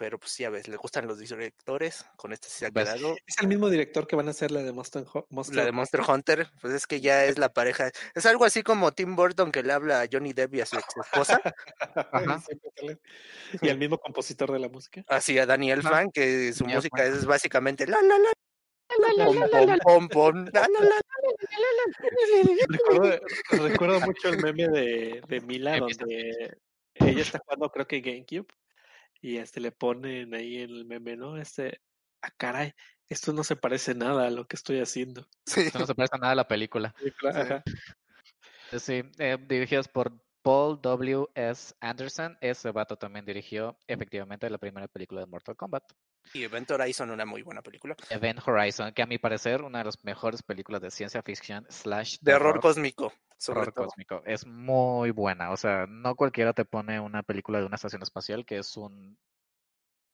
pero 0.00 0.18
pues 0.18 0.34
ya 0.38 0.48
ves, 0.48 0.66
le 0.66 0.78
gustan 0.78 1.06
los 1.06 1.18
directores, 1.18 2.06
con 2.16 2.32
este 2.32 2.48
se 2.48 2.64
ha 2.64 2.70
quedado. 2.70 3.14
Es 3.26 3.36
el 3.42 3.48
mismo 3.48 3.68
director 3.68 4.06
que 4.06 4.16
van 4.16 4.28
a 4.28 4.30
hacer 4.30 4.50
la 4.50 4.62
de 4.62 4.72
Monster, 4.72 5.04
Monster 5.28 5.56
La 5.56 5.66
de 5.66 5.72
Monster 5.72 6.00
Hunter, 6.00 6.48
pues 6.62 6.72
es 6.72 6.86
que 6.86 7.02
ya 7.02 7.26
es 7.26 7.36
la 7.36 7.52
pareja. 7.52 7.90
Es 8.14 8.24
algo 8.24 8.46
así 8.46 8.62
como 8.62 8.92
Tim 8.92 9.14
Burton 9.14 9.52
que 9.52 9.62
le 9.62 9.74
habla 9.74 10.00
a 10.00 10.08
Johnny 10.10 10.32
Depp 10.32 10.54
y 10.54 10.62
a 10.62 10.64
su 10.64 10.76
ex 10.76 10.86
esposa, 10.96 11.38
Ajá. 12.12 12.42
Y 13.60 13.68
el 13.68 13.76
mismo 13.76 13.98
compositor 13.98 14.50
de 14.50 14.58
la 14.58 14.70
música. 14.70 15.04
así 15.06 15.38
a 15.38 15.44
Danny 15.44 15.70
Elfman, 15.70 16.10
que 16.10 16.54
su 16.54 16.64
música 16.64 17.04
es 17.04 17.26
básicamente 17.26 17.86
la 17.86 18.00
la 18.00 18.16
la 18.16 18.32
pom, 19.26 19.50
pom, 19.50 19.78
pom, 19.84 20.08
pom, 20.08 20.46
la, 20.50 20.66
la, 20.66 20.80
la. 20.80 20.96
Recuerdo, 23.50 24.00
mucho 24.00 24.30
el 24.30 24.42
meme 24.42 24.66
de, 24.66 25.20
de 25.28 25.40
Mila 25.42 25.78
donde 25.78 26.56
ella 26.94 27.20
está 27.20 27.38
jugando 27.44 27.70
creo 27.70 27.86
que 27.86 28.00
GameCube 28.00 28.46
y 29.20 29.36
este 29.36 29.60
le 29.60 29.72
ponen 29.72 30.34
ahí 30.34 30.58
en 30.58 30.70
el 30.70 30.84
meme, 30.84 31.16
¿no? 31.16 31.36
Este, 31.36 31.80
ah 32.22 32.30
caray, 32.36 32.72
esto 33.08 33.32
no 33.32 33.44
se 33.44 33.56
parece 33.56 33.94
nada 33.94 34.26
a 34.26 34.30
lo 34.30 34.46
que 34.46 34.56
estoy 34.56 34.80
haciendo. 34.80 35.26
Sí. 35.44 35.60
Esto 35.74 35.78
no 35.80 35.86
se 35.86 35.94
parece 35.94 36.16
a 36.16 36.18
nada 36.18 36.32
a 36.32 36.36
la 36.36 36.48
película. 36.48 36.94
Ajá. 37.34 37.62
Sí, 38.78 39.02
eh, 39.18 39.36
dirigidas 39.48 39.88
por 39.88 40.12
Paul 40.42 40.80
W. 40.80 41.26
S. 41.34 41.74
Anderson. 41.80 42.38
Ese 42.40 42.70
vato 42.70 42.96
también 42.96 43.24
dirigió 43.24 43.76
efectivamente 43.88 44.48
la 44.48 44.58
primera 44.58 44.86
película 44.86 45.20
de 45.20 45.26
Mortal 45.26 45.56
Kombat. 45.56 45.84
Y 46.32 46.44
Event 46.44 46.70
Horizon, 46.70 47.10
una 47.10 47.24
muy 47.24 47.42
buena 47.42 47.62
película. 47.62 47.96
Event 48.08 48.40
Horizon, 48.46 48.92
que 48.92 49.02
a 49.02 49.06
mi 49.06 49.18
parecer 49.18 49.62
una 49.62 49.78
de 49.78 49.84
las 49.84 50.04
mejores 50.04 50.42
películas 50.42 50.80
de 50.80 50.90
ciencia 50.90 51.22
ficción 51.22 51.66
slash 51.68 52.18
De 52.20 52.34
horror 52.34 52.54
terror, 52.54 52.60
cósmico, 52.60 53.12
sobre 53.36 53.60
horror 53.60 53.74
todo. 53.74 53.86
cósmico. 53.86 54.22
Es 54.24 54.46
muy 54.46 55.10
buena. 55.10 55.50
O 55.50 55.56
sea, 55.56 55.86
no 55.88 56.14
cualquiera 56.14 56.52
te 56.52 56.64
pone 56.64 57.00
una 57.00 57.22
película 57.22 57.58
de 57.58 57.66
una 57.66 57.76
estación 57.76 58.02
espacial 58.02 58.44
que 58.44 58.58
es 58.58 58.76
un... 58.76 59.18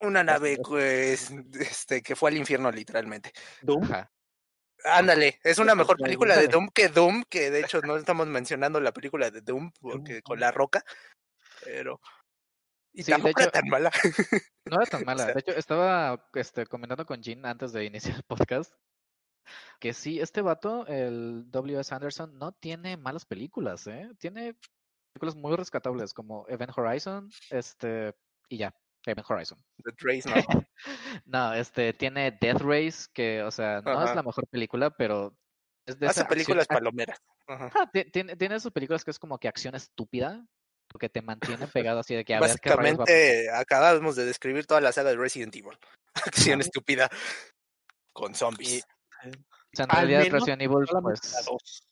Una 0.00 0.22
nave 0.22 0.58
pues, 0.62 1.30
este, 1.60 2.02
que 2.02 2.16
fue 2.16 2.30
al 2.30 2.36
infierno 2.36 2.70
literalmente. 2.70 3.32
Doom. 3.62 3.84
Ajá. 3.84 4.10
Ándale, 4.84 5.40
es 5.42 5.58
una 5.58 5.74
mejor 5.74 5.96
película 5.96 6.36
de 6.36 6.48
Doom 6.48 6.68
que 6.68 6.88
Doom, 6.88 7.24
que 7.28 7.50
de 7.50 7.60
hecho 7.60 7.80
no 7.80 7.96
estamos 7.96 8.26
mencionando 8.26 8.80
la 8.80 8.92
película 8.92 9.30
de 9.30 9.40
Doom 9.40 9.72
porque 9.80 10.22
con 10.22 10.38
la 10.38 10.52
roca, 10.52 10.84
pero 11.64 12.00
y 12.96 13.02
Sí, 13.04 13.12
tampoco 13.12 13.40
era 13.40 13.50
tan 13.50 13.68
mala. 13.68 13.90
No 14.66 14.76
era 14.82 14.86
tan 14.90 15.04
mala. 15.04 15.24
sea- 15.26 15.34
De 15.34 15.40
hecho, 15.40 15.52
estaba 15.52 16.28
este, 16.34 16.66
comentando 16.66 17.06
con 17.06 17.22
Jean 17.22 17.46
antes 17.46 17.72
de 17.72 17.84
iniciar 17.84 18.16
el 18.16 18.22
podcast 18.24 18.72
que 19.78 19.92
sí, 19.92 20.18
este 20.20 20.42
vato, 20.42 20.84
el 20.88 21.48
W.S. 21.52 21.94
Anderson, 21.94 22.36
no 22.36 22.50
tiene 22.52 22.96
malas 22.96 23.24
películas, 23.24 23.86
¿eh? 23.86 24.10
Tiene 24.18 24.56
películas 25.12 25.36
muy 25.36 25.54
rescatables 25.54 26.12
como 26.12 26.44
Event 26.48 26.72
Horizon, 26.76 27.30
este, 27.50 28.12
y 28.48 28.56
ya, 28.58 28.74
Event 29.04 29.30
Horizon. 29.30 29.58
The 29.84 29.92
Trace, 29.92 30.28
no. 30.28 30.34
No, 31.26 31.54
este, 31.54 31.92
tiene 31.92 32.36
Death 32.40 32.60
Race, 32.60 33.06
que, 33.14 33.42
o 33.44 33.50
sea, 33.52 33.80
no 33.82 33.92
es 34.04 34.14
la 34.16 34.22
mejor 34.24 34.48
película, 34.48 34.90
pero 34.90 35.36
es 35.86 35.96
de 36.00 36.06
esa 36.22 36.28
acción-. 36.64 36.66
Ajá. 37.46 37.66
Ajá, 37.66 37.90
ti- 37.92 38.10
tiene, 38.10 38.34
tiene 38.36 38.56
esas 38.56 38.72
películas 38.72 39.04
que 39.04 39.12
es 39.12 39.18
como 39.20 39.38
que 39.38 39.46
acción 39.46 39.76
estúpida, 39.76 40.44
porque 40.88 41.08
te 41.08 41.22
mantiene 41.22 41.66
pegado 41.72 42.00
así 42.00 42.14
de 42.14 42.24
que 42.24 42.34
a 42.34 42.40
ver 42.40 42.58
qué. 42.60 42.70
Básicamente 42.70 43.50
acabamos 43.50 44.16
de 44.16 44.24
describir 44.24 44.66
toda 44.66 44.80
la 44.80 44.92
saga 44.92 45.10
de 45.10 45.16
Resident 45.16 45.54
Evil. 45.54 45.78
Acción 46.14 46.60
estúpida 46.60 47.08
con 48.12 48.34
zombies. 48.34 48.84
O 49.22 49.76
sea, 49.76 49.84
en 49.84 49.90
Al 49.90 49.96
realidad 49.96 50.20
menos 50.20 50.40
Resident 50.40 50.62
Evil, 50.62 50.86
pues... 51.02 51.32
la 51.32 51.42
dos. 51.42 51.88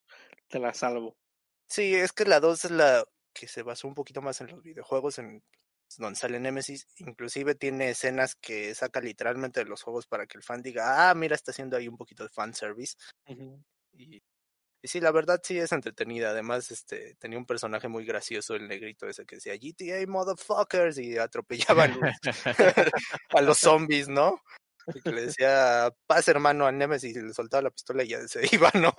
Te 0.49 0.59
la 0.59 0.73
salvo. 0.73 1.17
Sí, 1.69 1.95
es 1.95 2.13
que 2.13 2.25
la 2.25 2.41
2 2.41 2.67
es 2.67 2.71
la 2.71 3.05
que 3.33 3.49
se 3.49 3.63
basó 3.63 3.89
un 3.89 3.95
poquito 3.95 4.23
más 4.23 4.41
en 4.41 4.49
los 4.49 4.63
videojuegos, 4.63 5.19
en 5.19 5.43
donde 5.99 6.19
sale 6.19 6.41
Nemesis, 6.41 6.87
inclusive 6.99 7.55
tiene 7.55 7.91
escenas 7.91 8.35
que 8.37 8.75
saca 8.75 9.01
literalmente 9.01 9.61
de 9.61 9.67
los 9.67 9.83
juegos 9.83 10.07
para 10.07 10.27
que 10.27 10.39
el 10.39 10.43
fan 10.43 10.63
diga, 10.63 11.11
ah, 11.11 11.15
mira, 11.15 11.35
está 11.35 11.51
haciendo 11.51 11.77
ahí 11.77 11.89
un 11.89 11.97
poquito 11.97 12.23
de 12.23 12.31
fanservice. 12.31 12.97
y, 13.93 14.23
y 14.85 14.89
sí, 14.89 15.01
la 15.01 15.13
verdad 15.13 15.41
sí 15.43 15.59
es 15.59 15.73
entretenida. 15.73 16.29
Además, 16.29 16.71
este, 16.71 17.15
tenía 17.15 17.39
un 17.39 17.47
personaje 17.47 17.89
muy 17.89 18.05
gracioso, 18.05 18.55
el 18.55 18.69
negrito 18.69 19.09
ese 19.09 19.25
que 19.25 19.37
decía 19.37 19.55
GTA 19.57 20.07
motherfuckers 20.07 20.99
y 20.99 21.17
atropellaba 21.17 21.85
a 23.31 23.41
los 23.41 23.57
zombies, 23.57 24.11
¿no? 24.11 24.43
Y 24.95 25.01
que 25.01 25.11
le 25.11 25.23
decía, 25.23 25.91
paz 26.07 26.29
hermano 26.29 26.67
a 26.67 26.73
Nemesis 26.73 27.17
y 27.17 27.23
le 27.23 27.33
soltaba 27.33 27.63
la 27.63 27.71
pistola 27.71 28.05
y 28.05 28.09
ya 28.09 28.29
se 28.29 28.43
iba, 28.55 28.71
¿no? 28.75 28.93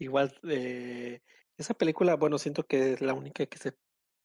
Igual, 0.00 0.36
eh, 0.48 1.20
esa 1.56 1.74
película, 1.74 2.16
bueno, 2.16 2.38
siento 2.40 2.66
que 2.66 2.94
es 2.94 3.00
la 3.00 3.14
única 3.14 3.46
que 3.46 3.58
se 3.58 3.76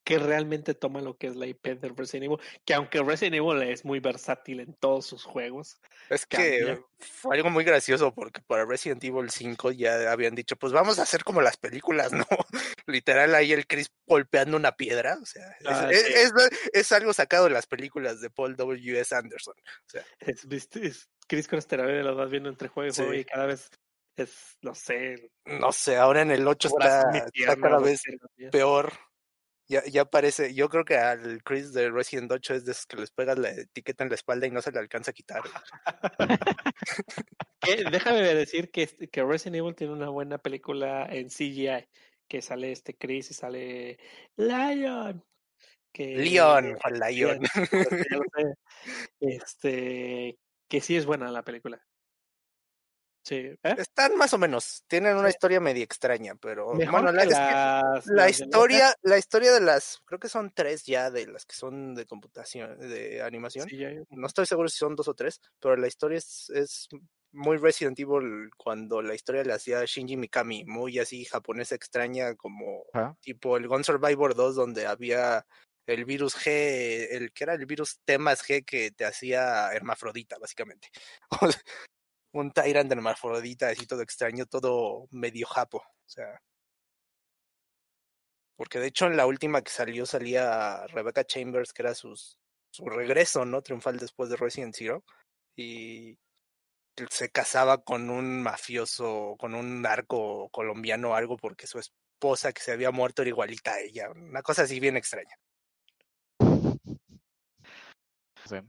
que 0.06 0.20
realmente 0.20 0.76
toma 0.76 1.02
lo 1.02 1.18
que 1.18 1.28
es 1.28 1.36
la 1.36 1.48
IP 1.48 1.66
de 1.80 1.90
Resident 1.90 2.26
Evil, 2.26 2.40
que 2.64 2.76
aunque 2.76 3.02
Resident 3.02 3.36
Evil 3.36 3.64
es 3.64 3.84
muy 3.84 4.00
versátil 4.00 4.60
en 4.60 4.74
todos 4.76 5.08
sus 5.08 5.24
juegos. 5.24 5.82
Es 6.10 6.28
que 6.28 6.80
fue 7.00 7.36
algo 7.36 7.50
muy 7.50 7.64
gracioso 7.64 8.14
porque 8.14 8.40
para 8.46 8.66
Resident 8.66 9.04
Evil 9.04 9.32
5 9.32 9.72
ya 9.72 10.12
habían 10.12 10.36
dicho, 10.36 10.56
pues 10.56 10.72
vamos 10.72 11.00
a 11.00 11.02
hacer 11.02 11.24
como 11.24 11.42
las 11.42 11.58
películas, 11.58 12.12
¿no? 12.14 12.28
Literal 12.86 13.34
ahí 13.34 13.52
el 13.52 13.66
Chris 13.66 13.92
golpeando 14.06 14.56
una 14.56 14.74
piedra, 14.74 15.18
o 15.20 15.26
sea, 15.26 15.50
es, 15.60 15.68
ah, 15.68 16.50
es, 16.72 16.92
algo 16.92 17.12
sacado 17.12 17.46
de 17.46 17.50
las 17.50 17.66
películas 17.66 18.22
de 18.22 18.30
Paul 18.30 18.56
W. 18.56 19.00
S. 19.00 19.16
Anderson. 19.16 19.56
O 19.58 19.90
sea. 19.90 20.06
es, 20.20 20.46
es, 20.76 21.10
Chris 21.28 21.48
Costerave 21.48 22.04
lo 22.04 22.16
vas 22.16 22.30
viendo 22.30 22.50
entre 22.50 22.68
juego 22.68 22.92
y 22.92 22.96
juego 22.96 23.14
y 23.16 23.26
cada 23.26 23.48
vez 23.48 23.72
es, 24.16 24.58
no 24.62 24.76
sé. 24.76 25.32
No 25.46 25.72
sé, 25.72 25.98
ahora 25.98 26.22
en 26.22 26.32
el 26.32 26.48
8 26.48 26.68
está, 26.68 27.02
está 27.34 27.56
cada 27.58 27.80
vez 27.80 28.02
peor. 28.52 28.94
Ya, 29.68 29.84
ya 29.86 30.06
parece, 30.06 30.54
yo 30.54 30.70
creo 30.70 30.86
que 30.86 30.96
al 30.96 31.42
Chris 31.44 31.74
de 31.74 31.90
Resident 31.90 32.32
8 32.32 32.54
es 32.54 32.66
de 32.66 32.72
esos 32.74 32.86
que 32.86 32.98
les 32.98 33.10
pegas 33.10 33.40
la 33.40 33.50
etiqueta 33.50 34.04
en 34.04 34.10
la 34.10 34.16
espalda 34.16 34.46
y 34.46 34.52
no 34.52 34.62
se 34.62 34.72
le 34.72 34.80
alcanza 34.80 35.10
a 35.10 35.14
quitar. 35.14 35.42
déjame 37.92 38.22
decir 38.36 38.70
que, 38.70 38.84
este, 38.84 39.08
que 39.10 39.24
Resident 39.24 39.56
Evil 39.56 39.76
tiene 39.76 39.94
una 39.94 40.10
buena 40.10 40.38
película 40.38 41.08
en 41.10 41.30
CGI, 41.30 41.88
que 42.28 42.42
sale 42.44 42.72
este 42.72 42.96
Chris 42.96 43.32
y 43.32 43.34
sale 43.34 43.98
Lion. 44.38 45.24
Que, 45.92 46.16
Leon, 46.16 46.78
Lion. 46.92 47.40
Este, 49.20 50.38
que 50.68 50.82
sí 50.82 50.96
es 50.96 51.08
buena 51.08 51.32
la 51.32 51.44
película. 51.44 51.82
Sí. 53.26 53.36
¿eh? 53.36 53.58
Están 53.64 54.16
más 54.18 54.34
o 54.36 54.38
menos, 54.38 54.84
tienen 54.88 55.18
una 55.18 55.30
historia 55.30 55.60
media 55.60 55.84
extraña, 55.84 56.36
pero 56.36 56.76
bueno, 56.76 57.12
la, 57.12 58.02
la 58.06 58.30
historia, 58.30 58.94
la 59.02 59.18
historia 59.18 59.52
de 59.52 59.62
las, 59.62 60.00
creo 60.06 60.20
que 60.20 60.30
son 60.30 60.52
tres 60.54 60.86
ya 60.86 61.10
de 61.10 61.26
las 61.26 61.44
que 61.48 61.56
son 61.56 61.96
de 61.96 62.06
computación, 62.06 62.78
de 62.78 63.24
animación. 63.24 63.68
No 64.12 64.28
estoy 64.28 64.46
seguro 64.46 64.70
si 64.70 64.78
son 64.78 64.96
dos 64.96 65.08
o 65.08 65.16
tres, 65.16 65.42
pero 65.60 65.76
la 65.76 65.88
historia 65.88 66.20
es, 66.20 66.52
es 66.52 66.88
muy 67.32 67.58
Resident 67.58 68.00
Evil 68.00 68.52
cuando 68.58 69.02
la 69.02 69.16
historia 69.16 69.44
le 69.44 69.54
hacía 69.54 69.84
Shinji 69.84 70.18
Mikami, 70.18 70.64
muy 70.66 71.00
así 71.00 71.26
japonesa 71.26 71.74
extraña, 71.74 72.36
como 72.36 72.86
tipo 73.22 73.58
el 73.58 73.68
Gun 73.68 73.84
Survivor 73.84 74.36
2, 74.36 74.56
donde 74.56 74.86
había 74.86 75.48
el 75.88 76.06
virus 76.06 76.36
G, 76.36 77.08
el 77.10 77.32
que 77.32 77.44
era 77.44 77.56
el 77.56 77.66
virus 77.66 78.00
temas 78.06 78.48
G 78.48 78.64
que 78.64 78.92
te 78.92 79.06
hacía 79.06 79.72
hermafrodita, 79.74 80.38
básicamente. 80.38 80.90
un 82.40 82.52
Tyrant 82.52 82.92
hermafrodita, 82.92 83.70
así 83.70 83.86
todo 83.88 84.02
extraño, 84.02 84.46
todo 84.46 85.08
medio 85.12 85.48
japo. 85.48 85.78
O 85.78 86.10
sea. 86.10 86.42
Porque 88.58 88.80
de 88.80 88.88
hecho 88.88 89.06
en 89.08 89.18
la 89.18 89.26
última 89.26 89.62
que 89.62 89.72
salió 89.72 90.06
salía 90.06 90.86
Rebecca 90.88 91.26
Chambers, 91.26 91.74
que 91.74 91.82
era 91.82 91.96
sus, 91.96 92.38
su 92.72 92.86
regreso, 92.88 93.46
¿no? 93.46 93.62
Triunfal 93.62 93.98
después 93.98 94.30
de 94.30 94.38
Resident 94.38 94.76
Zero. 94.76 95.04
Y 95.56 96.18
se 97.10 97.30
casaba 97.30 97.84
con 97.84 98.10
un 98.10 98.42
mafioso, 98.42 99.36
con 99.40 99.56
un 99.56 99.82
narco 99.82 100.50
colombiano 100.50 101.12
o 101.12 101.16
algo, 101.16 101.38
porque 101.38 101.68
su 101.68 101.80
esposa 101.80 102.54
que 102.54 102.62
se 102.62 102.72
había 102.72 102.92
muerto 102.92 103.22
era 103.22 103.30
igualita 103.30 103.74
a 103.74 103.82
ella. 103.82 104.10
Una 104.12 104.42
cosa 104.42 104.64
así 104.64 104.80
bien 104.80 104.98
extraña. 104.98 105.36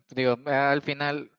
Digo, 0.09 0.37
al 0.47 0.83
final 0.83 1.36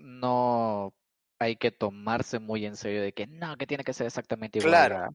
no 0.00 0.94
hay 1.38 1.56
que 1.56 1.70
tomarse 1.70 2.38
muy 2.38 2.66
en 2.66 2.76
serio 2.76 3.02
de 3.02 3.12
que 3.12 3.26
no, 3.26 3.56
que 3.56 3.66
tiene 3.66 3.82
que 3.84 3.94
ser 3.94 4.06
exactamente 4.06 4.58
igual 4.58 5.10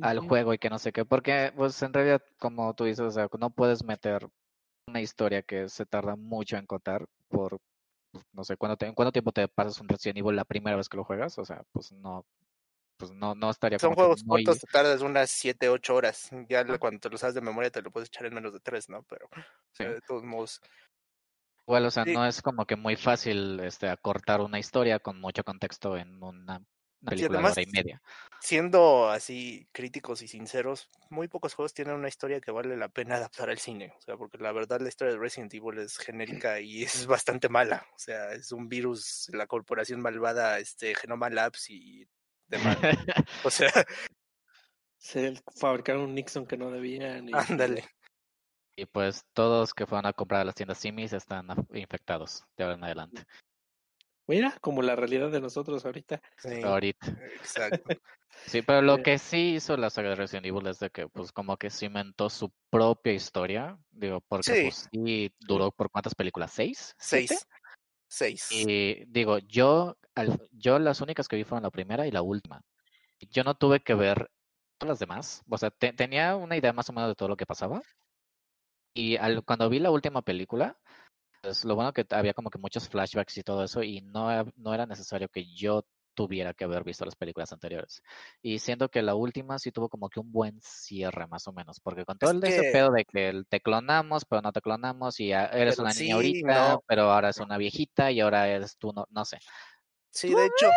al 0.00 0.18
juego 0.20 0.54
y 0.54 0.58
que 0.58 0.70
no 0.70 0.78
sé 0.78 0.92
qué, 0.92 1.04
porque 1.04 1.52
pues 1.54 1.80
en 1.82 1.92
realidad, 1.92 2.22
como 2.38 2.74
tú 2.74 2.84
dices, 2.84 3.00
o 3.00 3.10
sea, 3.10 3.28
no 3.38 3.50
puedes 3.50 3.84
meter 3.84 4.26
una 4.88 5.00
historia 5.00 5.42
que 5.42 5.68
se 5.68 5.84
tarda 5.84 6.16
mucho 6.16 6.56
en 6.56 6.66
contar 6.66 7.06
por, 7.28 7.58
pues, 8.10 8.24
no 8.32 8.44
sé, 8.44 8.56
¿cuánto, 8.56 8.86
¿en 8.86 8.94
cuánto 8.94 9.12
tiempo 9.12 9.32
te 9.32 9.48
pasas 9.48 9.80
un 9.80 9.88
Resident 9.88 10.18
Evil 10.18 10.36
la 10.36 10.44
primera 10.44 10.76
vez 10.76 10.88
que 10.88 10.96
lo 10.96 11.04
juegas? 11.04 11.38
O 11.38 11.44
sea, 11.44 11.62
pues 11.72 11.92
no, 11.92 12.24
pues 12.96 13.12
no, 13.12 13.34
no 13.34 13.50
estaría 13.50 13.78
Son 13.78 13.94
juegos 13.94 14.24
cortos, 14.24 14.60
te 14.60 14.66
tardas 14.72 15.02
unas 15.02 15.30
7, 15.30 15.68
8 15.68 15.94
horas. 15.94 16.30
Ya 16.48 16.64
cuando 16.78 17.00
te 17.00 17.10
lo 17.10 17.18
sabes 17.18 17.34
de 17.34 17.40
memoria 17.40 17.70
te 17.70 17.82
lo 17.82 17.90
puedes 17.90 18.08
echar 18.08 18.26
en 18.26 18.34
menos 18.34 18.52
de 18.52 18.60
3, 18.60 18.88
¿no? 18.88 19.02
Pero 19.04 19.28
eh, 19.78 19.94
de 19.94 20.00
todos 20.00 20.24
modos, 20.24 20.60
Igual, 21.66 21.86
o 21.86 21.90
sea, 21.90 22.04
no 22.04 22.24
es 22.24 22.42
como 22.42 22.64
que 22.64 22.76
muy 22.76 22.94
fácil 22.94 23.58
este, 23.60 23.88
acortar 23.88 24.40
una 24.40 24.58
historia 24.58 25.00
con 25.00 25.20
mucho 25.20 25.42
contexto 25.42 25.96
en 25.96 26.22
una 26.22 26.62
película 27.04 27.40
de 27.40 27.44
hora 27.44 27.62
y 27.62 27.66
media. 27.66 28.02
Siendo 28.40 29.08
así 29.08 29.68
críticos 29.72 30.22
y 30.22 30.28
sinceros, 30.28 30.88
muy 31.10 31.26
pocos 31.26 31.54
juegos 31.54 31.74
tienen 31.74 31.94
una 31.94 32.06
historia 32.06 32.40
que 32.40 32.52
vale 32.52 32.76
la 32.76 32.88
pena 32.88 33.16
adaptar 33.16 33.50
al 33.50 33.58
cine. 33.58 33.92
O 33.98 34.00
sea, 34.00 34.16
porque 34.16 34.38
la 34.38 34.52
verdad 34.52 34.80
la 34.80 34.88
historia 34.88 35.14
de 35.14 35.20
Resident 35.20 35.54
Evil 35.54 35.78
es 35.78 35.98
genérica 35.98 36.60
y 36.60 36.84
es 36.84 37.06
bastante 37.06 37.48
mala. 37.48 37.84
O 37.94 37.98
sea, 37.98 38.32
es 38.32 38.52
un 38.52 38.68
virus, 38.68 39.28
la 39.32 39.48
corporación 39.48 40.00
malvada, 40.00 40.60
este, 40.60 40.94
Genoma 40.94 41.30
Labs 41.30 41.70
y 41.70 42.06
demás. 42.46 42.78
o 43.44 43.50
sea. 43.50 43.72
Se 44.98 45.34
fabricaron 45.60 46.02
un 46.02 46.14
Nixon 46.14 46.46
que 46.46 46.56
no 46.56 46.70
debían. 46.70 47.28
Y... 47.28 47.32
Ándale. 47.34 47.84
Y 48.76 48.84
pues 48.86 49.24
todos 49.32 49.72
que 49.72 49.86
fueron 49.86 50.06
a 50.06 50.12
comprar 50.12 50.42
a 50.42 50.44
las 50.44 50.54
tiendas 50.54 50.78
Simis 50.78 51.14
están 51.14 51.48
infectados 51.72 52.44
de 52.56 52.64
ahora 52.64 52.76
en 52.76 52.84
adelante. 52.84 53.24
Mira, 54.28 54.56
como 54.60 54.82
la 54.82 54.96
realidad 54.96 55.30
de 55.30 55.40
nosotros 55.40 55.86
ahorita. 55.86 56.20
Sí, 56.36 56.60
ahorita. 56.62 57.06
Exacto. 57.36 57.84
sí, 58.46 58.60
pero 58.62 58.82
lo 58.82 59.02
que 59.02 59.18
sí 59.18 59.54
hizo 59.54 59.76
la 59.76 59.88
saga 59.88 60.10
de 60.10 60.16
Resident 60.16 60.46
Evil 60.46 60.66
es 60.66 60.80
de 60.80 60.90
que 60.90 61.08
pues 61.08 61.32
como 61.32 61.56
que 61.56 61.70
cimentó 61.70 62.28
su 62.28 62.52
propia 62.68 63.12
historia. 63.12 63.78
Digo, 63.90 64.20
porque 64.28 64.54
sí. 64.54 64.62
pues 64.62 64.88
sí 64.92 65.32
duró 65.38 65.70
por 65.70 65.90
cuántas 65.90 66.14
películas, 66.14 66.52
¿seis? 66.52 66.94
Seis. 66.98 67.46
Seis. 68.08 68.50
Y 68.50 69.04
digo, 69.06 69.38
yo, 69.38 69.96
yo 70.50 70.78
las 70.78 71.00
únicas 71.00 71.28
que 71.28 71.36
vi 71.36 71.44
fueron 71.44 71.62
la 71.62 71.70
primera 71.70 72.06
y 72.06 72.10
la 72.10 72.22
última. 72.22 72.60
Yo 73.30 73.44
no 73.44 73.54
tuve 73.54 73.80
que 73.80 73.94
ver 73.94 74.28
todas 74.78 74.90
las 74.90 74.98
demás. 74.98 75.42
O 75.48 75.56
sea, 75.56 75.70
tenía 75.70 76.34
una 76.36 76.56
idea 76.56 76.72
más 76.72 76.88
o 76.90 76.92
menos 76.92 77.08
de 77.08 77.14
todo 77.14 77.28
lo 77.28 77.36
que 77.36 77.46
pasaba, 77.46 77.80
y 78.96 79.16
al, 79.16 79.44
cuando 79.44 79.68
vi 79.68 79.78
la 79.78 79.90
última 79.90 80.22
película, 80.22 80.78
pues 81.42 81.64
lo 81.64 81.74
bueno 81.74 81.92
que 81.92 82.06
había 82.10 82.34
como 82.34 82.50
que 82.50 82.58
muchos 82.58 82.88
flashbacks 82.88 83.38
y 83.38 83.42
todo 83.42 83.62
eso, 83.62 83.82
y 83.82 84.00
no, 84.00 84.28
no 84.56 84.74
era 84.74 84.86
necesario 84.86 85.28
que 85.28 85.46
yo 85.54 85.84
tuviera 86.14 86.54
que 86.54 86.64
haber 86.64 86.82
visto 86.82 87.04
las 87.04 87.14
películas 87.14 87.52
anteriores. 87.52 88.02
Y 88.40 88.58
siento 88.58 88.88
que 88.88 89.02
la 89.02 89.14
última 89.14 89.58
sí 89.58 89.70
tuvo 89.70 89.90
como 89.90 90.08
que 90.08 90.18
un 90.18 90.32
buen 90.32 90.58
cierre, 90.62 91.26
más 91.26 91.46
o 91.46 91.52
menos, 91.52 91.78
porque 91.78 92.06
con 92.06 92.18
todo 92.18 92.30
el 92.30 92.42
ese 92.42 92.72
pedo 92.72 92.90
de 92.90 93.04
que 93.04 93.42
te 93.48 93.60
clonamos, 93.60 94.24
pero 94.24 94.40
no 94.40 94.50
te 94.50 94.62
clonamos, 94.62 95.20
y 95.20 95.32
eres 95.32 95.78
una 95.78 95.92
niña 95.92 96.14
ahorita, 96.14 96.78
pero 96.86 97.10
ahora 97.12 97.28
es 97.28 97.38
una 97.38 97.58
viejita, 97.58 98.10
y 98.10 98.20
ahora 98.20 98.48
eres 98.48 98.78
tú, 98.78 98.92
no, 98.94 99.06
no 99.10 99.24
sé. 99.26 99.38
Sí, 100.10 100.34
de 100.34 100.46
hecho, 100.46 100.70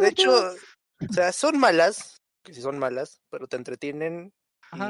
de 0.00 0.08
hecho, 0.08 0.32
o 1.08 1.12
sea, 1.12 1.30
son 1.32 1.58
malas, 1.58 2.22
que 2.42 2.54
sí 2.54 2.62
son 2.62 2.78
malas, 2.78 3.20
pero 3.28 3.46
te 3.46 3.56
entretienen 3.56 4.32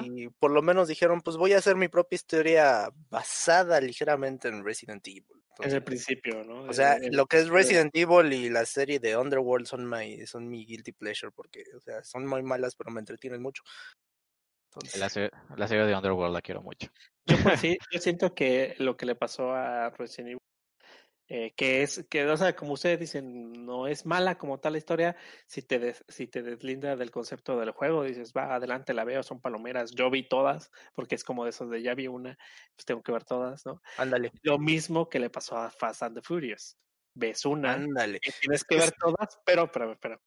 y 0.04 0.28
por 0.28 0.50
lo 0.50 0.62
menos 0.62 0.88
dijeron, 0.88 1.20
pues 1.20 1.36
voy 1.36 1.52
a 1.52 1.58
hacer 1.58 1.76
mi 1.76 1.88
propia 1.88 2.16
historia 2.16 2.90
basada 3.08 3.80
ligeramente 3.80 4.48
en 4.48 4.64
Resident 4.64 5.06
Evil. 5.06 5.26
en 5.60 5.72
el 5.72 5.82
principio, 5.82 6.44
¿no? 6.44 6.62
O 6.64 6.72
sea, 6.72 6.98
lo 7.10 7.26
que 7.26 7.38
es 7.38 7.48
Resident 7.48 7.94
Evil 7.94 8.32
y 8.32 8.48
la 8.48 8.64
serie 8.66 8.98
de 8.98 9.16
Underworld 9.16 9.66
son, 9.66 9.88
my, 9.88 10.26
son 10.26 10.48
mi 10.48 10.64
guilty 10.64 10.92
pleasure 10.92 11.32
porque, 11.32 11.64
o 11.76 11.80
sea, 11.80 12.02
son 12.02 12.26
muy 12.26 12.42
malas, 12.42 12.74
pero 12.76 12.90
me 12.90 13.00
entretienen 13.00 13.42
mucho. 13.42 13.62
La, 14.96 15.08
serie, 15.08 15.30
la, 15.56 15.66
serie 15.66 15.84
de 15.84 15.96
Underworld 15.96 16.32
la 16.32 16.42
quiero 16.42 16.62
mucho. 16.62 16.88
Yo, 17.26 17.36
pues, 17.42 17.60
sí, 17.60 17.76
yo 17.90 18.00
siento 18.00 18.34
que 18.34 18.76
lo 18.78 18.96
que 18.96 19.06
le 19.06 19.16
pasó 19.16 19.52
a 19.52 19.90
Resident 19.90 20.28
Evil 20.28 20.39
eh, 21.32 21.52
que 21.54 21.82
es, 21.82 22.04
que, 22.10 22.26
o 22.26 22.36
sea, 22.36 22.56
como 22.56 22.72
ustedes 22.72 22.98
dicen, 22.98 23.64
no 23.64 23.86
es 23.86 24.04
mala 24.04 24.36
como 24.36 24.58
tal 24.58 24.72
la 24.72 24.78
historia, 24.78 25.16
si 25.46 25.62
te, 25.62 25.94
si 26.08 26.26
te 26.26 26.42
deslinda 26.42 26.96
del 26.96 27.12
concepto 27.12 27.56
del 27.56 27.70
juego, 27.70 28.02
dices, 28.02 28.32
va, 28.36 28.52
adelante, 28.52 28.94
la 28.94 29.04
veo, 29.04 29.22
son 29.22 29.40
palomeras, 29.40 29.92
yo 29.92 30.10
vi 30.10 30.28
todas, 30.28 30.72
porque 30.92 31.14
es 31.14 31.22
como 31.22 31.44
de 31.44 31.50
esos 31.50 31.70
de 31.70 31.82
ya 31.82 31.94
vi 31.94 32.08
una, 32.08 32.36
pues 32.74 32.84
tengo 32.84 33.00
que 33.04 33.12
ver 33.12 33.22
todas, 33.22 33.64
¿no? 33.64 33.80
Ándale. 33.96 34.32
Lo 34.42 34.58
mismo 34.58 35.08
que 35.08 35.20
le 35.20 35.30
pasó 35.30 35.56
a 35.56 35.70
Fast 35.70 36.02
and 36.02 36.16
the 36.16 36.22
Furious. 36.22 36.76
Ves 37.14 37.46
una, 37.46 37.74
Ándale. 37.74 38.18
tienes 38.40 38.64
que 38.64 38.74
ver 38.74 38.90
todas, 38.98 39.38
pero, 39.44 39.70
pero, 39.70 39.96
pero, 40.00 40.20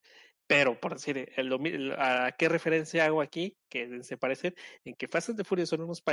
Pero, 0.46 0.80
por 0.80 0.94
decir, 0.96 1.32
el, 1.38 1.48
lo 1.48 1.58
mi- 1.58 1.70
el- 1.70 1.94
¿a 1.94 2.34
qué 2.38 2.50
referencia 2.50 3.06
hago 3.06 3.22
aquí? 3.22 3.56
Que 3.70 4.04
se 4.04 4.18
parece 4.18 4.54
en 4.84 4.94
que 4.96 5.08
Fast 5.08 5.36
the 5.38 5.44
Furious 5.44 5.70
son 5.70 5.82
unos 5.82 6.04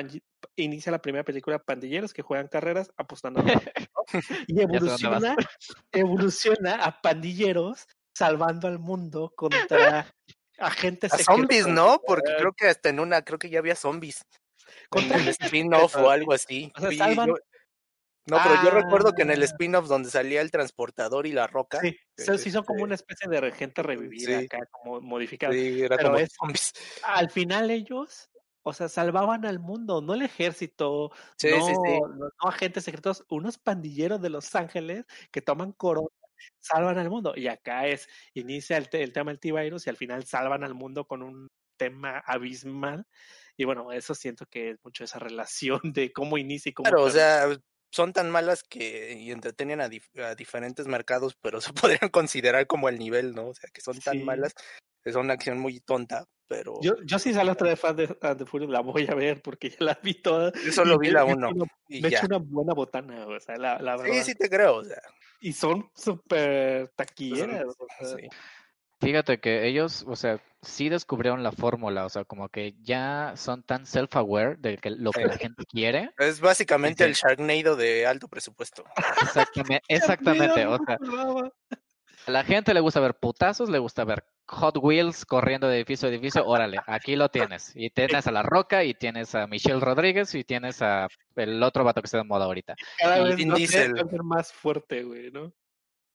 inicia 0.57 0.93
la 0.93 1.03
primera 1.03 1.25
película 1.25 1.59
pandilleros 1.59 2.15
que 2.15 2.23
juegan 2.23 2.47
carreras 2.49 2.93
apostando 2.97 3.43
y 4.47 4.61
evoluciona, 4.61 5.35
evoluciona 5.93 6.77
a 6.77 7.01
pandilleros 7.01 7.87
salvando 8.15 8.69
al 8.69 8.79
mundo 8.79 9.33
contra 9.37 10.07
agentes 10.59 11.13
A 11.13 11.19
zombies. 11.19 11.67
¿no? 11.67 12.01
Porque 12.07 12.33
creo 12.39 12.53
que 12.53 12.67
hasta 12.69 12.89
en 12.89 13.01
una, 13.01 13.23
creo 13.23 13.39
que 13.39 13.51
ya 13.51 13.59
había 13.59 13.75
zombies. 13.77 14.23
Contra 14.89 15.17
el 15.17 15.23
agentes 15.23 15.47
spin-off 15.47 15.97
o 15.97 16.11
algo 16.11 16.33
así. 16.33 16.73
O 16.77 16.81
sea, 16.81 16.91
salvan- 16.91 17.35
No, 18.27 18.39
pero 18.43 18.63
yo 18.63 18.71
recuerdo 18.71 19.13
que 19.13 19.23
en 19.23 19.31
el 19.31 19.43
Ah. 19.43 19.47
spin-off 19.47 19.89
donde 19.89 20.11
salía 20.11 20.41
el 20.41 20.51
transportador 20.51 21.27
y 21.27 21.33
la 21.33 21.47
roca, 21.47 21.81
Sí, 21.81 21.97
so- 22.17 22.39
sí 22.39 22.51
son 22.51 22.65
como 22.65 22.79
este, 22.81 22.85
una 22.85 22.95
especie 22.95 23.29
de 23.31 23.53
gente 23.53 23.83
revivida 23.83 24.39
sí. 24.41 24.45
acá, 24.47 24.67
como 24.71 25.01
modificada. 25.01 25.53
sí, 25.53 25.83
era 25.83 25.97
pero 25.97 26.11
como 26.11 26.21
es- 26.21 26.33
zombies. 26.39 26.73
Al 27.03 27.31
final 27.31 27.71
ellos, 27.71 28.31
o 28.63 28.73
sea, 28.73 28.89
salvaban 28.89 29.47
al 29.47 29.59
mundo, 29.59 30.03
no 30.03 30.15
el 30.15 30.23
ejército, 30.23 31.11
Sí, 31.39 31.49
no, 31.51 32.29
agentes 32.49 32.85
secretos, 32.85 33.25
unos 33.31 33.59
pandilleros 33.59 34.21
de 34.21 34.31
Los 34.31 34.55
Ángeles 34.55 35.07
que 35.33 35.41
toman 35.43 35.73
corona, 35.73 36.09
salvan 36.59 36.99
al 36.99 37.09
mundo. 37.11 37.33
Y 37.37 37.49
acá 37.49 37.87
es, 37.87 38.07
inicia 38.35 38.77
el, 38.77 38.89
te- 38.91 39.03
el 39.03 39.13
tema 39.13 39.31
del 39.31 39.41
T-Virus 39.41 39.87
y 39.87 39.91
al 39.91 39.97
final 39.97 40.25
salvan 40.25 40.63
al 40.63 40.75
mundo 40.75 41.07
con 41.07 41.23
un 41.23 41.49
tema 41.79 42.19
abismal. 42.27 43.07
Y 43.57 43.65
bueno, 43.65 43.91
eso 43.93 44.15
siento 44.15 44.47
que 44.47 44.71
es 44.71 44.79
mucho 44.85 45.05
esa 45.05 45.19
relación 45.19 45.81
de 45.85 46.13
cómo 46.13 46.37
inicia 46.39 46.71
y 46.71 46.73
cómo 46.75 46.85
Claro, 46.89 47.05
o 47.05 47.11
sea, 47.11 47.47
son 47.91 48.13
tan 48.13 48.31
malas 48.31 48.63
que 48.63 49.15
y 49.19 49.31
entretienen 49.33 49.81
a, 49.81 49.89
dif- 49.89 50.19
a 50.23 50.35
diferentes 50.35 50.87
mercados, 50.87 51.37
pero 51.41 51.61
se 51.61 51.73
podrían 52.01 52.09
considerar 52.11 52.67
como 52.67 52.89
el 52.89 52.99
nivel, 52.99 53.35
¿no? 53.35 53.49
O 53.49 53.55
sea, 53.55 53.69
que 53.73 53.81
son 53.81 53.99
tan 54.01 54.19
Sí. 54.19 54.25
malas, 54.25 54.55
es 55.05 55.15
una 55.17 55.35
acción 55.35 55.59
muy 55.59 55.81
tonta, 55.81 56.27
pero 56.47 56.79
Yo, 56.83 56.95
yo 57.05 57.19
sí 57.19 57.33
sale 57.33 57.51
otra 57.51 57.69
vez 57.71 57.81
fan 57.81 57.97
de, 57.97 58.07
the 58.09 58.47
Furious, 58.47 58.71
la 58.73 58.81
voy 58.81 59.07
a 59.09 59.15
ver 59.15 59.41
porque 59.43 59.71
ya 59.71 59.77
la 59.81 59.99
vi 60.03 60.15
toda. 60.15 60.53
yo 60.65 60.73
solo 60.73 60.99
vi 60.99 61.11
la 61.11 61.25
uno 61.25 61.49
echo 61.49 61.57
una- 61.57 61.73
y 61.89 62.01
Me 62.03 62.11
ya. 62.11 62.19
echo 62.19 62.27
una 62.27 62.39
buena 62.39 62.75
botana, 62.75 63.27
o 63.27 63.41
sea, 63.41 63.57
la, 63.57 63.79
la 63.81 63.97
Sí, 63.99 64.03
verdad. 64.05 64.23
sí 64.25 64.35
te 64.35 64.49
creo, 64.51 64.77
o 64.77 64.85
sea, 64.85 65.01
Y 65.41 65.53
son 65.53 65.91
súper 65.95 66.87
son- 66.87 66.95
taquilleras. 66.97 67.67
o 67.79 67.87
sea, 67.99 68.17
sí. 68.19 68.29
Fíjate 69.01 69.41
que 69.41 69.67
ellos, 69.67 70.05
o 70.07 70.15
sea, 70.15 70.41
sí 70.63 70.89
descubrieron 70.91 71.43
la 71.43 71.53
fórmula, 71.53 72.05
o 72.05 72.09
sea, 72.11 72.25
como 72.25 72.49
que 72.51 72.75
ya 72.83 73.33
son 73.37 73.63
tan 73.63 73.87
self-aware 73.87 74.59
de 74.59 74.77
que 74.77 74.91
lo 74.91 75.11
que 75.11 75.25
la 75.25 75.39
gente 75.39 75.65
quiere. 75.65 76.11
Es 76.19 76.41
básicamente 76.41 77.05
Sí, 77.05 77.09
el. 77.11 77.15
Sharknado 77.17 77.77
de 77.77 78.07
alto 78.07 78.29
presupuesto. 78.29 78.85
Exactamente, 79.23 79.83
exactamente. 79.89 80.67
O 80.67 80.79
sea, 80.85 80.99
a 82.27 82.31
la 82.31 82.45
gente 82.45 82.75
le 82.75 82.81
gusta 82.81 83.01
ver 83.01 83.15
putazos, 83.15 83.71
le 83.71 83.79
gusta 83.79 84.05
ver 84.05 84.25
Hot 84.49 84.77
Wheels 84.77 85.25
corriendo 85.25 85.67
de 85.69 85.77
edificio 85.77 86.07
a 86.09 86.11
edificio. 86.13 86.45
Órale, 86.47 86.79
aquí 86.87 87.17
lo 87.17 87.31
tienes. 87.31 87.73
Y 87.75 87.89
tienes 88.25 88.27
a 88.27 88.33
La 88.33 88.43
Roca, 88.43 88.85
y 88.85 88.93
tienes 88.95 89.35
a 89.35 89.47
Michelle 89.47 89.81
Rodríguez, 89.81 90.35
y 90.35 90.45
tienes 90.45 90.83
a 90.83 91.09
el 91.37 91.63
otro 91.63 91.85
vato 91.85 92.03
que 92.03 92.07
está 92.07 92.19
de 92.19 92.25
moda 92.25 92.45
ahorita. 92.45 92.75
Cada 92.99 93.19
Y 93.21 93.25
vez 93.25 93.47
no 93.47 93.57
sé, 93.57 93.59
Diesel. 93.61 93.97
va 93.97 94.03
a 94.03 94.11
ser 94.11 94.23
más 94.23 94.53
fuerte, 94.53 95.05
güey, 95.05 95.31
¿no? 95.31 95.53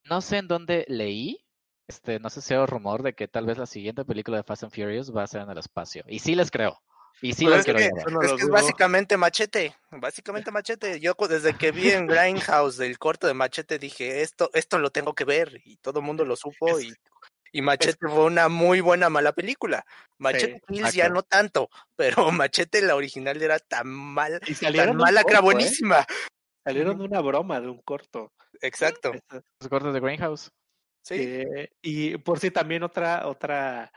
No 0.04 0.22
sé 0.22 0.38
en 0.38 0.48
dónde 0.48 0.86
leí, 0.88 1.45
este, 1.88 2.20
no 2.20 2.30
sé 2.30 2.42
si 2.42 2.54
hay 2.54 2.66
rumor 2.66 3.04
de 3.04 3.14
que 3.14 3.28
tal 3.28 3.46
vez 3.46 3.58
la 3.58 3.66
siguiente 3.66 4.06
película 4.06 4.38
de 4.38 4.44
Fast 4.44 4.64
and 4.64 4.74
Furious 4.74 5.16
va 5.16 5.24
a 5.24 5.28
ser 5.28 5.42
en 5.42 5.50
el 5.50 5.58
espacio. 5.58 6.04
Y 6.08 6.20
sí 6.20 6.36
les 6.36 6.52
creo. 6.52 6.82
Y 7.22 7.34
sí 7.34 7.46
Pues 7.46 7.66
lo 7.68 7.78
es 7.78 7.80
que- 7.80 8.12
no 8.12 8.22
es 8.22 8.42
es 8.42 8.50
básicamente 8.50 9.16
machete, 9.16 9.76
básicamente 9.92 10.52
machete. 10.52 11.00
Yo 11.00 11.14
desde 11.30 11.54
que 11.56 11.72
vi 11.72 11.92
en 11.92 12.08
Grindhouse 12.08 12.78
del 12.78 12.98
corto 13.00 13.26
de 13.28 13.34
machete 13.34 13.80
dije, 13.80 14.22
esto, 14.22 14.50
esto 14.54 14.78
lo 14.80 14.90
tengo 14.90 15.14
que 15.14 15.24
ver, 15.24 15.62
y 15.64 15.78
todo 15.78 16.00
el 16.02 16.06
mundo 16.06 16.26
lo 16.26 16.36
supo, 16.36 16.78
y, 16.80 16.94
y 17.54 17.62
machete 17.62 18.06
fue 18.10 18.26
una 18.26 18.50
muy 18.50 18.82
buena 18.82 19.10
mala 19.10 19.32
película. 19.32 19.86
Machete 20.18 20.60
Kills 20.68 20.94
ya 20.94 21.08
no 21.08 21.24
tanto, 21.24 21.70
pero 21.96 22.32
machete 22.32 22.82
la 22.82 22.96
original 22.98 23.42
era 23.42 23.60
tan 23.60 23.88
mal, 23.88 24.42
Y 24.46 24.48
tan 24.48 24.56
salieron 24.56 24.98
mala 24.98 25.24
que 25.24 25.32
era 25.32 25.40
corto, 25.40 25.52
¿eh? 25.52 25.54
buenísima. 25.54 26.06
Salieron 26.66 26.98
de 26.98 27.06
una 27.06 27.22
broma, 27.22 27.62
de 27.62 27.70
un 27.70 27.82
corto. 27.82 28.34
Exacto. 28.62 29.14
Los 29.32 29.70
cortes 29.70 29.94
de 29.94 30.00
Greenhouse. 30.02 30.52
Sí. 31.06 31.16
Eh, 31.18 31.70
y 31.82 32.18
por 32.18 32.40
si 32.40 32.52
también 32.52 32.84
otra, 32.84 33.28
otra, 33.28 33.92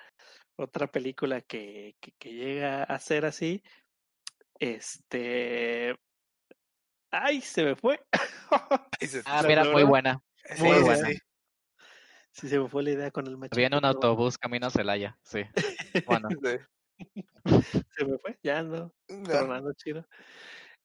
otra 0.56 0.86
película 0.86 1.40
que, 1.40 1.96
que, 2.00 2.12
que 2.18 2.32
llega 2.32 2.84
a 2.84 2.98
ser 2.98 3.24
así. 3.24 3.62
Este. 4.58 5.96
Ay, 7.10 7.40
se 7.40 7.64
me 7.64 7.74
fue. 7.76 8.00
Ah, 9.24 9.42
mira, 9.46 9.64
muy 9.64 9.82
buena. 9.84 10.22
muy 10.58 10.76
sí, 10.76 10.82
buena. 10.82 11.08
sí. 11.08 11.18
Sí, 12.32 12.48
se 12.48 12.58
me 12.58 12.68
fue 12.68 12.82
la 12.82 12.90
idea 12.90 13.10
con 13.10 13.26
el 13.26 13.36
machete. 13.36 13.58
Viene 13.58 13.76
un 13.78 13.84
autobús 13.84 14.38
camino 14.38 14.66
a 14.66 14.70
Celaya, 14.70 15.18
sí. 15.22 15.42
Bueno, 16.06 16.28
Sí. 16.30 16.58
Se 17.96 18.04
me 18.04 18.18
fue, 18.18 18.36
ya 18.42 18.58
ando 18.58 18.92
No, 19.08 19.22
tronando 19.22 19.72
chido. 19.74 20.06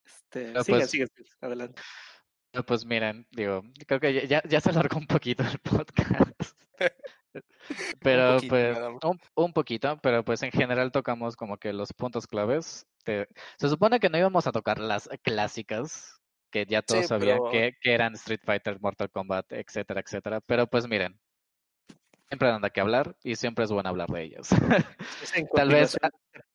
Este, 0.06 0.48
sigan, 0.50 0.64
pues- 0.66 0.90
sigan, 0.90 1.08
sigan, 1.16 1.32
adelante. 1.41 1.82
Pues 2.65 2.85
miren, 2.85 3.25
digo, 3.31 3.63
creo 3.88 3.99
que 3.99 4.27
ya, 4.27 4.43
ya 4.47 4.61
se 4.61 4.69
alargó 4.69 4.97
un 4.99 5.07
poquito 5.07 5.43
el 5.43 5.57
podcast. 5.59 6.59
Pero 8.01 8.35
poquito, 8.35 8.49
pues, 8.49 8.77
un, 9.03 9.19
un 9.35 9.53
poquito, 9.53 9.97
pero 10.03 10.23
pues 10.23 10.43
en 10.43 10.51
general 10.51 10.91
tocamos 10.91 11.35
como 11.35 11.57
que 11.57 11.73
los 11.73 11.91
puntos 11.93 12.27
claves. 12.27 12.85
de- 13.05 13.27
Se 13.57 13.69
supone 13.69 13.99
que 13.99 14.09
no 14.09 14.17
íbamos 14.19 14.45
a 14.45 14.51
tocar 14.51 14.77
las 14.80 15.09
clásicas, 15.23 16.19
que 16.51 16.65
ya 16.67 16.81
todos 16.84 17.01
Sí, 17.03 17.07
sabían 17.07 17.39
pero- 17.39 17.49
que, 17.51 17.71
que 17.81 17.93
eran 17.93 18.13
Street 18.13 18.41
Fighter, 18.43 18.80
Mortal 18.81 19.09
Kombat, 19.09 19.51
etcétera, 19.53 20.01
etcétera. 20.01 20.41
Pero 20.41 20.67
pues 20.67 20.88
miren, 20.88 21.19
siempre 22.30 22.49
dan 22.49 22.61
de 22.61 22.69
qué 22.69 22.81
hablar 22.81 23.15
y 23.23 23.35
siempre 23.35 23.65
es 23.65 23.71
bueno 23.71 23.89
hablar 23.89 24.09
de 24.09 24.23
ellas. 24.23 24.49
Tal 25.55 25.69
vez, 25.69 25.97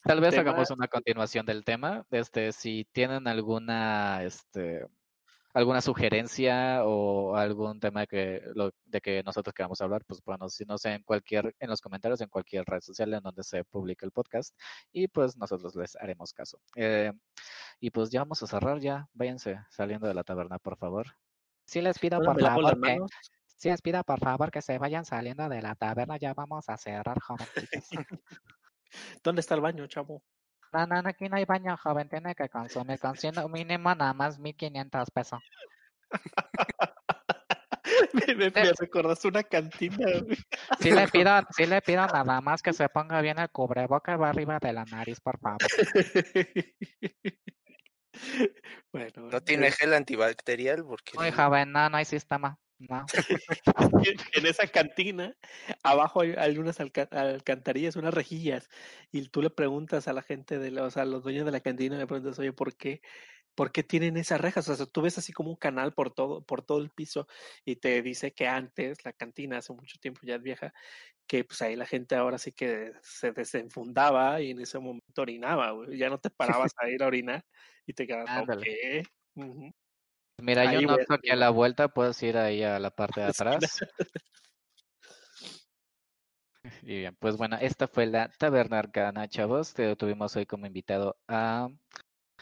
tal 0.04 0.20
vez 0.20 0.30
tema- 0.30 0.42
hagamos 0.50 0.70
una 0.70 0.86
continuación 0.88 1.44
del 1.46 1.64
tema. 1.64 2.06
Este, 2.10 2.52
si 2.52 2.86
tienen 2.92 3.26
alguna, 3.26 4.22
este, 4.22 4.86
alguna 5.54 5.80
sugerencia 5.80 6.84
o 6.84 7.34
algún 7.36 7.80
tema 7.80 8.06
que 8.06 8.42
lo, 8.54 8.72
de 8.84 9.00
que 9.00 9.22
nosotros 9.22 9.54
queramos 9.54 9.80
hablar, 9.80 10.04
pues 10.06 10.22
bueno, 10.24 10.48
si 10.48 10.64
no 10.64 10.78
sé 10.78 10.92
en 10.94 11.02
cualquier, 11.02 11.54
en 11.58 11.70
los 11.70 11.80
comentarios, 11.80 12.20
en 12.20 12.28
cualquier 12.28 12.64
red 12.64 12.80
social 12.80 13.12
en 13.14 13.22
donde 13.22 13.42
se 13.42 13.64
publique 13.64 14.04
el 14.04 14.12
podcast, 14.12 14.54
y 14.92 15.08
pues 15.08 15.36
nosotros 15.36 15.74
les 15.76 15.96
haremos 15.96 16.32
caso. 16.32 16.60
Eh, 16.76 17.12
y 17.80 17.90
pues 17.90 18.10
ya 18.10 18.20
vamos 18.20 18.42
a 18.42 18.46
cerrar 18.46 18.80
ya. 18.80 19.08
Váyanse 19.12 19.60
saliendo 19.70 20.06
de 20.06 20.14
la 20.14 20.24
taberna, 20.24 20.58
por 20.58 20.76
favor. 20.76 21.06
Sí 21.64 21.80
les 21.80 21.98
pido 21.98 22.20
por 22.20 22.40
favor 22.40 22.80
que, 22.80 22.98
sí 23.46 23.68
les 23.68 23.82
pido 23.82 24.02
por 24.02 24.20
favor 24.20 24.50
que 24.50 24.62
se 24.62 24.78
vayan 24.78 25.04
saliendo 25.04 25.48
de 25.48 25.62
la 25.62 25.74
taberna. 25.74 26.16
Ya 26.16 26.34
vamos 26.34 26.68
a 26.68 26.76
cerrar, 26.76 27.18
jovencitos. 27.20 27.84
¿Dónde 29.22 29.40
está 29.40 29.54
el 29.54 29.60
baño, 29.60 29.86
chavo? 29.86 30.22
No, 30.73 30.86
no, 30.86 31.03
no, 31.03 31.09
aquí 31.09 31.28
no 31.28 31.36
hay 31.36 31.45
baño, 31.45 31.77
joven. 31.77 32.09
Tiene 32.09 32.35
que 32.35 32.49
consumir 32.49 32.99
con 32.99 33.16
siendo 33.16 33.49
mínimo 33.49 33.95
nada 33.95 34.12
más 34.12 34.39
1500 34.39 35.11
pesos. 35.11 35.40
me, 38.12 38.35
me, 38.35 38.51
me 38.51 38.73
recordaste 38.78 39.28
una 39.28 39.43
cantina. 39.43 39.97
Sí 40.81 40.90
le 40.90 41.09
pido, 41.09 41.31
sí 41.57 41.66
le 41.66 41.81
pido 41.82 42.07
nada 42.07 42.40
más 42.40 42.62
que 42.62 42.73
se 42.73 42.89
ponga 42.89 43.20
bien 43.20 43.39
el 43.39 43.51
cubreboca 43.51 44.16
va 44.16 44.31
arriba 44.31 44.59
de 44.59 44.73
la 44.73 44.85
nariz, 44.85 45.20
por 45.20 45.39
favor. 45.39 45.59
bueno, 48.93 49.31
No 49.31 49.40
tiene 49.40 49.69
eh, 49.69 49.73
gel 49.73 49.95
antibacterial 49.95 50.85
porque 50.85 51.16
Muy 51.16 51.31
joven, 51.32 51.73
no, 51.73 51.89
no 51.89 51.97
hay 51.97 52.05
sistema. 52.05 52.59
No. 52.88 53.12
en 54.34 54.46
esa 54.46 54.66
cantina, 54.68 55.36
abajo 55.82 56.20
hay, 56.20 56.34
hay 56.36 56.59
unas 56.59 56.80
alca- 56.80 57.09
alcantarillas, 57.10 57.96
unas 57.96 58.14
rejillas, 58.14 58.68
y 59.12 59.28
tú 59.28 59.42
le 59.42 59.50
preguntas 59.50 60.09
a 60.09 60.12
la 60.12 60.22
gente, 60.22 60.59
de 60.59 60.70
la- 60.70 60.84
o 60.84 60.90
sea, 60.90 61.02
a 61.02 61.06
los 61.06 61.22
dueños 61.22 61.44
de 61.46 61.52
la 61.52 61.60
cantina, 61.60 61.98
le 61.98 62.06
preguntas, 62.06 62.38
oye, 62.38 62.52
¿por 62.52 62.76
qué? 62.76 63.00
¿Por 63.56 63.72
qué 63.72 63.84
tienen 63.84 64.16
esas 64.16 64.40
rejas? 64.40 64.68
O 64.70 64.76
sea, 64.76 64.86
tú 64.86 65.02
ves 65.02 65.18
así 65.18 65.32
como 65.34 65.50
un 65.50 65.56
canal 65.56 65.92
por 65.94 66.12
todo, 66.14 66.44
por 66.46 66.62
todo 66.64 66.78
el 66.80 66.90
piso 66.90 67.28
y 67.66 67.76
te 67.76 68.02
dice 68.02 68.32
que 68.34 68.48
antes, 68.48 69.05
la 69.05 69.12
cantina, 69.12 69.59
hace 69.59 69.74
mucho 69.74 69.98
tiempo 70.00 70.22
ya 70.24 70.36
es 70.36 70.42
vieja, 70.42 70.72
que 71.26 71.44
pues 71.44 71.62
ahí 71.62 71.76
la 71.76 71.86
gente 71.86 72.16
ahora 72.16 72.38
sí 72.38 72.52
que 72.52 72.92
se 73.02 73.32
desenfundaba 73.32 74.40
y 74.42 74.52
en 74.52 74.60
ese 74.62 74.78
momento 74.80 75.22
orinaba, 75.22 75.72
güey. 75.72 75.98
Ya 75.98 76.10
no 76.10 76.18
te 76.20 76.30
parabas 76.30 76.72
a 76.78 76.90
ir 76.90 77.02
a 77.02 77.09
orinar 77.09 77.44
y 77.86 77.94
te 77.94 78.06
quedabas, 78.09 78.30
Ándale. 78.36 78.66
ok. 78.66 79.06
ujú". 79.36 79.72
Mira, 80.40 80.62
Ahí 80.62 80.77
un 80.78 80.86
voy 80.86 81.05
a 81.09 81.32
a 81.32 81.36
la 81.36 81.51
vuelta, 81.51 81.89
puedes 81.89 82.23
ir 82.23 82.36
ahí 82.36 82.62
a 82.62 82.78
la 82.78 82.90
parte 82.90 83.20
de 83.20 83.27
la 83.27 83.31
atrás. 83.31 83.81
Y 86.82 86.98
bien, 86.98 87.16
pues 87.19 87.36
bueno, 87.36 87.56
esta 87.60 87.89
fue 87.89 88.06
la 88.06 88.31
Taberna 88.39 88.78
Arcana, 88.78 89.28
chavos. 89.28 89.74
Te 89.74 89.94
tuvimos 89.97 90.36
hoy 90.36 90.47
como 90.47 90.66
invitado 90.66 91.16
a... 91.27 91.69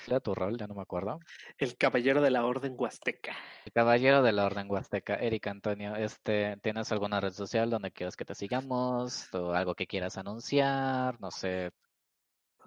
¿Era 0.06 0.20
tu 0.20 0.34
rol? 0.34 0.58
Ya 0.58 0.66
no 0.66 0.74
me 0.74 0.82
acuerdo. 0.82 1.18
El 1.56 1.76
caballero 1.76 2.20
de 2.20 2.30
la 2.30 2.44
orden 2.44 2.74
huasteca. 2.76 3.34
El 3.64 3.72
caballero 3.72 4.22
de 4.22 4.32
la 4.32 4.44
Orden 4.44 4.70
Huasteca, 4.70 5.14
Eric 5.14 5.46
Antonio. 5.46 5.96
Este, 5.96 6.58
¿Tienes 6.58 6.92
alguna 6.92 7.18
red 7.18 7.32
social 7.32 7.70
donde 7.70 7.90
quieras 7.90 8.14
que 8.14 8.26
te 8.26 8.34
sigamos? 8.34 9.32
¿O 9.34 9.52
algo 9.52 9.74
que 9.74 9.86
quieras 9.86 10.18
anunciar? 10.18 11.18
No 11.18 11.30
sé. 11.30 11.72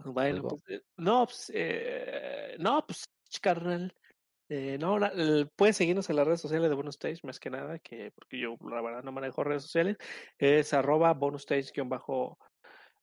Bueno, 0.05 0.41
pues, 0.43 0.63
eh, 0.69 0.81
no, 0.97 1.25
pues, 1.25 1.51
eh, 1.53 2.55
no, 2.57 2.85
pues, 2.85 3.05
carnal, 3.41 3.93
Eh, 4.49 4.77
no, 4.79 4.97
la- 4.97 5.09
el- 5.09 5.49
pueden 5.55 5.73
seguirnos 5.75 6.09
en 6.09 6.15
las 6.15 6.25
redes 6.25 6.41
sociales 6.41 6.69
de 6.69 6.75
Bonus 6.75 6.95
Stage, 6.95 7.19
más 7.23 7.39
que 7.39 7.49
nada, 7.51 7.77
que 7.79 8.11
porque 8.11 8.39
yo 8.39 8.57
la 8.69 8.81
verdad 8.81 9.03
no 9.03 9.11
manejo 9.11 9.43
redes 9.43 9.61
sociales. 9.63 9.97
Es 10.39 10.73
arroba 10.73 11.13
bonus 11.13 11.41
stage 11.41 11.71
guion 11.73 11.87
bajo 11.89 12.37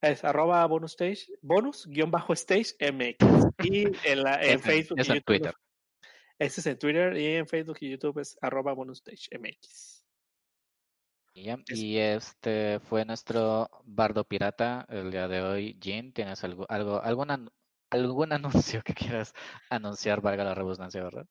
es 0.01 0.23
arroba 0.23 0.63
bonus 0.67 0.91
stage, 0.91 1.25
bonus 1.41 1.87
guion 1.87 2.11
bajo 2.11 2.33
stage 2.33 2.75
MX. 2.79 3.17
Y 3.63 3.85
en, 4.07 4.23
la, 4.23 4.35
en 4.43 4.59
Es 4.59 4.61
Facebook 4.61 4.99
es 4.99 5.07
y 5.07 5.11
en 5.11 5.15
YouTube. 5.17 5.25
Twitter. 5.25 5.53
Ese 6.37 6.59
es 6.61 6.67
en 6.67 6.77
Twitter 6.77 7.17
y 7.17 7.25
en 7.35 7.47
Facebook 7.47 7.77
y 7.81 7.89
YouTube 7.89 8.19
es 8.19 8.37
arroba 8.41 8.73
bonus 8.73 8.97
stage 8.99 9.29
MX. 9.39 10.05
Y 11.33 11.97
este 11.97 12.79
fue 12.79 13.05
nuestro 13.05 13.69
bardo 13.85 14.23
pirata 14.23 14.85
el 14.89 15.11
día 15.11 15.27
de 15.27 15.41
hoy. 15.41 15.77
Jin, 15.81 16.11
¿tienes 16.11 16.43
algo, 16.43 16.65
algo, 16.69 17.01
alguna, 17.01 17.47
algún 17.89 18.33
anuncio 18.71 18.81
que 18.83 18.93
quieras 18.93 19.33
anunciar, 19.69 20.21
valga 20.21 20.43
la 20.43 20.55
redundancia, 20.55 21.03
verdad? 21.03 21.25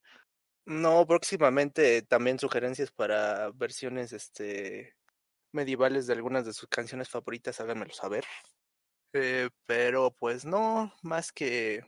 No, 0.67 1.07
próximamente 1.07 2.03
también 2.03 2.39
sugerencias 2.39 2.91
para 2.91 3.51
versiones 3.53 4.13
este 4.13 4.97
medievales 5.53 6.07
de 6.07 6.15
algunas 6.15 6.45
de 6.45 6.53
sus 6.53 6.69
canciones 6.69 7.09
favoritas, 7.09 7.61
háganmelo 7.61 7.95
saber. 7.95 8.25
Eh, 9.13 9.49
pero 9.65 10.11
pues 10.11 10.45
no, 10.45 10.93
más 11.03 11.33
que 11.33 11.83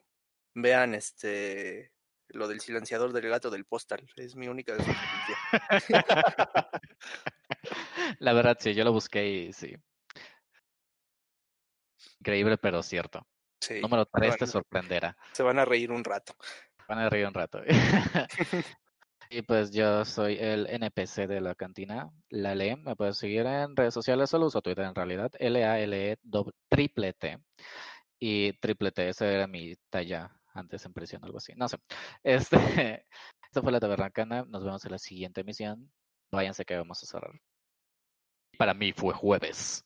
vean 0.54 0.94
este 0.94 1.92
lo 2.28 2.46
del 2.46 2.60
silenciador 2.60 3.12
del 3.12 3.28
gato 3.28 3.50
del 3.50 3.64
postal, 3.64 4.06
es 4.16 4.36
mi 4.36 4.48
única 4.48 4.76
sugerencia. 4.76 5.36
La 8.20 8.32
verdad, 8.32 8.56
sí, 8.60 8.74
yo 8.74 8.84
lo 8.84 8.92
busqué 8.92 9.26
y 9.28 9.52
sí. 9.52 9.74
Increíble, 12.20 12.58
pero 12.58 12.82
cierto. 12.82 13.26
Sí, 13.60 13.80
Número 13.80 14.04
se 14.04 14.10
3 14.12 14.30
van, 14.30 14.38
te 14.38 14.46
sorprenderá. 14.46 15.16
se 15.32 15.42
van 15.42 15.58
a 15.58 15.64
reír 15.64 15.90
un 15.90 16.04
rato. 16.04 16.34
Van 16.88 16.98
a 16.98 17.08
reír 17.08 17.26
un 17.26 17.34
rato. 17.34 17.60
y 19.30 19.42
pues 19.42 19.70
yo 19.72 20.04
soy 20.04 20.38
el 20.38 20.66
NPC 20.66 21.26
de 21.26 21.40
la 21.40 21.54
cantina, 21.54 22.10
la 22.30 22.54
LE. 22.54 22.76
Me 22.76 22.96
puedes 22.96 23.18
seguir 23.18 23.46
en 23.46 23.76
redes 23.76 23.94
sociales, 23.94 24.30
solo 24.30 24.46
uso 24.46 24.62
Twitter 24.62 24.84
en 24.84 24.94
realidad. 24.94 25.30
L-A-L-E 25.38 26.18
triple 26.68 27.12
T. 27.12 27.38
Y 28.20 28.52
triple 28.54 28.90
T, 28.92 29.08
esa 29.08 29.26
era 29.26 29.46
mi 29.46 29.74
talla 29.90 30.38
antes 30.54 30.84
en 30.84 30.92
prisión, 30.92 31.24
algo 31.24 31.38
así. 31.38 31.52
No 31.56 31.68
sé. 31.68 31.78
Este, 32.22 32.56
esta 33.42 33.62
fue 33.62 33.72
la 33.72 33.80
Tabernancana. 33.80 34.44
Nos 34.44 34.64
vemos 34.64 34.84
en 34.84 34.92
la 34.92 34.98
siguiente 34.98 35.42
emisión. 35.42 35.90
Váyanse 36.30 36.64
que 36.64 36.76
vamos 36.76 37.02
a 37.02 37.06
cerrar. 37.06 37.40
Para 38.56 38.74
mí 38.74 38.92
fue 38.92 39.14
jueves. 39.14 39.84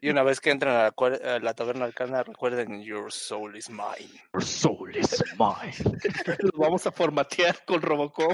Y 0.00 0.08
una 0.10 0.22
vez 0.22 0.40
que 0.40 0.50
entran 0.50 0.76
a 0.76 0.82
la, 0.82 0.94
a 1.34 1.38
la 1.38 1.54
taberna 1.54 1.86
arcana, 1.86 2.22
recuerden 2.22 2.82
Your 2.82 3.10
soul 3.12 3.56
is 3.56 3.70
mine. 3.70 4.10
Your 4.32 4.42
soul 4.42 4.96
is 4.96 5.22
mine. 5.38 5.74
Lo 6.40 6.58
vamos 6.58 6.86
a 6.86 6.92
formatear 6.92 7.64
con 7.64 7.82
Robocop. 7.82 8.32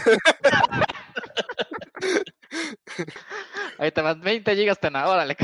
Ahí 3.78 3.92
te 3.92 4.02
van 4.02 4.20
20 4.20 4.56
gigas, 4.56 4.78
tena, 4.78 5.08
órale. 5.08 5.36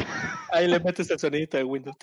Ahí 0.52 0.68
le 0.68 0.78
metes 0.80 1.10
el 1.10 1.18
sonidito 1.18 1.56
de 1.56 1.64
Windows. 1.64 1.96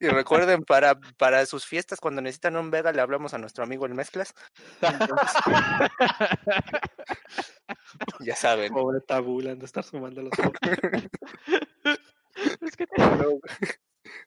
Y 0.00 0.08
recuerden, 0.08 0.64
para, 0.64 0.98
para 1.16 1.46
sus 1.46 1.64
fiestas, 1.64 2.00
cuando 2.00 2.20
necesitan 2.20 2.56
un 2.56 2.70
Vega, 2.70 2.92
le 2.92 3.00
hablamos 3.00 3.32
a 3.34 3.38
nuestro 3.38 3.64
amigo 3.64 3.86
el 3.86 3.94
Mezclas. 3.94 4.34
Entonces, 4.80 5.28
ya 8.20 8.36
saben. 8.36 8.72
Pobre 8.72 9.00
tabula, 9.00 9.54
de 9.54 9.64
estar 9.64 9.84
sumando 9.84 10.22
los 10.22 10.32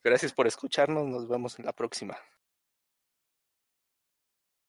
Gracias 0.04 0.34
por 0.34 0.48
escucharnos. 0.48 1.08
Nos 1.08 1.28
vemos 1.28 1.58
en 1.60 1.66
la 1.66 1.74
próxima. 1.74 2.18